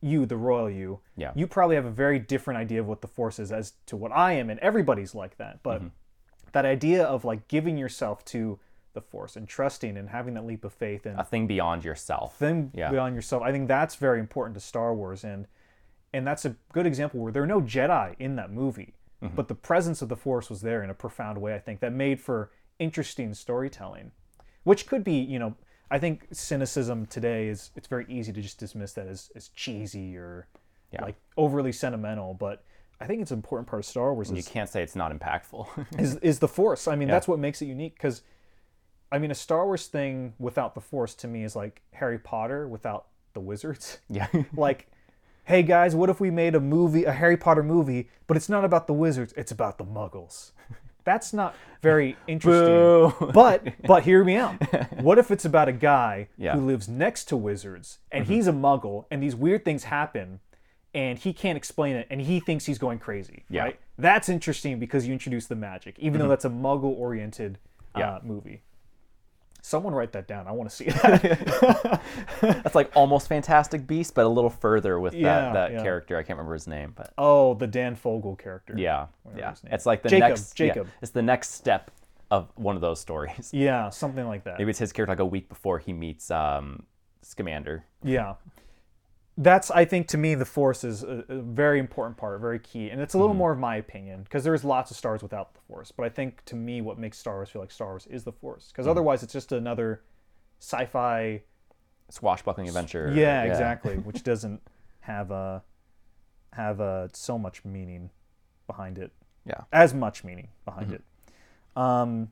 you, 0.02 0.26
the 0.26 0.36
royal 0.36 0.70
you, 0.70 1.00
Yeah. 1.16 1.32
you 1.36 1.46
probably 1.48 1.76
have 1.76 1.86
a 1.86 1.92
very 1.92 2.18
different 2.20 2.58
idea 2.60 2.80
of 2.82 2.88
what 2.88 3.02
the 3.02 3.08
force 3.08 3.38
is 3.40 3.52
as 3.52 3.74
to 3.86 3.96
what 3.96 4.12
I 4.12 4.34
am, 4.34 4.50
and 4.50 4.60
everybody's 4.60 5.14
like 5.16 5.38
that. 5.38 5.62
But 5.64 5.84
that 6.52 6.66
idea 6.66 7.04
of 7.04 7.24
like 7.26 7.48
giving 7.48 7.78
yourself 7.78 8.24
to 8.26 8.60
the 8.94 9.02
force 9.02 9.36
and 9.38 9.48
trusting 9.48 9.96
and 9.98 10.10
having 10.10 10.34
that 10.34 10.46
leap 10.46 10.66
of 10.66 10.74
faith 10.74 11.06
and 11.06 11.20
A 11.20 11.24
thing 11.24 11.48
beyond 11.48 11.86
yourself. 11.86 12.36
thing 12.38 12.72
Yeah. 12.74 12.92
beyond 12.92 13.16
yourself, 13.16 13.42
I 13.42 13.52
think 13.52 13.68
that's 13.68 13.96
very 13.96 14.20
important 14.20 14.56
to 14.56 14.60
Star 14.60 14.94
Wars, 14.94 15.24
and 15.24 15.48
and 16.14 16.28
that's 16.28 16.44
a 16.44 16.56
good 16.74 16.86
example 16.86 17.22
where 17.22 17.32
there 17.32 17.44
are 17.44 17.48
no 17.48 17.62
Jedi 17.62 18.16
in 18.20 18.36
that 18.36 18.52
movie, 18.52 18.96
mm-hmm. 19.24 19.34
but 19.34 19.48
the 19.48 19.56
presence 19.56 20.02
of 20.02 20.10
the 20.10 20.18
Force 20.18 20.50
was 20.50 20.60
there 20.62 20.84
in 20.84 20.90
a 20.90 20.94
profound 20.94 21.38
way. 21.40 21.56
I 21.56 21.60
think 21.60 21.80
that 21.80 21.94
made 21.94 22.20
for 22.20 22.52
interesting 22.80 23.34
storytelling, 23.34 24.12
which 24.64 24.88
could 24.88 25.04
be 25.04 25.14
you 25.16 25.40
know. 25.40 25.56
I 25.94 26.00
think 26.00 26.28
cynicism 26.32 27.06
today 27.06 27.50
is 27.50 27.72
it's 27.76 27.88
very 27.88 28.06
easy 28.08 28.32
to 28.32 28.42
just 28.42 28.58
dismiss 28.58 28.94
that 28.94 29.08
as, 29.08 29.30
as 29.36 29.50
cheesy 29.50 30.16
or 30.16 30.48
Yeah. 30.94 31.02
like 31.04 31.16
overly 31.36 31.74
sentimental, 31.74 32.34
but 32.34 32.64
I 33.02 33.08
think 33.08 33.22
it's 33.22 33.32
an 33.32 33.38
important 33.38 33.68
part 33.68 33.80
of 33.82 33.86
Star 33.86 34.14
Wars 34.14 34.30
And 34.30 34.38
You 34.38 34.44
can't 34.44 34.70
say 34.70 34.84
it's 34.84 34.96
not 34.96 35.12
impactful. 35.12 35.68
is, 36.00 36.16
is 36.18 36.40
the 36.40 36.48
Force. 36.48 36.88
I 36.88 36.96
mean, 36.96 37.08
that's 37.08 37.28
what 37.28 37.40
makes 37.40 37.62
it 37.62 37.66
unique 37.66 37.96
because, 37.96 38.22
I 39.12 39.18
mean, 39.18 39.32
a 39.32 39.36
Star 39.36 39.66
Wars 39.66 39.88
thing 39.88 40.34
without 40.40 40.76
the 40.76 40.82
Force 40.82 41.14
to 41.16 41.28
me 41.28 41.44
is 41.44 41.56
like 41.56 41.82
Harry 41.94 42.20
Potter 42.20 42.68
without 42.68 43.08
the 43.34 43.40
wizards. 43.40 44.00
yeah. 44.10 44.28
like, 44.56 44.88
hey 45.46 45.64
guys, 45.64 45.96
what 45.96 46.10
if 46.10 46.20
we 46.20 46.30
made 46.32 46.56
a 46.56 46.60
movie, 46.60 47.06
a 47.06 47.12
Harry 47.12 47.38
Potter 47.38 47.64
movie, 47.64 48.10
but 48.28 48.38
it's 48.38 48.50
not 48.50 48.64
about 48.64 48.88
the 48.88 48.94
wizards, 48.94 49.34
it's 49.36 49.52
about 49.52 49.78
the 49.78 49.86
muggles. 49.86 50.52
That's 51.04 51.34
not 51.34 51.56
very 51.82 52.16
interesting. 52.28 52.64
Boo. 52.68 53.32
But 53.34 53.74
but 53.88 54.04
hear 54.04 54.24
me 54.24 54.36
out. 54.36 54.56
What 55.02 55.18
if 55.18 55.32
it's 55.32 55.46
about 55.46 55.68
a 55.68 55.72
guy 55.74 56.28
Yeah. 56.38 56.52
Mm-hmm. 56.52 56.60
who 56.60 56.68
lives 56.68 56.88
next 56.88 57.26
to 57.30 57.38
wizards 57.38 57.98
and 58.12 58.28
he's 58.28 58.48
a 58.48 58.52
muggle 58.52 59.06
and 59.10 59.22
these 59.24 59.36
weird 59.36 59.66
things 59.66 59.86
happen 59.86 60.42
and 60.94 61.18
he 61.18 61.34
can't 61.34 61.58
explain 61.58 61.96
it 61.96 62.08
and 62.10 62.22
he 62.22 62.40
thinks 62.40 62.66
he's 62.66 62.78
going 62.78 63.00
crazy, 63.00 63.44
Yeah. 63.50 63.62
Mm-hmm. 63.62 63.66
right? 63.68 63.80
That's 63.98 64.30
interesting 64.30 64.80
because 64.80 65.06
you 65.08 65.14
introduce 65.14 65.48
the 65.48 65.56
magic, 65.56 65.98
even 66.00 66.20
though 66.20 66.28
that's 66.28 66.46
a 66.46 66.50
muggle 66.50 66.98
oriented 66.98 67.58
Yeah. 67.98 68.16
uh, 68.16 68.20
movie. 68.24 68.62
Someone 69.64 69.94
write 69.94 70.12
that 70.14 70.28
down. 70.28 70.48
I 70.48 70.54
want 70.54 70.72
to 70.72 70.76
see 70.76 70.86
that. 70.86 72.02
That's 72.42 72.74
like 72.74 72.92
almost 72.96 73.28
Fantastic 73.28 73.86
Beast, 73.86 74.16
but 74.16 74.26
a 74.26 74.28
little 74.28 74.50
further 74.50 75.00
with 75.00 75.14
Yeah, 75.14 75.40
that, 75.40 75.54
that 75.54 75.72
yeah. 75.74 75.84
character. 75.84 76.18
I 76.18 76.24
can't 76.24 76.38
remember 76.40 76.54
his 76.54 76.66
name, 76.66 76.94
but 76.96 77.14
oh, 77.20 77.54
the 77.54 77.68
Dan 77.68 77.96
Fogler 77.96 78.38
character. 78.40 78.74
yeah, 78.76 79.06
yeah. 79.38 79.54
It's 79.66 79.86
like 79.86 80.02
the 80.02 80.10
Jacob, 80.10 80.30
next 80.30 80.54
Jacob. 80.56 80.88
yeah, 80.88 80.94
it's 81.04 81.12
the 81.12 81.22
next 81.22 81.52
step 81.52 81.92
of 82.32 82.48
one 82.56 82.74
of 82.76 82.82
those 82.82 83.00
stories. 83.00 83.52
Yeah, 83.54 83.90
something 83.90 84.26
like 84.28 84.46
that. 84.46 84.58
Maybe 84.58 84.72
it's 84.72 84.80
his 84.80 84.92
character 84.92 85.12
like 85.12 85.20
a 85.20 85.26
week 85.26 85.48
before 85.48 85.78
he 85.78 85.94
meets 85.94 86.32
um, 86.32 86.82
Scamander. 87.22 87.86
Yeah. 88.04 88.36
That's, 89.42 89.72
I 89.72 89.86
think, 89.86 90.08
to 90.10 90.20
me, 90.20 90.36
the 90.36 90.46
Force 90.46 90.84
is 90.84 91.02
a, 91.02 91.26
a 91.28 91.42
very 91.42 91.80
important 91.80 92.16
part, 92.16 92.40
very 92.40 92.60
key. 92.60 92.92
And 92.92 93.02
it's 93.02 93.16
a 93.16 93.18
little 93.18 93.32
mm-hmm. 93.32 93.40
more 93.40 93.52
of 93.52 93.58
my 93.58 93.76
opinion, 93.78 94.22
because 94.22 94.44
there's 94.44 94.64
lots 94.64 94.92
of 94.92 94.98
Star 94.98 95.14
Wars 95.14 95.24
without 95.24 95.56
the 95.56 95.60
Force. 95.62 95.92
But 95.92 96.06
I 96.06 96.10
think, 96.10 96.46
to 96.46 96.56
me, 96.56 96.82
what 96.82 97.00
makes 97.00 97.18
Star 97.18 97.36
Wars 97.36 97.50
feel 97.50 97.60
like 97.60 97.72
Star 97.72 97.88
Wars 97.88 98.06
is 98.08 98.24
the 98.24 98.32
Force. 98.32 98.68
Because 98.68 98.84
mm-hmm. 98.84 98.92
otherwise, 98.92 99.24
it's 99.24 99.34
just 99.34 99.52
another 99.52 100.04
sci 100.60 100.86
fi. 100.86 101.42
Swashbuckling 102.10 102.68
adventure. 102.68 103.12
Yeah, 103.16 103.44
exactly. 103.44 103.96
which 104.04 104.24
doesn't 104.24 104.62
have 105.00 105.32
a, 105.32 105.64
have 106.54 106.80
a, 106.80 107.10
so 107.14 107.40
much 107.40 107.66
meaning 107.66 108.12
behind 108.68 109.00
it. 109.00 109.12
Yeah. 109.48 109.62
As 109.74 109.92
much 109.96 110.24
meaning 110.24 110.50
behind 110.66 110.92
mm-hmm. 110.92 110.96
it. 110.96 111.04
Um, 111.76 112.32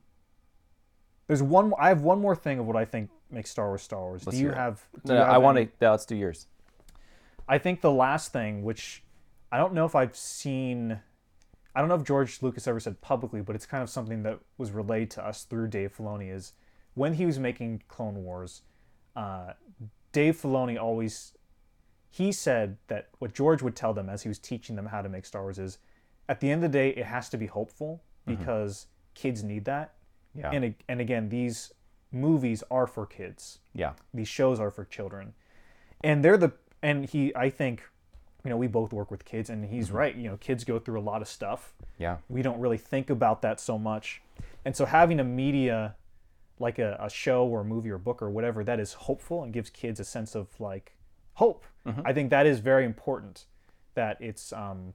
there's 1.26 1.42
one. 1.42 1.72
I 1.76 1.88
have 1.88 2.02
one 2.02 2.20
more 2.20 2.36
thing 2.36 2.60
of 2.60 2.66
what 2.66 2.76
I 2.76 2.84
think 2.84 3.10
makes 3.30 3.50
Star 3.50 3.68
Wars 3.68 3.82
Star 3.82 4.00
Wars. 4.00 4.26
Let's 4.26 4.38
do 4.38 4.44
you 4.44 4.50
have? 4.50 4.80
do 5.04 5.12
No, 5.12 5.18
you 5.18 5.24
I 5.24 5.32
have 5.32 5.42
want 5.42 5.58
to. 5.58 5.68
Yeah, 5.80 5.90
let's 5.90 6.04
do 6.04 6.14
yours. 6.14 6.46
I 7.50 7.58
think 7.58 7.80
the 7.80 7.90
last 7.90 8.32
thing, 8.32 8.62
which 8.62 9.02
I 9.50 9.58
don't 9.58 9.74
know 9.74 9.84
if 9.84 9.94
I've 9.94 10.16
seen, 10.16 11.00
I 11.74 11.80
don't 11.80 11.88
know 11.88 11.96
if 11.96 12.04
George 12.04 12.40
Lucas 12.42 12.66
ever 12.68 12.78
said 12.80 13.00
publicly, 13.00 13.42
but 13.42 13.56
it's 13.56 13.66
kind 13.66 13.82
of 13.82 13.90
something 13.90 14.22
that 14.22 14.38
was 14.56 14.70
relayed 14.70 15.10
to 15.12 15.26
us 15.26 15.42
through 15.44 15.68
Dave 15.68 15.94
Filoni. 15.96 16.32
Is 16.32 16.52
when 16.94 17.14
he 17.14 17.26
was 17.26 17.38
making 17.38 17.82
Clone 17.88 18.22
Wars, 18.22 18.62
uh, 19.16 19.54
Dave 20.12 20.36
Filoni 20.40 20.80
always 20.80 21.32
he 22.08 22.32
said 22.32 22.76
that 22.88 23.08
what 23.18 23.34
George 23.34 23.62
would 23.62 23.76
tell 23.76 23.94
them 23.94 24.08
as 24.08 24.22
he 24.22 24.28
was 24.28 24.38
teaching 24.38 24.76
them 24.76 24.86
how 24.86 25.02
to 25.02 25.08
make 25.08 25.24
Star 25.26 25.42
Wars 25.42 25.58
is, 25.58 25.78
at 26.28 26.40
the 26.40 26.50
end 26.50 26.64
of 26.64 26.72
the 26.72 26.78
day, 26.78 26.90
it 26.90 27.06
has 27.06 27.28
to 27.30 27.36
be 27.36 27.46
hopeful 27.46 28.02
because 28.26 28.86
kids 29.14 29.42
need 29.44 29.64
that. 29.64 29.94
Yeah. 30.34 30.50
And 30.52 30.74
and 30.88 31.00
again, 31.00 31.28
these 31.28 31.72
movies 32.12 32.62
are 32.70 32.86
for 32.88 33.06
kids 33.06 33.60
Yeah. 33.74 33.92
these 34.12 34.28
shows 34.28 34.58
are 34.58 34.70
for 34.70 34.84
children 34.84 35.32
and 36.02 36.24
they're 36.24 36.36
the 36.36 36.52
and 36.82 37.04
he 37.06 37.34
i 37.36 37.48
think 37.50 37.82
you 38.44 38.50
know 38.50 38.56
we 38.56 38.66
both 38.66 38.92
work 38.92 39.10
with 39.10 39.24
kids 39.24 39.50
and 39.50 39.64
he's 39.66 39.90
right 39.90 40.16
you 40.16 40.28
know 40.28 40.36
kids 40.38 40.64
go 40.64 40.78
through 40.78 40.98
a 40.98 41.02
lot 41.02 41.20
of 41.22 41.28
stuff 41.28 41.74
Yeah. 41.98 42.16
we 42.28 42.42
don't 42.42 42.58
really 42.60 42.78
think 42.78 43.10
about 43.10 43.42
that 43.42 43.60
so 43.60 43.78
much 43.78 44.22
and 44.64 44.74
so 44.76 44.84
having 44.86 45.20
a 45.20 45.24
media 45.24 45.94
like 46.58 46.78
a, 46.78 46.96
a 47.00 47.08
show 47.08 47.46
or 47.46 47.60
a 47.60 47.64
movie 47.64 47.90
or 47.90 47.98
book 47.98 48.20
or 48.22 48.30
whatever 48.30 48.64
that 48.64 48.78
is 48.80 48.92
hopeful 48.94 49.42
and 49.42 49.52
gives 49.52 49.70
kids 49.70 50.00
a 50.00 50.04
sense 50.04 50.34
of 50.34 50.48
like 50.60 50.96
hope 51.34 51.64
i 52.04 52.12
think 52.12 52.30
that 52.30 52.46
is 52.46 52.60
very 52.60 52.84
important 52.84 53.46
that 53.94 54.16
it's 54.20 54.52
um 54.52 54.94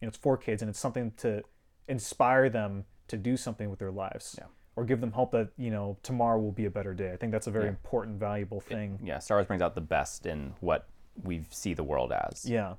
you 0.00 0.06
know 0.06 0.08
it's 0.08 0.16
for 0.16 0.36
kids 0.36 0.62
and 0.62 0.68
it's 0.68 0.78
something 0.78 1.12
to 1.16 1.42
inspire 1.88 2.48
them 2.48 2.84
to 3.08 3.16
do 3.16 3.36
something 3.36 3.68
with 3.70 3.78
their 3.78 3.90
lives 3.90 4.36
Yeah. 4.38 4.46
or 4.76 4.84
give 4.84 5.00
them 5.00 5.12
hope 5.12 5.30
that 5.32 5.48
you 5.58 5.70
know 5.70 5.98
tomorrow 6.02 6.38
will 6.40 6.52
be 6.52 6.64
a 6.64 6.70
better 6.70 6.94
day 6.94 7.12
i 7.12 7.16
think 7.16 7.32
that's 7.32 7.46
a 7.46 7.50
very 7.50 7.68
important 7.68 8.18
valuable 8.18 8.60
thing 8.60 8.98
Yeah. 9.02 9.18
Star 9.18 9.36
Wars 9.38 9.46
brings 9.46 9.62
out 9.62 9.74
the 9.74 9.80
best 9.82 10.24
in 10.26 10.54
what 10.60 10.88
we 11.22 11.42
see 11.50 11.74
the 11.74 11.84
world 11.84 12.12
as. 12.12 12.44
yeah 12.48 12.74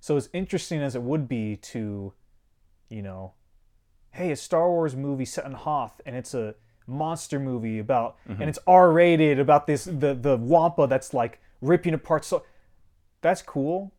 so 0.00 0.16
as 0.16 0.28
interesting 0.32 0.80
as 0.80 0.94
it 0.94 1.02
would 1.02 1.28
be 1.28 1.56
to 1.56 2.12
you 2.88 3.02
know 3.02 3.32
hey, 4.12 4.30
a 4.30 4.36
Star 4.36 4.70
Wars 4.70 4.96
movie 4.96 5.26
set 5.26 5.44
in 5.44 5.52
Hoth, 5.52 6.00
and 6.06 6.16
it's 6.16 6.32
a 6.32 6.54
monster 6.86 7.38
movie 7.38 7.78
about, 7.78 8.16
Mm-hmm. 8.26 8.40
and 8.40 8.48
it's 8.48 8.58
R-rated 8.66 9.38
about 9.38 9.66
this 9.66 9.84
the 9.84 10.14
the 10.14 10.38
Wampa 10.38 10.86
that's 10.86 11.12
like 11.12 11.38
ripping 11.60 11.92
apart. 11.92 12.24
So 12.24 12.42
that's 13.20 13.42
cool, 13.42 13.92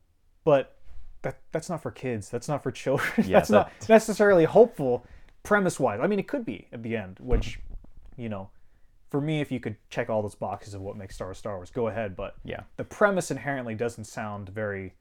but 0.44 0.76
that 1.22 1.38
that's 1.52 1.70
not 1.70 1.84
for 1.84 1.92
kids. 1.92 2.30
That's 2.32 2.48
not 2.48 2.64
for 2.64 2.72
children. 2.72 3.12
Yeah, 3.28 3.38
that's 3.38 3.52
not 3.52 3.72
necessarily 3.88 4.46
hopeful 4.46 5.06
premise 5.44 5.80
wise. 5.80 6.00
I 6.02 6.08
mean, 6.08 6.18
it 6.18 6.28
could 6.28 6.46
be 6.46 6.68
at 6.72 6.82
the 6.82 6.96
end, 6.98 7.18
which 7.20 7.60
you 8.16 8.28
know, 8.30 8.50
for 9.10 9.22
me, 9.22 9.40
if 9.42 9.52
you 9.52 9.60
could 9.60 9.76
check 9.90 10.10
all 10.10 10.22
those 10.22 10.36
boxes 10.36 10.74
of 10.74 10.82
what 10.82 10.96
makes 10.98 11.16
Star 11.16 11.28
Wars 11.28 11.38
Star 11.38 11.56
Wars, 11.58 11.72
go 11.72 11.88
ahead. 11.88 12.16
But 12.16 12.36
Yeah. 12.44 12.62
the 12.78 12.84
premise 12.84 13.32
inherently 13.32 13.76
doesn't 13.76 14.06
sound 14.06 14.50
very. 14.50 14.94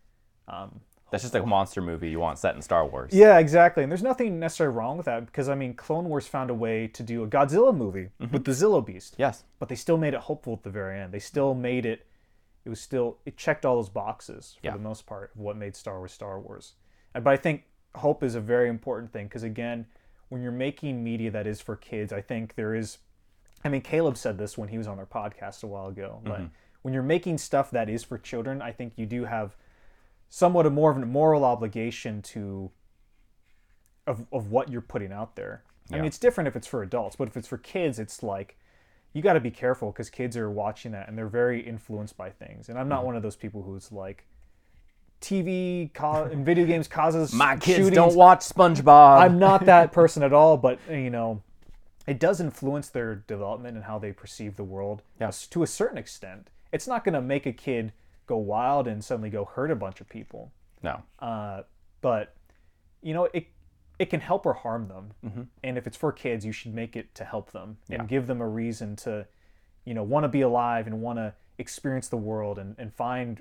Um, 0.48 0.80
That's 1.10 1.22
just 1.24 1.34
like 1.34 1.42
a 1.42 1.46
monster 1.46 1.80
movie 1.82 2.10
you 2.10 2.18
want 2.20 2.38
set 2.38 2.54
in 2.56 2.62
Star 2.62 2.86
Wars. 2.86 3.12
yeah, 3.12 3.38
exactly. 3.38 3.82
And 3.82 3.90
there's 3.90 4.02
nothing 4.02 4.38
necessarily 4.40 4.76
wrong 4.76 4.96
with 4.96 5.06
that 5.06 5.26
because 5.26 5.48
I 5.48 5.54
mean, 5.54 5.74
Clone 5.74 6.08
Wars 6.08 6.26
found 6.26 6.50
a 6.50 6.54
way 6.54 6.86
to 6.88 7.02
do 7.02 7.22
a 7.24 7.28
Godzilla 7.28 7.76
movie 7.76 8.10
Mm-hmm. 8.20 8.32
with 8.32 8.44
the 8.44 8.52
Zillo 8.52 8.84
Beast, 8.84 9.14
Yes. 9.18 9.44
but 9.58 9.68
they 9.68 9.74
still 9.76 9.96
made 9.98 10.14
it 10.14 10.20
hopeful 10.20 10.52
at 10.54 10.62
the 10.62 10.70
very 10.70 10.98
end. 11.00 11.12
They 11.12 11.18
still 11.20 11.54
made 11.54 11.84
it. 11.86 12.06
It 12.64 12.68
was 12.70 12.80
still 12.80 13.18
it 13.24 13.36
checked 13.36 13.64
all 13.64 13.76
those 13.76 13.88
boxes 13.88 14.56
for 14.60 14.66
Yeah. 14.66 14.72
the 14.72 14.78
most 14.80 15.06
part 15.06 15.30
of 15.34 15.40
what 15.40 15.56
made 15.56 15.74
Star 15.76 15.98
Wars 15.98 16.12
Star 16.12 16.38
Wars. 16.40 16.74
And, 17.14 17.22
but 17.24 17.32
I 17.32 17.36
think 17.36 17.64
hope 17.96 18.22
is 18.22 18.34
a 18.34 18.40
very 18.40 18.68
important 18.68 19.12
thing 19.12 19.26
because 19.26 19.42
again, 19.44 19.86
when 20.28 20.42
you're 20.42 20.50
making 20.52 21.02
media 21.04 21.30
that 21.30 21.46
is 21.46 21.60
for 21.60 21.76
kids, 21.76 22.12
I 22.12 22.20
think 22.20 22.54
there 22.56 22.74
is. 22.74 22.98
I 23.64 23.68
mean, 23.68 23.80
Caleb 23.80 24.16
said 24.16 24.38
this 24.38 24.56
when 24.56 24.68
he 24.68 24.78
was 24.78 24.86
on 24.86 24.98
our 24.98 25.06
podcast 25.06 25.62
a 25.64 25.66
while 25.66 25.88
ago. 25.88 26.20
But 26.24 26.42
when 26.82 26.94
you're 26.94 27.02
making 27.02 27.38
stuff 27.38 27.70
that 27.72 27.88
is 27.88 28.04
for 28.04 28.16
children, 28.18 28.62
I 28.62 28.70
think 28.72 28.92
you 28.96 29.06
do 29.06 29.24
have 29.24 29.56
somewhat 30.28 30.66
a 30.66 30.70
more 30.70 30.90
of 30.90 30.96
a 30.96 31.06
moral 31.06 31.44
obligation 31.44 32.22
to 32.22 32.70
of, 34.06 34.24
of 34.32 34.50
what 34.50 34.70
you're 34.70 34.80
putting 34.80 35.12
out 35.12 35.34
there. 35.36 35.64
I 35.92 35.96
mean, 35.96 36.04
it's 36.04 36.18
different 36.18 36.48
if 36.48 36.56
it's 36.56 36.66
for 36.66 36.82
adults, 36.82 37.16
but 37.16 37.28
if 37.28 37.36
it's 37.36 37.48
for 37.48 37.58
kids, 37.58 37.98
it's 37.98 38.22
like 38.22 38.56
you 39.12 39.22
got 39.22 39.32
to 39.34 39.40
be 39.40 39.50
careful 39.50 39.90
because 39.92 40.10
kids 40.10 40.36
are 40.36 40.50
watching 40.50 40.92
that 40.92 41.08
and 41.08 41.16
they're 41.16 41.28
very 41.28 41.60
influenced 41.60 42.16
by 42.16 42.30
things. 42.30 42.68
And 42.68 42.78
I'm 42.78 42.84
Mm-hmm. 42.84 42.90
not 42.90 43.04
one 43.06 43.16
of 43.16 43.22
those 43.22 43.36
people 43.36 43.62
who's 43.62 43.90
like 43.90 44.26
TV 45.20 45.92
co- 45.94 46.24
and 46.24 46.44
video 46.44 46.66
games 46.66 46.86
causes 46.88 47.32
My 47.32 47.56
kids 47.56 47.78
shootings. 47.78 47.94
don't 47.94 48.14
watch 48.16 48.40
SpongeBob. 48.40 49.18
I'm 49.20 49.38
not 49.38 49.64
that 49.66 49.90
person 50.00 50.22
at 50.22 50.32
all, 50.32 50.56
but 50.56 50.78
you 50.90 51.10
know, 51.10 51.42
it 52.06 52.20
does 52.20 52.40
influence 52.40 52.88
their 52.88 53.14
development 53.16 53.76
and 53.76 53.84
how 53.84 53.98
they 53.98 54.12
perceive 54.12 54.56
the 54.56 54.64
world 54.64 55.02
yes. 55.20 55.46
to 55.48 55.62
a 55.62 55.66
certain 55.66 55.98
extent. 55.98 56.50
It's 56.72 56.86
not 56.86 57.04
going 57.04 57.14
to 57.14 57.20
make 57.22 57.46
a 57.46 57.52
kid 57.52 57.92
go 58.26 58.36
wild 58.36 58.86
and 58.86 59.04
suddenly 59.04 59.30
go 59.30 59.44
hurt 59.44 59.70
a 59.70 59.76
bunch 59.76 60.00
of 60.00 60.08
people, 60.08 60.52
no. 60.82 61.02
uh, 61.20 61.62
but 62.00 62.34
you 63.02 63.14
know, 63.14 63.28
it 63.32 63.46
it 63.98 64.10
can 64.10 64.20
help 64.20 64.44
or 64.44 64.52
harm 64.52 64.88
them. 64.88 65.12
Mm-hmm. 65.24 65.42
And 65.64 65.78
if 65.78 65.86
it's 65.86 65.96
for 65.96 66.12
kids, 66.12 66.44
you 66.44 66.52
should 66.52 66.74
make 66.74 66.96
it 66.96 67.14
to 67.14 67.24
help 67.24 67.52
them 67.52 67.78
Yeah. 67.88 68.00
and 68.00 68.08
give 68.08 68.26
them 68.26 68.40
a 68.42 68.48
reason 68.48 68.94
to, 68.96 69.26
you 69.86 69.94
know, 69.94 70.02
want 70.02 70.24
to 70.24 70.28
be 70.28 70.42
alive 70.42 70.86
and 70.86 71.00
want 71.00 71.18
to 71.18 71.32
experience 71.56 72.08
the 72.08 72.18
world 72.18 72.58
and, 72.58 72.74
and 72.78 72.92
find, 72.92 73.40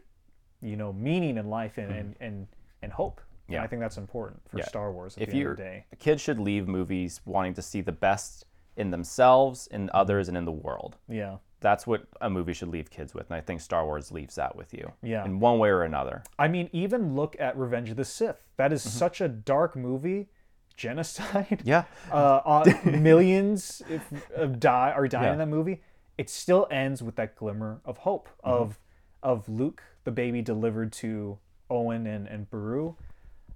you 0.62 0.78
know, 0.78 0.94
meaning 0.94 1.38
in 1.38 1.50
life 1.50 1.78
and 1.78 1.92
and, 1.92 2.16
and, 2.20 2.48
and 2.82 2.92
hope. 2.94 3.18
And 3.20 3.26
Mm-hmm. 3.46 3.54
Yeah. 3.54 3.64
I 3.64 3.68
think 3.68 3.80
that's 3.82 3.98
important 3.98 4.42
for 4.50 4.58
Yeah. 4.58 4.66
Star 4.66 4.92
Wars 4.92 5.18
at 5.18 5.24
if 5.24 5.30
the 5.30 5.40
end 5.42 5.50
of 5.50 5.58
the 5.58 5.64
day. 5.64 5.86
kids 6.00 6.20
should 6.22 6.40
leave 6.40 6.68
movies 6.68 7.22
wanting 7.26 7.54
to 7.56 7.62
see 7.62 7.82
the 7.82 7.92
best 7.92 8.46
in 8.78 8.92
themselves, 8.92 9.68
in 9.68 9.90
others, 9.94 10.28
and 10.28 10.38
in 10.38 10.46
the 10.46 10.52
world. 10.52 10.98
Yeah. 11.08 11.38
That's 11.62 11.88
what 11.88 12.06
a 12.22 12.30
movie 12.30 12.54
should 12.54 12.68
leave 12.68 12.90
kids 12.92 13.14
with, 13.16 13.28
and 13.30 13.36
I 13.36 13.42
think 13.42 13.60
Star 13.62 13.86
Wars 13.86 14.12
leaves 14.12 14.36
that 14.36 14.56
with 14.56 14.74
you. 14.74 14.92
Yeah. 15.02 15.26
In 15.26 15.40
one 15.40 15.58
way 15.58 15.70
or 15.70 15.82
another. 15.84 16.24
I 16.38 16.48
mean, 16.48 16.70
even 16.74 17.16
look 17.16 17.36
at 17.40 17.58
Revenge 17.58 17.90
of 17.90 17.96
the 17.98 18.06
Sith. 18.06 18.44
That 18.58 18.72
is 18.72 18.82
Mm-hmm. 18.86 18.98
such 18.98 19.22
a 19.22 19.28
dark 19.28 19.76
movie. 19.76 20.28
Genocide. 20.78 21.62
Yeah. 21.64 21.86
Uh, 22.12 22.42
uh, 22.46 22.74
millions 22.84 23.82
if, 23.90 24.04
of 24.36 24.60
die 24.60 24.92
are 24.92 25.08
dying 25.08 25.26
Yeah. 25.26 25.32
in 25.34 25.38
that 25.40 25.48
movie. 25.48 25.82
It 26.18 26.30
still 26.30 26.68
ends 26.70 27.02
with 27.02 27.16
that 27.16 27.36
glimmer 27.36 27.80
of 27.86 27.98
hope 28.00 28.30
Mm-hmm. 28.44 28.50
of 28.50 28.80
of 29.24 29.50
Luke, 29.50 29.82
the 30.04 30.12
baby 30.12 30.42
delivered 30.44 30.92
to 30.94 31.40
Owen 31.70 32.06
and 32.06 32.28
and 32.28 32.48
Beru. 32.50 32.96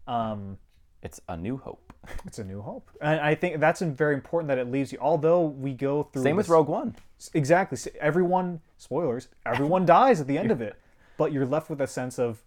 Um, 0.08 0.58
It's 1.04 1.22
a 1.28 1.38
new 1.38 1.58
hope. 1.58 1.89
it's 2.26 2.40
a 2.40 2.44
new 2.44 2.62
hope, 2.62 2.90
and 3.02 3.20
I 3.20 3.36
think 3.36 3.60
that's 3.60 3.82
very 3.82 4.14
important 4.14 4.48
that 4.48 4.58
it 4.58 4.72
leaves 4.72 4.92
you. 4.92 4.98
Although 5.02 5.46
we 5.46 5.74
go 5.74 6.04
through 6.04 6.24
Same 6.24 6.36
with 6.36 6.50
Rogue 6.50 6.68
One. 6.70 6.96
exactly 7.34 7.78
everyone 8.00 8.62
spoilers 8.78 9.28
everyone 9.46 9.86
dies 10.00 10.22
at 10.22 10.28
the 10.28 10.38
end 10.38 10.52
of 10.52 10.62
it, 10.62 10.76
but 11.18 11.32
you're 11.34 11.46
left 11.46 11.70
with 11.70 11.82
a 11.82 11.88
sense 11.88 12.18
of 12.20 12.42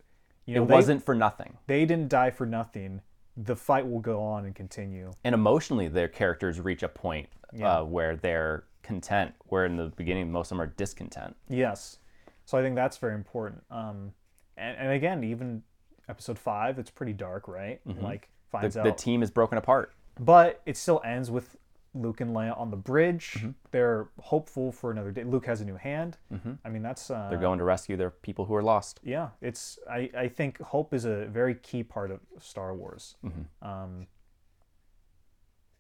you 0.47 0.55
know 0.55 0.63
It 0.65 0.69
they- 0.69 0.75
wasn't 0.75 1.05
for 1.05 1.15
nothing. 1.15 1.59
they 1.67 1.85
didn't 1.85 2.09
die 2.09 2.31
for 2.31 2.47
nothing. 2.47 3.01
The 3.37 3.57
fight 3.57 3.89
will 3.89 4.01
go 4.01 4.23
on 4.23 4.45
and 4.45 4.55
continue. 4.55 5.11
And 5.25 5.35
emotionally, 5.35 5.89
their 5.89 6.09
characters 6.09 6.61
reach 6.61 6.83
a 6.83 6.89
point 6.89 7.29
Yeah. 7.53 7.79
uh, 7.79 7.85
where 7.85 8.17
they're 8.17 8.65
content, 8.83 9.35
where 9.47 9.65
in 9.65 9.77
the 9.77 9.87
beginning, 9.97 10.31
most 10.33 10.47
of 10.47 10.59
them 10.59 10.61
are 10.61 10.67
discontent. 10.67 11.35
Yes. 11.49 11.99
So 12.45 12.59
I 12.59 12.63
think 12.63 12.75
that's 12.75 12.99
very 12.99 13.15
important. 13.15 13.63
Um, 13.71 14.13
and, 14.59 14.77
and 14.77 14.91
again, 14.93 15.25
even 15.25 15.63
episode 16.11 16.39
five, 16.39 16.79
it's 16.79 16.91
pretty 16.91 17.13
dark, 17.15 17.49
right? 17.49 17.81
Like 17.87 18.23
The, 18.23 18.29
finds 18.53 18.75
the 18.75 18.89
out, 18.89 18.99
team 18.99 19.23
is 19.23 19.31
broken 19.31 19.59
apart. 19.59 19.93
but 20.21 20.61
it 20.67 20.77
still 20.77 21.01
ends 21.05 21.31
with 21.31 21.57
Luke 21.95 22.21
and 22.23 22.31
Leia 22.35 22.59
on 22.59 22.71
the 22.71 22.77
bridge. 22.77 23.33
Mm-hmm. 23.39 23.51
They're 23.71 24.09
hopeful 24.21 24.73
for 24.73 24.91
another 24.91 25.11
day. 25.11 25.25
Luke 25.25 25.45
has 25.47 25.61
a 25.61 25.65
new 25.65 25.77
hand. 25.77 26.17
I 26.65 26.69
mean, 26.71 26.83
that's 26.83 27.11
uh, 27.11 27.27
They're 27.29 27.39
going 27.39 27.59
to 27.59 27.65
rescue 27.65 27.97
their 27.99 28.11
people 28.11 28.45
who 28.47 28.55
are 28.55 28.63
lost. 28.63 29.01
yeah. 29.03 29.29
It's 29.43 29.79
I, 29.91 30.09
I 30.17 30.29
think 30.29 30.59
hope 30.61 30.95
is 30.95 31.05
a 31.05 31.27
very 31.27 31.55
key 31.57 31.83
part 31.83 32.11
of 32.11 32.21
Star 32.39 32.75
Wars. 32.75 33.17
Mm-hmm. 33.25 33.69
Um, 33.69 34.07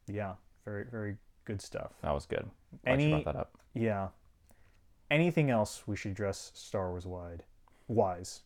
yeah, 0.06 0.34
very 0.64 0.84
very 0.84 1.16
good 1.44 1.62
stuff. 1.62 1.92
That 2.02 2.12
was 2.12 2.26
good. 2.26 2.46
Glad 2.84 2.92
Any- 2.92 3.04
you 3.04 3.10
brought 3.22 3.24
that 3.34 3.36
up. 3.36 3.58
Yeah. 3.74 4.08
Anything 5.10 5.50
else 5.50 5.82
we 5.86 5.96
should 5.96 6.10
address 6.12 6.52
Star 6.54 6.90
Wars 6.90 7.06
wide? 7.06 7.44
Wise. 7.88 8.42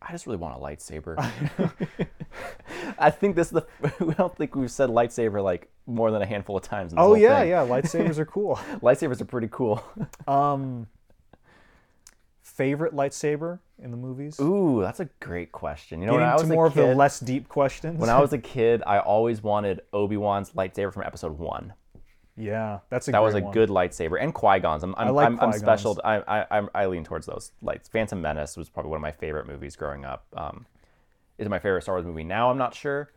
I 0.00 0.12
just 0.12 0.26
really 0.26 0.38
want 0.38 0.54
a 0.56 0.58
lightsaber. 0.60 1.16
I 3.00 3.10
think 3.10 3.36
this 3.36 3.48
is 3.48 3.52
the. 3.52 3.66
We 4.04 4.14
don't 4.14 4.34
think 4.36 4.54
we've 4.54 4.70
said 4.70 4.90
lightsaber 4.90 5.42
like 5.42 5.70
more 5.86 6.10
than 6.10 6.22
a 6.22 6.26
handful 6.26 6.56
of 6.56 6.62
times. 6.62 6.92
In 6.92 6.96
this 6.96 7.02
Oh 7.02 7.08
whole 7.08 7.16
yeah, 7.18 7.40
thing. 7.40 7.50
yeah. 7.50 7.66
Lightsabers 7.66 8.18
are 8.18 8.26
cool. 8.26 8.56
Lightsabers 8.82 9.20
are 9.20 9.24
pretty 9.26 9.48
cool. 9.50 9.82
Um, 10.28 10.86
favorite 12.42 12.94
lightsaber 12.94 13.60
in 13.82 13.90
the 13.90 13.96
movies? 13.96 14.40
Ooh, 14.40 14.80
that's 14.82 15.00
a 15.00 15.08
great 15.20 15.52
question. 15.52 16.00
You 16.00 16.06
know, 16.06 16.12
Getting 16.14 16.26
when 16.26 16.30
I 16.30 16.34
was 16.34 16.42
to 16.42 16.48
more 16.48 16.66
of 16.66 16.74
the 16.74 16.94
less 16.94 17.20
deep 17.20 17.48
questions. 17.48 17.98
when 17.98 18.10
I 18.10 18.20
was 18.20 18.32
a 18.32 18.38
kid, 18.38 18.82
I 18.86 18.98
always 18.98 19.42
wanted 19.42 19.82
Obi 19.92 20.16
Wan's 20.16 20.50
lightsaber 20.52 20.92
from 20.92 21.04
Episode 21.04 21.38
One. 21.38 21.72
yeah, 22.36 22.80
that's 22.90 23.06
a 23.08 23.12
good 23.12 23.18
one. 23.18 23.22
That 23.22 23.26
was 23.26 23.40
a 23.40 23.44
one. 23.44 23.52
good 23.52 23.68
lightsaber, 23.68 24.20
and 24.20 24.34
Qui 24.34 24.58
Gon's. 24.60 24.82
I'm, 24.82 24.94
I'm, 24.98 25.14
like 25.14 25.26
I'm, 25.26 25.40
I'm 25.40 25.52
special. 25.52 26.00
I, 26.04 26.44
I, 26.50 26.62
I 26.74 26.86
lean 26.86 27.04
towards 27.04 27.26
those 27.26 27.52
lights. 27.62 27.88
Phantom 27.88 28.20
Menace 28.20 28.56
was 28.56 28.68
probably 28.68 28.90
one 28.90 28.96
of 28.96 29.02
my 29.02 29.12
favorite 29.12 29.46
movies 29.46 29.76
growing 29.76 30.04
up. 30.04 30.26
Um, 30.36 30.66
is 31.38 31.48
my 31.48 31.58
favorite 31.58 31.82
Star 31.82 31.94
Wars 31.94 32.04
movie 32.06 32.24
now? 32.24 32.50
I'm 32.50 32.58
not 32.58 32.74
sure, 32.74 33.10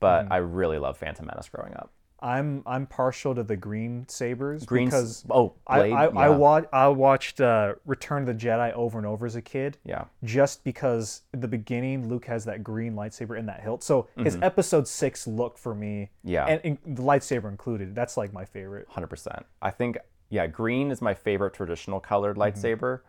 but 0.00 0.24
Mm-hmm. 0.24 0.32
I 0.32 0.36
really 0.38 0.78
love 0.78 0.96
Phantom 0.96 1.26
Menace 1.26 1.48
growing 1.48 1.74
up. 1.74 1.92
I'm 2.18 2.62
I'm 2.64 2.86
partial 2.86 3.34
to 3.34 3.42
the 3.42 3.56
green 3.58 4.06
sabers 4.08 4.64
Green, 4.64 4.86
because 4.86 5.22
oh, 5.28 5.52
Blade, 5.68 5.92
I 5.92 6.06
I, 6.06 6.12
yeah, 6.12 6.18
I, 6.18 6.28
wa- 6.30 6.62
I 6.72 6.88
watched 6.88 7.42
uh, 7.42 7.74
Return 7.84 8.22
of 8.22 8.26
the 8.28 8.46
Jedi 8.46 8.72
over 8.72 8.96
and 8.96 9.06
over 9.06 9.26
as 9.26 9.36
a 9.36 9.42
kid. 9.42 9.76
yeah, 9.84 10.04
Just 10.24 10.64
because 10.64 11.22
at 11.34 11.42
the 11.42 11.48
beginning 11.48 12.08
Luke 12.08 12.24
has 12.24 12.46
that 12.46 12.64
green 12.64 12.94
lightsaber 12.94 13.38
in 13.38 13.44
that 13.46 13.60
hilt, 13.60 13.84
so 13.84 14.08
his 14.16 14.34
Mm-hmm. 14.34 14.44
episode 14.44 14.88
six 14.88 15.26
look 15.26 15.58
for 15.58 15.74
me, 15.74 16.08
Yeah. 16.24 16.46
and, 16.46 16.60
and 16.64 16.96
the 16.96 17.02
lightsaber 17.02 17.50
included. 17.50 17.94
That's 17.94 18.16
like 18.16 18.32
my 18.32 18.46
favorite. 18.46 18.88
hundred 18.88 19.08
percent. 19.08 19.44
I 19.60 19.70
think 19.70 19.98
yeah, 20.30 20.46
green 20.46 20.90
is 20.90 21.02
my 21.02 21.12
favorite 21.12 21.52
traditional 21.52 22.00
colored 22.00 22.38
Mm-hmm. 22.38 22.58
lightsaber, 22.58 23.00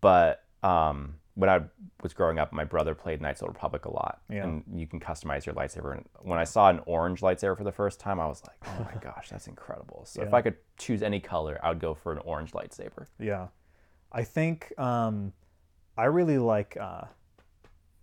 but 0.00 0.44
um, 0.62 1.16
when 1.36 1.48
I 1.50 1.60
was 2.02 2.12
growing 2.14 2.38
up, 2.38 2.50
my 2.52 2.64
brother 2.64 2.94
played 2.94 3.20
Knights 3.20 3.42
of 3.42 3.46
the 3.46 3.52
Republic 3.52 3.84
a 3.84 3.90
lot, 3.90 4.20
Yeah. 4.30 4.44
and 4.44 4.64
you 4.74 4.86
can 4.86 4.98
customize 4.98 5.44
your 5.44 5.54
lightsaber. 5.54 5.92
And 5.94 6.04
when 6.22 6.38
I 6.38 6.44
saw 6.44 6.70
an 6.70 6.80
orange 6.86 7.20
lightsaber 7.20 7.56
for 7.56 7.62
the 7.64 7.70
first 7.72 8.00
time, 8.00 8.18
I 8.18 8.26
was 8.26 8.42
like, 8.46 8.56
oh 8.66 8.88
my 8.92 8.98
gosh, 9.00 9.28
that's 9.28 9.46
incredible. 9.46 10.02
So 10.06 10.22
if 10.22 10.32
I 10.32 10.40
could 10.40 10.56
choose 10.78 11.02
any 11.02 11.20
color, 11.20 11.60
I 11.62 11.68
would 11.68 11.78
go 11.78 11.94
for 11.94 12.10
an 12.12 12.18
orange 12.24 12.52
lightsaber. 12.52 13.06
Yeah, 13.20 13.48
I 14.10 14.24
think 14.24 14.72
um, 14.78 15.32
I 15.96 16.06
really 16.06 16.38
like 16.38 16.76
uh, 16.80 17.02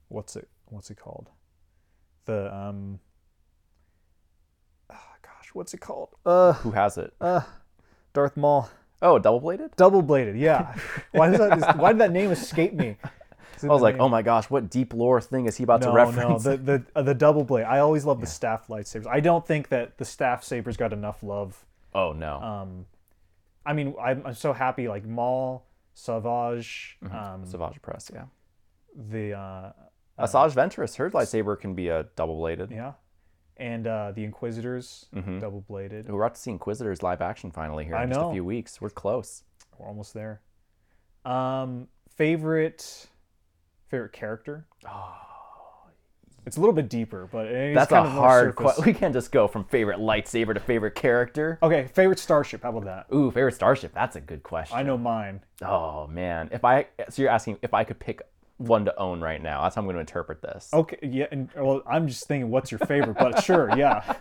what's 0.09 0.35
it 0.35 0.47
what's 0.65 0.91
it 0.91 0.97
called? 0.97 1.29
The 2.25 2.55
um, 2.55 2.99
ah, 4.91 5.15
gosh, 5.23 5.49
what's 5.53 5.73
it 5.73 5.79
called? 5.81 6.09
Uh, 6.25 6.53
Who 6.53 6.71
has 6.71 6.97
it? 6.99 7.13
Darth 8.13 8.37
Maul, 8.37 8.69
oh, 9.01 9.17
double 9.17 9.39
bladed. 9.39 9.75
double 9.75 10.01
bladed. 10.03 10.37
Yeah. 10.37 10.75
why 11.11 11.29
does 11.29 11.39
that? 11.39 11.77
Why 11.77 11.93
did 11.93 12.01
that 12.01 12.11
name 12.11 12.29
escape 12.31 12.73
me? 12.73 12.97
I 13.69 13.73
was 13.73 13.81
like, 13.81 13.97
oh 13.99 14.09
my 14.09 14.21
gosh, 14.21 14.49
what 14.49 14.69
deep 14.69 14.93
lore 14.93 15.21
thing 15.21 15.45
is 15.45 15.57
he 15.57 15.63
about 15.63 15.81
to 15.81 15.87
No, 15.87 15.93
no, 15.93 15.97
reference? 16.05 16.43
the 16.43 16.57
the 16.57 16.83
uh, 16.95 17.01
the 17.01 17.13
double 17.13 17.43
blade. 17.43 17.63
I 17.65 17.79
always 17.79 18.05
love 18.05 18.19
the 18.21 18.27
staff 18.27 18.67
lightsabers. 18.67 19.07
I 19.07 19.19
don't 19.19 19.45
think 19.45 19.69
that 19.69 19.97
the 19.97 20.05
staff 20.05 20.43
sabers 20.43 20.77
got 20.77 20.93
enough 20.93 21.23
love. 21.23 21.65
oh 21.93 22.11
no, 22.13 22.39
Um, 22.41 22.85
I 23.65 23.73
mean, 23.73 23.95
I'm, 24.01 24.23
I'm 24.25 24.33
so 24.35 24.51
happy. 24.53 24.87
Like 24.87 25.05
Maul, 25.05 25.65
Savage, 25.93 26.97
Mm-hmm. 27.03 27.15
um, 27.15 27.45
Savage 27.45 27.81
Opress, 27.81 28.11
yeah. 28.13 28.25
the 28.95 29.33
uh, 29.33 29.71
Asajj 30.19 30.53
Ventress, 30.53 30.95
her 30.97 31.09
lightsaber 31.11 31.59
can 31.59 31.73
be 31.73 31.87
a 31.89 32.03
double 32.15 32.35
bladed. 32.37 32.71
Yeah. 32.71 32.93
and 33.57 33.85
uh, 33.87 34.11
the 34.11 34.23
Inquisitors, 34.23 35.05
Mhm. 35.15 35.39
double 35.39 35.61
bladed. 35.61 36.09
We're 36.09 36.21
about 36.23 36.35
to 36.35 36.41
see 36.41 36.51
Inquisitors 36.51 37.01
live 37.03 37.21
action 37.21 37.51
finally 37.51 37.85
here 37.85 37.95
in 37.95 38.01
I 38.01 38.05
just 38.07 38.19
know. 38.19 38.29
a 38.29 38.33
few 38.33 38.43
weeks. 38.43 38.81
We're 38.81 38.89
close. 38.89 39.43
We're 39.77 39.87
almost 39.87 40.13
there. 40.13 40.41
Um, 41.25 41.87
favorite 42.09 43.07
favorite 43.93 44.11
character. 44.11 44.65
Oh, 44.89 45.15
It's 46.47 46.57
a 46.57 46.59
little 46.59 46.73
bit 46.73 46.89
deeper, 46.89 47.29
but 47.31 47.45
it's 47.45 47.75
That's 47.75 47.91
kind 47.91 48.07
a 48.07 48.09
of 48.09 48.15
hard 48.15 48.55
question. 48.55 48.83
We 48.87 48.93
can't 48.95 49.13
just 49.13 49.31
go 49.31 49.47
from 49.47 49.65
favorite 49.65 49.99
lightsaber 49.99 50.55
to 50.55 50.59
favorite 50.59 50.95
character. 50.95 51.59
Okay, 51.61 51.87
favorite 51.93 52.17
starship. 52.17 52.63
How 52.63 52.69
about 52.75 52.85
that? 52.85 53.15
Ooh, 53.15 53.29
favorite 53.29 53.53
starship. 53.53 53.93
That's 53.93 54.15
a 54.15 54.21
good 54.21 54.41
question. 54.41 54.75
I 54.75 54.81
know 54.81 54.97
mine. 54.97 55.41
Oh 55.61 56.07
man, 56.07 56.49
if 56.51 56.65
I 56.65 56.87
so 57.07 57.21
you're 57.21 57.29
asking 57.29 57.59
if 57.61 57.75
I 57.75 57.83
could 57.83 57.99
pick 57.99 58.23
one 58.57 58.85
to 58.85 58.99
own 58.99 59.21
right 59.21 59.41
now. 59.43 59.61
That's 59.61 59.75
how 59.75 59.81
I'm 59.81 59.85
going 59.85 59.95
to 59.95 59.99
interpret 59.99 60.41
this. 60.41 60.69
Okay, 60.73 60.97
yeah, 61.03 61.27
and 61.31 61.49
well, 61.55 61.83
I'm 61.85 62.07
just 62.07 62.27
thinking, 62.27 62.49
what's 62.49 62.71
your 62.71 62.79
favorite? 62.79 63.17
But 63.19 63.43
sure, 63.43 63.69
yeah. 63.77 64.15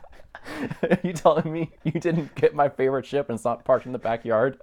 you 1.02 1.14
telling 1.14 1.50
me 1.50 1.70
you 1.84 1.92
didn't 1.92 2.34
get 2.34 2.54
my 2.54 2.68
favorite 2.68 3.06
ship 3.06 3.30
and 3.30 3.36
it's 3.36 3.44
not 3.44 3.64
parked 3.64 3.86
in 3.86 3.92
the 3.92 3.98
backyard? 3.98 4.58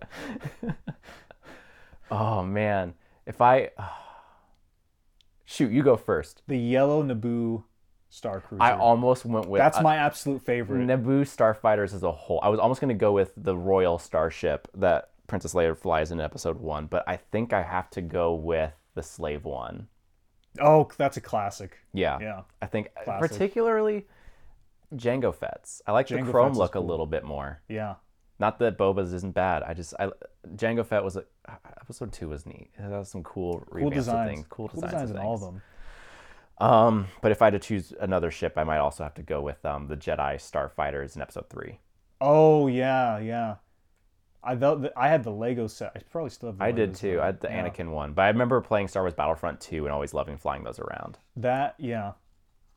oh 2.12 2.44
man, 2.44 2.94
if 3.26 3.42
I 3.42 3.72
uh, 3.78 3.88
shoot, 5.50 5.72
you 5.72 5.84
go 5.84 5.98
first. 5.98 6.44
The 6.48 6.58
yellow 6.58 7.04
Naboo 7.04 7.64
Star 8.10 8.42
Cruiser. 8.42 8.64
I 8.64 8.78
almost 8.78 9.26
went 9.26 9.50
with 9.50 9.60
That's 9.60 9.78
uh, 9.78 9.82
my 9.82 9.98
absolute 9.98 10.42
favorite. 10.44 10.86
Naboo 10.88 11.22
starfighters 11.22 11.94
as 11.94 12.04
a 12.04 12.12
whole. 12.12 12.40
I 12.44 12.50
was 12.50 12.60
almost 12.60 12.82
going 12.82 12.90
to 12.90 13.00
go 13.00 13.12
with 13.12 13.34
the 13.36 13.56
Royal 13.58 13.98
Starship 14.00 14.68
that 14.76 15.10
Princess 15.28 15.54
Leia 15.54 15.78
flies 15.78 16.12
in 16.12 16.20
Episode 16.20 16.60
One, 16.60 16.86
but 16.86 17.04
I 17.08 17.18
think 17.18 17.54
I 17.54 17.64
have 17.64 17.90
to 17.92 18.02
go 18.02 18.34
with 18.34 18.74
the 18.96 19.04
Slave 19.04 19.46
One. 19.46 19.88
oh, 20.60 20.90
that's 20.98 21.18
a 21.18 21.22
classic. 21.22 21.78
Yeah, 21.94 22.20
Yeah. 22.20 22.42
I 22.62 22.66
think 22.66 22.90
uh, 22.98 23.04
Classic. 23.04 23.32
particularly 23.32 24.08
Jango 24.96 25.34
Fett's. 25.34 25.82
I 25.86 25.92
like 25.92 26.08
Jango 26.08 26.26
the 26.26 26.32
chrome 26.32 26.50
Fett's 26.50 26.60
look 26.60 26.76
a 26.76 26.80
little 26.80 27.06
bit 27.06 27.24
more. 27.24 27.62
Yeah. 27.68 27.96
Not 28.40 28.60
that 28.60 28.78
Boba's 28.78 29.12
isn't 29.14 29.34
bad. 29.34 29.64
I 29.64 29.74
just 29.74 29.94
I 30.00 30.10
Jango 30.56 30.86
Fett 30.86 31.04
was 31.04 31.18
a, 31.18 31.26
episode 31.82 32.14
two 32.14 32.30
was 32.30 32.46
neat. 32.46 32.70
It 32.78 32.82
has 32.82 33.10
some 33.10 33.24
cool, 33.24 33.68
Cool 33.72 33.90
designs. 33.90 34.30
things, 34.30 34.46
cool, 34.50 34.70
Cool 34.70 34.82
designs, 34.82 35.10
designs 35.10 35.12
in 35.12 35.18
all 35.18 35.34
of 35.36 35.42
them. 35.42 35.62
Um, 36.60 37.08
but 37.22 37.32
if 37.32 37.42
I 37.42 37.46
had 37.48 37.54
to 37.54 37.60
choose 37.60 37.94
another 38.00 38.32
ship, 38.32 38.54
I 38.58 38.64
might 38.64 38.80
also 38.80 39.04
have 39.04 39.14
to 39.16 39.22
go 39.24 39.42
with 39.42 39.64
um 39.66 39.88
the 39.88 39.98
Jedi 39.98 40.36
Starfighters 40.36 41.16
in 41.16 41.22
Episode 41.22 41.50
three. 41.50 41.80
Oh 42.22 42.68
yeah, 42.68 43.20
yeah. 43.20 43.56
I 44.42 44.56
that 44.56 44.94
I 44.96 45.10
had 45.10 45.24
the 45.26 45.32
Lego 45.32 45.68
set. 45.68 45.92
I 45.96 46.00
probably 46.10 46.30
still 46.30 46.50
have. 46.50 46.60
The 46.60 46.64
I 46.64 46.72
did 46.72 46.96
too. 46.96 47.16
though. 47.18 47.22
I 47.24 47.26
had 47.28 47.42
the 47.42 47.50
Yeah. 47.50 47.68
Anakin 47.68 47.90
one, 47.92 48.14
but 48.14 48.22
I 48.22 48.28
remember 48.30 48.62
playing 48.62 48.88
Star 48.88 49.04
Wars 49.04 49.14
Battlefront 49.14 49.60
two 49.60 49.86
and 49.86 49.94
always 49.94 50.14
loving 50.14 50.38
flying 50.38 50.64
those 50.64 50.80
around. 50.80 51.18
That 51.36 51.76
yeah, 51.78 52.14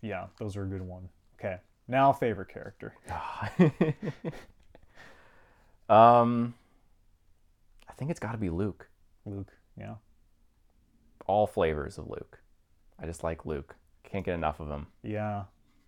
yeah. 0.01 0.27
Those 0.39 0.57
are 0.57 0.65
a 0.65 0.67
good 0.67 0.83
one. 0.83 1.09
Okay, 1.39 1.59
now 1.87 2.13
favorite 2.13 2.49
character. 2.49 2.95
um, 5.89 6.55
I 7.89 7.93
think 7.95 8.11
it's 8.11 8.21
got 8.21 8.33
to 8.33 8.39
be 8.39 8.51
Luke. 8.51 8.89
Luke. 9.25 9.53
Yeah. 9.79 9.95
All 11.27 11.47
flavors 11.47 11.99
of 11.99 12.09
Luke. 12.09 12.41
I 13.01 13.07
just 13.07 13.23
like 13.25 13.47
Luke. 13.47 13.75
Can't 14.05 14.25
get 14.25 14.35
enough 14.35 14.61
of 14.61 14.69
him. 14.69 14.87
Yeah, 15.03 15.45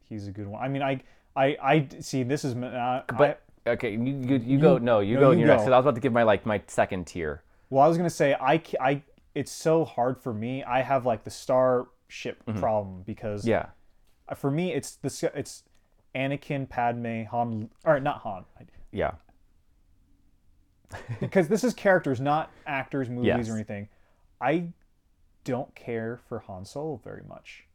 he's 0.08 0.28
a 0.28 0.30
good 0.30 0.46
one. 0.46 0.62
I 0.62 0.68
mean, 0.68 0.82
I, 0.82 1.00
I, 1.36 1.56
I 1.62 1.88
see. 2.00 2.22
This 2.22 2.44
is 2.44 2.54
uh, 2.54 3.02
But 3.18 3.42
okay, 3.66 3.92
you 3.92 3.98
you, 4.04 4.36
you, 4.36 4.58
go. 4.58 4.78
No, 4.78 5.00
you 5.00 5.14
no, 5.16 5.20
go. 5.20 5.30
you 5.32 5.40
You're 5.40 5.48
next. 5.48 5.62
go. 5.62 5.64
'cause 5.66 5.72
I 5.72 5.76
was 5.76 5.84
about 5.84 5.94
to 5.96 6.00
give 6.00 6.12
my 6.12 6.22
like 6.22 6.46
my 6.46 6.62
second 6.66 7.06
tier. 7.06 7.42
Well, 7.70 7.82
I 7.84 7.88
was 7.88 7.96
gonna 7.96 8.08
say 8.10 8.34
I, 8.40 8.62
I. 8.80 9.02
It's 9.34 9.50
so 9.50 9.84
hard 9.84 10.16
for 10.22 10.32
me. 10.32 10.62
I 10.62 10.80
have 10.82 11.04
like 11.04 11.24
the 11.24 11.30
starship 11.30 12.42
problem 12.56 13.02
because 13.04 13.42
Mm-hmm. 13.42 13.50
Yeah. 13.50 13.66
for 14.36 14.50
me 14.50 14.72
it's 14.72 14.94
the 14.96 15.32
it's 15.34 15.64
Anakin, 16.14 16.68
Padme, 16.68 17.24
Han, 17.24 17.68
or 17.84 17.98
not 17.98 18.18
Han, 18.20 18.44
Yeah. 18.92 19.12
because 21.20 21.48
this 21.48 21.64
is 21.64 21.74
characters, 21.74 22.20
not 22.20 22.50
actors, 22.66 23.08
movies, 23.08 23.26
Yes. 23.26 23.48
or 23.48 23.54
anything. 23.54 23.88
I 24.40 24.68
don't 25.44 25.74
care 25.74 26.20
for 26.28 26.40
Han 26.40 26.64
Solo 26.64 27.00
very 27.04 27.22
much. 27.28 27.66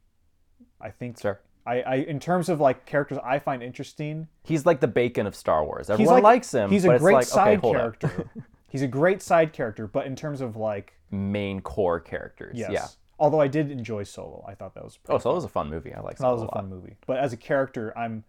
I 0.80 0.90
think 0.90 1.18
Sure. 1.20 1.40
I, 1.66 1.80
I 1.82 1.94
in 1.96 2.18
terms 2.20 2.48
of 2.48 2.58
like 2.60 2.86
characters 2.86 3.18
I 3.24 3.38
find 3.38 3.62
interesting. 3.62 4.28
He's 4.44 4.64
like 4.66 4.80
the 4.80 4.88
bacon 4.88 5.26
of 5.26 5.34
Star 5.34 5.64
Wars. 5.64 5.90
Everyone 5.90 6.14
like, 6.14 6.22
likes 6.22 6.52
him. 6.52 6.70
He's 6.70 6.84
but 6.84 6.92
a 6.92 6.94
it's 6.94 7.02
great 7.02 7.14
like, 7.14 7.26
side 7.26 7.58
okay, 7.58 7.70
character. 7.70 8.30
he's 8.68 8.82
a 8.82 8.86
great 8.88 9.20
side 9.22 9.52
character, 9.52 9.86
but 9.86 10.06
in 10.06 10.16
terms 10.16 10.40
of 10.40 10.56
like 10.56 10.94
Main 11.10 11.60
core 11.60 12.00
characters. 12.00 12.56
yes. 12.58 12.70
Yeah. 12.72 12.86
Although 13.18 13.40
I 13.40 13.48
did 13.48 13.70
enjoy 13.70 14.04
Solo, 14.04 14.42
I 14.48 14.54
thought 14.54 14.74
that 14.74 14.82
was 14.84 14.98
Oh, 15.04 15.06
pretty 15.08 15.22
so 15.24 15.30
it 15.32 15.34
was 15.34 15.44
a 15.44 15.48
fun 15.48 15.68
movie. 15.68 15.92
I 15.92 16.00
like 16.00 16.16
that 16.16 16.22
Solo 16.22 16.32
was 16.32 16.42
a 16.42 16.44
lot. 16.46 16.54
fun 16.54 16.70
movie. 16.70 16.96
But 17.06 17.18
as 17.18 17.32
a 17.34 17.36
character, 17.36 17.96
I'm 17.98 18.24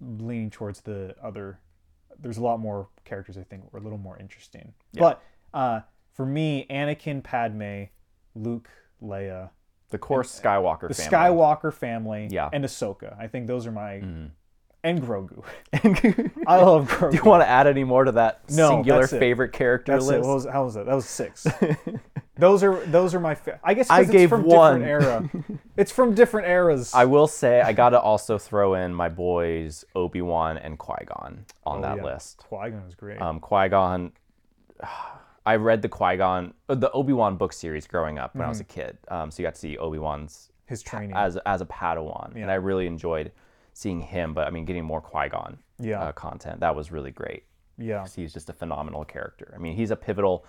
leaning 0.00 0.50
towards 0.50 0.82
the 0.82 1.16
other. 1.22 1.58
There's 2.20 2.38
a 2.38 2.42
lot 2.42 2.60
more 2.60 2.88
characters 3.04 3.36
I 3.38 3.42
think 3.42 3.72
were 3.72 3.78
a 3.78 3.82
little 3.82 3.98
more 3.98 4.18
interesting. 4.18 4.72
But 4.94 5.22
uh, 5.54 5.80
for 6.12 6.26
me, 6.26 6.66
Anakin, 6.70 7.22
Padme, 7.22 7.84
Luke, 8.34 8.68
Leia, 9.02 9.50
The 9.90 9.98
core 9.98 10.22
Skywalker 10.22 10.88
the 10.88 10.94
family. 10.94 11.10
Skywalker 11.16 11.72
family, 11.72 12.28
Yeah. 12.30 12.48
and 12.52 12.64
Ahsoka. 12.64 13.18
I 13.18 13.26
think 13.28 13.46
those 13.46 13.66
are 13.66 13.72
my 13.72 14.00
Mhm. 14.00 14.30
And 14.86 15.02
Grogu. 15.02 15.42
I 16.46 16.56
love 16.62 16.88
Grogu. 16.88 17.10
Do 17.10 17.16
you 17.16 17.24
want 17.24 17.42
to 17.42 17.48
add 17.48 17.66
any 17.66 17.84
more 17.84 18.04
to 18.04 18.12
that 18.12 18.42
No, 18.50 18.68
singular 18.70 19.04
it. 19.04 19.08
favorite 19.08 19.52
character 19.52 19.92
That's 19.92 20.06
it. 20.06 20.18
list? 20.18 20.28
What 20.28 20.34
was, 20.34 20.44
how 20.46 20.64
was 20.64 20.74
that? 20.74 20.86
That 20.86 20.94
was 20.94 21.06
six. 21.06 21.46
those 22.38 22.62
are 22.62 22.84
those 22.86 23.14
are 23.14 23.20
my. 23.20 23.34
Fa- 23.34 23.58
I 23.64 23.74
guess 23.74 23.90
I 23.90 24.02
it's 24.02 24.10
gave 24.10 24.28
from 24.28 24.44
one. 24.44 24.80
different 24.80 25.04
era. 25.04 25.58
it's 25.76 25.90
from 25.92 26.14
different 26.14 26.48
eras. 26.48 26.92
I 26.94 27.04
will 27.06 27.26
say 27.26 27.60
I 27.60 27.72
got 27.72 27.90
to 27.90 28.00
also 28.00 28.38
throw 28.38 28.74
in 28.74 28.94
my 28.94 29.08
boys 29.08 29.84
Obi 29.94 30.22
Wan 30.22 30.56
and 30.58 30.78
Qui 30.78 31.04
Gon 31.06 31.44
on 31.64 31.78
Oh, 31.78 31.82
that 31.82 31.96
yeah. 31.98 32.04
list. 32.04 32.38
Qui 32.38 32.70
Gon 32.70 32.84
was 32.84 32.94
great. 32.94 33.20
Um, 33.20 33.40
Qui 33.40 33.68
Gon. 33.68 34.12
I 35.46 35.54
read 35.56 35.80
the 35.80 35.88
Qui 35.88 36.16
Gon, 36.16 36.54
the 36.66 36.90
Obi 36.90 37.12
Wan 37.12 37.36
book 37.36 37.52
series 37.52 37.86
growing 37.86 38.18
up 38.18 38.34
when 38.34 38.44
I 38.44 38.48
was 38.48 38.58
a 38.60 38.64
Mm-hmm. 38.64 38.80
kid. 38.80 38.98
Um, 39.08 39.30
so 39.30 39.42
you 39.42 39.46
got 39.46 39.54
to 39.54 39.60
see 39.60 39.78
Obi 39.78 39.98
Wan's 40.00 40.50
His 40.66 40.82
training. 40.82 41.14
as 41.16 41.36
as 41.46 41.60
a 41.60 41.66
Padawan, 41.66 42.34
and 42.34 42.50
I 42.50 42.54
really 42.54 42.86
enjoyed 42.88 43.30
seeing 43.76 44.00
him. 44.00 44.32
But 44.32 44.46
I 44.46 44.50
mean, 44.50 44.64
getting 44.64 44.84
more 44.84 45.02
Qui 45.02 45.28
Gon 45.28 45.58
Yeah. 45.78 46.00
uh, 46.00 46.12
content 46.12 46.60
that 46.60 46.74
was 46.74 46.90
really 46.90 47.10
great. 47.10 47.44
yeah. 47.76 48.06
He's 48.16 48.32
just 48.32 48.48
a 48.48 48.54
phenomenal 48.54 49.04
character. 49.04 49.52
I 49.54 49.58
mean, 49.58 49.76
he's 49.76 49.90
a 49.90 49.96
pivotal. 49.96 50.46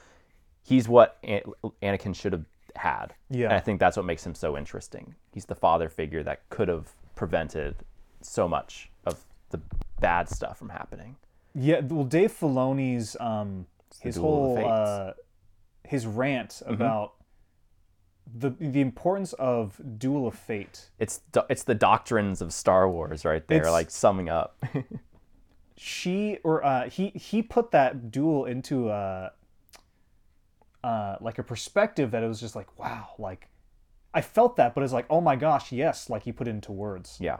He's 0.64 0.88
what 0.88 1.18
An- 1.24 1.42
Anakin 1.84 2.16
should 2.16 2.32
have 2.32 2.46
had. 2.78 3.08
Yeah. 3.30 3.46
And 3.48 3.54
I 3.56 3.60
think 3.60 3.82
that's 3.82 3.98
what 3.98 4.06
makes 4.06 4.26
him 4.26 4.34
so 4.34 4.58
interesting. 4.58 5.16
He's 5.34 5.46
the 5.46 5.56
father 5.56 5.90
figure 5.90 6.24
that 6.24 6.48
could 6.50 6.70
have 6.70 6.88
prevented 7.16 7.76
so 8.22 8.48
much 8.48 8.90
of 9.06 9.26
the 9.50 9.60
bad 10.00 10.30
stuff 10.30 10.58
from 10.58 10.70
happening. 10.70 11.18
Yeah, 11.54 11.82
well, 11.82 12.06
Dave 12.06 12.32
Filoni's 12.32 13.18
um, 13.20 13.66
his 14.00 14.16
whole 14.16 14.58
uh, 14.66 15.14
his 15.84 16.06
rant 16.08 16.62
about 16.66 17.14
the 18.36 18.50
the 18.60 18.82
importance 18.82 19.34
of 19.34 19.80
Duel 19.98 20.28
of 20.28 20.36
Fate. 20.36 20.90
It's 21.00 21.20
do- 21.32 21.44
it's 21.50 21.64
the 21.64 21.76
doctrines 21.76 22.42
of 22.42 22.52
Star 22.54 22.90
Wars 22.90 23.24
right 23.26 23.48
there, 23.48 23.60
It's- 23.60 23.72
like 23.74 23.90
summing 23.92 24.30
up. 24.30 24.64
She 25.80 26.40
or 26.44 26.66
uh, 26.66 26.90
he 26.90 27.10
he 27.10 27.44
put 27.44 27.70
that 27.70 28.10
duel 28.10 28.46
into 28.46 28.90
a 28.90 29.32
uh, 30.84 31.18
like 31.22 31.38
a 31.38 31.44
perspective 31.44 32.12
that 32.12 32.24
it 32.24 32.28
was 32.28 32.40
just 32.40 32.56
like 32.56 32.80
wow, 32.80 33.10
like 33.20 33.48
I 34.14 34.22
felt 34.22 34.56
that, 34.56 34.74
but 34.74 34.84
it's 34.84 34.94
like 34.94 35.06
oh 35.12 35.22
my 35.22 35.36
gosh, 35.36 35.72
yes, 35.72 36.10
like 36.10 36.24
he 36.24 36.32
put 36.32 36.48
it 36.48 36.52
into 36.52 36.72
words. 36.72 37.18
yeah, 37.22 37.38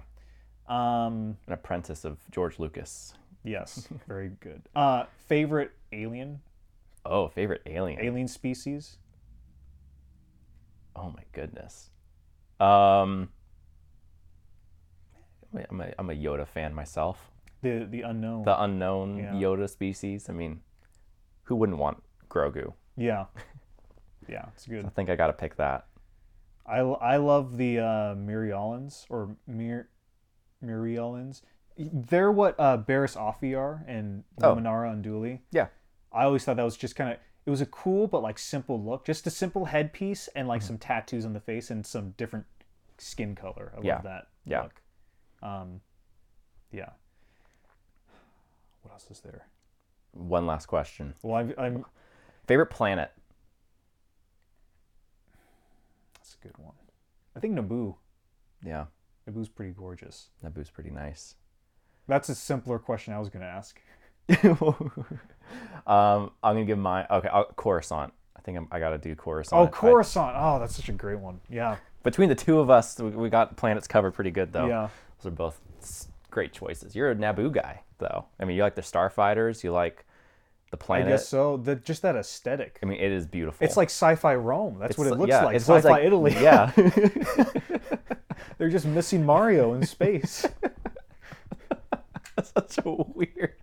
Um, 0.68 1.38
an 1.48 1.54
apprentice 1.54 2.06
of 2.06 2.20
George 2.30 2.60
Lucas. 2.60 3.16
yes, 3.44 3.88
very 4.08 4.30
good. 4.40 4.62
Uh, 4.76 5.06
favorite 5.28 5.72
alien 5.92 6.42
Oh, 7.06 7.30
favorite 7.30 7.62
alien. 7.66 8.00
alien 8.02 8.28
species. 8.28 8.98
Oh 10.98 11.12
my 11.16 11.24
goodness. 11.32 11.90
Um, 12.60 13.30
I'm 15.70 15.82
a, 15.82 15.94
I'm 16.00 16.10
a 16.10 16.14
Yoda 16.14 16.48
fan 16.48 16.74
myself. 16.74 17.32
The 17.62 17.88
the 17.90 18.02
unknown. 18.02 18.44
The 18.46 18.62
unknown 18.62 19.18
Yeah. 19.18 19.32
Yoda 19.34 19.70
species. 19.70 20.30
I 20.30 20.34
mean, 20.34 20.62
who 21.44 21.56
wouldn't 21.56 21.78
want 21.78 22.04
Grogu? 22.30 22.74
yeah, 22.96 23.26
yeah, 24.28 24.46
it's 24.54 24.66
good. 24.66 24.86
I 24.86 24.90
think 24.90 25.10
I 25.10 25.16
got 25.16 25.28
to 25.28 25.34
pick 25.34 25.56
that. 25.58 25.86
I, 26.66 26.80
I 26.80 27.18
love 27.18 27.56
the 27.58 27.80
uh, 27.80 28.16
or 29.10 29.36
Mir 29.48 29.90
Mirialans. 30.64 31.42
They're 31.78 32.32
what 32.32 32.56
uh, 32.60 32.78
Barriss 32.80 33.16
Offee 33.16 33.58
are 33.58 33.86
and 33.88 34.24
Oh. 34.42 34.56
Luminara 34.56 34.94
Unduli. 35.02 35.40
Yeah. 35.52 35.68
I 36.12 36.24
always 36.24 36.44
thought 36.44 36.58
that 36.58 36.64
was 36.64 36.76
just 36.76 36.96
kind 36.96 37.12
of 37.12 37.18
it 37.48 37.50
was 37.50 37.62
a 37.62 37.66
cool 37.66 38.08
but 38.08 38.22
like 38.22 38.38
simple 38.38 38.80
look, 38.84 39.06
just 39.06 39.26
a 39.26 39.30
simple 39.32 39.66
headpiece 39.66 40.28
and 40.36 40.44
Mm-hmm. 40.44 40.50
like 40.50 40.62
some 40.62 40.78
tattoos 40.78 41.26
on 41.26 41.32
the 41.34 41.40
face 41.40 41.72
and 41.72 41.84
some 41.86 42.12
different 42.18 42.46
skin 42.98 43.34
color. 43.36 43.72
I 43.76 43.82
Yeah. 43.82 43.94
love 43.96 44.04
that 44.04 44.28
Yeah. 44.46 44.62
look. 44.64 44.82
Um, 45.42 45.82
yeah. 46.72 46.90
What 48.82 48.92
else 48.92 49.10
is 49.10 49.22
there? 49.22 49.48
One 50.12 50.46
last 50.46 50.66
question. 50.66 51.14
Well, 51.24 51.36
I'm, 51.38 51.54
I'm 51.58 51.86
Favorite 52.48 52.68
planet? 52.68 53.12
that's 56.16 56.36
a 56.36 56.44
good 56.48 56.58
one. 56.58 56.74
I 57.36 57.40
think 57.40 57.58
Naboo. 57.58 57.96
Yeah. 58.64 58.86
Naboo's 59.30 59.50
pretty 59.50 59.72
gorgeous. 59.74 60.30
Naboo's 60.44 60.70
pretty 60.70 60.90
nice. 60.90 61.36
That's 62.08 62.30
a 62.30 62.36
simpler 62.36 62.80
question 62.80 63.14
I 63.14 63.20
was 63.20 63.30
gonna 63.30 63.46
ask. 63.46 63.80
um, 65.88 66.32
I'm 66.44 66.56
gonna 66.56 66.66
give 66.66 66.78
my 66.78 67.06
okay. 67.08 67.30
I'll, 67.30 67.46
Coruscant. 67.56 68.14
I 68.36 68.42
think 68.42 68.58
I'm, 68.58 68.68
I 68.72 68.80
gotta 68.80 68.98
do 68.98 69.16
Coruscant. 69.16 69.60
Oh, 69.60 69.66
I- 69.66 69.68
Coruscant. 69.68 70.36
Oh, 70.38 70.60
that's 70.60 70.76
such 70.76 70.90
a 70.90 70.94
great 70.94 71.20
one. 71.20 71.40
Yeah. 71.50 71.78
between 72.04 72.30
the 72.30 72.36
two 72.36 72.60
of 72.60 72.70
us, 72.70 73.00
we, 73.00 73.10
we 73.10 73.30
got 73.30 73.56
planets 73.58 73.88
covered 73.88 74.12
pretty 74.14 74.32
good 74.32 74.54
though. 74.54 74.68
Yeah. 74.68 74.90
Those 75.20 75.32
are 75.32 75.36
both 75.36 75.60
great 76.30 76.54
choices. 76.54 76.96
You're 76.96 77.12
a 77.12 77.16
Naboo 77.16 77.52
guy 77.52 77.82
though. 77.98 78.26
I 78.40 78.46
mean, 78.46 78.58
you 78.58 78.64
like 78.64 78.76
the 78.76 78.82
starfighters. 78.82 79.64
You 79.64 79.72
like 79.72 80.06
the 80.72 80.78
planets 80.78 81.08
I 81.08 81.12
guess 81.12 81.28
so. 81.28 81.58
The 81.58 81.76
just 81.76 82.02
that 82.02 82.16
aesthetic. 82.16 82.80
I 82.84 82.86
mean, 82.86 83.00
it 83.00 83.12
is 83.12 83.26
beautiful. 83.26 83.66
It's 83.66 83.78
like 83.78 83.90
sci-fi 83.90 84.36
Rome. 84.36 84.78
That's 84.80 84.98
what 84.98 85.08
it 85.08 85.16
looks 85.18 85.30
yeah, 85.30 85.46
like. 85.46 85.56
it's 85.56 85.66
Sci-fi 85.66 85.90
like- 85.90 86.04
Italy. 86.04 86.34
Yeah. 86.34 86.72
They're 88.58 88.70
just 88.70 88.86
missing 88.86 89.26
Mario 89.26 89.74
in 89.74 89.86
space. 89.86 90.46
Such 92.44 92.78
a 92.86 92.90
weird. 92.92 93.54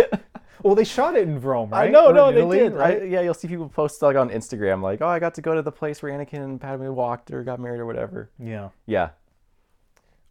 well, 0.62 0.74
they 0.74 0.84
shot 0.84 1.16
it 1.16 1.22
in 1.28 1.40
Rome, 1.40 1.70
right? 1.70 1.88
I 1.88 1.90
know, 1.90 2.06
Or 2.08 2.12
no, 2.12 2.28
in 2.28 2.48
they 2.48 2.58
did. 2.58 2.72
right? 2.74 3.02
I, 3.02 3.04
yeah, 3.04 3.20
you'll 3.20 3.34
see 3.34 3.48
people 3.48 3.68
post 3.68 4.00
like 4.02 4.16
on 4.16 4.30
Instagram, 4.30 4.82
like, 4.82 5.00
"Oh, 5.02 5.06
I 5.08 5.18
got 5.18 5.34
to 5.34 5.40
go 5.42 5.54
to 5.54 5.62
the 5.62 5.72
place 5.72 6.02
where 6.02 6.12
Anakin 6.12 6.44
and 6.44 6.60
Padme 6.60 6.86
walked 6.94 7.30
or 7.30 7.42
got 7.42 7.58
married 7.60 7.80
or 7.80 7.86
whatever." 7.86 8.30
yeah. 8.38 8.68
Yeah. 8.86 9.10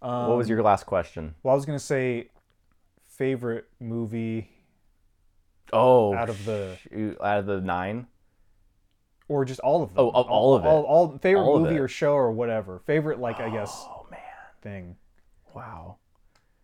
Um, 0.03 0.29
what 0.29 0.37
was 0.37 0.49
your 0.49 0.63
last 0.63 0.85
question? 0.85 1.35
Well, 1.43 1.51
I 1.53 1.55
was 1.55 1.65
gonna 1.65 1.77
say 1.79 2.29
favorite 3.05 3.67
movie 3.79 4.49
Oh, 5.73 6.13
out 6.15 6.29
of 6.29 6.43
the 6.45 6.75
shoot, 6.89 7.17
out 7.21 7.39
of 7.39 7.45
the 7.45 7.61
nine. 7.61 8.07
or 9.29 9.45
just 9.45 9.59
all 9.61 9.83
of 9.83 9.89
them. 9.93 9.97
Oh, 9.99 10.09
of 10.09 10.27
all 10.27 10.55
of 10.55 10.65
it. 10.65 10.67
All, 10.67 10.83
all 10.83 11.17
favorite 11.19 11.43
All 11.43 11.59
movie 11.59 11.75
it. 11.75 11.79
or 11.79 11.87
show 11.87 12.13
or 12.13 12.31
whatever. 12.31 12.79
Favorite, 12.85 13.19
like 13.19 13.39
I 13.39 13.49
guess, 13.49 13.71
Oh 13.87 14.05
man, 14.09 14.19
thing. 14.61 14.95
wow. 15.53 15.97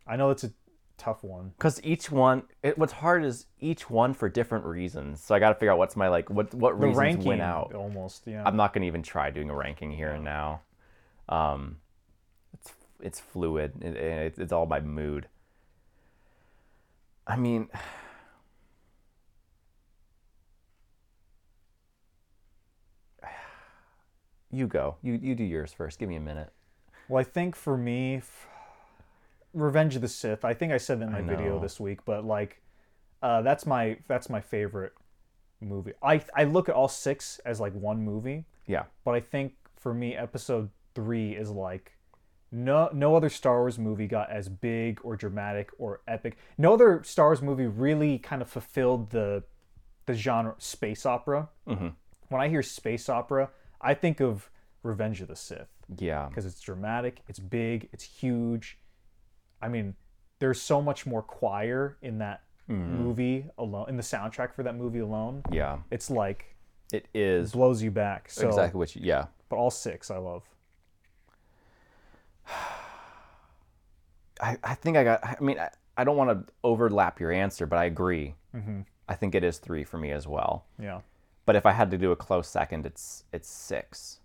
I 0.08 0.16
know 0.16 0.32
it's 0.32 0.44
a 0.44 0.52
tough 0.98 1.24
one. 1.24 1.52
Because 1.58 1.80
each 1.84 2.12
one, 2.12 2.44
it, 2.64 2.78
what's 2.78 2.94
hard 2.94 3.24
is 3.24 3.46
each 3.60 3.90
one 3.90 4.14
for 4.14 4.28
different 4.30 4.66
reasons. 4.66 5.24
So 5.24 5.34
I 5.36 5.40
got 5.40 5.50
to 5.50 5.56
figure 5.56 5.72
out 5.72 5.78
what's 5.78 5.96
my 5.96 6.08
like, 6.08 6.30
what 6.30 6.54
what 6.54 6.72
The 6.80 6.88
reasons 6.88 6.98
ranking 6.98 7.28
win 7.28 7.42
out. 7.42 7.74
almost. 7.74 8.24
Yeah. 8.26 8.44
I'm 8.46 8.56
not 8.56 8.74
gonna 8.74 8.86
even 8.88 9.04
try 9.04 9.30
doing 9.32 9.50
a 9.50 9.56
ranking 9.56 9.92
here 9.92 10.10
and 10.10 10.24
now. 10.24 10.62
Um, 11.30 11.78
it's 12.54 12.74
it's 13.02 13.20
fluid. 13.20 13.74
It, 13.82 13.96
it, 13.96 14.34
it's 14.38 14.52
all 14.52 14.66
by 14.66 14.80
mood. 14.82 15.28
I 17.26 17.36
mean, 17.36 17.68
you 24.52 24.68
go. 24.68 24.96
You 25.02 25.14
you 25.22 25.36
do 25.36 25.44
yours 25.44 25.74
first. 25.74 26.00
Give 26.00 26.10
me 26.10 26.16
a 26.16 26.22
minute. 26.22 26.52
Well, 27.10 27.20
I 27.20 27.24
think 27.24 27.56
for 27.56 27.78
me, 27.78 28.18
f- 28.18 28.48
Revenge 29.58 29.96
of 29.96 30.02
the 30.02 30.08
Sith. 30.08 30.46
I 30.46 30.54
think 30.54 30.72
I 30.72 30.78
said 30.78 31.00
that 31.00 31.06
in 31.08 31.12
my 31.12 31.22
video 31.22 31.60
this 31.60 31.80
week, 31.80 32.06
but 32.06 32.26
like, 32.26 32.62
uh, 33.22 33.42
that's 33.42 33.66
my 33.66 33.98
that's 34.08 34.30
my 34.30 34.42
favorite 34.42 34.94
movie. 35.62 35.94
I 36.04 36.22
I 36.36 36.44
look 36.44 36.70
at 36.70 36.76
all 36.76 36.88
six 36.88 37.40
as 37.46 37.60
like 37.60 37.74
one 37.74 38.04
movie, 38.04 38.46
Yeah. 38.68 38.84
but 39.04 39.16
I 39.16 39.20
think 39.20 39.54
for 39.76 39.94
me, 39.94 40.16
Episode 40.16 40.70
three 40.94 41.34
is 41.36 41.50
like 41.50 41.94
no 42.52 42.90
no 42.94 43.16
other 43.16 43.30
Star 43.30 43.60
Wars 43.60 43.78
movie 43.80 44.08
got 44.08 44.30
as 44.30 44.48
big 44.50 45.00
or 45.04 45.16
dramatic 45.16 45.72
or 45.80 46.02
epic. 46.08 46.38
No 46.58 46.74
other 46.74 47.02
Star 47.04 47.28
Wars 47.30 47.42
movie 47.42 47.68
really 47.68 48.20
kind 48.20 48.42
of 48.42 48.50
fulfilled 48.50 49.10
the 49.10 49.44
the 50.06 50.14
genre 50.14 50.56
space 50.60 51.06
opera. 51.06 51.50
Mhm. 51.68 51.94
When 52.30 52.42
I 52.42 52.48
hear 52.50 52.62
space 52.64 53.10
opera, 53.10 53.50
I 53.82 53.94
think 53.94 54.22
of 54.22 54.50
Revenge 54.84 55.22
of 55.22 55.28
the 55.28 55.36
Sith 55.36 55.68
Yeah. 55.98 56.28
because 56.30 56.46
it's 56.46 56.62
dramatic, 56.62 57.22
it's 57.28 57.40
big, 57.40 57.90
it's 57.92 58.04
huge. 58.04 58.78
I 59.62 59.68
mean, 59.70 59.96
there's 60.40 60.62
so 60.62 60.82
much 60.82 61.06
more 61.06 61.22
choir 61.22 61.98
in 62.02 62.20
that 62.20 62.42
Mm-hmm. 62.70 62.98
movie 63.02 63.46
alone, 63.58 63.88
in 63.88 63.96
the 63.96 64.04
soundtrack 64.04 64.54
for 64.54 64.62
that 64.64 64.76
movie 64.76 65.00
alone. 65.00 65.42
Yeah. 65.50 65.78
It's 65.90 66.10
like 66.10 66.54
It 66.92 67.08
is 67.14 67.54
blows 67.54 67.82
you 67.82 67.92
back. 67.92 68.30
So, 68.30 68.46
exactly 68.50 68.78
what 68.78 68.94
you. 68.94 69.04
Yeah. 69.06 69.28
but 69.48 69.56
all 69.56 69.72
six 69.72 70.12
I 70.12 70.18
love. 70.18 70.44
I, 74.42 74.58
I 74.64 74.76
think 74.76 74.98
I 74.98 75.04
got. 75.06 75.24
I 75.26 75.38
mean, 75.40 75.60
I, 75.60 75.70
I 75.96 76.04
don't 76.04 76.18
want 76.18 76.30
to 76.48 76.54
overlap 76.64 77.20
your 77.20 77.32
answer, 77.32 77.66
but 77.66 77.80
I 77.80 77.86
agree. 77.86 78.36
Mm-hmm. 78.56 78.82
I 79.08 79.16
think 79.16 79.34
it 79.34 79.44
is 79.44 79.58
three 79.58 79.84
for 79.84 79.98
me 79.98 80.12
as 80.12 80.28
well. 80.28 80.66
Yeah, 80.78 81.00
But 81.46 81.56
if 81.56 81.66
I 81.66 81.72
had 81.72 81.90
to 81.92 81.98
do 81.98 82.12
a 82.12 82.16
close 82.16 82.48
second, 82.50 82.86
it's 82.86 83.24
it's 83.32 83.50
six, 83.50 84.20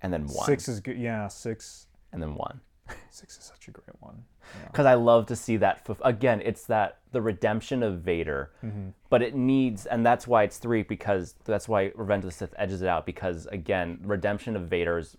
and 0.00 0.12
then 0.12 0.26
one, 0.28 0.46
six 0.46 0.68
is 0.68 0.78
good. 0.80 0.96
Yeah, 0.98 1.26
six. 1.28 1.86
and 2.12 2.22
then 2.22 2.34
one. 2.36 2.60
Six 3.10 3.38
is 3.38 3.44
such 3.44 3.68
a 3.68 3.70
great 3.70 4.00
one. 4.00 4.24
Yeah. 4.60 4.66
Because 4.66 4.86
I 4.86 4.94
love 4.94 5.26
to 5.26 5.36
see 5.36 5.56
that. 5.58 5.86
Again, 6.02 6.40
it's 6.44 6.64
that 6.66 6.98
the 7.12 7.20
redemption 7.22 7.82
of 7.82 8.00
Vader, 8.00 8.50
Mm-hmm. 8.64 8.88
but 9.08 9.22
it 9.22 9.34
needs, 9.34 9.86
and 9.86 10.04
that's 10.04 10.26
why 10.26 10.42
it's 10.44 10.58
three 10.58 10.82
because 10.82 11.34
that's 11.44 11.68
why 11.68 11.92
Revenge 11.94 12.24
of 12.24 12.30
the 12.30 12.36
Sith 12.36 12.54
edges 12.56 12.82
it 12.82 12.88
out. 12.88 13.06
Because 13.06 13.46
again, 13.46 13.98
redemption 14.02 14.56
of 14.56 14.62
Vader 14.68 14.98
is 14.98 15.16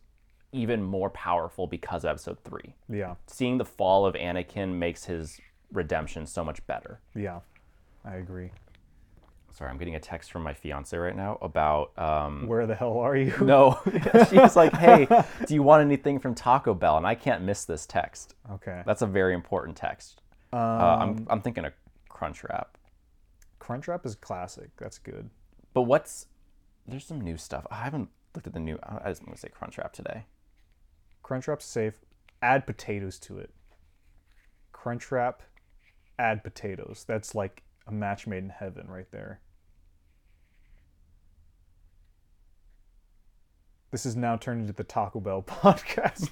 even 0.53 0.83
more 0.83 1.09
powerful 1.09 1.65
because 1.67 2.03
of 2.03 2.09
Episode 2.11 2.37
three. 2.43 2.75
Yeah, 2.89 3.15
Seeing 3.27 3.57
the 3.57 3.65
fall 3.65 4.05
of 4.05 4.15
Anakin 4.15 4.73
makes 4.73 5.05
his 5.05 5.39
redemption 5.71 6.25
so 6.25 6.43
much 6.43 6.65
better. 6.67 6.99
yeah, 7.15 7.39
I 8.03 8.15
agree. 8.15 8.51
Sorry, 9.53 9.69
I'm 9.69 9.77
getting 9.77 9.95
a 9.95 9.99
text 9.99 10.31
from 10.31 10.43
my 10.43 10.53
fiance 10.53 10.97
right 10.97 11.15
now 11.15 11.37
about. 11.41 11.97
Um, 11.97 12.47
Where 12.47 12.65
the 12.65 12.75
hell 12.75 12.97
are 12.97 13.15
you? 13.15 13.33
no, 13.41 13.79
she's 14.29 14.55
like, 14.55 14.73
"Hey, 14.75 15.07
do 15.45 15.53
you 15.53 15.63
want 15.63 15.81
anything 15.81 16.19
from 16.19 16.35
Taco 16.35 16.73
Bell?" 16.73 16.97
And 16.97 17.05
I 17.05 17.15
can't 17.15 17.43
miss 17.43 17.65
this 17.65 17.85
text. 17.85 18.35
Okay. 18.51 18.81
That's 18.85 19.01
a 19.01 19.07
very 19.07 19.33
important 19.33 19.75
text. 19.77 20.21
Um, 20.53 20.59
uh, 20.59 20.63
I'm 20.97 21.27
I'm 21.29 21.41
thinking 21.41 21.65
of 21.65 21.73
Crunchwrap. 22.09 22.67
Crunchwrap 23.59 24.05
is 24.05 24.15
classic. 24.15 24.69
That's 24.77 24.97
good. 24.97 25.29
But 25.73 25.83
what's 25.83 26.27
there's 26.87 27.05
some 27.05 27.21
new 27.21 27.37
stuff. 27.37 27.65
I 27.71 27.75
haven't 27.75 28.09
looked 28.35 28.47
at 28.47 28.53
the 28.53 28.59
new. 28.59 28.77
I 28.83 29.09
just 29.09 29.21
want 29.21 29.35
to 29.35 29.39
say 29.39 29.49
Crunchwrap 29.49 29.91
today. 29.91 30.25
Crunchwrap's 31.23 31.65
safe. 31.65 31.99
Add 32.41 32.65
potatoes 32.65 33.19
to 33.19 33.37
it. 33.37 33.51
Crunchwrap, 34.73 35.35
add 36.17 36.43
potatoes. 36.43 37.05
That's 37.07 37.35
like 37.35 37.63
a 37.87 37.91
match 37.91 38.27
made 38.27 38.43
in 38.43 38.49
heaven 38.49 38.87
right 38.87 39.09
there. 39.11 39.41
This 43.91 44.05
is 44.05 44.15
now 44.15 44.37
turned 44.37 44.61
into 44.61 44.73
the 44.73 44.83
Taco 44.83 45.19
Bell 45.19 45.43
podcast. 45.47 46.29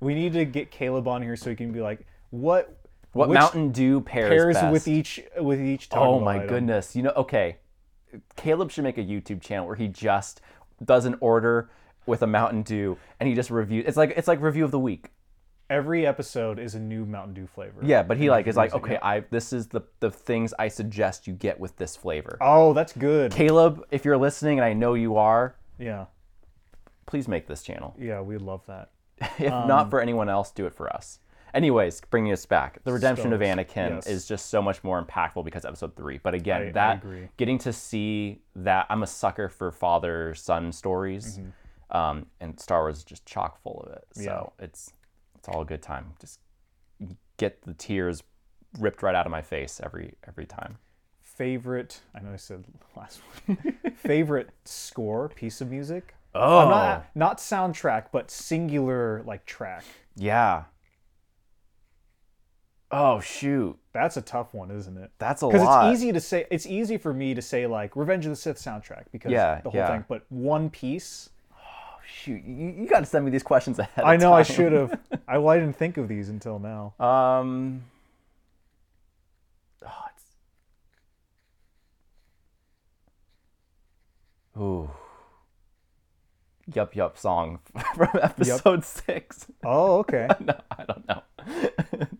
we 0.00 0.14
need 0.14 0.32
to 0.34 0.44
get 0.44 0.70
Caleb 0.70 1.08
on 1.08 1.22
here 1.22 1.36
so 1.36 1.48
he 1.50 1.56
can 1.56 1.72
be 1.72 1.80
like, 1.80 2.06
what 2.30 2.84
What 3.12 3.28
which 3.30 3.38
Mountain 3.38 3.70
Dew 3.72 4.00
pairs, 4.02 4.28
pairs 4.28 4.54
best? 4.56 4.72
with 4.72 4.88
each 4.88 5.20
with 5.40 5.60
each 5.60 5.88
oh 5.92 5.94
Taco 5.94 6.04
Oh 6.14 6.20
my 6.20 6.36
item? 6.36 6.48
goodness! 6.48 6.94
You 6.94 7.04
know, 7.04 7.12
okay, 7.16 7.56
Caleb 8.36 8.70
should 8.70 8.84
make 8.84 8.98
a 8.98 9.02
YouTube 9.02 9.40
channel 9.40 9.66
where 9.66 9.76
he 9.76 9.88
just 9.88 10.40
does 10.84 11.06
an 11.06 11.16
order 11.20 11.70
with 12.06 12.20
a 12.22 12.26
Mountain 12.26 12.62
Dew 12.62 12.98
and 13.18 13.26
he 13.28 13.34
just 13.34 13.48
reviews. 13.50 13.84
It's 13.86 13.96
like 13.96 14.12
it's 14.16 14.28
like 14.28 14.42
review 14.42 14.64
of 14.64 14.72
the 14.72 14.78
week. 14.80 15.10
Every 15.70 16.06
episode 16.06 16.58
is 16.58 16.74
a 16.74 16.80
new 16.80 17.06
Mountain 17.06 17.34
Dew 17.34 17.46
flavor. 17.46 17.80
Yeah, 17.82 18.02
but 18.02 18.18
he 18.18 18.28
like 18.30 18.46
is 18.46 18.56
like, 18.56 18.74
okay, 18.74 18.98
I 19.02 19.20
this 19.20 19.52
is 19.52 19.68
the 19.68 19.80
the 20.00 20.10
things 20.10 20.52
I 20.58 20.68
suggest 20.68 21.26
you 21.26 21.32
get 21.32 21.58
with 21.58 21.76
this 21.76 21.96
flavor. 21.96 22.36
Oh, 22.40 22.74
that's 22.74 22.92
good. 22.92 23.32
Caleb, 23.32 23.82
if 23.90 24.04
you're 24.04 24.18
listening, 24.18 24.58
and 24.58 24.64
I 24.64 24.74
know 24.74 24.92
you 24.94 25.16
are, 25.16 25.56
Yeah. 25.78 26.06
please 27.06 27.28
make 27.28 27.46
this 27.46 27.62
channel. 27.62 27.94
Yeah, 27.98 28.20
we 28.20 28.36
love 28.38 28.62
that. 28.66 28.90
If 29.38 29.50
not 29.50 29.88
for 29.90 30.00
anyone 30.00 30.28
else, 30.28 30.50
do 30.50 30.66
it 30.66 30.74
for 30.74 30.92
us. 30.94 31.20
Anyways, 31.54 32.00
bringing 32.10 32.32
us 32.32 32.44
back, 32.44 32.82
the 32.84 32.92
redemption 32.92 33.32
of. 33.32 33.40
Anakin 33.40 33.90
Yes. 33.96 34.06
is 34.08 34.26
just 34.26 34.46
so 34.50 34.60
much 34.60 34.82
more 34.84 35.02
impactful 35.02 35.44
because 35.44 35.64
episode 35.64 35.94
three. 35.96 36.18
But 36.18 36.34
again, 36.34 36.62
I- 36.62 36.68
I 36.68 36.72
that 36.72 36.96
agree. 37.04 37.28
getting 37.36 37.58
to 37.58 37.72
see 37.72 38.42
that 38.56 38.86
I'm 38.90 39.02
a 39.02 39.06
sucker 39.06 39.48
for 39.48 39.70
father 39.70 40.34
son 40.34 40.72
stories, 40.72 41.38
Mm-hmm. 41.38 41.96
um, 41.96 42.26
and 42.40 42.58
Star 42.60 42.80
Wars 42.82 42.98
is 42.98 43.04
just 43.04 43.24
chock 43.24 43.62
full 43.62 43.80
of 43.86 43.92
it. 43.94 44.04
So 44.12 44.52
it's 44.58 44.92
it's 45.46 45.54
all 45.54 45.60
a 45.60 45.64
good 45.66 45.82
time. 45.82 46.14
Just 46.20 46.40
get 47.36 47.60
the 47.62 47.74
tears 47.74 48.22
ripped 48.78 49.02
right 49.02 49.14
out 49.14 49.26
of 49.26 49.30
my 49.32 49.42
face 49.42 49.78
every 49.84 50.14
every 50.26 50.46
time. 50.46 50.78
Favorite, 51.20 52.00
I 52.14 52.20
know 52.20 52.32
I 52.32 52.36
said 52.36 52.64
last 52.96 53.20
one. 53.46 53.58
Favorite 53.96 54.48
score 54.64 55.28
piece 55.28 55.60
of 55.60 55.70
music? 55.70 56.14
Oh, 56.34 56.60
Uh, 56.60 56.64
not 56.70 57.06
not 57.14 57.38
soundtrack, 57.38 58.06
but 58.10 58.30
singular 58.30 59.22
like 59.26 59.44
track. 59.44 59.84
yeah. 60.16 60.64
Oh 62.90 63.18
shoot, 63.20 63.76
That's 63.92 64.16
a 64.16 64.22
tough 64.22 64.54
one, 64.54 64.70
isn't 64.70 64.96
it? 64.96 65.10
that's 65.18 65.42
a 65.42 65.46
Because 65.46 65.62
lot. 65.62 65.92
it's 65.92 65.94
easy 66.00 66.12
to 66.12 66.20
say. 66.20 66.46
It's 66.50 66.64
easy 66.66 66.96
for 66.96 67.12
me 67.12 67.34
to 67.34 67.42
say 67.42 67.66
like 67.66 67.96
Revenge 67.96 68.24
of 68.24 68.30
the 68.30 68.36
Sith 68.36 68.56
soundtrack 68.58 69.04
because 69.12 69.30
Yeah, 69.32 69.60
the 69.62 69.70
whole 69.70 69.80
yeah. 69.80 69.88
thing. 69.88 70.04
But 70.08 70.24
one 70.30 70.70
piece. 70.70 71.28
Shoot, 72.24 72.42
you, 72.46 72.74
you 72.78 72.88
got 72.88 73.00
to 73.00 73.06
send 73.06 73.26
me 73.26 73.30
these 73.30 73.42
questions 73.42 73.78
ahead. 73.78 74.02
I 74.02 74.16
know 74.16 74.32
I 74.32 74.44
should 74.44 74.72
have. 74.72 74.98
I, 75.28 75.36
well, 75.36 75.54
I 75.54 75.58
didn't 75.58 75.76
think 75.76 75.98
of 75.98 76.08
these 76.08 76.30
until 76.30 76.58
now. 76.58 76.94
Um. 76.98 77.84
Oh, 79.84 80.04
it's. 80.14 80.24
Ooh. 84.58 84.90
yup 86.74 86.96
yup 86.96 87.18
song 87.18 87.58
from 87.94 88.08
episode 88.22 88.84
six. 88.86 89.46
Oh, 89.62 89.98
okay. 89.98 90.26
no, 90.40 90.58
I 90.70 90.84
don't 90.84 91.06
know. 91.06 91.22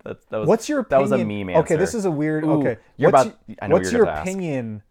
That's, 0.05 0.23
that 0.27 0.39
was, 0.41 0.49
What's 0.49 0.69
your 0.69 0.87
that 0.91 1.01
was 1.01 1.13
a 1.13 1.25
meme 1.25 1.49
answer. 1.49 1.61
Okay, 1.61 1.77
this 1.77 1.95
is 1.95 2.05
a 2.05 2.11
weird. 2.11 2.45
Ooh, 2.45 2.61
okay, 2.61 2.77
you're 2.99 3.11
what's, 3.11 3.25
about- 3.25 3.39
I 3.63 3.69
know 3.69 3.77
what's 3.77 3.91
your 3.91 4.05
opinion 4.05 4.83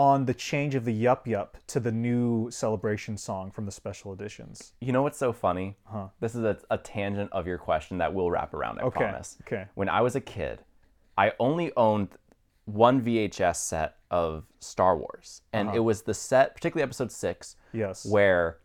on 0.00 0.24
the 0.24 0.32
change 0.32 0.74
of 0.74 0.86
the 0.86 0.92
Yup 0.94 1.26
Yup 1.26 1.58
to 1.66 1.78
the 1.78 1.92
new 1.92 2.50
celebration 2.50 3.18
song 3.18 3.50
from 3.50 3.66
the 3.66 3.70
special 3.70 4.14
editions? 4.14 4.72
You 4.80 4.92
know 4.92 5.02
what's 5.02 5.18
so 5.18 5.30
funny? 5.30 5.76
This 6.20 6.34
is 6.34 6.42
a, 6.42 6.56
a 6.70 6.78
tangent 6.78 7.30
of 7.32 7.46
your 7.46 7.58
question 7.58 7.98
that 7.98 8.14
will 8.14 8.30
wrap 8.30 8.54
around. 8.54 8.78
I 8.78 8.84
Okay, 8.84 9.00
promise. 9.00 9.36
okay. 9.42 9.66
When 9.74 9.90
I 9.90 10.00
was 10.00 10.16
a 10.16 10.20
kid, 10.22 10.64
I 11.18 11.32
only 11.38 11.70
owned 11.76 12.08
one 12.64 13.02
VHS 13.02 13.56
set 13.56 13.96
of 14.10 14.44
Star 14.60 14.96
Wars, 14.96 15.42
and 15.52 15.68
Uh-huh. 15.68 15.76
it 15.76 15.80
was 15.80 16.00
the 16.02 16.14
set, 16.14 16.54
particularly 16.54 16.82
Episode 16.84 17.12
Six, 17.12 17.56
Yes. 17.74 18.06
where 18.06 18.56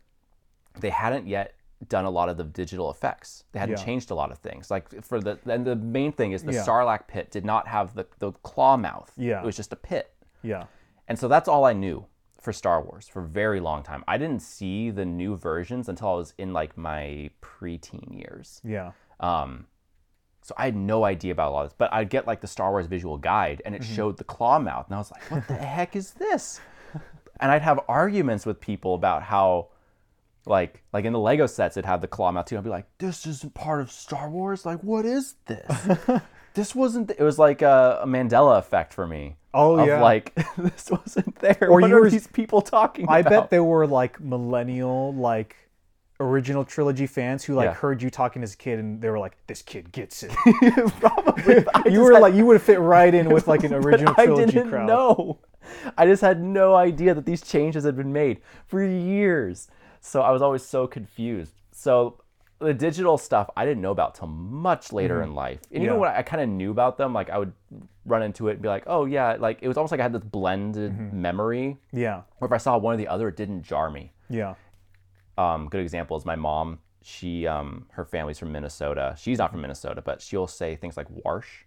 they 0.80 0.88
hadn't 0.90 1.26
yet 1.26 1.52
done 1.86 2.06
a 2.06 2.10
lot 2.10 2.30
of 2.30 2.38
the 2.38 2.44
digital 2.44 2.90
effects. 2.90 3.44
They 3.52 3.58
hadn't 3.60 3.76
Yeah. 3.78 3.84
changed 3.84 4.10
a 4.10 4.14
lot 4.14 4.32
of 4.32 4.38
things. 4.38 4.70
Like 4.70 5.04
for 5.04 5.20
the 5.20 5.38
and 5.44 5.66
the 5.66 5.76
main 5.76 6.12
thing 6.12 6.32
is 6.32 6.42
the 6.44 6.54
Yeah. 6.54 6.64
Sarlacc 6.64 7.06
pit 7.08 7.30
did 7.30 7.44
not 7.44 7.68
have 7.68 7.92
the 7.94 8.06
the 8.20 8.32
claw 8.32 8.78
mouth. 8.78 9.12
Yeah. 9.18 9.40
It 9.42 9.44
was 9.44 9.54
just 9.56 9.74
a 9.74 9.76
pit. 9.76 10.14
yeah. 10.42 10.64
And 11.08 11.18
so 11.18 11.28
that's 11.28 11.48
all 11.48 11.64
I 11.64 11.72
knew 11.72 12.06
for 12.40 12.52
Star 12.52 12.82
Wars 12.82 13.08
for 13.08 13.22
a 13.22 13.26
very 13.26 13.60
long 13.60 13.82
time. 13.82 14.04
I 14.06 14.18
didn't 14.18 14.42
see 14.42 14.90
the 14.90 15.04
new 15.04 15.36
versions 15.36 15.88
until 15.88 16.08
I 16.08 16.14
was 16.14 16.34
in 16.38 16.52
like 16.52 16.76
my 16.76 17.30
preteen 17.42 18.16
years. 18.18 18.60
Yeah. 18.64 18.92
Um, 19.20 19.66
so 20.42 20.54
I 20.56 20.66
had 20.66 20.76
no 20.76 21.04
idea 21.04 21.32
about 21.32 21.50
a 21.50 21.52
lot 21.52 21.64
of 21.64 21.70
this, 21.70 21.76
but 21.76 21.92
I'd 21.92 22.08
get 22.10 22.26
like 22.26 22.40
the 22.40 22.46
Star 22.46 22.70
Wars 22.70 22.86
visual 22.86 23.18
guide 23.18 23.62
and 23.64 23.74
it 23.74 23.82
Mm-hmm. 23.82 23.94
showed 23.94 24.16
the 24.16 24.24
claw 24.24 24.58
mouth. 24.60 24.86
And 24.86 24.94
I 24.94 24.98
was 24.98 25.10
like, 25.10 25.28
what 25.30 25.48
the 25.48 25.54
heck 25.54 25.96
is 25.96 26.12
this? 26.12 26.60
And 27.38 27.52
I'd 27.52 27.60
have 27.60 27.80
arguments 27.86 28.46
with 28.46 28.58
people 28.62 28.94
about 28.94 29.22
how, 29.22 29.68
like, 30.46 30.82
like 30.94 31.04
in 31.04 31.12
the 31.12 31.18
Lego 31.18 31.46
sets, 31.46 31.76
it 31.76 31.84
had 31.84 32.00
the 32.00 32.06
claw 32.08 32.32
mouth 32.32 32.46
too. 32.46 32.56
I'd 32.56 32.64
be 32.64 32.70
like, 32.70 32.86
this 32.96 33.26
isn't 33.26 33.52
part 33.52 33.82
of 33.82 33.90
Star 33.92 34.30
Wars. 34.30 34.64
Like, 34.64 34.82
what 34.82 35.04
is 35.04 35.34
this? 35.44 35.66
this 36.56 36.74
wasn't, 36.74 37.12
it 37.12 37.22
was 37.22 37.38
like 37.38 37.62
a, 37.62 38.00
a 38.02 38.06
Mandela 38.06 38.58
effect 38.58 38.92
for 38.92 39.06
me. 39.06 39.36
Oh, 39.54 39.78
of 39.78 39.86
yeah. 39.86 40.02
like, 40.02 40.34
this 40.58 40.90
wasn't 40.90 41.36
there. 41.36 41.56
Or 41.70 41.80
what 41.80 41.88
you 41.88 41.96
are 41.96 42.00
were- 42.00 42.10
these 42.10 42.26
people 42.26 42.60
talking 42.60 43.06
I 43.08 43.20
about? 43.20 43.30
bet 43.30 43.50
they 43.50 43.60
were 43.60 43.86
like 43.86 44.20
millennial, 44.20 45.14
like 45.14 45.54
original 46.18 46.64
trilogy 46.64 47.06
fans 47.06 47.44
who 47.44 47.54
like 47.54 47.66
Yeah. 47.66 47.74
heard 47.74 48.02
you 48.02 48.10
talking 48.10 48.42
as 48.42 48.54
a 48.54 48.56
kid 48.56 48.78
and 48.80 49.00
they 49.00 49.08
were 49.10 49.18
like, 49.18 49.36
"This 49.46 49.60
kid 49.62 49.92
gets 49.92 50.22
it." 50.22 50.30
Probably. 51.00 51.64
You 51.92 52.00
were 52.00 52.14
had- 52.14 52.22
like, 52.22 52.34
you 52.34 52.44
would 52.46 52.60
fit 52.62 52.80
right 52.80 53.14
in 53.14 53.28
with 53.30 53.46
like 53.46 53.64
an 53.64 53.72
original 53.74 54.14
I 54.16 54.24
trilogy 54.24 54.52
didn't 54.52 54.70
crowd. 54.70 54.86
know. 54.88 55.38
I 55.96 56.06
just 56.06 56.22
had 56.22 56.42
no 56.42 56.74
idea 56.74 57.12
that 57.14 57.26
these 57.26 57.42
changes 57.42 57.84
had 57.84 57.96
been 57.96 58.12
made 58.12 58.40
for 58.66 58.82
years. 58.82 59.68
So 60.00 60.22
I 60.22 60.30
was 60.30 60.40
always 60.42 60.62
so 60.64 60.86
confused. 60.86 61.52
So 61.72 62.20
the 62.58 62.72
digital 62.72 63.18
stuff 63.18 63.50
I 63.56 63.64
didn't 63.66 63.82
know 63.82 63.90
about 63.90 64.14
till 64.14 64.28
much 64.28 64.92
later 64.92 65.22
in 65.22 65.34
life. 65.34 65.60
And 65.70 65.82
even 65.82 65.88
Mm-hmm. 65.88 65.94
Yeah. 65.94 66.00
when 66.00 66.10
I, 66.10 66.22
kind 66.22 66.42
of 66.42 66.48
knew 66.48 66.70
about 66.70 66.96
them, 66.96 67.12
like 67.12 67.28
I 67.30 67.38
would 67.38 67.52
run 68.06 68.22
into 68.22 68.48
it 68.48 68.52
and 68.52 68.62
be 68.62 68.68
like, 68.68 68.84
oh 68.86 69.04
yeah, 69.04 69.36
like 69.38 69.58
it 69.62 69.68
was 69.68 69.76
almost 69.76 69.90
like 69.90 70.00
I 70.00 70.04
had 70.04 70.12
this 70.12 70.22
blended 70.22 70.92
Mm-hmm. 70.92 71.20
memory. 71.20 71.76
Yeah. 71.92 72.22
Or 72.40 72.46
if 72.46 72.52
I 72.52 72.56
saw 72.56 72.78
one 72.78 72.94
or 72.94 72.96
the 72.96 73.08
other, 73.08 73.28
it 73.28 73.36
didn't 73.36 73.62
jar 73.62 73.90
me. 73.90 74.12
Yeah. 74.30 74.54
Um, 75.38 75.68
good 75.68 75.80
example 75.80 76.16
is 76.16 76.24
my 76.24 76.36
mom. 76.36 76.78
She, 77.02 77.46
um, 77.46 77.86
her 77.92 78.04
family's 78.04 78.38
from 78.38 78.52
Minnesota. 78.52 79.14
She's 79.18 79.38
not 79.38 79.50
from 79.52 79.60
Minnesota, 79.60 80.02
but 80.02 80.20
she'll 80.22 80.46
say 80.46 80.76
things 80.76 80.96
like 80.96 81.08
"warsh." 81.08 81.64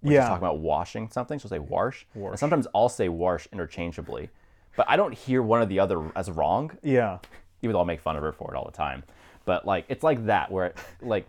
when 0.00 0.10
she's 0.10 0.16
Yeah. 0.16 0.28
talking 0.28 0.38
about 0.46 0.58
washing 0.58 1.08
something, 1.10 1.38
she'll 1.38 1.48
say 1.50 1.58
"warsh." 1.58 2.04
Warsh. 2.16 2.30
And 2.30 2.38
sometimes 2.38 2.66
I'll 2.74 2.88
say 2.88 3.08
"warsh" 3.08 3.46
interchangeably, 3.52 4.30
but 4.76 4.86
I 4.88 4.96
don't 4.96 5.14
hear 5.14 5.42
one 5.42 5.60
or 5.60 5.66
the 5.66 5.78
other 5.80 6.10
as 6.16 6.30
wrong. 6.30 6.72
Yeah. 6.82 7.18
Even 7.62 7.72
though 7.74 7.78
I'll 7.80 7.84
make 7.84 8.00
fun 8.00 8.16
of 8.16 8.22
her 8.22 8.32
for 8.32 8.52
it 8.52 8.56
all 8.56 8.64
the 8.64 8.72
time. 8.76 9.04
But 9.44 9.66
like, 9.66 9.84
it's 9.88 10.02
like 10.02 10.26
that 10.26 10.50
where, 10.50 10.66
it, 10.66 10.76
like, 11.02 11.26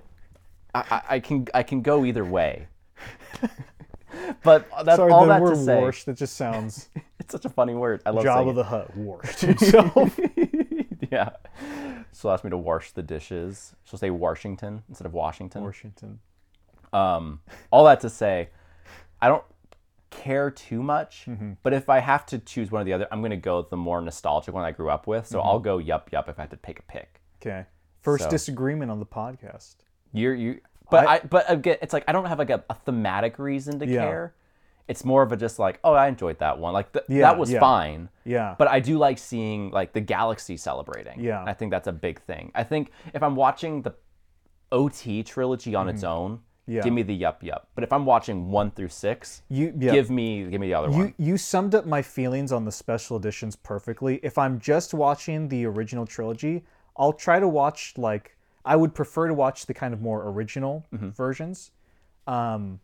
I, 0.74 1.02
I, 1.10 1.20
can 1.20 1.48
I 1.54 1.64
can 1.64 1.82
go 1.82 2.06
either 2.06 2.24
way. 2.26 2.68
but 4.44 4.68
that's 4.86 4.98
Sorry, 4.98 5.12
all 5.12 5.22
the 5.22 5.28
that 5.28 5.42
word 5.42 5.56
to 5.56 5.64
say. 5.64 5.80
"warshed," 5.82 6.06
that 6.14 6.18
just 6.20 6.36
sounds 6.38 6.90
It's 7.20 7.32
such 7.32 7.46
a 7.46 7.50
funny 7.50 7.74
word. 7.74 8.02
I 8.06 8.12
love 8.12 8.24
Jabba 8.26 8.54
the 8.56 8.64
Hutt 8.64 8.96
warshed 8.96 9.60
himself. 9.60 10.20
yeah. 11.12 11.30
She'll 12.14 12.32
ask 12.32 12.44
me 12.44 12.50
to 12.52 12.58
wash 12.58 12.92
the 12.92 13.02
dishes. 13.04 13.74
She'll 13.84 14.00
say 14.00 14.10
Washington 14.12 14.84
instead 14.88 15.06
of 15.06 15.14
Washington. 15.14 15.64
Washington. 15.64 16.20
Um, 16.94 17.40
all 17.72 17.86
that 17.86 18.00
to 18.02 18.10
say, 18.10 18.50
I 19.22 19.28
don't 19.28 19.44
care 20.12 20.50
too 20.52 20.82
much, 20.84 21.26
Mm-hmm. 21.28 21.54
but 21.64 21.74
if 21.74 21.90
I 21.90 22.00
have 22.00 22.26
to 22.28 22.38
choose 22.40 22.72
one 22.72 22.82
or 22.84 22.86
the 22.86 22.94
other, 22.94 23.08
I'm 23.12 23.20
going 23.22 23.32
to 23.32 23.38
go 23.38 23.64
the 23.64 23.76
more 23.76 24.00
nostalgic 24.02 24.54
one 24.54 24.64
I 24.64 24.72
grew 24.72 24.90
up 24.90 25.08
with. 25.08 25.28
So 25.28 25.40
Mm-hmm. 25.40 25.48
I'll 25.48 25.60
go 25.60 25.78
Yup 25.80 26.12
Yup 26.12 26.30
if 26.30 26.38
I 26.40 26.44
had 26.44 26.52
to 26.52 26.58
pick 26.58 26.80
a 26.80 26.84
pick. 26.84 27.22
Okay. 27.42 27.66
First 28.06 28.26
So- 28.26 28.30
disagreement 28.30 28.90
on 28.92 29.00
the 29.00 29.06
podcast. 29.06 29.76
You're 30.14 30.34
you, 30.36 30.62
but 30.90 31.06
I- 31.08 31.16
I, 31.16 31.20
but 31.20 31.46
again, 31.52 31.78
it's 31.82 31.92
like 31.94 32.06
I 32.08 32.12
don't 32.14 32.26
have 32.26 32.40
like 32.40 32.50
a, 32.52 32.64
a 32.70 32.76
thematic 32.76 33.38
reason 33.40 33.80
to 33.80 33.86
Yeah. 33.88 34.02
care. 34.06 34.34
It's 34.88 35.04
more 35.04 35.24
of 35.24 35.32
a 35.32 35.36
just 35.38 35.58
like, 35.58 35.80
oh, 35.84 35.94
I 35.94 36.08
enjoyed 36.08 36.38
that 36.40 36.60
one. 36.60 36.72
Like 36.74 36.94
th- 36.94 37.06
Yeah, 37.10 37.22
that 37.24 37.38
was 37.40 37.52
yeah. 37.52 37.60
fine. 37.60 38.08
Yeah. 38.24 38.54
But 38.58 38.68
I 38.68 38.80
do 38.80 38.98
like 39.00 39.18
seeing 39.18 39.72
like 39.72 39.94
the 39.94 40.00
galaxy 40.02 40.58
celebrating. 40.58 41.20
Yeah. 41.20 41.44
I 41.44 41.54
think 41.54 41.72
that's 41.72 41.88
a 41.88 41.92
big 41.92 42.22
thing. 42.22 42.52
I 42.54 42.64
think 42.64 42.92
if 43.14 43.24
I'm 43.24 43.36
watching 43.36 43.82
the 43.82 43.96
OT 44.72 45.24
trilogy 45.24 45.76
on 45.76 45.90
its 45.90 46.04
own, 46.04 46.32
Mm-hmm. 46.32 46.42
Yeah. 46.68 46.82
give 46.82 46.94
me 46.94 47.04
the 47.04 47.14
yup 47.14 47.44
yup. 47.44 47.68
But 47.76 47.84
if 47.84 47.94
I'm 47.94 48.06
watching 48.08 48.50
one 48.50 48.72
through 48.72 48.90
six, 48.90 49.44
you 49.50 49.72
yeah. 49.78 49.92
give 49.92 50.10
me 50.10 50.46
give 50.50 50.60
me 50.60 50.66
the 50.70 50.74
other 50.74 50.90
You 50.90 50.98
one. 50.98 51.14
you 51.20 51.38
summed 51.38 51.76
up 51.76 51.86
my 51.86 52.02
feelings 52.02 52.52
on 52.52 52.66
the 52.66 52.72
special 52.72 53.18
editions 53.18 53.56
perfectly. 53.56 54.20
If 54.24 54.40
I'm 54.40 54.58
just 54.60 54.92
watching 54.96 55.48
the 55.48 55.64
original 55.68 56.08
trilogy, 56.08 56.66
I'll 56.98 57.14
try 57.14 57.40
to 57.40 57.48
watch 57.48 57.94
like 57.98 58.38
I 58.64 58.76
would 58.76 58.94
prefer 58.96 59.28
to 59.28 59.34
watch 59.34 59.66
the 59.68 59.74
kind 59.74 59.94
of 59.94 60.02
more 60.02 60.28
original 60.30 60.86
Mm-hmm. 60.94 61.10
versions. 61.10 61.72
Um, 62.28 62.80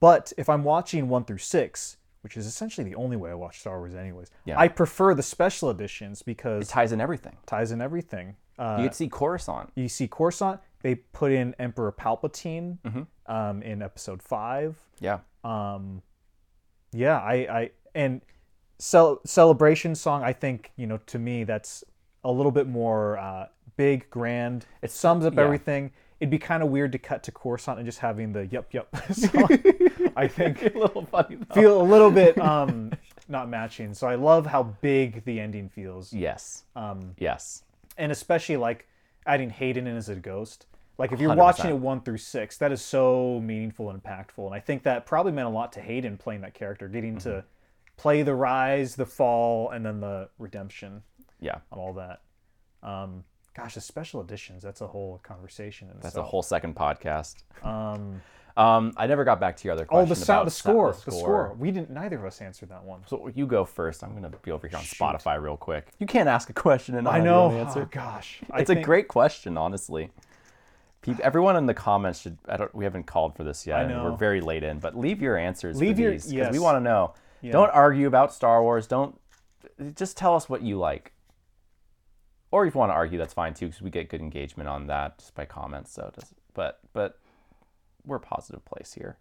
but 0.00 0.32
if 0.38 0.48
I'm 0.48 0.64
watching 0.64 1.08
one 1.08 1.24
through 1.24 1.38
six, 1.38 1.96
which 2.22 2.36
is 2.36 2.46
essentially 2.46 2.88
the 2.88 2.96
only 2.96 3.16
way 3.16 3.30
I 3.30 3.34
watch 3.34 3.60
Star 3.60 3.78
Wars, 3.78 3.94
anyways, 3.94 4.30
Yeah. 4.44 4.58
I 4.58 4.68
prefer 4.68 5.14
the 5.14 5.22
special 5.22 5.70
editions 5.70 6.22
because 6.22 6.68
It 6.68 6.72
ties 6.72 6.92
in 6.92 7.00
everything. 7.00 7.36
ties 7.46 7.70
in 7.70 7.80
everything. 7.80 8.36
Uh, 8.58 8.78
You 8.82 8.90
see 8.92 9.08
Coruscant. 9.08 9.70
you 9.74 9.88
see 9.88 10.08
Coruscant. 10.08 10.60
They 10.82 10.94
put 10.96 11.32
in 11.32 11.54
Emperor 11.58 11.92
Palpatine 11.92 12.78
Mm-hmm. 12.84 13.32
um, 13.32 13.62
in 13.62 13.82
Episode 13.82 14.22
Five. 14.22 14.76
Yeah. 15.00 15.20
um 15.44 16.02
yeah 16.92 17.18
i 17.20 17.34
i 17.60 17.70
and 17.94 18.20
cel- 18.78 19.20
celebration 19.24 19.94
song 19.94 20.22
i 20.24 20.32
think 20.32 20.72
you 20.76 20.86
know 20.86 20.98
to 21.06 21.18
me 21.18 21.44
that's 21.44 21.82
a 22.24 22.30
little 22.30 22.52
bit 22.52 22.66
more 22.66 23.18
uh 23.18 23.46
big 23.76 24.08
grand 24.10 24.66
it 24.82 24.90
sums 24.90 25.24
up 25.24 25.34
yeah. 25.34 25.40
everything 25.42 25.90
it'd 26.20 26.30
be 26.30 26.38
kind 26.38 26.62
of 26.62 26.68
weird 26.68 26.92
to 26.92 26.98
cut 26.98 27.22
to 27.22 27.32
coruscant 27.32 27.78
and 27.78 27.86
just 27.86 27.98
having 28.00 28.32
the 28.32 28.46
yup 28.46 28.72
yup 28.74 28.88
song 29.12 29.48
i 30.16 30.26
think 30.28 30.62
a 30.74 30.78
little 30.78 31.06
funny 31.06 31.36
though. 31.36 31.54
feel 31.54 31.80
a 31.80 31.84
little 31.84 32.10
bit 32.10 32.38
um 32.40 32.92
not 33.28 33.48
matching 33.48 33.94
so 33.94 34.06
i 34.06 34.14
love 34.16 34.44
how 34.46 34.62
big 34.62 35.24
the 35.24 35.40
ending 35.40 35.68
feels 35.68 36.12
yes. 36.12 36.64
um 36.76 37.14
Yes. 37.18 37.62
and 37.96 38.12
especially 38.12 38.56
like 38.56 38.86
adding 39.26 39.50
Hayden 39.50 39.86
in 39.86 39.96
as 39.96 40.08
a 40.08 40.14
ghost. 40.16 40.66
Like 40.96 41.12
if 41.12 41.20
you're 41.20 41.30
100%. 41.32 41.36
watching 41.36 41.70
it 41.70 41.76
one 41.76 42.00
through 42.00 42.16
six, 42.16 42.56
that 42.56 42.72
is 42.72 42.80
so 42.82 43.38
meaningful 43.44 43.90
and 43.90 44.02
impactful. 44.02 44.46
And 44.46 44.54
I 44.54 44.60
think 44.60 44.82
that 44.84 45.04
probably 45.06 45.30
meant 45.32 45.46
a 45.46 45.50
lot 45.50 45.72
to 45.74 45.80
Hayden 45.80 46.16
playing 46.16 46.40
that 46.40 46.54
character, 46.54 46.88
getting 46.88 47.16
Mm-hmm. 47.16 47.28
to 47.30 47.44
play 47.98 48.22
the 48.22 48.34
rise, 48.34 48.96
the 48.96 49.04
fall, 49.06 49.70
and 49.70 49.84
then 49.84 50.00
the 50.00 50.30
redemption 50.38 51.02
Yeah. 51.40 51.58
all 51.70 51.94
that. 51.94 52.20
Um, 52.82 53.24
gosh, 53.54 53.74
the 53.74 53.80
special 53.80 54.20
editions, 54.20 54.62
that's 54.62 54.80
a 54.80 54.86
whole 54.86 55.20
conversation 55.22 55.88
in 55.90 55.98
That's 56.00 56.16
a 56.16 56.22
whole 56.22 56.42
second 56.42 56.76
podcast. 56.76 57.36
um 57.64 58.22
Um, 58.56 58.92
I 58.96 59.06
never 59.06 59.24
got 59.24 59.38
back 59.40 59.56
to 59.58 59.64
your 59.64 59.74
other 59.74 59.86
Oh, 59.90 60.04
the 60.04 60.14
sound, 60.16 60.38
about 60.40 60.44
the 60.46 60.50
sa- 60.50 60.68
score, 60.70 60.92
the 60.92 61.12
score. 61.12 61.54
We 61.58 61.70
didn't. 61.70 61.90
Neither 61.90 62.18
of 62.18 62.24
us 62.24 62.40
answered 62.42 62.68
that 62.70 62.82
one. 62.84 63.00
So 63.06 63.28
you 63.34 63.46
go 63.46 63.64
first. 63.64 64.02
I'm 64.02 64.12
gonna 64.14 64.28
be 64.42 64.50
over 64.50 64.66
here 64.66 64.76
on 64.76 64.84
Spotify 64.84 65.40
real 65.40 65.56
quick. 65.56 65.92
You 65.98 66.06
can't 66.06 66.28
ask 66.28 66.50
a 66.50 66.52
question 66.52 66.96
and 66.96 67.06
I 67.08 67.20
know. 67.20 67.50
answer. 67.52 67.82
Oh, 67.82 67.88
gosh, 67.90 68.40
It's 68.56 68.68
a 68.68 68.74
think- 68.74 68.84
great 68.84 69.08
question, 69.08 69.56
honestly. 69.56 70.10
Peop 71.02 71.18
everyone 71.20 71.56
in 71.56 71.64
the 71.66 71.72
comments 71.74 72.20
should. 72.20 72.36
I 72.48 72.56
don't. 72.58 72.74
We 72.74 72.84
haven't 72.84 73.04
called 73.04 73.34
for 73.36 73.44
this 73.44 73.66
yet. 73.66 73.78
I 73.78 73.82
and. 73.84 74.04
We're 74.04 74.16
very 74.16 74.40
late 74.42 74.64
in, 74.64 74.80
but 74.80 74.98
leave 74.98 75.22
your 75.22 75.36
answers. 75.38 75.80
Leave 75.80 75.98
your- 75.98 76.10
these, 76.10 76.24
'cause 76.24 76.32
yes. 76.32 76.52
We 76.52 76.58
want 76.58 76.76
to 76.76 76.80
know. 76.80 77.14
Yeah. 77.40 77.52
Don't 77.52 77.70
argue 77.70 78.06
about 78.08 78.34
Star 78.34 78.62
Wars. 78.62 78.86
Don't. 78.86 79.18
Just 79.94 80.16
tell 80.18 80.34
us 80.34 80.48
what 80.50 80.60
you 80.60 80.76
like. 80.76 81.12
Or 82.52 82.66
if 82.66 82.74
you 82.74 82.78
want 82.80 82.90
to 82.90 82.94
argue, 82.94 83.18
that's 83.18 83.34
fine 83.34 83.54
too, 83.54 83.66
because 83.66 83.80
we 83.82 83.90
get 83.90 84.08
good 84.08 84.20
engagement 84.20 84.68
on 84.68 84.86
that 84.88 85.18
just 85.18 85.34
by 85.34 85.44
comments. 85.44 85.92
So, 85.92 86.06
it 86.14 86.20
does, 86.20 86.34
but 86.54 86.80
but 86.92 87.18
we're 88.04 88.16
a 88.16 88.20
positive 88.20 88.64
place 88.64 88.92
here. 88.94 89.18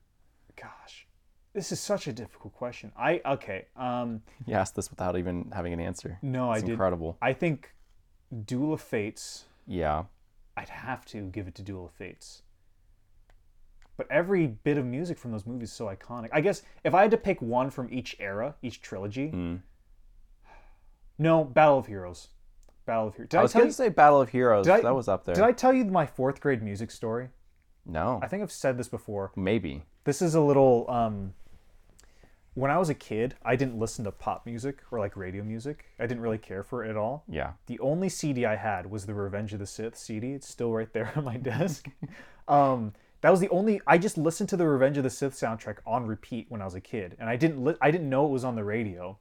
Gosh, 0.56 1.06
this 1.54 1.72
is 1.72 1.80
such 1.80 2.08
a 2.08 2.14
difficult 2.14 2.54
question. 2.56 2.92
I 2.98 3.22
okay. 3.26 3.66
Um, 3.76 4.22
You 4.48 4.56
asked 4.56 4.76
this 4.76 4.90
without 4.90 5.18
even 5.18 5.52
having 5.54 5.74
an 5.74 5.80
answer. 5.80 6.18
no, 6.22 6.50
I 6.50 6.56
It's 6.56 6.64
did. 6.64 6.72
incredible. 6.72 7.18
I 7.22 7.34
think 7.34 7.74
Duel 8.46 8.74
of 8.74 8.82
Fates. 8.82 9.46
Yeah. 9.68 10.06
I'd 10.58 10.70
have 10.70 11.06
to 11.08 11.22
give 11.30 11.48
it 11.48 11.56
to 11.56 11.62
Duel 11.62 11.86
of 11.86 11.92
Fates. 11.92 12.42
But 13.96 14.08
every 14.12 14.48
bit 14.48 14.78
of 14.78 14.86
music 14.86 15.18
from 15.18 15.32
those 15.32 15.46
movies 15.46 15.70
is 15.70 15.76
so 15.76 15.86
iconic. 15.88 16.30
I 16.32 16.42
guess 16.42 16.64
if 16.84 16.94
I 16.94 17.02
had 17.04 17.12
to 17.12 17.18
pick 17.18 17.42
one 17.42 17.70
from 17.70 17.88
each 17.92 18.16
era, 18.20 18.56
each 18.62 18.82
trilogy, 18.82 19.30
Mm. 19.32 19.62
no, 21.18 21.44
Battle 21.44 21.78
of 21.80 21.88
Heroes. 21.88 22.30
Battle 22.90 23.07
of 23.07 23.16
Heroes. 23.16 23.30
Did 23.30 23.38
I 23.38 23.40
I, 23.40 23.44
was 23.44 23.52
tell 23.53 23.60
gonna 23.61 23.70
you? 23.70 23.74
say 23.74 23.90
Battle 23.90 24.22
of 24.22 24.30
Heroes. 24.30 24.68
I- 24.68 24.82
that 24.82 24.95
was 24.95 25.07
up 25.07 25.26
there. 25.26 25.36
Did 25.36 25.44
I 25.44 25.52
tell 25.52 25.74
you 25.74 25.86
my 25.86 26.06
fourth 26.06 26.41
grade 26.41 26.61
music 26.64 26.91
story? 26.91 27.30
No, 27.86 28.20
I 28.22 28.28
think 28.28 28.44
I've 28.44 28.52
said 28.52 28.78
this 28.78 28.88
before. 28.90 29.32
maybe. 29.36 29.84
This 30.03 30.22
is 30.22 30.36
a 30.36 30.41
little. 30.41 30.90
Um, 30.90 31.34
when 32.56 32.72
I 32.72 32.78
was 32.78 32.90
a 32.90 32.94
kid, 32.95 33.36
I 33.44 33.56
didn't 33.56 33.78
listen 33.80 34.03
to 34.06 34.11
pop 34.11 34.45
music 34.45 34.80
or 34.91 34.99
like 34.99 35.16
radio 35.16 35.44
music. 35.44 35.86
I 35.99 36.07
didn't 36.07 36.22
really 36.22 36.38
care 36.38 36.64
for 36.64 36.84
it 36.84 36.90
at 36.90 36.98
all. 36.98 37.24
Yeah. 37.30 37.53
The 37.68 37.80
only 37.80 38.10
CD 38.10 38.45
I 38.45 38.56
had 38.56 38.90
was 38.91 39.06
the 39.06 39.14
Revenge 39.14 39.53
of 39.53 39.60
the 39.60 39.66
Sith 39.68 39.95
CD. 39.98 40.34
It's 40.34 40.48
still 40.48 40.72
right 40.74 40.91
there 40.91 41.11
on 41.16 41.24
my 41.24 41.38
desk. 41.38 41.88
um, 42.48 42.94
that 43.22 43.30
was 43.30 43.40
the 43.40 43.49
only. 43.49 43.80
I 43.88 43.98
just 43.98 44.18
listened 44.18 44.49
to 44.49 44.57
the 44.57 44.68
Revenge 44.68 44.98
of 44.98 45.03
the 45.03 45.10
Sith 45.10 45.34
soundtrack 45.34 45.78
on 45.86 46.06
repeat 46.06 46.48
when 46.49 46.61
I 46.61 46.66
was 46.66 46.76
a 46.76 46.82
kid, 46.82 47.16
and 47.20 47.30
I 47.30 47.36
didn't. 47.38 47.64
Li- 47.64 47.76
I 47.82 47.91
didn't 47.91 48.10
know 48.10 48.26
it 48.26 48.30
was 48.32 48.44
on 48.44 48.56
the 48.56 48.64
radio. 48.64 49.18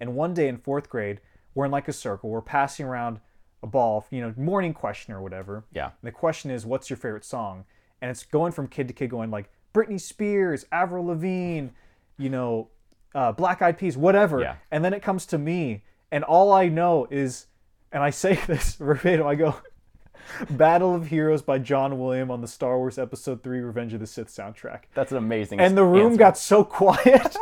And 0.00 0.14
one 0.14 0.32
day 0.32 0.48
in 0.48 0.56
fourth 0.56 0.88
grade, 0.88 1.20
we're 1.54 1.64
in 1.64 1.70
like 1.70 1.88
a 1.88 1.92
circle. 1.92 2.30
We're 2.30 2.40
passing 2.40 2.86
around 2.86 3.20
a 3.62 3.66
ball, 3.66 4.06
you 4.10 4.20
know, 4.20 4.32
morning 4.36 4.72
question 4.72 5.12
or 5.14 5.20
whatever. 5.22 5.64
Yeah. 5.72 5.86
And 5.86 5.92
the 6.02 6.12
question 6.12 6.50
is, 6.50 6.64
what's 6.64 6.88
your 6.88 6.96
favorite 6.96 7.24
song? 7.24 7.64
And 8.00 8.10
it's 8.10 8.24
going 8.24 8.52
from 8.52 8.68
kid 8.68 8.88
to 8.88 8.94
kid, 8.94 9.10
going 9.10 9.30
like 9.30 9.50
Britney 9.74 10.00
Spears, 10.00 10.64
Avril 10.70 11.06
Lavigne, 11.06 11.68
you 12.16 12.30
know, 12.30 12.68
uh, 13.14 13.32
Black 13.32 13.62
Eyed 13.62 13.78
Peas, 13.78 13.96
whatever. 13.96 14.40
Yeah. 14.40 14.56
And 14.70 14.84
then 14.84 14.92
it 14.92 15.02
comes 15.02 15.26
to 15.26 15.38
me, 15.38 15.82
and 16.12 16.24
all 16.24 16.52
I 16.52 16.68
know 16.68 17.08
is, 17.10 17.46
and 17.92 18.02
I 18.02 18.10
say 18.10 18.34
this 18.46 18.74
verbatim, 18.76 19.26
I 19.26 19.34
go, 19.34 19.56
Battle 20.50 20.94
of 20.94 21.06
Heroes 21.06 21.42
by 21.42 21.58
John 21.58 21.98
William 21.98 22.30
on 22.30 22.40
the 22.40 22.48
Star 22.48 22.76
Wars 22.78 22.98
Episode 22.98 23.42
3 23.42 23.60
Revenge 23.60 23.94
of 23.94 24.00
the 24.00 24.06
Sith 24.06 24.28
soundtrack. 24.28 24.82
That's 24.94 25.10
an 25.10 25.18
amazing. 25.18 25.58
And 25.58 25.76
the 25.76 25.84
room 25.84 26.12
answer. 26.12 26.18
got 26.18 26.38
so 26.38 26.64
quiet. 26.64 27.36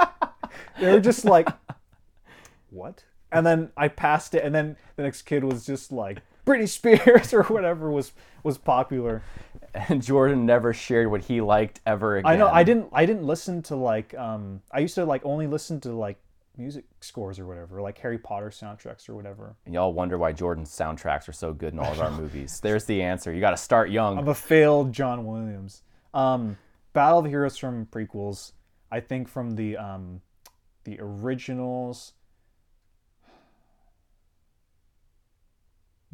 they 0.81 0.93
were 0.93 1.01
just 1.01 1.25
like, 1.25 1.49
what? 2.71 3.05
And 3.33 3.45
then 3.45 3.71
I 3.77 3.89
passed 3.89 4.35
it, 4.35 4.45
and 4.45 4.55
then 4.55 4.77
the 4.97 5.03
next 5.03 5.23
kid 5.23 5.45
was 5.45 5.67
just 5.67 5.93
like, 5.93 6.23
Britney 6.47 6.69
Spears 6.69 7.35
or 7.35 7.43
whatever 7.45 7.91
was 7.91 8.13
was 8.43 8.57
popular. 8.57 9.23
and 9.75 10.03
Jordan 10.03 10.47
never 10.47 10.73
shared 10.73 11.11
what 11.11 11.23
he 11.23 11.41
liked 11.41 11.81
ever 11.85 12.19
again. 12.19 12.31
I 12.31 12.37
know 12.37 12.49
I 12.49 12.63
didn't 12.63 12.89
I 12.93 13.05
didn't 13.05 13.25
listen 13.25 13.63
to 13.65 13.77
like 13.77 14.15
um 14.15 14.63
I 14.71 14.79
used 14.79 14.95
to 14.95 15.05
like 15.05 15.25
only 15.25 15.49
listen 15.49 15.81
to 15.81 15.93
like 15.93 16.19
music 16.57 16.85
scores 17.01 17.39
or 17.39 17.47
whatever, 17.47 17.83
like 17.83 17.99
Harry 17.99 18.17
Potter 18.17 18.51
soundtracks 18.51 19.09
or 19.09 19.15
whatever. 19.15 19.57
And 19.67 19.75
y'all 19.75 19.93
wonder 19.93 20.17
why 20.17 20.33
Jordan's 20.33 20.71
soundtracks 20.71 21.29
are 21.29 21.33
so 21.33 21.53
good 21.53 21.73
in 21.73 21.79
all 21.79 21.93
of 21.93 22.01
our 22.01 22.11
movies. 22.23 22.61
There's 22.61 22.85
the 22.85 23.03
answer. 23.03 23.33
You 23.33 23.41
got 23.41 23.51
to 23.51 23.57
start 23.57 23.91
young. 23.91 24.17
I'm 24.17 24.29
a 24.29 24.35
failed 24.35 24.93
John 24.93 25.27
Williams. 25.27 25.83
Um, 26.15 26.57
Battle 26.93 27.19
of 27.19 27.25
the 27.25 27.31
Heroes 27.31 27.59
from 27.59 27.87
prequels. 27.87 28.53
I 28.91 29.01
think 29.01 29.29
from 29.29 29.57
the 29.57 29.77
um, 29.77 30.23
the 30.85 30.97
originals. 31.01 32.13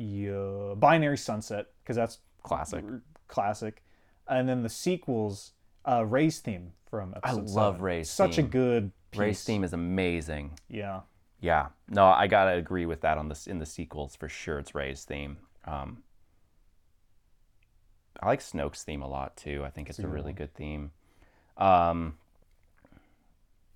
Yeah, 0.03 0.75
Binary 0.75 1.17
Sunset 1.19 1.67
because 1.83 1.97
that's 1.97 2.19
Classic. 2.43 2.85
classic, 3.29 3.83
and 4.29 4.49
then 4.49 4.63
the 4.63 4.69
sequels. 4.69 5.53
Uh, 5.85 6.05
Rey's 6.07 6.39
theme 6.39 6.73
from 6.89 7.13
episode 7.17 7.49
love 7.51 7.75
seven. 7.75 7.81
Rey's 7.83 8.09
Such 8.11 8.37
theme. 8.37 8.45
a 8.45 8.49
good 8.49 8.93
piece. 9.11 9.19
Rey's 9.21 9.45
theme 9.45 9.65
is 9.65 9.73
amazing. 9.73 10.59
Yeah, 10.69 11.01
Yeah. 11.41 11.69
No, 11.89 12.07
I 12.07 12.27
gotta 12.29 12.53
agree 12.53 12.87
with 12.87 13.01
that 13.01 13.19
on 13.19 13.29
this 13.29 13.47
in 13.49 13.59
the 13.59 13.67
sequels 13.67 14.15
for 14.15 14.29
sure. 14.29 14.59
It's 14.61 14.75
Rey's 14.77 15.05
theme. 15.05 15.39
Um, 15.65 16.03
I 18.21 18.27
like 18.27 18.41
Snoke's 18.41 18.85
theme 18.85 19.03
a 19.03 19.09
lot 19.09 19.37
too. 19.37 19.63
I 19.65 19.71
think 19.71 19.89
it's 19.91 19.99
a, 19.99 20.07
really 20.07 20.33
good 20.33 20.55
theme. 20.55 20.93
Um, 21.57 22.17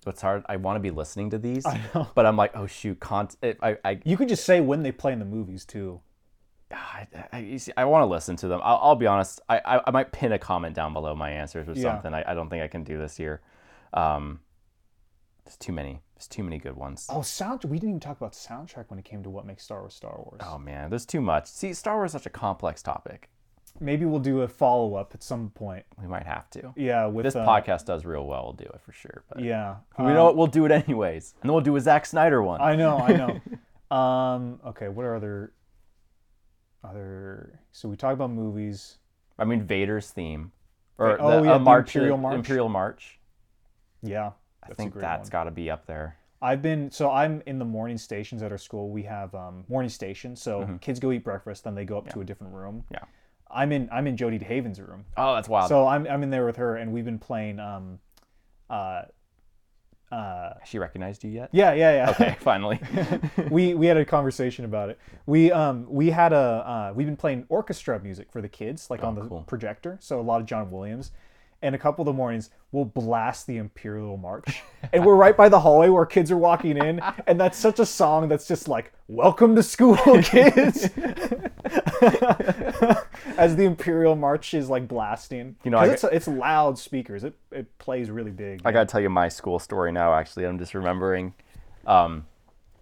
it's 0.06 0.22
hard. 0.22 0.44
I 0.48 0.56
want 0.56 0.76
to 0.76 0.80
be 0.80 0.90
listening 0.90 1.30
to 1.30 1.38
these, 1.38 1.66
I 1.66 1.80
know. 1.94 2.08
but 2.14 2.24
I'm 2.26 2.36
like, 2.36 2.56
oh 2.56 2.66
shoot, 2.66 3.00
con- 3.00 3.28
I, 3.42 3.76
I, 3.84 4.00
You 4.04 4.16
could 4.16 4.28
just 4.28 4.44
say 4.44 4.60
when 4.60 4.82
they 4.84 4.92
play 4.92 5.12
in 5.12 5.18
the 5.18 5.24
movies 5.24 5.64
too. 5.64 6.00
I, 6.72 7.06
I, 7.32 7.38
you 7.38 7.58
see, 7.58 7.72
I 7.76 7.84
want 7.84 8.02
to 8.02 8.06
listen 8.06 8.36
to 8.36 8.48
them. 8.48 8.60
I'll, 8.62 8.78
I'll 8.82 8.96
be 8.96 9.06
honest. 9.06 9.40
I, 9.48 9.58
I, 9.64 9.80
I 9.86 9.90
might 9.90 10.10
pin 10.12 10.32
a 10.32 10.38
comment 10.38 10.74
down 10.74 10.92
below 10.92 11.14
my 11.14 11.30
answers 11.30 11.68
or 11.68 11.72
Yeah. 11.72 11.82
something. 11.94 12.12
I, 12.12 12.32
I 12.32 12.34
don't 12.34 12.50
think 12.50 12.62
I 12.62 12.68
can 12.68 12.82
do 12.82 12.98
this 12.98 13.16
here. 13.16 13.40
Um, 13.94 14.40
there's 15.44 15.56
too 15.56 15.72
many. 15.72 16.00
There's 16.16 16.26
too 16.26 16.42
many 16.42 16.58
good 16.58 16.74
ones. 16.76 17.06
Oh, 17.10 17.22
sound. 17.22 17.64
We 17.64 17.78
didn't 17.78 17.90
even 17.90 18.00
talk 18.00 18.16
about 18.16 18.32
soundtrack 18.32 18.86
when 18.88 18.98
it 18.98 19.04
came 19.04 19.22
to 19.22 19.30
what 19.30 19.46
makes 19.46 19.62
Star 19.62 19.80
Wars 19.80 19.94
Star 19.94 20.16
Wars. 20.16 20.40
Oh 20.44 20.58
man, 20.58 20.90
there's 20.90 21.06
too 21.06 21.20
much. 21.20 21.46
See, 21.46 21.72
Star 21.74 21.96
Wars 21.96 22.08
is 22.08 22.12
such 22.12 22.26
a 22.26 22.30
complex 22.30 22.82
topic. 22.82 23.28
Maybe 23.78 24.06
we'll 24.06 24.20
do 24.20 24.40
a 24.40 24.48
follow 24.48 24.94
up 24.94 25.10
at 25.14 25.22
some 25.22 25.50
point. 25.50 25.84
We 26.00 26.08
might 26.08 26.24
have 26.26 26.48
to. 26.50 26.72
Yeah, 26.76 27.06
with 27.06 27.24
This 27.24 27.36
uh, 27.36 27.46
podcast 27.46 27.84
does 27.84 28.06
real 28.06 28.26
well. 28.26 28.44
We'll 28.44 28.52
do 28.54 28.64
it 28.64 28.80
for 28.80 28.92
sure. 28.92 29.22
But 29.28 29.42
Yeah, 29.42 29.76
we 29.98 30.06
know 30.06 30.24
what 30.24 30.36
we'll 30.36 30.46
do 30.46 30.64
it 30.64 30.72
anyways, 30.72 31.34
and 31.42 31.48
then 31.48 31.52
we'll 31.54 31.62
do 31.62 31.76
a 31.76 31.80
Zack 31.80 32.06
Snyder 32.06 32.42
one. 32.42 32.60
I 32.62 32.74
know, 32.74 32.96
I 32.98 33.12
know. 33.12 33.94
um, 33.96 34.60
okay, 34.68 34.88
what 34.88 35.04
are 35.04 35.14
other 35.14 35.52
other? 36.88 37.60
So 37.72 37.88
we 37.88 37.96
talk 37.96 38.12
about 38.12 38.30
movies. 38.30 38.98
I 39.38 39.44
mean, 39.44 39.62
Vader's 39.62 40.10
theme, 40.10 40.52
or 40.98 41.20
Oh, 41.20 41.40
the, 41.40 41.46
yeah, 41.46 41.54
uh, 41.54 41.58
the 41.58 41.64
March, 41.64 41.94
Imperial 41.94 42.18
March. 42.18 42.34
Imperial 42.34 42.68
March. 42.68 43.18
Yeah, 44.02 44.32
I 44.62 44.72
think 44.74 44.94
that's 44.94 45.28
got 45.28 45.44
to 45.44 45.50
be 45.50 45.70
up 45.70 45.86
there. 45.86 46.16
I've 46.42 46.62
been 46.62 46.90
so 46.90 47.10
I'm 47.10 47.42
in 47.46 47.58
the 47.58 47.64
morning 47.64 47.98
stations 47.98 48.42
at 48.42 48.52
our 48.52 48.58
school. 48.58 48.90
We 48.90 49.02
have 49.04 49.34
um, 49.34 49.64
morning 49.68 49.88
stations, 49.88 50.40
so 50.40 50.78
kids 50.80 51.00
go 51.00 51.10
eat 51.12 51.24
breakfast, 51.24 51.64
then 51.64 51.74
they 51.74 51.84
go 51.84 51.98
up 51.98 52.08
to 52.10 52.20
a 52.20 52.24
different 52.24 52.52
room. 52.52 52.84
Mm-hmm. 52.84 52.94
Yeah. 52.94 53.04
I'm 53.50 53.72
in 53.72 53.88
I'm 53.92 54.06
in 54.06 54.16
Jodie 54.16 54.42
DeHaven's 54.42 54.80
room. 54.80 55.04
Oh, 55.16 55.34
that's 55.34 55.48
wild. 55.48 55.68
So 55.68 55.86
I'm 55.86 56.06
I'm 56.06 56.22
in 56.22 56.30
there 56.30 56.44
with 56.44 56.56
her, 56.56 56.76
and 56.76 56.92
we've 56.92 57.04
been 57.04 57.18
playing. 57.18 57.58
Um, 57.60 57.98
uh, 58.68 59.02
uh, 60.12 60.54
Has 60.60 60.68
she 60.68 60.78
recognized 60.78 61.24
you 61.24 61.30
yet? 61.30 61.48
yeah, 61.52 61.72
yeah, 61.74 61.92
yeah. 61.92 62.10
Okay, 62.10 62.36
finally. 62.40 62.80
we 63.50 63.74
we 63.74 63.86
had 63.86 63.96
a 63.96 64.04
conversation 64.04 64.64
about 64.64 64.88
it. 64.90 64.98
We 65.26 65.50
um 65.52 65.86
we 65.88 66.10
had 66.10 66.32
a 66.32 66.36
uh, 66.36 66.92
we've 66.94 67.06
been 67.06 67.16
playing 67.16 67.44
orchestra 67.48 67.98
music 68.00 68.30
for 68.30 68.40
the 68.40 68.48
kids 68.48 68.88
like 68.90 69.02
on 69.02 69.14
the 69.14 69.22
Oh, 69.22 69.28
cool. 69.28 69.40
projector. 69.46 69.98
So 70.00 70.20
a 70.20 70.22
lot 70.22 70.40
of 70.40 70.46
John 70.46 70.70
Williams. 70.70 71.10
And 71.66 71.74
a 71.74 71.78
couple 71.78 72.02
of 72.02 72.06
the 72.06 72.12
mornings 72.12 72.50
we'll 72.70 72.84
blast 72.84 73.48
the 73.48 73.56
Imperial 73.56 74.16
March. 74.16 74.62
and 74.92 75.04
we're 75.04 75.16
right 75.16 75.36
by 75.36 75.48
the 75.48 75.58
hallway 75.58 75.88
where 75.88 76.06
kids 76.06 76.30
are 76.30 76.36
walking 76.36 76.76
in 76.76 77.00
and 77.26 77.40
that's 77.40 77.58
such 77.58 77.80
a 77.80 77.86
song 77.86 78.28
that's 78.28 78.46
just 78.46 78.68
like 78.68 78.92
welcome 79.08 79.56
to 79.56 79.62
school 79.64 79.96
kids. 80.22 80.84
As 83.38 83.56
the 83.56 83.64
Imperial 83.64 84.14
March 84.14 84.54
is 84.54 84.70
like 84.70 84.86
blasting. 84.86 85.56
You 85.64 85.70
know, 85.72 85.78
I- 85.78 85.88
it's 85.88 86.04
it's 86.04 86.28
loud 86.28 86.78
speakers. 86.78 87.24
It 87.24 87.34
it 87.50 87.76
plays 87.78 88.10
really 88.10 88.30
big. 88.30 88.62
I 88.64 88.70
gotta 88.72 88.86
tell 88.86 89.00
you 89.00 89.10
my 89.10 89.28
school 89.28 89.58
story 89.58 89.90
now. 89.92 90.14
Actually, 90.14 90.46
I'm 90.46 90.58
just 90.58 90.72
remembering. 90.74 91.34
Um, 91.86 92.26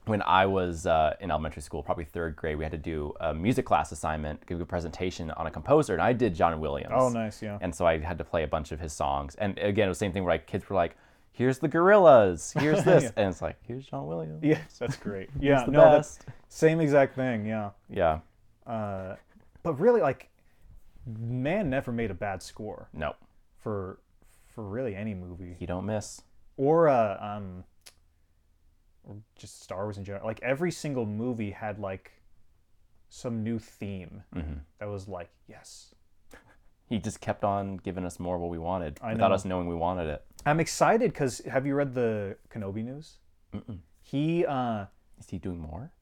when 0.06 0.22
I 0.22 0.46
was 0.46 0.86
uh, 0.86 1.14
in 1.20 1.30
elementary 1.30 1.62
school, 1.62 1.82
probably 1.82 2.04
third 2.04 2.36
grade, 2.36 2.56
we 2.58 2.64
had 2.64 2.72
to 2.72 2.78
do 2.78 3.14
a 3.20 3.32
music 3.32 3.64
class 3.64 3.90
assignment, 3.92 4.44
give 4.46 4.60
a 4.60 4.66
presentation 4.66 5.30
on 5.32 5.46
a 5.46 5.50
composer, 5.50 5.94
and 5.94 6.02
I 6.02 6.12
did 6.12 6.34
John 6.34 6.60
Williams. 6.60 6.92
oh 6.94 7.08
nice, 7.08 7.40
yeah. 7.42 7.58
And 7.60 7.74
so 7.74 7.86
I 7.86 7.98
had 7.98 8.18
to 8.18 8.24
play 8.24 8.42
a 8.42 8.46
bunch 8.48 8.70
of 8.72 8.80
his 8.80 8.92
songs. 8.92 9.34
And 9.36 9.58
again, 9.58 9.86
it 9.86 9.88
was 9.88 9.98
the 9.98 10.04
same 10.04 10.12
thing 10.12 10.24
where 10.24 10.34
like 10.34 10.46
kids 10.46 10.68
were 10.68 10.76
like, 10.76 10.96
"Here's 11.32 11.58
the 11.58 11.68
Gorillas, 11.68 12.52
here's 12.58 12.84
this," 12.90 13.04
Yeah. 13.04 13.10
and 13.16 13.30
it's 13.30 13.40
like, 13.40 13.56
"Here's 13.62 13.86
John 13.86 14.06
Williams." 14.06 14.40
Yes, 14.42 14.76
that's 14.78 14.96
great. 14.96 15.30
Yeah, 15.40 15.64
the 15.64 15.70
no, 15.72 15.80
that's 15.92 16.18
best. 16.18 16.28
same 16.48 16.80
exact 16.80 17.14
thing. 17.16 17.46
Yeah, 17.46 17.70
Yeah. 17.88 18.18
uh, 18.66 19.16
but 19.62 19.80
really, 19.80 20.00
like, 20.02 20.28
man 21.06 21.70
never 21.70 21.92
made 21.92 22.10
a 22.10 22.14
bad 22.14 22.42
score 22.42 22.88
No, 22.92 23.14
for 23.62 23.98
for 24.48 24.64
really 24.64 24.94
any 24.94 25.14
movie 25.14 25.56
you 25.58 25.66
don't 25.66 25.84
miss. 25.86 26.22
or 26.56 26.88
uh, 26.88 27.16
um, 27.20 27.64
or 29.08 29.16
just 29.36 29.62
Star 29.62 29.84
Wars 29.84 29.98
in 29.98 30.04
general. 30.04 30.26
Like 30.26 30.40
every 30.42 30.70
single 30.70 31.06
movie 31.06 31.50
had 31.50 31.78
like 31.78 32.12
some 33.08 33.42
new 33.44 33.58
theme 33.58 34.22
hmm 34.32 34.54
that 34.78 34.88
was 34.88 35.08
like, 35.08 35.30
yes, 35.48 35.94
He 36.86 36.98
just 36.98 37.20
kept 37.20 37.44
on 37.44 37.76
giving 37.78 38.04
us 38.04 38.18
more 38.18 38.36
of 38.36 38.40
what 38.42 38.50
we 38.50 38.58
wanted 38.58 38.98
I 39.02 39.12
without 39.12 39.28
know. 39.28 39.34
us 39.34 39.44
knowing 39.44 39.68
we 39.68 39.74
wanted 39.74 40.08
it. 40.08 40.24
I'm 40.46 40.60
excited 40.60 41.12
because 41.12 41.38
have 41.50 41.66
you 41.66 41.74
read 41.74 41.94
the 41.94 42.36
Kenobi 42.52 42.84
news? 42.84 43.18
Mm-mm. 43.54 43.78
He 44.02 44.44
uh, 44.44 44.86
Is 45.18 45.28
he 45.30 45.38
doing 45.38 45.58
more? 45.60 45.92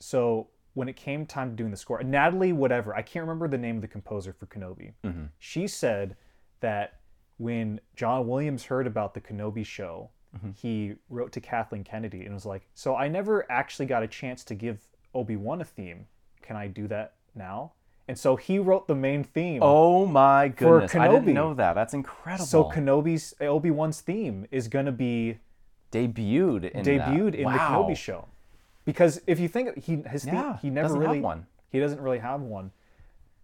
so 0.00 0.48
when 0.74 0.88
it 0.90 0.96
came 0.96 1.24
time 1.24 1.48
to 1.50 1.56
doing 1.56 1.70
the 1.70 1.76
score, 1.78 2.02
Natalie, 2.02 2.52
whatever, 2.52 2.94
I 2.94 3.00
can't 3.00 3.22
remember 3.22 3.48
the 3.48 3.56
name 3.56 3.76
of 3.76 3.80
the 3.82 3.88
composer 3.88 4.34
for 4.34 4.44
Kenobi. 4.46 4.92
Mhm. 5.04 5.30
She 5.38 5.66
said 5.66 6.16
that 6.60 7.00
when 7.38 7.80
John 7.94 8.28
Williams 8.28 8.64
heard 8.66 8.86
about 8.86 9.14
the 9.14 9.20
Kenobi 9.22 9.64
show, 9.64 10.10
Mm-hmm. 10.36 10.50
he 10.60 10.94
wrote 11.08 11.32
to 11.32 11.40
Kathleen 11.40 11.84
Kennedy 11.84 12.24
and 12.24 12.34
was 12.34 12.46
like, 12.46 12.66
"So 12.74 12.94
I 12.96 13.08
never 13.08 13.50
actually 13.50 13.86
got 13.86 14.02
a 14.02 14.06
chance 14.08 14.44
to 14.44 14.54
give 14.54 14.78
Obi 15.14 15.36
Wan 15.36 15.60
a 15.60 15.64
theme. 15.64 16.06
Can 16.42 16.56
I 16.56 16.66
do 16.68 16.86
that 16.88 17.14
now?" 17.34 17.72
And 18.08 18.16
so 18.18 18.36
he 18.36 18.58
wrote 18.60 18.86
the 18.86 18.94
main 18.94 19.24
theme. 19.24 19.60
Oh 19.62 20.06
my 20.06 20.48
goodness! 20.48 20.94
I 20.94 21.08
didn't 21.08 21.34
know 21.34 21.54
that. 21.54 21.74
That's 21.74 21.92
incredible. 21.94 22.46
so 22.46 22.64
Kenobi's 22.64 23.34
Obi 23.40 23.70
Wan's 23.70 24.00
theme 24.00 24.46
is 24.50 24.68
gonna 24.68 24.92
be 24.92 25.38
debuted 25.90 26.70
in 26.70 26.84
debuted 26.84 27.32
that. 27.32 27.34
in 27.40 27.44
wow. 27.44 27.52
the 27.52 27.58
Kenobi 27.58 27.96
show, 27.96 28.26
because 28.84 29.20
if 29.26 29.40
you 29.40 29.48
think 29.48 29.82
he 29.82 29.96
his 30.08 30.24
theme, 30.24 30.34
Yeah, 30.34 30.58
he 30.58 30.70
never 30.70 30.94
really 30.94 31.16
have 31.16 31.24
one. 31.24 31.46
he 31.70 31.80
doesn't 31.80 32.00
really 32.00 32.18
have 32.18 32.40
one. 32.42 32.70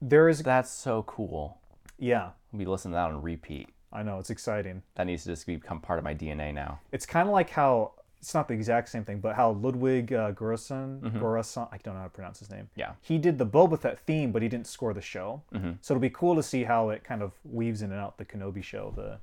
There 0.00 0.28
is 0.28 0.42
That's 0.42 0.70
so 0.70 1.02
cool. 1.04 1.58
yeah, 1.98 2.30
We 2.52 2.64
listen 2.66 2.90
to 2.90 2.96
that 2.96 3.10
on 3.10 3.22
repeat. 3.22 3.68
I 3.92 4.02
know 4.02 4.18
it's 4.18 4.30
exciting. 4.30 4.82
That 4.94 5.06
needs 5.06 5.24
to 5.24 5.30
just 5.30 5.46
become 5.46 5.80
part 5.80 5.98
of 5.98 6.04
my 6.04 6.14
DNA 6.14 6.52
now. 6.54 6.80
It's 6.92 7.06
kind 7.06 7.28
of 7.28 7.32
like 7.32 7.50
how 7.50 7.92
it's 8.18 8.34
not 8.34 8.46
the 8.46 8.54
exact 8.54 8.88
same 8.88 9.04
thing, 9.04 9.18
but 9.18 9.34
how 9.34 9.50
Ludwig 9.50 10.12
uh, 10.12 10.32
Göransson, 10.32 11.00
Göransson, 11.18 11.68
I 11.72 11.78
don't 11.78 11.94
know 11.94 12.00
how 12.00 12.06
to 12.06 12.10
pronounce 12.10 12.38
his 12.38 12.50
name. 12.50 12.64
Mm-hmm. 12.64 12.80
Yeah. 12.80 12.92
He 13.00 13.18
did 13.18 13.36
the 13.36 13.46
Boba 13.46 13.78
Fett 13.78 13.98
theme, 13.98 14.30
but 14.30 14.42
he 14.42 14.48
didn't 14.48 14.68
score 14.68 14.94
the 14.94 15.00
show. 15.00 15.42
Mm-hmm. 15.52 15.72
So 15.80 15.94
it'll 15.94 16.00
be 16.00 16.10
cool 16.10 16.36
to 16.36 16.42
see 16.42 16.62
how 16.62 16.90
it 16.90 17.02
kind 17.02 17.20
of 17.20 17.32
weaves 17.44 17.82
in 17.82 17.90
and 17.90 18.00
out 18.00 18.18
the 18.18 18.24
Kenobi 18.24 18.62
show, 18.62 18.92
the 18.96 19.18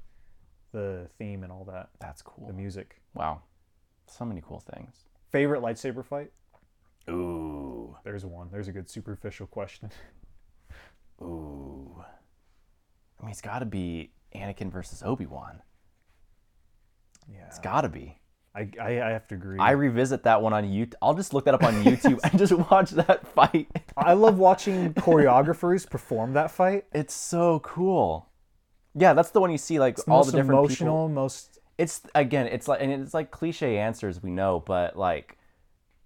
the 0.72 1.08
theme 1.18 1.44
and 1.44 1.52
all 1.52 1.64
that, 1.64 1.90
That's 2.00 2.22
cool. 2.22 2.46
the 2.46 2.54
music. 2.54 3.02
Wow. 3.14 3.41
So 4.06 4.26
many 4.26 4.41
cool 4.46 4.60
things. 4.60 5.06
Favorite 5.32 5.62
lightsaber 5.62 6.06
fight? 6.06 6.32
Ooh. 7.10 7.96
There's 8.04 8.26
one. 8.26 8.50
There's 8.52 8.68
a 8.68 8.72
good 8.72 8.90
superficial 8.90 9.48
question. 9.48 9.90
Ooh. 11.22 12.04
I 13.20 13.24
mean, 13.24 13.32
it's 13.32 13.41
got 13.41 13.60
to 13.60 13.66
be 13.66 14.12
Anakin 14.35 14.72
versus 14.72 15.01
Obi 15.03 15.26
Wan. 15.26 15.61
Yeah, 17.31 17.45
It's 17.47 17.60
got 17.60 17.81
to 17.81 17.89
be. 17.89 18.18
I, 18.56 18.68
I 18.81 18.88
I 19.01 19.10
have 19.11 19.27
to 19.27 19.35
agree. 19.35 19.60
I 19.60 19.72
revisit 19.72 20.23
that 20.23 20.41
one 20.41 20.53
on 20.53 20.64
YouTube. 20.65 20.95
I'll 21.01 21.14
just 21.14 21.34
look 21.34 21.45
that 21.45 21.53
up 21.53 21.64
on 21.64 21.84
YouTube 21.84 22.19
and 22.23 22.38
just 22.39 22.51
watch 22.72 22.89
that 22.91 23.27
fight. 23.27 23.68
I 23.95 24.14
love 24.14 24.39
watching 24.39 24.93
choreographers 24.95 25.88
perform 25.95 26.34
that 26.34 26.49
fight. 26.49 26.85
It's 26.91 27.14
so 27.14 27.60
cool. 27.60 28.30
Yeah, 28.95 29.14
that's 29.14 29.30
the 29.30 29.39
one 29.39 29.51
you 29.51 29.60
see 29.60 29.80
like 29.80 29.97
The 29.97 30.11
all 30.11 30.23
the 30.23 30.31
different 30.31 30.49
emotional, 30.49 31.07
people. 31.07 31.10
most 31.10 31.60
It's 31.77 32.01
again, 32.15 32.47
it's 32.47 32.68
like 32.68 32.81
and 32.81 32.91
it's 32.91 33.14
like 33.14 33.30
cliche 33.30 33.77
answers 33.77 34.23
we 34.23 34.31
know, 34.31 34.64
but 34.65 34.97
like 34.97 35.38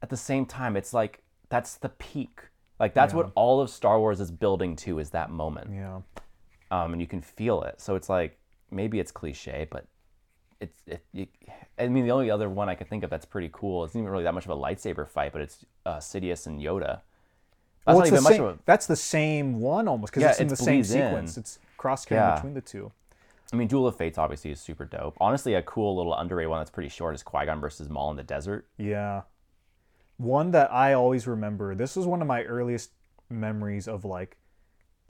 at 0.02 0.10
the 0.10 0.18
same 0.18 0.46
time, 0.46 0.76
it's 0.76 0.94
like 0.94 1.24
that's 1.48 1.76
the 1.78 1.90
peak. 1.90 2.42
Like 2.78 2.94
that's 2.94 3.14
what 3.14 3.32
all 3.36 3.62
of 3.62 3.70
Star 3.70 3.98
Wars 4.00 4.20
is 4.20 4.32
building 4.32 4.76
to 4.78 5.00
is 5.00 5.12
that 5.12 5.30
moment. 5.30 5.72
yeah. 5.74 6.02
Um, 6.74 6.92
and 6.94 7.02
you 7.02 7.08
can 7.08 7.22
feel 7.22 7.62
it. 7.64 7.80
So 7.80 7.96
it's 7.96 8.10
like 8.10 8.38
maybe 8.72 9.00
it's 9.00 9.12
cliche, 9.12 9.68
but 9.70 9.86
it's 10.60 10.78
it. 10.88 11.04
You, 11.14 11.28
I 11.78 11.88
mean, 11.88 12.04
the 12.06 12.12
only 12.12 12.30
other 12.32 12.50
one 12.50 12.70
I 12.70 12.76
could 12.76 12.88
think 12.88 13.04
of 13.04 13.10
that's 13.10 13.26
pretty 13.26 13.50
cool. 13.52 13.84
It's 13.84 13.94
not 13.96 14.02
even 14.02 14.12
really 14.12 14.24
that 14.24 14.34
much 14.34 14.46
of 14.46 14.52
a 14.52 14.56
lightsaber 14.56 15.08
fight, 15.08 15.32
but 15.34 15.42
it's 15.42 15.66
uh, 15.86 15.98
Sidious 15.98 16.48
and 16.48 16.60
Yoda. 16.62 17.02
That's 17.86 17.96
Well, 17.98 18.00
it's 18.02 18.10
the 18.12 18.16
even 18.16 18.24
much 18.24 18.34
same, 18.34 18.44
of 18.44 18.56
a. 18.56 18.60
that's 18.66 18.88
the 18.88 18.96
same 18.96 19.60
one 19.60 19.88
almost 19.88 20.12
because 20.14 20.24
Yeah, 20.24 20.30
it's 20.32 20.40
in 20.40 20.48
it 20.48 20.50
the 20.52 20.56
same 20.56 20.76
bleeds 20.76 20.92
in. 20.94 21.02
sequence. 21.10 21.38
It's 21.38 21.60
cross 21.78 22.10
Yeah. 22.10 22.36
between 22.36 22.54
the 22.54 22.62
two. 22.62 22.92
I 23.52 23.56
mean, 23.56 23.68
Duel 23.68 23.86
of 23.88 23.96
Fates 23.98 24.18
obviously 24.18 24.52
is 24.52 24.60
super 24.62 24.86
dope. 24.86 25.16
Honestly, 25.20 25.54
a 25.54 25.62
cool 25.62 25.96
little 25.98 26.16
underrated 26.16 26.50
one 26.50 26.60
that's 26.60 26.72
pretty 26.72 26.90
short 26.90 27.14
is 27.14 27.22
Qui 27.24 27.46
Gon 27.46 27.60
versus 27.60 27.90
Maul 27.90 28.10
in 28.12 28.18
the 28.18 28.24
desert. 28.24 28.66
Yeah. 28.78 29.24
One 30.18 30.52
that 30.52 30.72
I 30.72 30.94
always 30.94 31.28
remember. 31.28 31.76
This 31.76 31.96
was 31.96 32.06
one 32.08 32.22
of 32.22 32.28
my 32.28 32.44
earliest 32.44 32.92
memories 33.30 33.88
of 33.88 34.06
like 34.06 34.38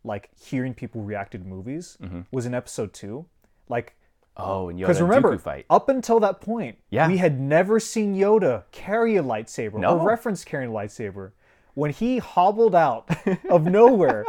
like 0.04 0.30
hearing 0.40 0.74
people 0.74 1.02
react 1.02 1.32
to 1.34 1.40
movies 1.40 1.98
Mm-hmm. 2.02 2.22
was 2.32 2.46
in 2.46 2.54
episode 2.54 2.94
2. 2.94 3.26
Like 3.70 3.96
Oh, 4.36 4.70
and 4.70 4.80
Yoda 4.80 4.82
because 4.88 5.02
remember 5.02 5.38
fight. 5.38 5.66
up 5.70 5.90
until 5.90 6.20
that 6.22 6.42
point, 6.42 6.78
Yeah. 6.90 7.08
we 7.08 7.18
had 7.18 7.40
never 7.40 7.80
seen 7.80 8.16
Yoda 8.16 8.64
carry 8.72 9.16
a 9.16 9.24
lightsaber 9.24 9.76
No. 9.76 10.00
or 10.00 10.08
reference 10.08 10.44
carrying 10.44 10.72
a 10.72 10.74
lightsaber. 10.74 11.32
When 11.76 11.92
he 11.92 12.18
hobbled 12.18 12.74
out 12.76 13.10
of 13.50 13.66
nowhere 13.66 14.26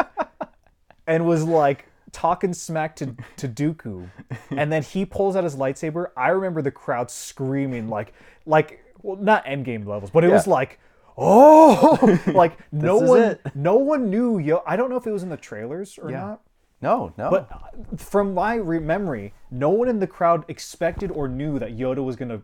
and 1.06 1.26
was 1.26 1.44
like 1.44 1.86
talking 2.12 2.52
smack 2.54 2.96
to, 2.96 3.14
to 3.38 3.48
Dooku, 3.48 4.08
and 4.50 4.70
then 4.72 4.82
he 4.82 5.04
pulls 5.04 5.36
out 5.36 5.44
his 5.44 5.56
lightsaber, 5.56 6.08
I 6.16 6.28
remember 6.28 6.62
the 6.62 6.70
crowd 6.70 7.10
screaming 7.10 7.88
like 7.88 8.12
like 8.46 8.80
well 9.02 9.16
not 9.16 9.44
endgame 9.46 9.86
levels, 9.86 10.10
but 10.10 10.22
it 10.24 10.28
was 10.30 10.46
like 10.46 10.78
oh 11.16 12.18
like 12.34 12.58
no 12.72 12.96
one 12.98 13.22
it. 13.22 13.40
no 13.54 13.76
one 13.76 14.10
knew 14.10 14.38
Yo 14.38 14.62
I 14.66 14.76
don't 14.76 14.90
know 14.90 14.96
if 14.96 15.06
it 15.06 15.12
was 15.12 15.22
in 15.22 15.28
the 15.28 15.36
trailers 15.36 15.98
or 15.98 16.10
Yeah. 16.10 16.20
not. 16.20 16.40
No, 16.82 17.14
no. 17.16 17.30
But 17.30 17.48
uh, 17.50 17.96
from 17.96 18.34
my 18.34 18.56
re- 18.56 18.78
memory, 18.78 19.32
no 19.50 19.70
one 19.70 19.88
in 19.88 20.00
the 20.00 20.06
crowd 20.06 20.44
expected 20.48 21.10
or 21.10 21.28
knew 21.28 21.58
that 21.58 21.76
Yoda 21.78 22.04
was 22.04 22.14
going 22.14 22.28
to 22.28 22.42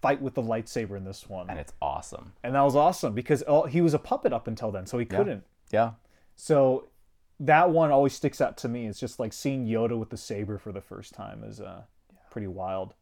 fight 0.00 0.22
with 0.22 0.34
the 0.34 0.42
lightsaber 0.42 0.96
in 0.96 1.02
this 1.04 1.28
one. 1.28 1.50
and 1.50 1.58
it's 1.58 1.72
awesome. 1.82 2.32
And 2.44 2.54
that 2.54 2.60
was 2.62 2.76
awesome 2.76 3.14
because 3.14 3.42
all, 3.42 3.66
he 3.66 3.80
was 3.80 3.92
a 3.92 3.98
puppet 3.98 4.32
up 4.32 4.46
until 4.46 4.70
then, 4.70 4.86
so 4.86 4.96
he 4.98 5.04
couldn't. 5.06 5.42
Yeah. 5.72 5.92
So 6.36 6.88
that 7.40 7.70
one 7.70 7.90
always 7.90 8.12
sticks 8.12 8.40
out 8.40 8.56
to 8.58 8.68
me. 8.68 8.86
It's 8.86 9.00
just 9.00 9.18
like 9.18 9.32
seeing 9.32 9.66
Yoda 9.66 9.98
with 9.98 10.10
the 10.10 10.16
saber 10.16 10.56
for 10.56 10.70
the 10.70 10.80
first 10.80 11.12
time 11.12 11.42
is 11.42 11.60
uh, 11.60 11.82
pretty 12.30 12.46
wild. 12.46 12.94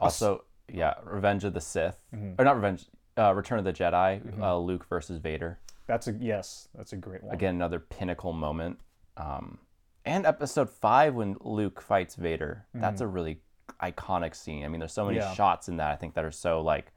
Also, 0.00 0.44
yeah, 0.72 0.94
Revenge 1.04 1.44
of 1.44 1.52
the 1.52 1.60
Sith, 1.60 1.98
Mm-hmm. 2.14 2.40
or 2.40 2.44
not 2.46 2.56
Revenge, 2.56 2.86
uh, 3.18 3.32
Return 3.34 3.58
of 3.58 3.64
the 3.64 3.72
Jedi, 3.72 4.20
uh, 4.40 4.56
Luke 4.58 4.86
versus 4.88 5.18
Vader. 5.18 5.58
That's 5.86 6.06
a 6.06 6.12
yes, 6.12 6.68
that's 6.74 6.92
a 6.92 6.96
great 6.96 7.22
one. 7.24 7.34
Again, 7.34 7.54
another 7.54 7.78
pinnacle 7.80 8.32
moment. 8.32 8.78
Um, 9.16 9.58
and 10.04 10.24
Episode 10.26 10.70
Five 10.70 11.14
when 11.14 11.36
Luke 11.40 11.80
fights 11.80 12.14
Vader. 12.14 12.66
That's 12.74 13.00
a 13.00 13.06
really 13.06 13.40
iconic 13.82 14.34
scene. 14.34 14.64
I 14.64 14.68
mean, 14.68 14.80
there's 14.80 14.92
so 14.92 15.04
many 15.06 15.18
Mm-hmm. 15.18 15.28
Yeah. 15.28 15.34
shots 15.34 15.68
in 15.68 15.76
that. 15.78 15.90
I 15.90 15.96
think 15.96 16.14
that 16.14 16.24
are 16.24 16.30
so 16.30 16.60
like. 16.60 16.92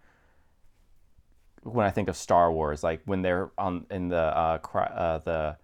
When 1.64 1.86
I 1.86 1.92
think 1.92 2.10
of 2.10 2.18
Star 2.18 2.52
Wars, 2.52 2.82
like 2.84 3.02
when 3.06 3.22
they're 3.22 3.52
on 3.58 3.86
in 3.92 4.08
the 4.08 4.18
uh, 4.18 4.58
uh, 4.76 5.18
the 5.20 5.58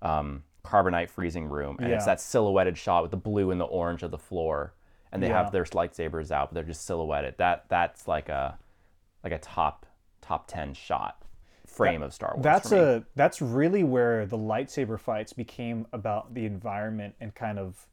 um, 0.00 0.44
carbonite 0.64 1.10
freezing 1.10 1.46
room, 1.46 1.78
and 1.80 1.92
it's 1.92 2.04
that 2.04 2.20
silhouetted 2.20 2.78
shot 2.78 3.02
with 3.02 3.10
the 3.10 3.16
blue 3.16 3.50
and 3.50 3.60
the 3.60 3.64
orange 3.64 4.04
of 4.04 4.12
the 4.12 4.18
floor, 4.18 4.72
and 5.10 5.20
they 5.20 5.28
Yeah. 5.28 5.42
have 5.42 5.50
their 5.50 5.64
lightsabers 5.64 6.30
out, 6.30 6.50
but 6.50 6.54
they're 6.54 6.62
just 6.62 6.86
silhouetted. 6.86 7.34
That 7.38 7.64
that's 7.68 8.06
like 8.06 8.28
a 8.28 8.56
like 9.24 9.32
a 9.32 9.38
top 9.38 9.84
top 10.32 10.46
ten 10.48 10.74
shot 10.74 11.22
frame 11.66 12.02
of 12.02 12.12
Star 12.12 12.32
Wars. 12.34 12.44
That's 12.44 12.72
a 12.72 13.04
that's 13.16 13.40
really 13.42 13.82
where 13.84 14.26
the 14.26 14.38
lightsaber 14.38 14.98
fights 14.98 15.32
became 15.32 15.86
about 15.92 16.34
the 16.34 16.44
environment 16.46 17.14
and 17.20 17.34
kind 17.34 17.58
of 17.58 17.86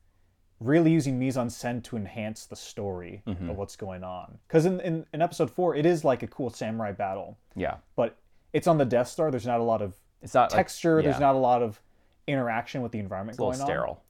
really 0.59 0.91
using 0.91 1.17
mise 1.17 1.37
en 1.37 1.47
scène 1.47 1.81
to 1.83 1.95
enhance 1.95 2.45
the 2.45 2.55
story 2.55 3.21
Mm-hmm. 3.25 3.49
of 3.49 3.57
what's 3.57 3.75
going 3.77 4.03
on. 4.03 4.37
Because 4.47 4.65
in, 4.65 4.79
in 4.81 5.05
in 5.13 5.21
episode 5.21 5.49
four, 5.49 5.75
it 5.75 5.85
is 5.85 6.03
like 6.03 6.23
a 6.23 6.27
cool 6.27 6.49
samurai 6.49 6.91
battle, 6.91 7.37
yeah. 7.55 7.75
but 7.95 8.17
it's 8.51 8.67
on 8.67 8.77
the 8.77 8.85
Death 8.85 9.07
Star. 9.07 9.31
There's 9.31 9.45
not 9.45 9.59
a 9.59 9.63
lot 9.63 9.81
of 9.81 9.95
It's 10.21 10.33
not 10.33 10.51
like- 10.51 10.57
texture. 10.57 11.01
There's 11.01 11.19
not 11.19 11.35
a 11.35 11.37
lot 11.37 11.61
of 11.61 11.79
interaction 12.27 12.81
with 12.81 12.91
the 12.91 12.99
environment 12.99 13.35
it's 13.35 13.39
a 13.39 13.43
little 13.43 13.57
going 13.57 13.61
on. 13.61 13.67
sterile 13.67 14.03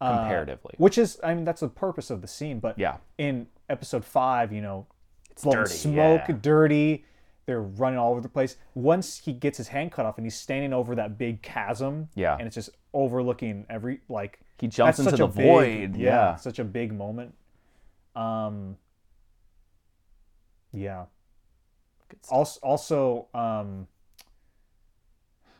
Uh, 0.00 0.18
comparatively. 0.20 0.74
Which 0.78 0.96
is, 0.98 1.18
I 1.22 1.34
mean, 1.34 1.44
that's 1.44 1.60
the 1.60 1.68
purpose 1.68 2.10
of 2.10 2.20
the 2.22 2.28
scene. 2.28 2.58
But 2.60 2.78
Yeah. 2.78 2.96
in 3.18 3.46
episode 3.68 4.04
five, 4.04 4.52
you 4.52 4.60
know, 4.62 4.86
it's 5.30 5.42
dirty, 5.42 5.70
smoke, 5.74 6.22
yeah. 6.28 6.36
dirty. 6.40 7.04
They're 7.46 7.62
running 7.62 7.98
all 7.98 8.12
over 8.12 8.20
the 8.20 8.28
place. 8.28 8.56
Once 8.74 9.18
he 9.18 9.32
gets 9.32 9.58
his 9.58 9.68
hand 9.68 9.92
cut 9.92 10.06
off 10.06 10.16
and 10.16 10.24
he's 10.26 10.34
standing 10.36 10.72
over 10.72 10.94
that 10.94 11.18
big 11.18 11.42
chasm, 11.42 12.08
Yeah. 12.14 12.36
and 12.38 12.46
it's 12.46 12.54
just 12.54 12.70
overlooking 12.94 13.66
every 13.68 14.00
like 14.08 14.40
He 14.58 14.66
jumps 14.68 14.98
into 14.98 15.10
such 15.10 15.18
the 15.18 15.24
a 15.24 15.28
big- 15.28 15.46
void. 15.46 15.96
Yeah, 15.96 16.08
Yeah. 16.30 16.36
such 16.36 16.58
a 16.58 16.64
big 16.64 16.92
moment. 16.92 17.34
Um, 18.16 18.78
yeah. 20.72 21.06
Also, 22.30 22.60
also, 22.62 23.28
um, 23.34 23.88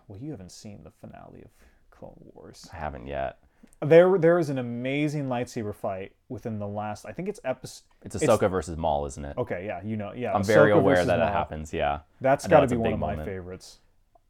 well, 0.06 0.18
you 0.18 0.30
haven't 0.30 0.52
seen 0.52 0.84
the 0.84 0.90
finale 0.90 1.42
of 1.42 1.50
Clone 1.90 2.16
Wars. 2.32 2.68
I 2.72 2.76
haven't 2.76 3.06
yet. 3.06 3.38
There, 3.80 4.18
there 4.18 4.38
is 4.38 4.50
an 4.50 4.58
amazing 4.58 5.26
lightsaber 5.26 5.74
fight 5.74 6.12
within 6.28 6.58
the 6.58 6.66
last. 6.68 7.04
I 7.06 7.12
think 7.12 7.28
it's 7.28 7.40
episode. 7.44 7.82
It's 8.04 8.16
Ahsoka 8.16 8.50
versus 8.50 8.76
Maul, 8.76 9.06
isn't 9.06 9.24
it? 9.24 9.36
Okay, 9.38 9.64
yeah, 9.66 9.82
you 9.82 9.96
know, 9.96 10.12
yeah. 10.14 10.34
I'm 10.34 10.44
very 10.44 10.72
aware 10.72 11.04
that 11.04 11.18
it 11.18 11.32
happens. 11.32 11.72
Yeah. 11.72 12.00
that's 12.20 12.46
got 12.46 12.60
to 12.60 12.66
be 12.66 12.76
one 12.76 12.92
of 12.92 12.98
my 12.98 13.12
moment. 13.12 13.28
favorites. 13.28 13.78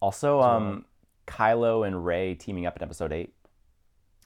Also, 0.00 0.40
um, 0.40 0.84
Kylo 1.26 1.86
and 1.86 2.04
Rey 2.04 2.34
teaming 2.34 2.66
up 2.66 2.76
in 2.76 2.82
Episode 2.82 3.12
Eight. 3.12 3.34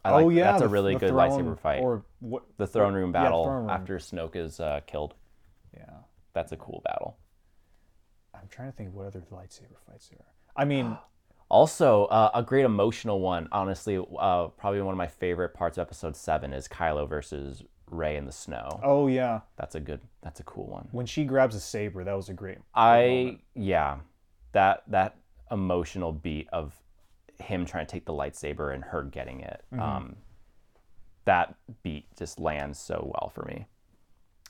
I 0.04 0.10
like, 0.12 0.24
oh 0.24 0.28
yeah, 0.28 0.52
that's 0.52 0.62
a 0.62 0.68
really 0.68 0.94
good 0.94 1.10
throne- 1.10 1.30
lightsaber 1.30 1.58
fight. 1.58 1.80
Or 1.82 2.04
what? 2.20 2.44
the 2.56 2.66
throne 2.66 2.94
room 2.94 3.10
yeah, 3.14 3.22
battle 3.22 3.44
throne 3.44 3.62
room. 3.62 3.70
after 3.70 3.98
Snoke 3.98 4.36
is 4.36 4.60
uh, 4.60 4.80
killed. 4.86 5.14
Yeah, 5.76 5.84
That's 6.34 6.52
a 6.52 6.56
cool 6.56 6.82
battle. 6.84 7.18
I'm 8.34 8.48
trying 8.48 8.70
to 8.70 8.76
think 8.76 8.90
of 8.90 8.94
what 8.94 9.06
other 9.06 9.20
lightsaber 9.32 9.78
fights 9.86 10.08
there 10.08 10.20
are. 10.20 10.62
I 10.62 10.64
mean, 10.64 10.96
Also, 11.50 12.04
uh, 12.06 12.30
a 12.34 12.42
great 12.42 12.64
emotional 12.64 13.20
one. 13.20 13.48
Honestly, 13.52 13.96
uh, 13.96 14.48
probably 14.48 14.82
one 14.82 14.92
of 14.92 14.98
my 14.98 15.06
favorite 15.06 15.54
parts 15.54 15.78
of 15.78 15.82
Episode 15.82 16.14
Seven 16.14 16.52
is 16.52 16.68
Kylo 16.68 17.08
versus 17.08 17.62
Rey 17.90 18.16
in 18.16 18.26
the 18.26 18.32
snow. 18.32 18.80
oh 18.82 19.06
yeah, 19.06 19.40
That's 19.56 19.74
a 19.74 19.80
good. 19.80 20.00
That's 20.22 20.40
a 20.40 20.44
cool 20.44 20.66
one. 20.66 20.88
when 20.92 21.06
she 21.06 21.24
grabs 21.24 21.54
a 21.54 21.60
saber, 21.60 22.04
that 22.04 22.14
was 22.14 22.28
a 22.28 22.34
great. 22.34 22.58
I 22.74 23.38
yeah, 23.54 23.98
that 24.52 24.82
that 24.88 25.16
emotional 25.50 26.12
beat 26.12 26.48
of 26.52 26.74
him 27.38 27.64
trying 27.64 27.86
to 27.86 27.90
take 27.90 28.04
the 28.04 28.12
lightsaber 28.12 28.74
and 28.74 28.84
her 28.84 29.02
getting 29.02 29.40
it. 29.40 29.64
Mm-hmm. 29.72 29.82
Um, 29.82 30.16
that 31.24 31.54
beat 31.82 32.06
just 32.16 32.40
lands 32.40 32.78
so 32.78 33.12
well 33.14 33.30
for 33.34 33.44
me. 33.44 33.66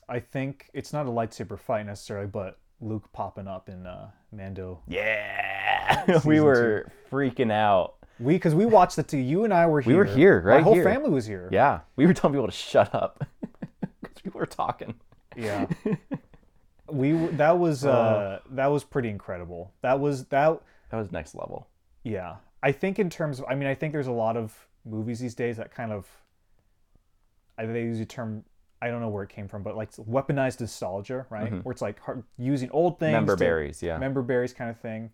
I 0.09 0.21
think 0.21 0.71
it's 0.73 0.93
not 0.93 1.07
a 1.07 1.11
lightsaber 1.11 1.59
fight 1.59 1.87
necessarily, 1.87 2.29
but 2.29 2.59
Luke 2.81 3.13
popping 3.13 3.47
up 3.47 3.69
in 3.69 3.87
uh, 3.87 4.11
Mando. 4.33 4.81
Yeah, 4.87 6.21
we 6.25 6.41
were 6.41 6.91
freaking 7.11 7.53
out. 7.53 7.97
We 8.21 8.35
because 8.35 8.55
we 8.55 8.67
watched 8.67 8.97
the 8.97 9.03
two. 9.03 9.19
You 9.19 9.45
and 9.45 9.53
I 9.55 9.67
were 9.67 9.81
here. 9.81 9.93
We 9.93 9.97
were 9.97 10.05
here, 10.05 10.41
right? 10.41 10.57
My 10.59 10.63
whole 10.63 10.75
here. 10.75 10.85
family 10.85 11.11
was 11.11 11.27
here. 11.27 11.49
Yeah, 11.53 11.81
we 11.97 12.07
were 12.07 12.15
telling 12.15 12.35
people 12.35 12.47
to 12.47 12.53
shut 12.53 12.95
up 12.95 13.25
because 14.03 14.25
we 14.25 14.31
were 14.33 14.47
talking. 14.47 14.95
Yeah. 15.37 15.67
we 16.91 17.13
that 17.13 17.59
was 17.59 17.85
uh 17.85 18.41
that 18.51 18.67
was 18.67 18.83
pretty 18.85 19.09
incredible. 19.09 19.73
That 19.83 20.01
was 20.01 20.25
that 20.27 20.61
That 20.91 20.97
was 20.97 21.13
next 21.13 21.35
level. 21.35 21.69
yeah. 22.03 22.37
I 22.61 22.73
think 22.73 22.99
in 22.99 23.09
terms 23.09 23.39
of 23.39 23.45
I 23.49 23.55
mean 23.55 23.69
I 23.69 23.75
think 23.75 23.93
there's 23.93 24.09
a 24.09 24.13
lot 24.13 24.37
of 24.37 24.67
movies 24.85 25.21
these 25.21 25.35
days 25.37 25.59
that 25.59 25.73
kind 25.73 25.93
of 25.93 26.07
I 27.57 27.67
they 27.67 27.83
use 27.83 27.99
the 27.99 28.07
term 28.07 28.45
I 28.81 28.89
don't 28.89 29.01
know 29.01 29.09
where 29.09 29.25
it 29.25 29.31
came 29.31 29.49
from, 29.49 29.63
but 29.63 29.77
like 29.77 29.93
weaponized 29.93 30.61
nostalgia, 30.61 31.27
right? 31.31 31.53
Where 31.65 31.73
it's 31.73 31.83
like 31.83 32.01
hard, 32.01 32.23
using 32.37 32.71
old 32.71 32.99
things, 33.01 33.13
Member 33.13 33.37
berries, 33.37 33.83
yeah. 33.83 33.99
member 33.99 34.23
berries 34.23 34.53
kind 34.53 34.71
of 34.71 34.79
thing. 34.79 35.11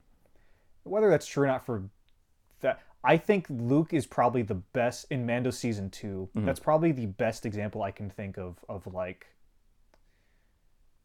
Whether 0.85 1.09
that's 1.09 1.27
true 1.27 1.45
or 1.45 1.47
not 1.47 1.65
for 1.65 1.83
that, 2.61 2.81
I 3.05 3.17
think 3.19 3.47
Luke 3.51 3.93
is 3.93 4.07
probably 4.07 4.43
the 4.43 4.55
best 4.55 5.07
in 5.11 5.27
Mando 5.27 5.51
season 5.51 5.91
2 5.91 6.31
Mm-hmm. 6.35 6.47
That's 6.47 6.61
probably 6.61 6.93
the 6.93 7.07
best 7.07 7.45
example 7.47 7.83
I 7.83 7.91
can 7.91 8.09
think 8.11 8.39
of 8.39 8.57
of 8.69 8.87
like 8.93 9.27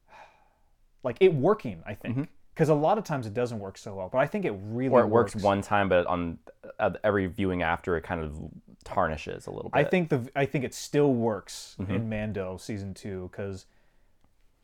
like 1.04 1.18
it 1.20 1.34
working. 1.34 1.82
I 1.86 1.94
think 1.94 2.30
because 2.54 2.70
a 2.70 2.74
lot 2.74 2.98
of 2.98 3.04
times 3.06 3.26
it 3.26 3.34
doesn't 3.34 3.60
work 3.60 3.78
so 3.78 3.96
well, 3.96 4.10
but 4.12 4.18
I 4.20 4.28
think 4.28 4.46
it 4.46 4.52
really 4.64 4.88
Mm-hmm. 4.90 4.94
or 4.96 5.02
it 5.02 5.08
works 5.08 5.36
works 5.36 5.44
one 5.44 5.62
time, 5.62 5.90
but 5.90 6.06
on 6.08 6.40
uh, 6.80 6.92
every 7.04 7.28
viewing 7.28 7.62
after, 7.64 7.96
it 7.98 8.02
kind 8.04 8.22
of 8.22 8.38
tarnishes 8.84 9.48
a 9.48 9.52
little 9.52 9.70
bit. 9.70 9.80
I 9.80 9.84
think 9.84 10.10
the 10.10 10.30
I 10.36 10.46
think 10.46 10.64
it 10.66 10.74
still 10.74 11.14
works 11.14 11.76
Mm-hmm. 11.80 11.94
in 11.94 12.10
Mando 12.10 12.58
season 12.58 12.94
two 12.94 13.30
because 13.32 13.66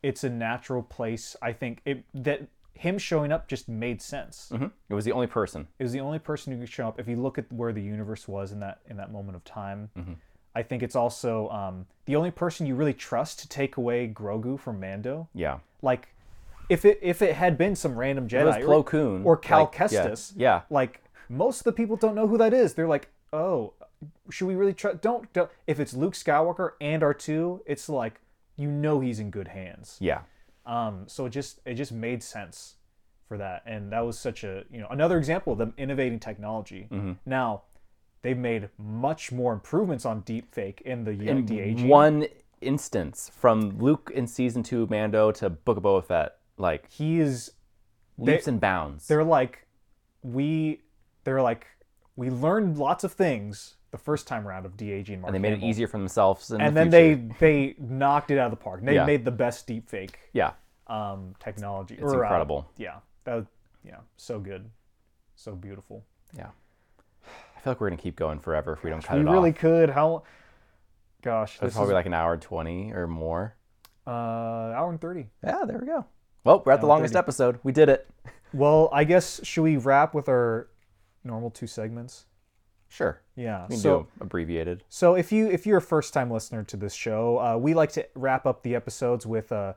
it's 0.03 0.23
a 0.23 0.29
natural 0.29 0.83
place. 0.83 1.35
I 1.41 1.53
think 1.53 1.81
it 1.85 2.03
that 2.13 2.47
him 2.75 2.97
showing 2.97 3.31
up 3.31 3.47
just 3.47 3.67
made 3.69 4.01
sense. 4.01 4.51
Mhm. 4.53 4.71
it 4.89 4.93
was 4.93 5.05
the 5.05 5.11
only 5.11 5.27
person. 5.27 5.67
It 5.79 5.83
was 5.83 5.91
the 5.93 6.01
only 6.01 6.19
person 6.19 6.53
who 6.53 6.59
could 6.59 6.69
show 6.69 6.87
up. 6.87 6.99
If 6.99 7.07
you 7.07 7.15
look 7.15 7.37
at 7.37 7.51
where 7.51 7.71
the 7.73 7.81
universe 7.81 8.27
was 8.27 8.51
in 8.51 8.59
that 8.59 8.79
in 8.87 8.97
that 8.97 9.11
moment 9.11 9.35
of 9.35 9.43
time, 9.43 9.89
Mm-hmm. 9.97 10.13
I 10.57 10.63
think 10.63 10.83
it's 10.83 10.95
also 10.95 11.49
um, 11.49 11.85
the 12.05 12.15
only 12.15 12.31
person 12.31 12.65
you 12.65 12.75
really 12.75 12.93
trust 12.93 13.39
to 13.39 13.49
take 13.49 13.75
away 13.77 14.07
Grogu 14.07 14.57
from 14.57 14.79
Mando. 14.79 15.27
Yeah, 15.33 15.59
Like, 15.81 16.09
if 16.69 16.85
it 16.85 16.97
if 17.01 17.21
it 17.21 17.35
had 17.35 17.57
been 17.57 17.75
some 17.75 17.97
random 17.97 18.27
Jedi 18.27 18.61
or- 18.61 18.65
Plo 18.65 18.85
Koon 18.85 19.23
or 19.25 19.35
Cal 19.37 19.63
like, 19.65 19.77
yeah, 19.77 19.87
Kestis, 19.87 20.33
Yeah, 20.35 20.61
like 20.69 21.01
most 21.29 21.59
of 21.59 21.63
the 21.65 21.73
people 21.73 21.95
don't 21.97 22.15
know 22.15 22.27
who 22.27 22.37
that 22.37 22.53
is. 22.53 22.73
They're 22.73 22.87
like, 22.87 23.09
oh, 23.33 23.73
should 24.29 24.47
we 24.47 24.55
really 24.55 24.73
try? 24.73 24.93
Don't, 24.93 25.31
don't. 25.33 25.49
If 25.67 25.79
it's 25.79 25.93
Luke 25.93 26.13
Skywalker 26.13 26.71
and 26.79 27.03
R 27.03 27.13
two, 27.13 27.61
it's 27.65 27.89
like 27.89 28.21
you 28.57 28.69
know 28.71 28.99
he's 29.01 29.19
in 29.19 29.31
good 29.31 29.49
hands. 29.49 29.97
yeah, 29.99 30.21
Um, 30.65 31.03
so 31.07 31.25
it 31.25 31.29
just 31.29 31.59
it 31.65 31.75
just 31.75 31.91
made 31.91 32.23
sense 32.23 32.75
for 33.27 33.37
that, 33.37 33.63
and 33.65 33.91
that 33.91 33.99
was 34.05 34.17
such 34.17 34.43
a 34.43 34.63
you 34.71 34.79
know 34.79 34.87
another 34.89 35.17
example 35.17 35.53
of 35.53 35.59
them 35.59 35.73
innovating 35.77 36.19
technology. 36.19 36.87
Mm-hmm. 36.91 37.13
Now 37.25 37.63
they've 38.21 38.37
made 38.37 38.69
much 38.77 39.31
more 39.31 39.53
improvements 39.53 40.05
on 40.05 40.23
deepfake 40.23 40.81
in 40.81 41.03
the 41.03 41.11
in 41.11 41.87
one 41.87 42.27
instance 42.61 43.31
from 43.35 43.77
Luke 43.79 44.11
in 44.13 44.27
season 44.27 44.63
two, 44.63 44.87
Mando 44.89 45.31
to 45.33 45.49
Book 45.49 45.77
of 45.77 45.83
Boba 45.83 46.03
Fett, 46.03 46.35
like 46.57 46.91
he 46.91 47.19
is 47.19 47.51
leaps 48.17 48.47
and 48.47 48.59
bounds. 48.59 49.07
they're 49.07 49.23
like 49.23 49.67
we 50.23 50.81
they're 51.23 51.41
like 51.41 51.67
we 52.15 52.29
learned 52.29 52.77
lots 52.77 53.03
of 53.03 53.13
things 53.13 53.75
the 53.95 54.03
first 54.03 54.27
time 54.27 54.45
around 54.47 54.65
of 54.65 54.75
de-aging 54.75 55.21
Mark 55.21 55.29
and 55.29 55.35
they 55.35 55.39
made 55.39 55.53
Hamill. 55.53 55.67
it 55.67 55.69
easier 55.69 55.87
for 55.87 55.97
themselves. 55.97 56.51
In 56.51 56.59
and 56.59 56.75
the 56.75 56.85
then 56.85 56.91
future. 57.29 57.35
they 57.39 57.73
they 57.73 57.75
knocked 57.79 58.29
it 58.31 58.37
out 58.37 58.51
of 58.51 58.57
the 58.59 58.63
park. 58.63 58.81
They 58.83 58.95
Yeah. 58.95 59.05
made 59.05 59.23
the 59.23 59.31
best 59.31 59.65
deep 59.67 59.89
fake 59.89 60.19
yeah, 60.33 60.51
um, 60.87 61.33
technology. 61.39 61.95
It's 61.95 62.11
uh, 62.13 62.19
incredible. 62.21 62.69
yeah, 62.77 62.97
that 63.23 63.35
was, 63.35 63.45
yeah, 63.83 63.99
so 64.17 64.39
good, 64.39 64.69
so 65.35 65.55
beautiful. 65.55 66.03
yeah. 66.37 66.49
I 67.55 67.59
feel 67.61 67.71
like 67.71 67.79
we're 67.81 67.89
gonna 67.89 68.01
keep 68.01 68.15
going 68.17 68.39
forever 68.39 68.73
if 68.73 68.83
we 68.83 68.89
don't 68.89 69.01
cut 69.03 69.17
it 69.17 69.21
off. 69.21 69.25
we 69.25 69.29
it 69.31 69.33
really 69.33 69.49
off. 69.51 69.57
could. 69.57 69.89
How? 69.91 70.23
Gosh, 71.21 71.57
It's 71.61 71.73
probably 71.73 71.93
is 71.93 71.95
like 71.95 72.05
an 72.05 72.13
hour 72.13 72.37
twenty 72.37 72.91
or 72.93 73.07
more. 73.07 73.55
uh, 74.05 74.09
hour 74.11 74.89
and 74.91 74.99
thirty. 75.01 75.29
Yeah, 75.43 75.63
there 75.65 75.79
we 75.79 75.87
go. 75.87 76.05
Well, 76.43 76.61
we're 76.63 76.73
at 76.73 76.81
the 76.81 76.85
longest 76.85 77.13
30. 77.13 77.19
episode. 77.23 77.59
We 77.63 77.71
did 77.71 77.89
it. 77.89 78.07
Well, 78.53 78.89
I 78.93 79.03
guess 79.03 79.39
should 79.43 79.63
we 79.63 79.77
wrap 79.77 80.13
with 80.13 80.29
our 80.29 80.67
normal 81.23 81.49
two 81.49 81.65
segments? 81.65 82.25
Sure. 82.95 83.19
Yeah. 83.35 83.67
So 83.67 84.07
abbreviated. 84.21 84.85
So 84.87 85.15
if 85.15 85.29
you 85.29 85.49
if 85.49 85.65
you're 85.65 85.79
a 85.79 85.81
first 85.81 86.13
time 86.13 86.31
listener 86.31 86.63
to 86.63 86.77
this 86.77 86.93
show, 86.93 87.39
uh, 87.39 87.57
we 87.57 87.73
like 87.73 87.91
to 87.93 88.07
wrap 88.15 88.45
up 88.45 88.63
the 88.63 88.73
episodes 88.73 89.25
with 89.25 89.51
uh, 89.51 89.73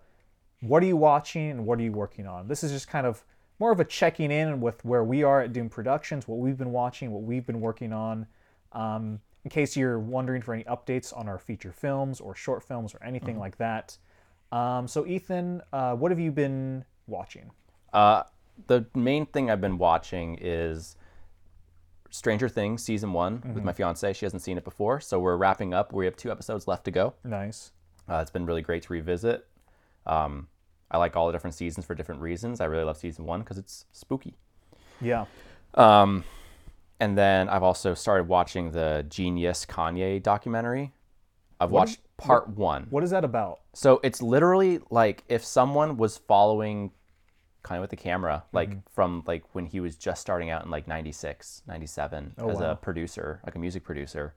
what 0.61 0.85
are 0.85 0.87
you 0.87 0.97
watching 0.97 1.51
and 1.51 1.67
what 1.67 1.81
are 1.81 1.83
you 1.83 1.91
working 1.91 2.29
on. 2.29 2.47
This 2.47 2.63
is 2.63 2.71
just 2.71 2.87
kind 2.87 3.09
of 3.09 3.25
more 3.59 3.73
of 3.73 3.81
a 3.81 3.85
checking 3.85 4.31
in 4.31 4.61
with 4.61 4.85
where 4.85 5.03
we 5.03 5.25
are 5.25 5.41
at 5.41 5.53
Doomed 5.53 5.73
Productions, 5.73 6.29
what 6.29 6.39
we've 6.39 6.57
been 6.57 6.71
watching, 6.71 7.11
what 7.11 7.25
we've 7.25 7.45
been 7.45 7.61
working 7.61 7.93
on. 7.93 8.29
Um, 8.71 9.19
in 9.43 9.51
case 9.51 9.77
you're 9.77 9.99
wondering 9.99 10.41
for 10.41 10.55
any 10.55 10.63
updates 10.65 11.17
on 11.17 11.29
our 11.29 11.39
feature 11.39 11.73
films 11.73 12.21
or 12.21 12.37
short 12.37 12.63
films 12.63 12.95
or 12.95 13.03
anything 13.03 13.39
like 13.39 13.57
that. 13.59 13.99
Um, 14.53 14.87
so 14.87 15.07
Ethan, 15.07 15.63
uh, 15.73 15.95
what 15.95 16.13
have 16.13 16.21
you 16.21 16.31
been 16.31 16.85
watching? 17.09 17.51
Uh, 17.93 18.23
the 18.69 18.87
main 18.95 19.27
thing 19.27 19.51
I've 19.51 19.61
been 19.61 19.79
watching 19.79 20.39
is 20.41 20.97
Stranger 22.11 22.49
Things 22.49 22.83
season 22.83 23.13
one 23.13 23.39
Mm-hmm. 23.39 23.55
with 23.55 23.65
my 23.65 23.73
fiance. 23.73 24.13
She 24.15 24.25
hasn't 24.25 24.43
seen 24.43 24.57
it 24.59 24.65
before, 24.65 25.01
so 25.01 25.19
we're 25.21 25.37
wrapping 25.37 25.75
up. 25.75 25.93
We 25.93 26.05
have 26.07 26.17
two 26.17 26.31
episodes 26.31 26.67
left 26.67 26.85
to 26.87 26.91
go. 26.91 27.15
Nice. 27.25 27.73
Uh, 28.09 28.19
it's 28.23 28.31
been 28.31 28.47
really 28.47 28.63
great 28.63 28.83
to 28.85 28.93
revisit. 28.93 29.47
Um, 30.07 30.49
I 30.91 30.97
like 30.99 31.17
all 31.17 31.27
the 31.27 31.33
different 31.33 31.55
seasons 31.55 31.85
for 31.85 31.95
different 31.95 32.21
reasons. 32.23 32.61
I 32.61 32.65
really 32.65 32.85
love 32.85 32.97
season 32.97 33.27
one 33.27 33.41
because 33.41 33.59
it's 33.59 33.85
spooky. 33.93 34.39
Yeah. 35.03 35.27
Um, 35.75 36.25
and 36.99 37.17
then 37.17 37.49
I've 37.51 37.63
also 37.63 37.93
started 37.95 38.27
watching 38.27 38.71
the 38.73 39.05
Genius 39.09 39.67
Kanye 39.67 40.23
documentary. 40.23 40.93
I've 41.61 41.71
What 41.71 41.81
watched 41.89 42.01
part 42.17 42.49
one. 42.49 42.87
What 42.89 43.05
is 43.05 43.11
that 43.11 43.25
about? 43.25 43.61
So 43.75 44.01
it's 44.03 44.23
literally 44.23 44.81
like 44.91 45.25
if 45.29 45.45
someone 45.45 45.99
was 45.99 46.17
following 46.17 46.91
kind 47.69 47.79
of 47.79 47.83
with 47.83 47.91
the 47.91 47.97
camera, 47.97 48.45
like 48.53 48.71
Mm-hmm. 48.71 48.79
from 48.91 49.23
like 49.27 49.45
when 49.55 49.67
he 49.67 49.81
was 49.81 49.97
just 49.97 50.21
starting 50.21 50.51
out 50.51 50.65
in 50.65 50.71
like 50.71 50.89
96, 50.89 51.63
97 51.67 52.35
as 52.39 52.45
Oh, 52.45 52.49
wow. 52.49 52.73
a 52.73 52.77
producer, 52.77 53.41
like 53.47 53.55
a 53.55 53.59
music 53.59 53.85
producer. 53.85 54.35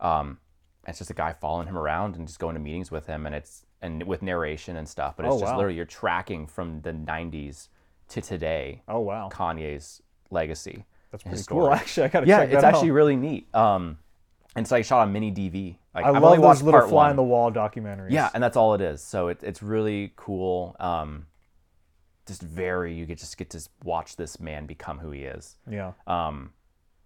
Um, 0.00 0.38
it's 0.86 0.98
just 0.98 1.10
a 1.10 1.14
guy 1.14 1.32
following 1.32 1.68
him 1.68 1.78
around 1.78 2.16
and 2.16 2.26
just 2.26 2.38
going 2.40 2.54
to 2.54 2.60
meetings 2.60 2.90
with 2.90 3.06
him 3.06 3.26
and 3.26 3.34
it's 3.34 3.64
and 3.80 4.02
with 4.04 4.22
narration 4.22 4.76
and 4.76 4.88
stuff. 4.88 5.16
But 5.16 5.26
it's 5.26 5.34
Oh, 5.34 5.38
just 5.40 5.52
wow. 5.52 5.56
literally 5.58 5.76
you're 5.76 5.84
tracking 5.86 6.46
from 6.46 6.80
the 6.82 6.92
90s 6.92 7.68
to 8.08 8.20
today 8.20 8.82
Oh 8.88 9.00
wow, 9.00 9.28
Kanye's 9.30 10.02
legacy. 10.30 10.84
that's 11.10 11.22
pretty 11.22 11.44
cool. 11.44 11.72
Actually, 11.72 12.04
I 12.04 12.08
gotta 12.08 12.26
Yeah, 12.26 12.38
check 12.38 12.50
that 12.50 12.56
it's 12.56 12.64
actually 12.64 12.90
out. 12.90 12.94
really 12.94 13.16
neat. 13.16 13.54
Um, 13.54 13.98
and 14.56 14.66
so 14.66 14.76
like 14.76 14.84
shot 14.84 15.02
on 15.02 15.12
mini 15.12 15.30
DV. 15.30 15.78
Like, 15.94 16.04
I 16.04 16.08
I've 16.08 16.14
love 16.14 16.24
only 16.24 16.38
those 16.38 16.62
watched 16.62 16.62
little 16.62 16.80
fly 16.88 17.04
one. 17.04 17.10
on 17.10 17.16
the 17.16 17.22
wall 17.22 17.50
documentaries. 17.52 18.12
Yeah, 18.12 18.30
and 18.34 18.42
that's 18.42 18.56
all 18.56 18.74
it 18.74 18.80
is. 18.80 19.00
So 19.02 19.28
it, 19.28 19.38
it's 19.42 19.62
really 19.62 20.12
cool. 20.16 20.76
Um, 20.80 21.26
just 22.26 22.42
very, 22.42 22.94
you 22.94 23.04
get 23.06 23.18
just 23.18 23.36
get 23.36 23.50
to 23.50 23.68
watch 23.84 24.16
this 24.16 24.38
man 24.40 24.66
become 24.66 24.98
who 24.98 25.10
he 25.10 25.22
is. 25.22 25.56
yeah. 25.68 25.92
Um, 26.06 26.52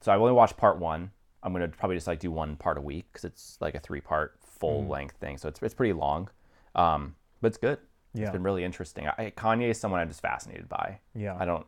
so 0.00 0.12
I've 0.12 0.20
only 0.20 0.32
watched 0.34 0.56
part 0.56 0.78
one. 0.78 1.10
I'm 1.42 1.52
gonna 1.52 1.68
probably 1.68 1.96
just 1.96 2.06
like 2.06 2.20
do 2.20 2.30
one 2.30 2.56
part 2.56 2.76
a 2.78 2.80
week 2.80 3.06
because 3.12 3.24
it's 3.24 3.56
like 3.60 3.74
a 3.74 3.80
three 3.80 4.00
part 4.00 4.36
full 4.44 4.82
Mm. 4.84 4.88
length 4.88 5.16
thing. 5.16 5.38
So 5.38 5.48
it's 5.48 5.60
it's 5.62 5.74
pretty 5.74 5.92
long, 5.92 6.28
um, 6.74 7.14
but 7.40 7.48
it's 7.48 7.58
good. 7.58 7.78
Yeah. 8.14 8.22
It's 8.24 8.32
been 8.32 8.42
really 8.42 8.64
interesting. 8.64 9.06
I, 9.08 9.32
Kanye 9.36 9.70
is 9.70 9.78
someone 9.78 10.00
I'm 10.00 10.08
just 10.08 10.22
fascinated 10.22 10.68
by. 10.68 11.00
Yeah. 11.14 11.36
I 11.38 11.44
don't, 11.44 11.66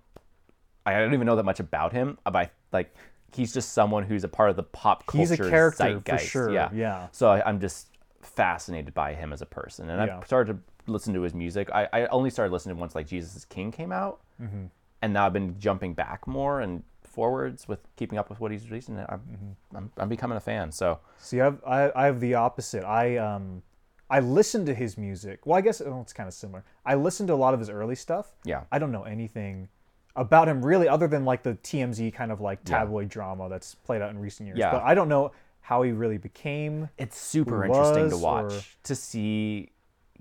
I 0.86 0.94
don't 0.94 1.12
even 1.12 1.26
know 1.26 1.36
that 1.36 1.44
much 1.44 1.60
about 1.60 1.92
him. 1.92 2.16
But 2.24 2.36
I, 2.36 2.50
like, 2.72 2.94
he's 3.34 3.52
just 3.52 3.72
someone 3.74 4.02
who's 4.04 4.24
a 4.24 4.28
part 4.28 4.48
of 4.48 4.56
the 4.56 4.62
pop 4.62 5.04
culture 5.06 5.18
He's 5.20 5.30
a 5.32 5.50
character 5.50 6.00
for 6.06 6.18
sure, 6.18 6.50
Yeah, 6.50 6.70
yeah. 6.72 7.08
So 7.12 7.28
I, 7.30 7.46
I'm 7.46 7.60
just 7.60 7.88
fascinated 8.22 8.94
by 8.94 9.12
him 9.14 9.32
as 9.34 9.42
a 9.42 9.46
person, 9.46 9.90
and 9.90 10.06
Yeah. 10.06 10.16
I've 10.18 10.26
started 10.26 10.54
to 10.54 10.58
listen 10.88 11.14
to 11.14 11.22
his 11.22 11.34
music. 11.34 11.70
I, 11.72 11.88
I 11.92 12.06
only 12.06 12.30
started 12.30 12.52
listening 12.52 12.76
once 12.78 12.94
like 12.94 13.06
Jesus 13.06 13.34
is 13.36 13.44
King 13.44 13.70
came 13.72 13.92
out, 13.92 14.20
Mm-hmm. 14.42 14.64
and 15.02 15.12
now 15.12 15.26
I've 15.26 15.32
been 15.32 15.58
jumping 15.58 15.94
back 15.94 16.26
more 16.26 16.60
and 16.60 16.82
forwards 17.02 17.66
with 17.66 17.80
keeping 17.96 18.18
up 18.18 18.30
with 18.30 18.38
what 18.40 18.52
he's 18.52 18.68
releasing. 18.68 18.98
I'm, 18.98 19.04
Mm-hmm. 19.06 19.76
I'm, 19.76 19.90
I'm 19.96 20.08
becoming 20.08 20.36
a 20.36 20.40
fan. 20.40 20.70
So 20.72 21.00
See, 21.18 21.40
I've, 21.40 21.62
I 21.66 21.90
I 21.94 22.06
have 22.06 22.20
the 22.20 22.34
opposite. 22.34 22.84
I 22.84 23.16
um 23.16 23.62
I 24.10 24.20
listen 24.20 24.64
to 24.66 24.74
his 24.74 24.96
music. 24.96 25.44
Well, 25.44 25.58
I 25.58 25.60
guess 25.60 25.80
oh, 25.80 26.00
it's 26.00 26.12
kind 26.12 26.28
of 26.28 26.34
similar. 26.34 26.64
I 26.86 26.94
listen 26.94 27.26
to 27.26 27.34
a 27.34 27.40
lot 27.44 27.52
of 27.54 27.60
his 27.60 27.68
early 27.70 27.94
stuff. 27.96 28.34
yeah, 28.44 28.62
I 28.72 28.78
don't 28.78 28.92
know 28.92 29.02
anything 29.04 29.68
about 30.16 30.48
him 30.48 30.64
really, 30.64 30.88
other 30.88 31.06
than 31.08 31.24
like 31.24 31.42
the 31.42 31.54
TMZ 31.54 32.12
kind 32.14 32.32
of 32.32 32.40
like 32.40 32.58
Yeah. 32.66 32.78
tabloid 32.78 33.08
drama 33.08 33.48
that's 33.48 33.74
played 33.74 34.00
out 34.02 34.10
in 34.10 34.18
recent 34.18 34.46
years. 34.46 34.58
Yeah. 34.58 34.72
But 34.72 34.82
I 34.82 34.94
don't 34.94 35.08
know 35.08 35.32
how 35.60 35.82
he 35.82 35.92
really 35.92 36.18
became. 36.18 36.88
it's 36.98 37.18
super 37.18 37.64
interesting 37.64 38.08
to 38.10 38.16
watch 38.16 38.52
or- 38.52 38.60
to 38.84 38.94
see. 38.94 39.70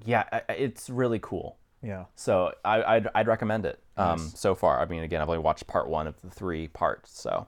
Yeah, 0.05 0.23
it's 0.49 0.89
really 0.89 1.19
cool. 1.19 1.57
Yeah. 1.83 2.05
So 2.15 2.53
I, 2.65 2.83
I'd, 2.83 3.07
I'd 3.15 3.27
recommend 3.27 3.65
it. 3.65 3.79
Um, 3.97 4.19
Nice. 4.19 4.39
so 4.39 4.55
far, 4.55 4.79
I 4.81 4.85
mean, 4.85 5.03
again, 5.03 5.21
I've 5.21 5.29
only 5.29 5.41
watched 5.41 5.67
part 5.67 5.87
one 5.87 6.07
of 6.07 6.19
the 6.21 6.29
three 6.29 6.67
parts. 6.67 7.19
So, 7.21 7.47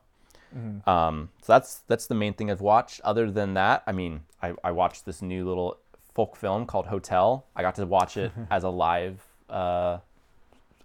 Mm-hmm. 0.56 0.90
um, 0.90 1.30
so 1.44 1.54
that's 1.54 1.82
that's 1.88 2.08
the 2.08 2.16
main 2.16 2.34
thing 2.34 2.50
I've 2.50 2.60
watched. 2.62 3.02
Other 3.04 3.30
than 3.30 3.54
that, 3.54 3.84
I 3.86 3.92
mean, 3.92 4.22
I, 4.42 4.56
I 4.64 4.72
watched 4.72 5.06
this 5.06 5.22
new 5.22 5.48
little 5.48 5.78
folk 6.16 6.36
film 6.36 6.66
called 6.66 6.88
Hotel. 6.88 7.46
I 7.56 7.62
got 7.62 7.76
to 7.76 7.86
watch 7.86 8.18
it 8.18 8.32
as 8.50 8.64
a 8.64 8.70
live 8.70 9.22
uh, 9.48 10.00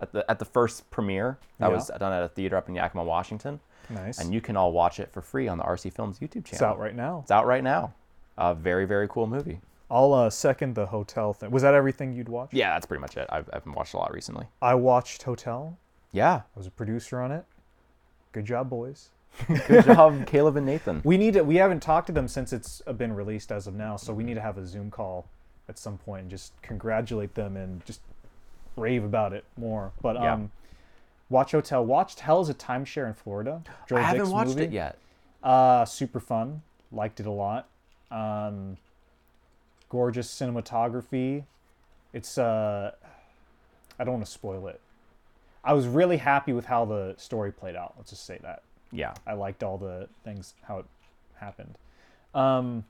at 0.03 0.12
the 0.12 0.31
at 0.31 0.39
the 0.39 0.45
first 0.45 0.91
premiere. 0.91 1.39
That 1.61 1.69
Yeah. 1.69 1.74
was 1.77 1.91
done 1.99 2.12
at 2.12 2.23
a 2.23 2.28
theater 2.28 2.57
up 2.59 2.69
in 2.69 2.74
Yakima, 2.74 3.05
Washington, 3.05 3.59
Nice. 3.89 4.19
and 4.20 4.35
you 4.35 4.43
can 4.43 4.55
all 4.55 4.70
watch 4.70 5.01
it 5.01 5.11
for 5.11 5.23
free 5.23 5.49
on 5.49 5.57
the 5.57 5.65
RC 5.65 5.95
Films 5.95 6.19
YouTube 6.19 6.45
channel. 6.45 6.53
it's 6.53 6.62
out 6.62 6.78
right 6.78 6.95
now. 6.95 7.20
It's 7.23 7.31
out 7.31 7.47
right 7.47 7.65
now. 7.65 7.95
A 8.36 8.55
very 8.55 8.85
very 8.85 9.09
cool 9.09 9.27
movie. 9.27 9.61
I'll 9.90 10.12
uh, 10.15 10.31
second 10.31 10.74
the 10.74 10.86
hotel 10.86 11.32
thing. 11.32 11.51
Was 11.51 11.62
that 11.62 11.74
everything 11.74 12.12
you'd 12.12 12.28
watch? 12.28 12.51
Yeah, 12.52 12.73
that's 12.74 12.86
pretty 12.86 13.01
much 13.01 13.16
it. 13.16 13.27
I've, 13.31 13.48
I've 13.52 13.66
watched 13.66 13.94
a 13.94 13.98
lot 13.98 14.12
recently. 14.12 14.47
I 14.62 14.74
watched 14.74 15.23
Hotel. 15.24 15.77
Yeah, 16.12 16.35
I 16.35 16.59
was 16.59 16.66
a 16.66 16.70
producer 16.70 17.20
on 17.20 17.31
it. 17.32 17.44
Good 18.32 18.44
job, 18.47 18.70
boys. 18.70 19.11
good 19.66 19.85
job, 19.85 20.27
Caleb 20.27 20.56
and 20.56 20.65
Nathan. 20.66 21.01
We 21.05 21.16
need 21.16 21.35
to. 21.35 21.43
We 21.43 21.56
haven't 21.56 21.81
talked 21.81 22.06
to 22.06 22.12
them 22.12 22.28
since 22.28 22.52
it's 22.52 22.82
been 22.97 23.12
released 23.15 23.51
as 23.52 23.66
of 23.66 23.74
now, 23.74 23.97
so 23.97 24.12
we 24.12 24.23
need 24.24 24.35
to 24.35 24.40
have 24.40 24.56
a 24.59 24.66
Zoom 24.66 24.90
call 24.90 25.27
at 25.69 25.78
some 25.78 25.98
point 25.98 26.23
and 26.23 26.31
just 26.31 26.52
congratulate 26.62 27.35
them 27.35 27.56
and 27.56 27.85
just 27.85 28.01
rave 28.77 29.02
about 29.05 29.32
it 29.32 29.44
more. 29.56 29.93
But 30.02 30.16
Yeah. 30.16 30.35
um, 30.35 30.52
watch 31.28 31.52
Hotel. 31.52 31.85
Watched 31.85 32.20
Hell's 32.20 32.48
a 32.48 32.55
Timeshare 32.55 33.06
in 33.09 33.15
Florida. 33.15 33.62
Joel 33.89 33.98
I 33.98 34.02
haven't 34.02 34.20
Dick's 34.23 34.31
watched 34.32 34.48
movie. 34.51 34.65
it 34.65 34.73
yet. 34.73 34.98
Uh, 35.43 35.85
super 35.85 36.20
fun. 36.20 36.62
Liked 36.93 37.19
it 37.20 37.27
a 37.27 37.31
lot. 37.31 37.66
Um, 38.11 38.77
gorgeous 39.95 40.29
cinematography. 40.29 41.45
It's 42.12 42.37
uh, 42.37 42.91
I 43.97 44.03
don't 44.05 44.15
want 44.15 44.27
to 44.27 44.31
spoil 44.31 44.66
it. 44.66 44.81
I 45.62 45.73
was 45.73 45.87
really 45.87 46.16
happy 46.16 46.53
with 46.53 46.66
how 46.66 46.85
the 46.85 47.15
story 47.16 47.53
played 47.53 47.77
out. 47.77 47.95
Let's 47.97 48.11
just 48.11 48.27
say 48.27 48.39
that. 48.43 48.62
Yeah. 48.91 49.15
I 49.25 49.35
liked 49.35 49.62
all 49.62 49.79
the 49.79 50.09
things 50.25 50.55
how 50.66 50.81
it 50.81 50.85
happened. 51.37 51.79
Um, 52.35 52.85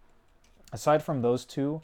aside 0.72 1.02
from 1.02 1.20
those 1.20 1.44
two, 1.44 1.82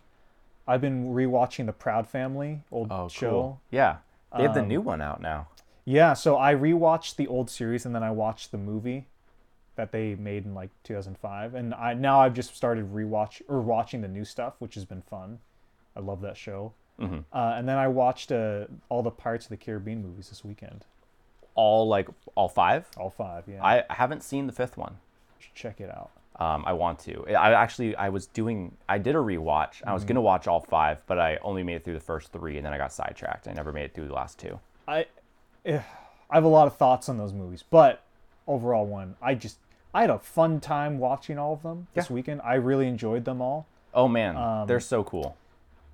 I've 0.66 0.80
been 0.80 1.12
rewatching 1.12 1.66
the 1.66 1.72
Proud 1.74 2.08
Family 2.08 2.62
old 2.72 2.88
Oh, 2.90 3.08
show. 3.08 3.30
cool. 3.30 3.60
Yeah. 3.70 3.98
They 4.34 4.42
have 4.44 4.54
the 4.54 4.60
Um, 4.62 4.68
new 4.68 4.80
one 4.80 5.02
out 5.02 5.20
now. 5.20 5.48
Yeah, 5.84 6.14
so 6.14 6.38
I 6.38 6.54
rewatched 6.54 7.16
the 7.16 7.26
old 7.26 7.50
series 7.50 7.84
and 7.84 7.94
then 7.94 8.02
I 8.02 8.10
watched 8.10 8.52
the 8.52 8.58
movie 8.58 9.06
that 9.80 9.92
they 9.92 10.14
made 10.14 10.44
in 10.44 10.54
like 10.54 10.68
2005, 10.84 11.54
and 11.54 11.72
I 11.74 11.94
now 11.94 12.20
I've 12.20 12.34
just 12.34 12.54
started 12.54 12.92
rewatch 12.92 13.40
or 13.48 13.60
watching 13.62 14.02
the 14.02 14.08
new 14.08 14.24
stuff, 14.26 14.54
which 14.58 14.74
has 14.74 14.84
been 14.84 15.00
fun. 15.02 15.38
I 15.96 16.00
love 16.00 16.20
that 16.20 16.36
show. 16.36 16.72
Mhm. 17.00 17.24
Uh, 17.32 17.54
and 17.56 17.66
then 17.66 17.78
I 17.78 17.88
watched 17.88 18.30
uh, 18.30 18.66
all 18.90 19.02
the 19.02 19.10
Pirates 19.10 19.46
of 19.46 19.50
the 19.50 19.56
Caribbean 19.56 20.02
movies 20.02 20.28
this 20.28 20.44
weekend, 20.44 20.84
All 21.54 21.88
like 21.88 22.08
all 22.34 22.48
five. 22.48 22.88
all 22.98 23.08
five. 23.10 23.44
Yeah, 23.48 23.64
I 23.64 23.84
haven't 23.88 24.22
seen 24.22 24.46
the 24.46 24.52
fifth 24.52 24.76
one. 24.76 24.98
check 25.54 25.80
it 25.80 25.90
out. 25.90 26.10
Um, 26.38 26.62
I 26.66 26.72
want 26.74 26.98
to. 27.00 27.26
I 27.34 27.52
actually 27.54 27.96
I 27.96 28.10
was 28.10 28.26
doing 28.26 28.76
I 28.88 28.98
did 28.98 29.14
a 29.14 29.18
rewatch. 29.18 29.82
I 29.86 29.94
was 29.94 30.04
gonna 30.04 30.20
watch 30.20 30.46
all 30.46 30.60
five, 30.60 30.98
but 31.06 31.18
I 31.18 31.38
only 31.42 31.62
made 31.62 31.76
it 31.76 31.84
through 31.84 31.94
the 31.94 32.00
first 32.00 32.32
three, 32.32 32.56
and 32.58 32.64
then 32.66 32.72
I 32.74 32.78
got 32.78 32.92
sidetracked. 32.92 33.48
I 33.48 33.52
never 33.52 33.72
made 33.72 33.84
it 33.84 33.94
through 33.94 34.08
the 34.08 34.14
last 34.14 34.38
two. 34.38 34.60
I, 34.86 35.06
I 35.66 35.82
have 36.30 36.44
a 36.44 36.48
lot 36.48 36.66
of 36.66 36.76
thoughts 36.76 37.08
on 37.08 37.16
those 37.18 37.32
movies, 37.32 37.64
but 37.68 38.02
overall, 38.46 38.86
one 38.86 39.16
I 39.22 39.34
just 39.34 39.58
I 39.92 40.02
had 40.02 40.10
a 40.10 40.18
fun 40.18 40.60
time 40.60 40.98
watching 40.98 41.38
all 41.38 41.52
of 41.52 41.62
them 41.62 41.88
this 41.94 42.08
Yeah. 42.10 42.14
weekend. 42.14 42.40
I 42.42 42.54
really 42.54 42.86
enjoyed 42.86 43.24
them 43.24 43.40
all. 43.40 43.66
Oh 43.92 44.06
man, 44.08 44.36
Um, 44.36 44.66
they're 44.66 44.80
so 44.80 45.02
cool. 45.02 45.36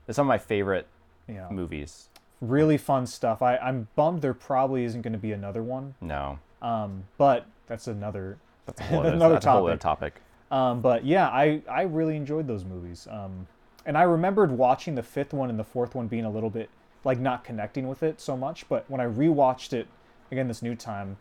They're 0.06 0.14
some 0.14 0.26
of 0.26 0.28
my 0.28 0.38
favorite 0.38 0.86
Yeah, 1.28 1.48
movies. 1.50 2.08
really 2.40 2.76
fun 2.76 3.06
stuff. 3.06 3.40
I 3.42 3.56
I'm 3.56 3.88
bummed 3.96 4.20
there 4.22 4.34
probably 4.34 4.84
isn't 4.84 5.00
going 5.02 5.14
to 5.14 5.18
be 5.18 5.32
another 5.32 5.62
one. 5.62 5.94
No, 6.00 6.38
Um, 6.60 7.04
but 7.16 7.46
that's 7.66 7.86
another 7.88 8.36
that's 8.66 8.80
a 8.80 8.84
whole 8.88 9.02
That's 9.02 9.14
another 9.14 9.34
that's 9.34 9.46
whole 9.46 9.66
other 9.66 9.76
topic. 9.78 10.20
Um, 10.50 10.80
but 10.80 11.04
yeah, 11.04 11.28
I, 11.28 11.62
I 11.68 11.82
really 11.82 12.14
enjoyed 12.16 12.46
those 12.46 12.64
movies. 12.64 13.08
Um, 13.10 13.46
and 13.84 13.96
I 13.96 14.02
remembered 14.02 14.52
watching 14.52 14.94
the 14.94 15.02
fifth 15.02 15.32
one 15.32 15.48
and 15.50 15.58
the 15.58 15.64
fourth 15.64 15.94
one 15.94 16.06
being 16.06 16.24
a 16.24 16.30
little 16.30 16.50
bit 16.50 16.68
like 17.04 17.18
not 17.18 17.44
connecting 17.44 17.88
with 17.88 18.02
it 18.02 18.20
so 18.20 18.36
much. 18.36 18.68
But 18.68 18.84
when 18.88 19.00
I 19.00 19.06
rewatched 19.06 19.72
it 19.72 19.86
again 20.30 20.48
this 20.48 20.62
new 20.62 20.74
time, 20.74 21.16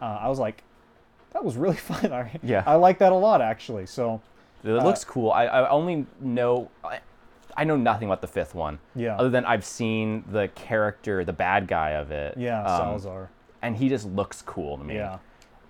uh, 0.00 0.18
I 0.20 0.28
was 0.28 0.38
like, 0.38 0.62
that 1.34 1.44
was 1.44 1.56
really 1.56 1.76
fun. 1.90 2.12
I, 2.12 2.38
Yeah. 2.42 2.62
I 2.66 2.76
like 2.76 2.98
that 2.98 3.12
a 3.12 3.16
lot 3.16 3.42
actually. 3.42 3.84
So 3.86 4.22
It 4.62 4.70
looks 4.70 5.04
cool. 5.04 5.30
I, 5.30 5.44
I 5.44 5.68
only 5.68 6.06
know 6.20 6.70
I, 6.82 7.00
I 7.56 7.64
know 7.64 7.76
nothing 7.76 8.08
about 8.08 8.20
the 8.22 8.26
fifth 8.26 8.54
one. 8.54 8.78
Yeah. 8.96 9.16
Other 9.16 9.28
than 9.30 9.44
I've 9.44 9.64
seen 9.64 10.24
the 10.30 10.48
character, 10.54 11.24
the 11.24 11.32
bad 11.34 11.68
guy 11.68 11.90
of 11.90 12.10
it. 12.10 12.36
yeah, 12.38 12.62
um, 12.64 12.78
Salazar. 12.78 13.30
and 13.62 13.76
he 13.76 13.88
just 13.88 14.06
looks 14.06 14.40
cool 14.42 14.78
to 14.78 14.82
me. 14.84 14.94
Yeah. 14.96 15.18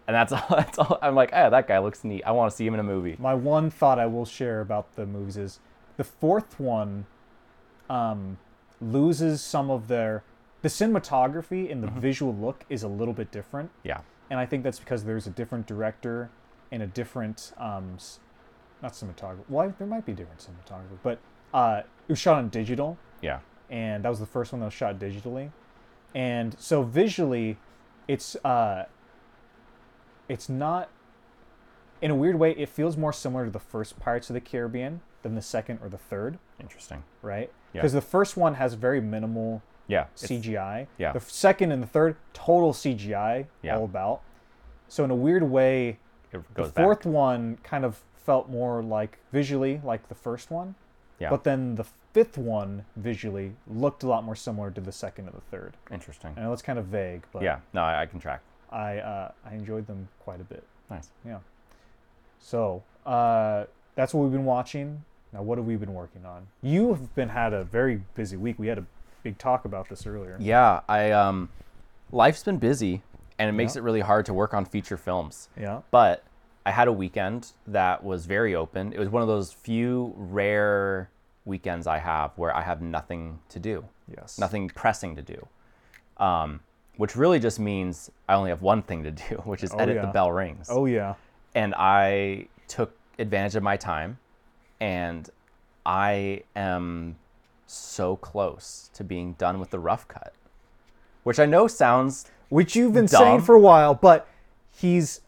And 0.06 0.14
that's 0.14 0.32
all. 0.36 0.46
That's 0.50 0.78
all. 0.78 0.98
I'm 1.02 1.14
like, 1.14 1.30
oh, 1.32 1.50
that 1.50 1.66
guy 1.66 1.78
looks 1.78 2.04
neat. 2.04 2.22
I 2.24 2.32
want 2.32 2.50
to 2.50 2.56
see 2.56 2.66
him 2.66 2.74
in 2.74 2.80
a 2.80 2.84
movie. 2.84 3.16
My 3.18 3.34
one 3.34 3.70
thought 3.70 3.98
I 3.98 4.06
will 4.06 4.24
share 4.26 4.60
about 4.60 4.94
the 4.96 5.04
movies 5.06 5.36
is 5.36 5.60
the 5.96 6.04
fourth 6.04 6.58
one 6.60 7.06
um, 7.90 8.38
loses 8.80 9.40
some 9.42 9.70
of 9.70 9.88
their 9.88 10.22
the 10.62 10.68
cinematography 10.70 11.70
and 11.70 11.82
the 11.82 11.88
visual 11.88 12.34
look 12.34 12.64
is 12.70 12.82
a 12.82 12.88
little 12.88 13.12
bit 13.14 13.30
different. 13.30 13.70
Yeah. 13.82 14.00
And 14.30 14.38
I 14.40 14.46
think 14.46 14.62
that's 14.64 14.78
because 14.78 15.04
there's 15.04 15.26
a 15.26 15.30
different 15.30 15.66
director 15.66 16.30
and 16.72 16.82
a 16.82 16.86
different 16.86 17.52
um, 17.58 17.98
not 18.82 18.92
cinematographer. 18.92 19.40
Well, 19.48 19.72
there 19.78 19.86
might 19.86 20.04
be 20.06 20.12
different 20.12 20.40
cinematographer, 20.46 20.98
but 21.02 21.18
uh, 21.52 21.82
it 22.08 22.12
was 22.12 22.18
shot 22.18 22.36
on 22.38 22.48
digital, 22.48 22.98
Yeah. 23.22 23.40
and 23.70 24.04
that 24.04 24.08
was 24.08 24.20
the 24.20 24.26
first 24.26 24.52
one 24.52 24.60
that 24.60 24.66
was 24.66 24.74
shot 24.74 24.98
digitally, 24.98 25.50
and 26.14 26.56
so 26.58 26.82
visually, 26.82 27.58
it's 28.08 28.36
uh, 28.44 28.84
it's 30.28 30.48
not. 30.48 30.88
In 32.02 32.10
a 32.10 32.14
weird 32.14 32.38
way, 32.38 32.50
it 32.52 32.68
feels 32.68 32.96
more 32.98 33.12
similar 33.14 33.46
to 33.46 33.50
the 33.50 33.58
first 33.58 33.98
Pirates 33.98 34.28
of 34.28 34.34
the 34.34 34.40
Caribbean 34.40 35.00
than 35.22 35.34
the 35.36 35.40
second 35.42 35.78
or 35.82 35.88
the 35.88 35.96
third, 35.96 36.38
Interesting. 36.60 37.02
right? 37.22 37.50
Yeah. 37.72 37.80
Because 37.80 37.94
the 37.94 38.02
first 38.02 38.36
one 38.36 38.54
has 38.54 38.74
very 38.74 39.00
minimal 39.00 39.62
Yeah. 39.86 40.06
CGI. 40.16 40.86
yeah. 40.98 41.12
The 41.12 41.20
second 41.20 41.72
and 41.72 41.82
the 41.82 41.86
third, 41.86 42.16
total 42.32 42.72
CGI, 42.72 43.46
Yeah. 43.62 43.76
all 43.76 43.84
about. 43.84 44.22
So 44.88 45.04
in 45.04 45.10
a 45.10 45.14
weird 45.14 45.42
way, 45.42 45.98
It 46.32 46.42
the 46.54 46.64
fourth 46.64 47.02
back. 47.04 47.12
one 47.12 47.58
kind 47.62 47.84
of 47.84 48.02
felt 48.16 48.48
more 48.48 48.82
like 48.82 49.18
visually 49.32 49.80
like 49.84 50.08
the 50.08 50.14
first 50.14 50.50
one. 50.50 50.74
Yeah. 51.18 51.30
But 51.30 51.44
then 51.44 51.74
the 51.76 51.84
fifth 52.12 52.38
one 52.38 52.84
visually 52.96 53.54
looked 53.66 54.02
a 54.02 54.08
lot 54.08 54.24
more 54.24 54.34
similar 54.36 54.70
to 54.70 54.80
the 54.80 54.92
second 54.92 55.26
and 55.26 55.36
the 55.36 55.40
third. 55.42 55.76
Interesting. 55.90 56.32
I 56.36 56.40
know 56.42 56.52
it's 56.52 56.62
kind 56.62 56.78
of 56.78 56.86
vague, 56.86 57.24
but 57.32 57.42
Yeah. 57.42 57.58
No, 57.72 57.82
I, 57.82 58.02
I 58.02 58.06
can 58.06 58.18
track. 58.20 58.40
I 58.70 58.98
uh, 58.98 59.30
I 59.44 59.54
enjoyed 59.54 59.86
them 59.86 60.08
quite 60.20 60.40
a 60.40 60.44
bit. 60.44 60.64
Nice. 60.90 61.10
Yeah. 61.24 61.38
So 62.38 62.82
uh, 63.06 63.64
that's 63.94 64.12
what 64.14 64.22
we've 64.22 64.32
been 64.32 64.44
watching. 64.44 65.04
Now, 65.32 65.42
what 65.42 65.58
have 65.58 65.66
we 65.66 65.76
been 65.76 65.94
working 65.94 66.24
on? 66.24 66.46
You 66.62 66.90
have 66.90 67.14
been 67.14 67.28
had 67.30 67.52
a 67.52 67.64
very 67.64 68.02
busy 68.14 68.36
week. 68.36 68.58
We 68.58 68.68
had 68.68 68.78
a 68.78 68.86
big 69.24 69.36
talk 69.38 69.64
about 69.64 69.88
this 69.88 70.06
earlier. 70.06 70.36
Yeah. 70.38 70.82
I 70.88 71.10
um, 71.10 71.48
life's 72.12 72.44
been 72.44 72.58
busy, 72.58 73.02
and 73.40 73.48
it 73.48 73.52
makes 73.52 73.74
Yeah. 73.74 73.80
it 73.80 73.82
really 73.84 74.02
hard 74.02 74.26
to 74.26 74.34
work 74.34 74.54
on 74.54 74.64
feature 74.64 74.96
films. 74.96 75.48
Yeah. 75.58 75.80
But 75.90 76.22
I 76.64 76.70
had 76.70 76.86
a 76.86 76.92
weekend 76.92 77.52
that 77.66 78.04
was 78.04 78.26
very 78.26 78.54
open. 78.54 78.92
It 78.92 78.98
was 79.00 79.08
one 79.08 79.22
of 79.22 79.28
those 79.28 79.52
few 79.52 80.14
rare 80.16 81.10
weekends 81.44 81.86
I 81.86 81.98
have 81.98 82.30
where 82.36 82.54
I 82.54 82.62
have 82.62 82.80
nothing 82.80 83.40
to 83.48 83.58
do, 83.58 83.84
Yes. 84.08 84.38
nothing 84.38 84.68
pressing 84.68 85.16
to 85.16 85.22
do. 85.22 85.46
Um, 86.18 86.60
which 86.96 87.16
really 87.16 87.40
just 87.40 87.58
means 87.58 88.10
I 88.28 88.34
only 88.34 88.50
have 88.50 88.62
one 88.62 88.82
thing 88.82 89.02
to 89.02 89.10
do, 89.10 89.36
which 89.44 89.64
is 89.64 89.72
Oh, 89.74 89.78
edit 89.78 89.96
yeah. 89.96 90.02
the 90.06 90.12
bell 90.12 90.30
rings. 90.30 90.68
Oh 90.70 90.84
yeah. 90.86 91.14
and 91.56 91.74
I 91.76 92.46
took 92.68 92.94
advantage 93.18 93.56
of 93.56 93.62
my 93.62 93.76
time, 93.76 94.18
and 94.80 95.28
I 95.86 96.42
am 96.56 97.16
so 97.74 98.16
close 98.16 98.90
to 98.94 99.04
being 99.04 99.34
done 99.34 99.58
with 99.60 99.70
the 99.70 99.78
rough 99.78 100.06
cut, 100.08 100.32
which 101.22 101.38
I 101.38 101.46
know 101.46 101.66
sounds 101.66 102.26
which 102.50 102.76
you've 102.76 102.92
been 102.92 103.08
saying 103.08 103.40
for 103.40 103.54
a 103.54 103.60
while, 103.60 103.94
but 103.94 104.28
he's, 104.70 105.20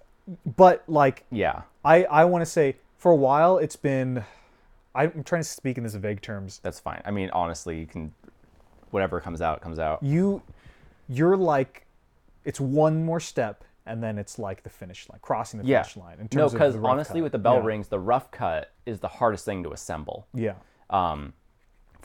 but 0.56 0.84
like 0.86 1.24
yeah 1.30 1.62
I 1.84 2.04
I 2.04 2.24
want 2.24 2.42
to 2.42 2.46
say 2.46 2.76
for 2.96 3.10
a 3.12 3.16
while 3.16 3.58
it's 3.58 3.76
been, 3.76 4.24
I'm 4.94 5.24
trying 5.24 5.42
to 5.42 5.48
speak 5.48 5.76
in 5.78 5.84
this 5.84 5.94
vague 5.94 6.20
terms. 6.20 6.60
that's 6.62 6.80
fine. 6.80 7.02
I 7.04 7.10
mean 7.10 7.30
honestly, 7.30 7.78
you 7.78 7.86
can 7.86 8.12
whatever 8.90 9.20
comes 9.20 9.40
out 9.40 9.60
comes 9.60 9.78
out. 9.78 10.02
You, 10.02 10.42
you're 11.08 11.36
like, 11.36 11.86
it's 12.44 12.60
one 12.60 13.04
more 13.04 13.20
step 13.20 13.64
and 13.84 14.02
then 14.02 14.18
it's 14.18 14.38
like 14.38 14.62
the 14.62 14.70
finish 14.70 15.08
line, 15.08 15.18
crossing 15.22 15.60
the 15.60 15.66
Yeah. 15.66 15.82
finish 15.82 15.96
line. 15.96 16.18
In 16.20 16.28
terms 16.28 16.52
No, 16.52 16.58
because 16.58 16.76
honestly, 16.76 17.20
cut. 17.20 17.24
with 17.24 17.32
the 17.32 17.38
bell 17.38 17.56
Yeah. 17.56 17.64
rings, 17.66 17.88
the 17.88 18.00
rough 18.00 18.30
cut 18.30 18.72
is 18.84 19.00
the 19.00 19.08
hardest 19.08 19.44
thing 19.44 19.62
to 19.64 19.70
assemble. 19.72 20.26
Yeah. 20.34 20.54
um, 20.90 21.32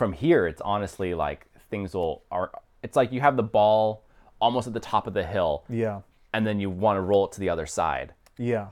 from 0.02 0.14
here 0.14 0.48
it's 0.48 0.62
honestly 0.62 1.14
like 1.14 1.46
things 1.70 1.94
will 1.94 2.24
are 2.32 2.50
it's 2.82 2.96
like 2.96 3.12
you 3.12 3.22
have 3.22 3.38
the 3.38 3.44
ball 3.44 4.04
almost 4.40 4.66
at 4.66 4.74
the 4.74 4.80
top 4.80 5.06
of 5.06 5.14
the 5.14 5.24
hill 5.24 5.64
Yeah. 5.70 6.02
and 6.34 6.42
then 6.48 6.60
you 6.60 6.72
want 6.72 6.98
to 6.98 7.02
roll 7.02 7.26
it 7.28 7.34
to 7.34 7.40
the 7.40 7.50
other 7.50 7.68
side 7.68 8.16
Yeah. 8.40 8.70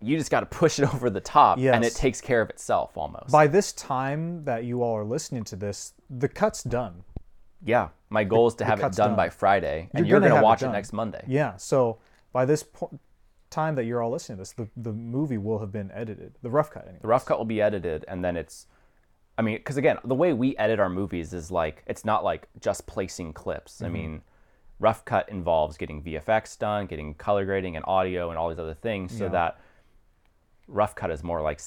you 0.00 0.16
just 0.16 0.30
got 0.30 0.40
to 0.40 0.46
push 0.46 0.78
it 0.78 0.84
over 0.94 1.10
the 1.10 1.20
top 1.20 1.58
and 1.58 1.84
it 1.84 1.94
takes 1.94 2.22
care 2.22 2.40
of 2.40 2.48
itself 2.48 2.96
almost 2.96 3.30
By 3.30 3.48
this 3.48 3.74
time 3.74 4.44
that 4.44 4.64
you 4.64 4.82
all 4.82 4.96
are 4.96 5.04
listening 5.04 5.44
to 5.44 5.56
this, 5.56 5.92
the 6.08 6.26
cut's 6.40 6.62
done. 6.62 7.02
yeah 7.62 7.88
my 8.08 8.24
goal 8.24 8.46
is 8.46 8.54
to 8.54 8.64
have 8.64 8.78
it 8.78 8.92
done, 8.92 9.08
done. 9.10 9.16
by 9.16 9.28
friday 9.28 9.90
and 9.92 10.06
You're 10.06 10.12
you're, 10.16 10.20
gonna 10.20 10.30
going 10.30 10.40
to 10.40 10.46
it 10.46 10.50
watch 10.50 10.62
it, 10.62 10.66
done. 10.66 10.72
next 10.72 10.94
monday 10.94 11.22
Yeah. 11.28 11.56
So 11.56 11.98
by 12.32 12.46
this 12.46 12.62
po- 12.62 12.98
time 13.50 13.74
that 13.74 13.84
you're 13.84 14.02
all 14.02 14.10
listening 14.10 14.36
to 14.38 14.40
this, 14.40 14.52
the, 14.52 14.66
the 14.78 14.92
movie 14.94 15.36
will 15.36 15.58
have 15.58 15.70
been 15.70 15.90
edited. 15.92 16.38
The 16.40 16.48
rough 16.48 16.70
cut, 16.70 16.84
anyway. 16.84 17.00
the 17.02 17.08
rough 17.08 17.26
cut 17.26 17.36
will 17.36 17.44
be 17.56 17.60
edited 17.60 18.06
and 18.08 18.24
then 18.24 18.38
it's 18.38 18.66
i 19.42 19.44
mean 19.44 19.56
because 19.56 19.76
again 19.76 19.96
the 20.04 20.14
way 20.14 20.32
we 20.32 20.56
edit 20.56 20.78
our 20.80 20.88
movies 20.88 21.32
is 21.32 21.50
like 21.50 21.82
it's 21.86 22.04
not 22.04 22.22
like 22.24 22.48
just 22.60 22.86
placing 22.86 23.32
clips 23.32 23.74
Mm-hmm. 23.76 23.84
i 23.84 23.88
mean 23.88 24.22
rough 24.78 25.04
cut 25.04 25.28
involves 25.28 25.76
getting 25.76 26.02
vfx 26.02 26.58
done 26.58 26.86
getting 26.86 27.14
color 27.14 27.44
grading 27.44 27.76
and 27.76 27.84
audio 27.86 28.30
and 28.30 28.38
all 28.38 28.48
these 28.48 28.58
other 28.58 28.74
things 28.74 29.16
so 29.16 29.24
Yeah. 29.24 29.30
that 29.30 29.60
rough 30.68 30.94
cut 30.94 31.10
is 31.10 31.22
more 31.22 31.40
like 31.42 31.60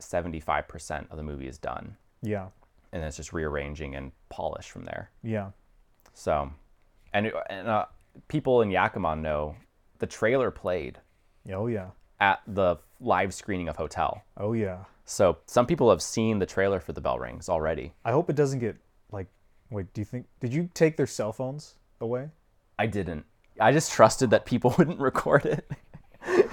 75% 0.00 1.10
of 1.10 1.16
the 1.16 1.22
movie 1.22 1.46
is 1.48 1.58
done 1.58 1.96
Yeah. 2.22 2.48
and 2.92 3.00
then 3.02 3.08
it's 3.08 3.16
just 3.16 3.32
rearranging 3.32 3.94
and 3.94 4.12
polish 4.28 4.70
from 4.70 4.84
there 4.84 5.10
Yeah. 5.22 5.50
so 6.12 6.50
and, 7.12 7.32
and 7.48 7.68
uh, 7.68 7.86
people 8.28 8.60
in 8.62 8.70
yakima 8.70 9.16
know 9.16 9.56
the 9.98 10.06
trailer 10.06 10.50
played 10.50 10.98
Oh 11.50 11.66
yeah. 11.68 11.88
at 12.20 12.40
the 12.46 12.76
live 13.00 13.32
screening 13.32 13.68
of 13.68 13.76
hotel 13.76 14.22
Oh 14.36 14.52
yeah. 14.52 14.84
So 15.06 15.38
some 15.46 15.66
people 15.66 15.88
have 15.90 16.02
seen 16.02 16.38
the 16.40 16.46
trailer 16.46 16.80
for 16.80 16.92
the 16.92 17.00
bell 17.00 17.18
rings 17.18 17.48
already. 17.48 17.92
I 18.04 18.10
hope 18.12 18.28
it 18.28 18.36
doesn't 18.36 18.58
get 18.58 18.76
like. 19.12 19.28
Wait, 19.70 19.92
do 19.94 20.00
you 20.00 20.04
think? 20.04 20.26
Did 20.40 20.52
you 20.52 20.68
take 20.74 20.96
their 20.96 21.06
cell 21.06 21.32
phones 21.32 21.76
away? 22.00 22.28
I 22.78 22.86
didn't. 22.86 23.24
I 23.60 23.72
just 23.72 23.90
trusted 23.92 24.30
that 24.30 24.44
people 24.44 24.74
wouldn't 24.78 24.98
record 25.00 25.46
it. 25.46 25.70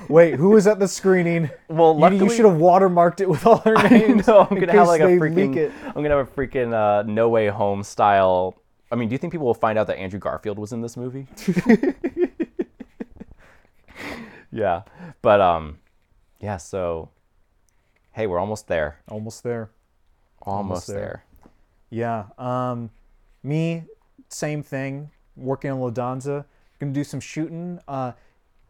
Wait, 0.07 0.35
who 0.35 0.49
was 0.51 0.67
at 0.67 0.77
the 0.79 0.87
screening? 0.87 1.49
Well, 1.67 1.97
You- 2.13 2.25
you, 2.25 2.29
should 2.29 2.45
have 2.45 2.57
watermarked 2.57 3.21
it 3.21 3.27
with 3.29 3.45
all 3.47 3.57
their 3.57 3.75
I 3.79 3.87
names. 3.89 4.27
know. 4.27 4.47
I'm 4.49 4.59
gonna 4.59 4.71
have 4.71 4.87
like 4.87 5.01
a 5.01 5.05
freaking. 5.05 5.71
I'm 5.87 5.93
gonna 6.03 6.09
have 6.15 6.27
a 6.27 6.31
freaking 6.31 6.73
uh, 6.73 7.01
No 7.03 7.29
Way 7.29 7.47
Home 7.47 7.81
style. 7.83 8.55
I 8.91 8.95
mean, 8.95 9.09
do 9.09 9.13
you 9.13 9.17
think 9.17 9.33
people 9.33 9.47
will 9.47 9.55
find 9.55 9.79
out 9.79 9.87
that 9.87 9.97
Andrew 9.97 10.19
Garfield 10.19 10.59
was 10.59 10.71
in 10.73 10.81
this 10.81 10.95
movie? 10.95 11.25
yeah, 14.51 14.83
but 15.21 15.41
um, 15.41 15.79
yeah. 16.39 16.57
So, 16.57 17.09
hey, 18.13 18.27
we're 18.27 18.39
almost 18.39 18.67
there. 18.67 18.99
Almost 19.09 19.43
there. 19.43 19.69
Almost, 20.41 20.87
there. 20.87 20.97
there. 20.97 21.23
Yeah. 21.89 22.25
Um, 22.37 22.89
me, 23.43 23.83
same 24.29 24.63
thing. 24.63 25.09
Working 25.35 25.71
on 25.71 25.79
Ladanza. 25.79 26.45
Gonna 26.79 26.91
do 26.91 27.03
some 27.03 27.19
shooting. 27.19 27.79
Uh, 27.87 28.13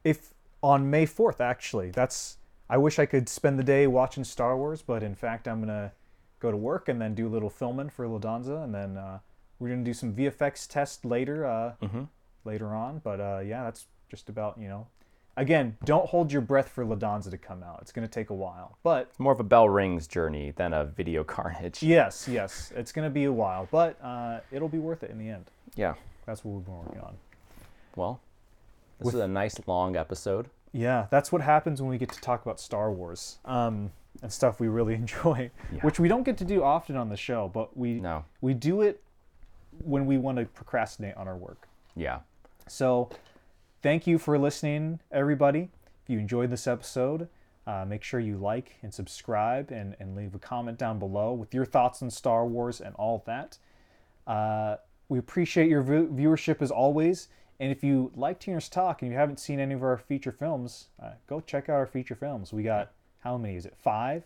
if 0.04 0.34
on 0.62 0.90
May 0.90 1.06
fourth, 1.06 1.42
actually, 1.42 1.92
that's. 1.92 2.38
I 2.70 2.78
wish 2.78 2.98
I 2.98 3.06
could 3.06 3.28
spend 3.30 3.60
the 3.60 3.64
day 3.64 3.86
watching 3.88 4.24
Star 4.24 4.58
Wars, 4.58 4.82
but 4.82 5.04
in 5.04 5.16
fact, 5.16 5.48
I'm 5.48 5.60
gonna 5.60 5.92
go 6.40 6.52
to 6.52 6.58
work 6.58 6.90
and 6.90 7.02
then 7.02 7.14
do 7.16 7.28
a 7.28 7.30
little 7.32 7.50
filming 7.50 7.90
for 7.90 8.06
Ladanza, 8.08 8.64
and 8.64 8.74
then 8.74 8.98
uh, 8.98 9.20
we're 9.60 9.70
gonna 9.70 9.84
do 9.84 9.94
some 9.94 10.14
VFX 10.14 10.68
test 10.68 11.06
later. 11.06 11.46
Uh, 11.46 11.74
Mhm. 11.82 12.08
Later 12.46 12.76
on, 12.76 13.00
but 13.00 13.22
uh, 13.22 13.40
yeah, 13.40 13.64
that's 13.64 13.88
just 14.10 14.28
about 14.28 14.58
you 14.60 14.68
know. 14.68 14.86
Again, 15.36 15.78
don't 15.84 16.08
hold 16.08 16.32
your 16.32 16.42
breath 16.42 16.70
for 16.70 16.86
Ladanza 16.86 17.32
to 17.32 17.38
come 17.38 17.64
out. 17.64 17.80
It's 17.82 17.92
gonna 17.92 18.08
take 18.08 18.30
a 18.30 18.36
while, 18.36 18.78
but 18.84 19.08
It's 19.10 19.20
more 19.20 19.34
of 19.34 19.40
a 19.40 19.44
Bell 19.44 19.68
Rings 19.68 20.06
journey 20.08 20.52
than 20.52 20.74
a 20.74 20.86
video 20.86 21.24
carnage. 21.36 21.82
Yes, 21.82 22.28
yes. 22.28 22.72
It's 22.76 22.92
going 22.92 23.06
to 23.08 23.10
be 23.10 23.24
a 23.24 23.32
while, 23.32 23.68
but 23.72 23.98
uh, 24.04 24.42
it'll 24.52 24.70
be 24.70 24.78
worth 24.78 25.02
it 25.04 25.10
in 25.10 25.18
the 25.18 25.30
end. 25.30 25.46
Yeah. 25.76 25.96
That's 26.28 26.46
what 26.46 26.54
we've 26.56 26.66
been 26.66 26.78
working 26.78 27.02
on. 27.02 27.16
Well, 27.96 28.20
this 29.00 29.14
is 29.14 29.20
a 29.20 29.28
nice 29.28 29.60
long 29.68 29.96
episode. 29.96 30.50
Yeah, 30.72 31.08
that's 31.12 31.32
what 31.32 31.42
happens 31.42 31.82
when 31.82 31.90
we 31.90 31.98
get 31.98 32.12
to 32.14 32.22
talk 32.22 32.42
about 32.44 32.60
Star 32.60 32.92
Wars 32.92 33.38
um, 33.46 33.92
and 34.22 34.32
stuff 34.32 34.60
we 34.60 34.68
really 34.68 34.94
enjoy, 35.04 35.50
Yeah. 35.72 35.80
which 35.82 36.00
we 36.00 36.08
don't 36.08 36.24
get 36.24 36.38
to 36.38 36.46
do 36.46 36.64
often 36.64 36.96
on 36.96 37.10
the 37.10 37.18
show, 37.18 37.50
but 37.54 37.76
we 37.76 38.00
No. 38.00 38.24
we 38.42 38.54
do 38.54 38.82
it 38.82 39.02
when 39.84 40.06
we 40.06 40.18
want 40.18 40.38
to 40.38 40.46
procrastinate 40.46 41.16
on 41.16 41.28
our 41.28 41.36
work. 41.36 41.68
Yeah. 41.96 42.20
So, 42.68 43.10
thank 43.84 44.08
you 44.08 44.18
for 44.18 44.40
listening, 44.40 45.00
everybody. 45.12 45.70
If 46.04 46.10
you 46.10 46.18
enjoyed 46.18 46.50
this 46.50 46.66
episode, 46.66 47.28
uh, 47.68 47.86
make 47.86 48.02
sure 48.02 48.20
you 48.20 48.38
like 48.38 48.78
and 48.82 48.94
subscribe 48.94 49.72
and, 49.72 49.96
and 50.00 50.16
leave 50.16 50.34
a 50.34 50.40
comment 50.40 50.80
down 50.80 50.98
below 50.98 51.34
with 51.34 51.54
your 51.54 51.66
thoughts 51.66 52.02
on 52.02 52.10
Star 52.10 52.46
Wars 52.48 52.82
and 52.82 52.96
all 52.96 53.22
that. 53.28 53.58
Uh, 54.26 54.78
we 55.10 55.20
appreciate 55.20 55.70
your 55.70 55.84
view- 55.84 56.08
viewership 56.08 56.62
as 56.62 56.72
always. 56.72 57.28
And 57.60 57.72
if 57.72 57.84
you 57.84 58.12
like 58.16 58.40
Teeners 58.40 58.70
Talk 58.70 59.02
and 59.02 59.12
you 59.12 59.18
haven't 59.18 59.40
seen 59.40 59.60
any 59.60 59.76
of 59.76 59.84
our 59.84 59.98
feature 59.98 60.32
films, 60.32 60.88
uh, 61.02 61.12
go 61.28 61.40
check 61.42 61.70
out 61.70 61.76
our 61.76 61.86
feature 61.86 62.16
films. 62.16 62.52
We 62.52 62.64
got, 62.64 62.92
how 63.20 63.38
many 63.38 63.56
is 63.56 63.66
it? 63.66 63.76
Five? 63.78 64.24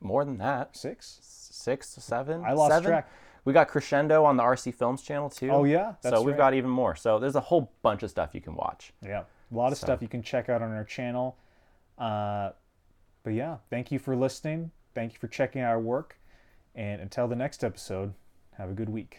More 0.00 0.24
than 0.24 0.38
that. 0.38 0.76
Six? 0.76 1.18
Six, 1.22 1.88
seven. 1.88 2.44
I 2.44 2.52
lost 2.52 2.72
seven? 2.72 2.90
track. 2.90 3.10
We 3.44 3.52
got 3.52 3.68
Crescendo 3.68 4.24
on 4.24 4.36
the 4.36 4.42
RC 4.42 4.74
Films 4.74 5.02
channel 5.02 5.28
too. 5.28 5.50
Oh, 5.50 5.64
yeah? 5.64 5.94
That's 6.02 6.14
so 6.16 6.22
we've 6.22 6.34
right. 6.34 6.38
got 6.38 6.54
even 6.54 6.70
more. 6.70 6.94
So 6.94 7.18
there's 7.18 7.34
a 7.34 7.40
whole 7.40 7.72
bunch 7.82 8.02
of 8.02 8.10
stuff 8.10 8.30
you 8.34 8.40
can 8.40 8.54
watch. 8.54 8.92
Yeah, 9.02 9.22
a 9.50 9.54
lot 9.54 9.72
of 9.72 9.78
So- 9.78 9.86
stuff 9.86 10.02
you 10.02 10.08
can 10.08 10.22
check 10.22 10.48
out 10.48 10.62
on 10.62 10.70
our 10.72 10.84
channel. 10.84 11.36
Uh, 11.98 12.50
but 13.24 13.34
yeah, 13.34 13.56
thank 13.70 13.90
you 13.90 13.98
for 13.98 14.14
listening. 14.16 14.70
Thank 14.94 15.12
you 15.12 15.18
for 15.18 15.28
checking 15.28 15.62
out 15.62 15.70
our 15.70 15.80
work. 15.80 16.18
And 16.74 17.00
until 17.00 17.28
the 17.28 17.36
next 17.36 17.64
episode, 17.64 18.14
have 18.56 18.70
a 18.70 18.74
good 18.74 18.88
week. 18.88 19.18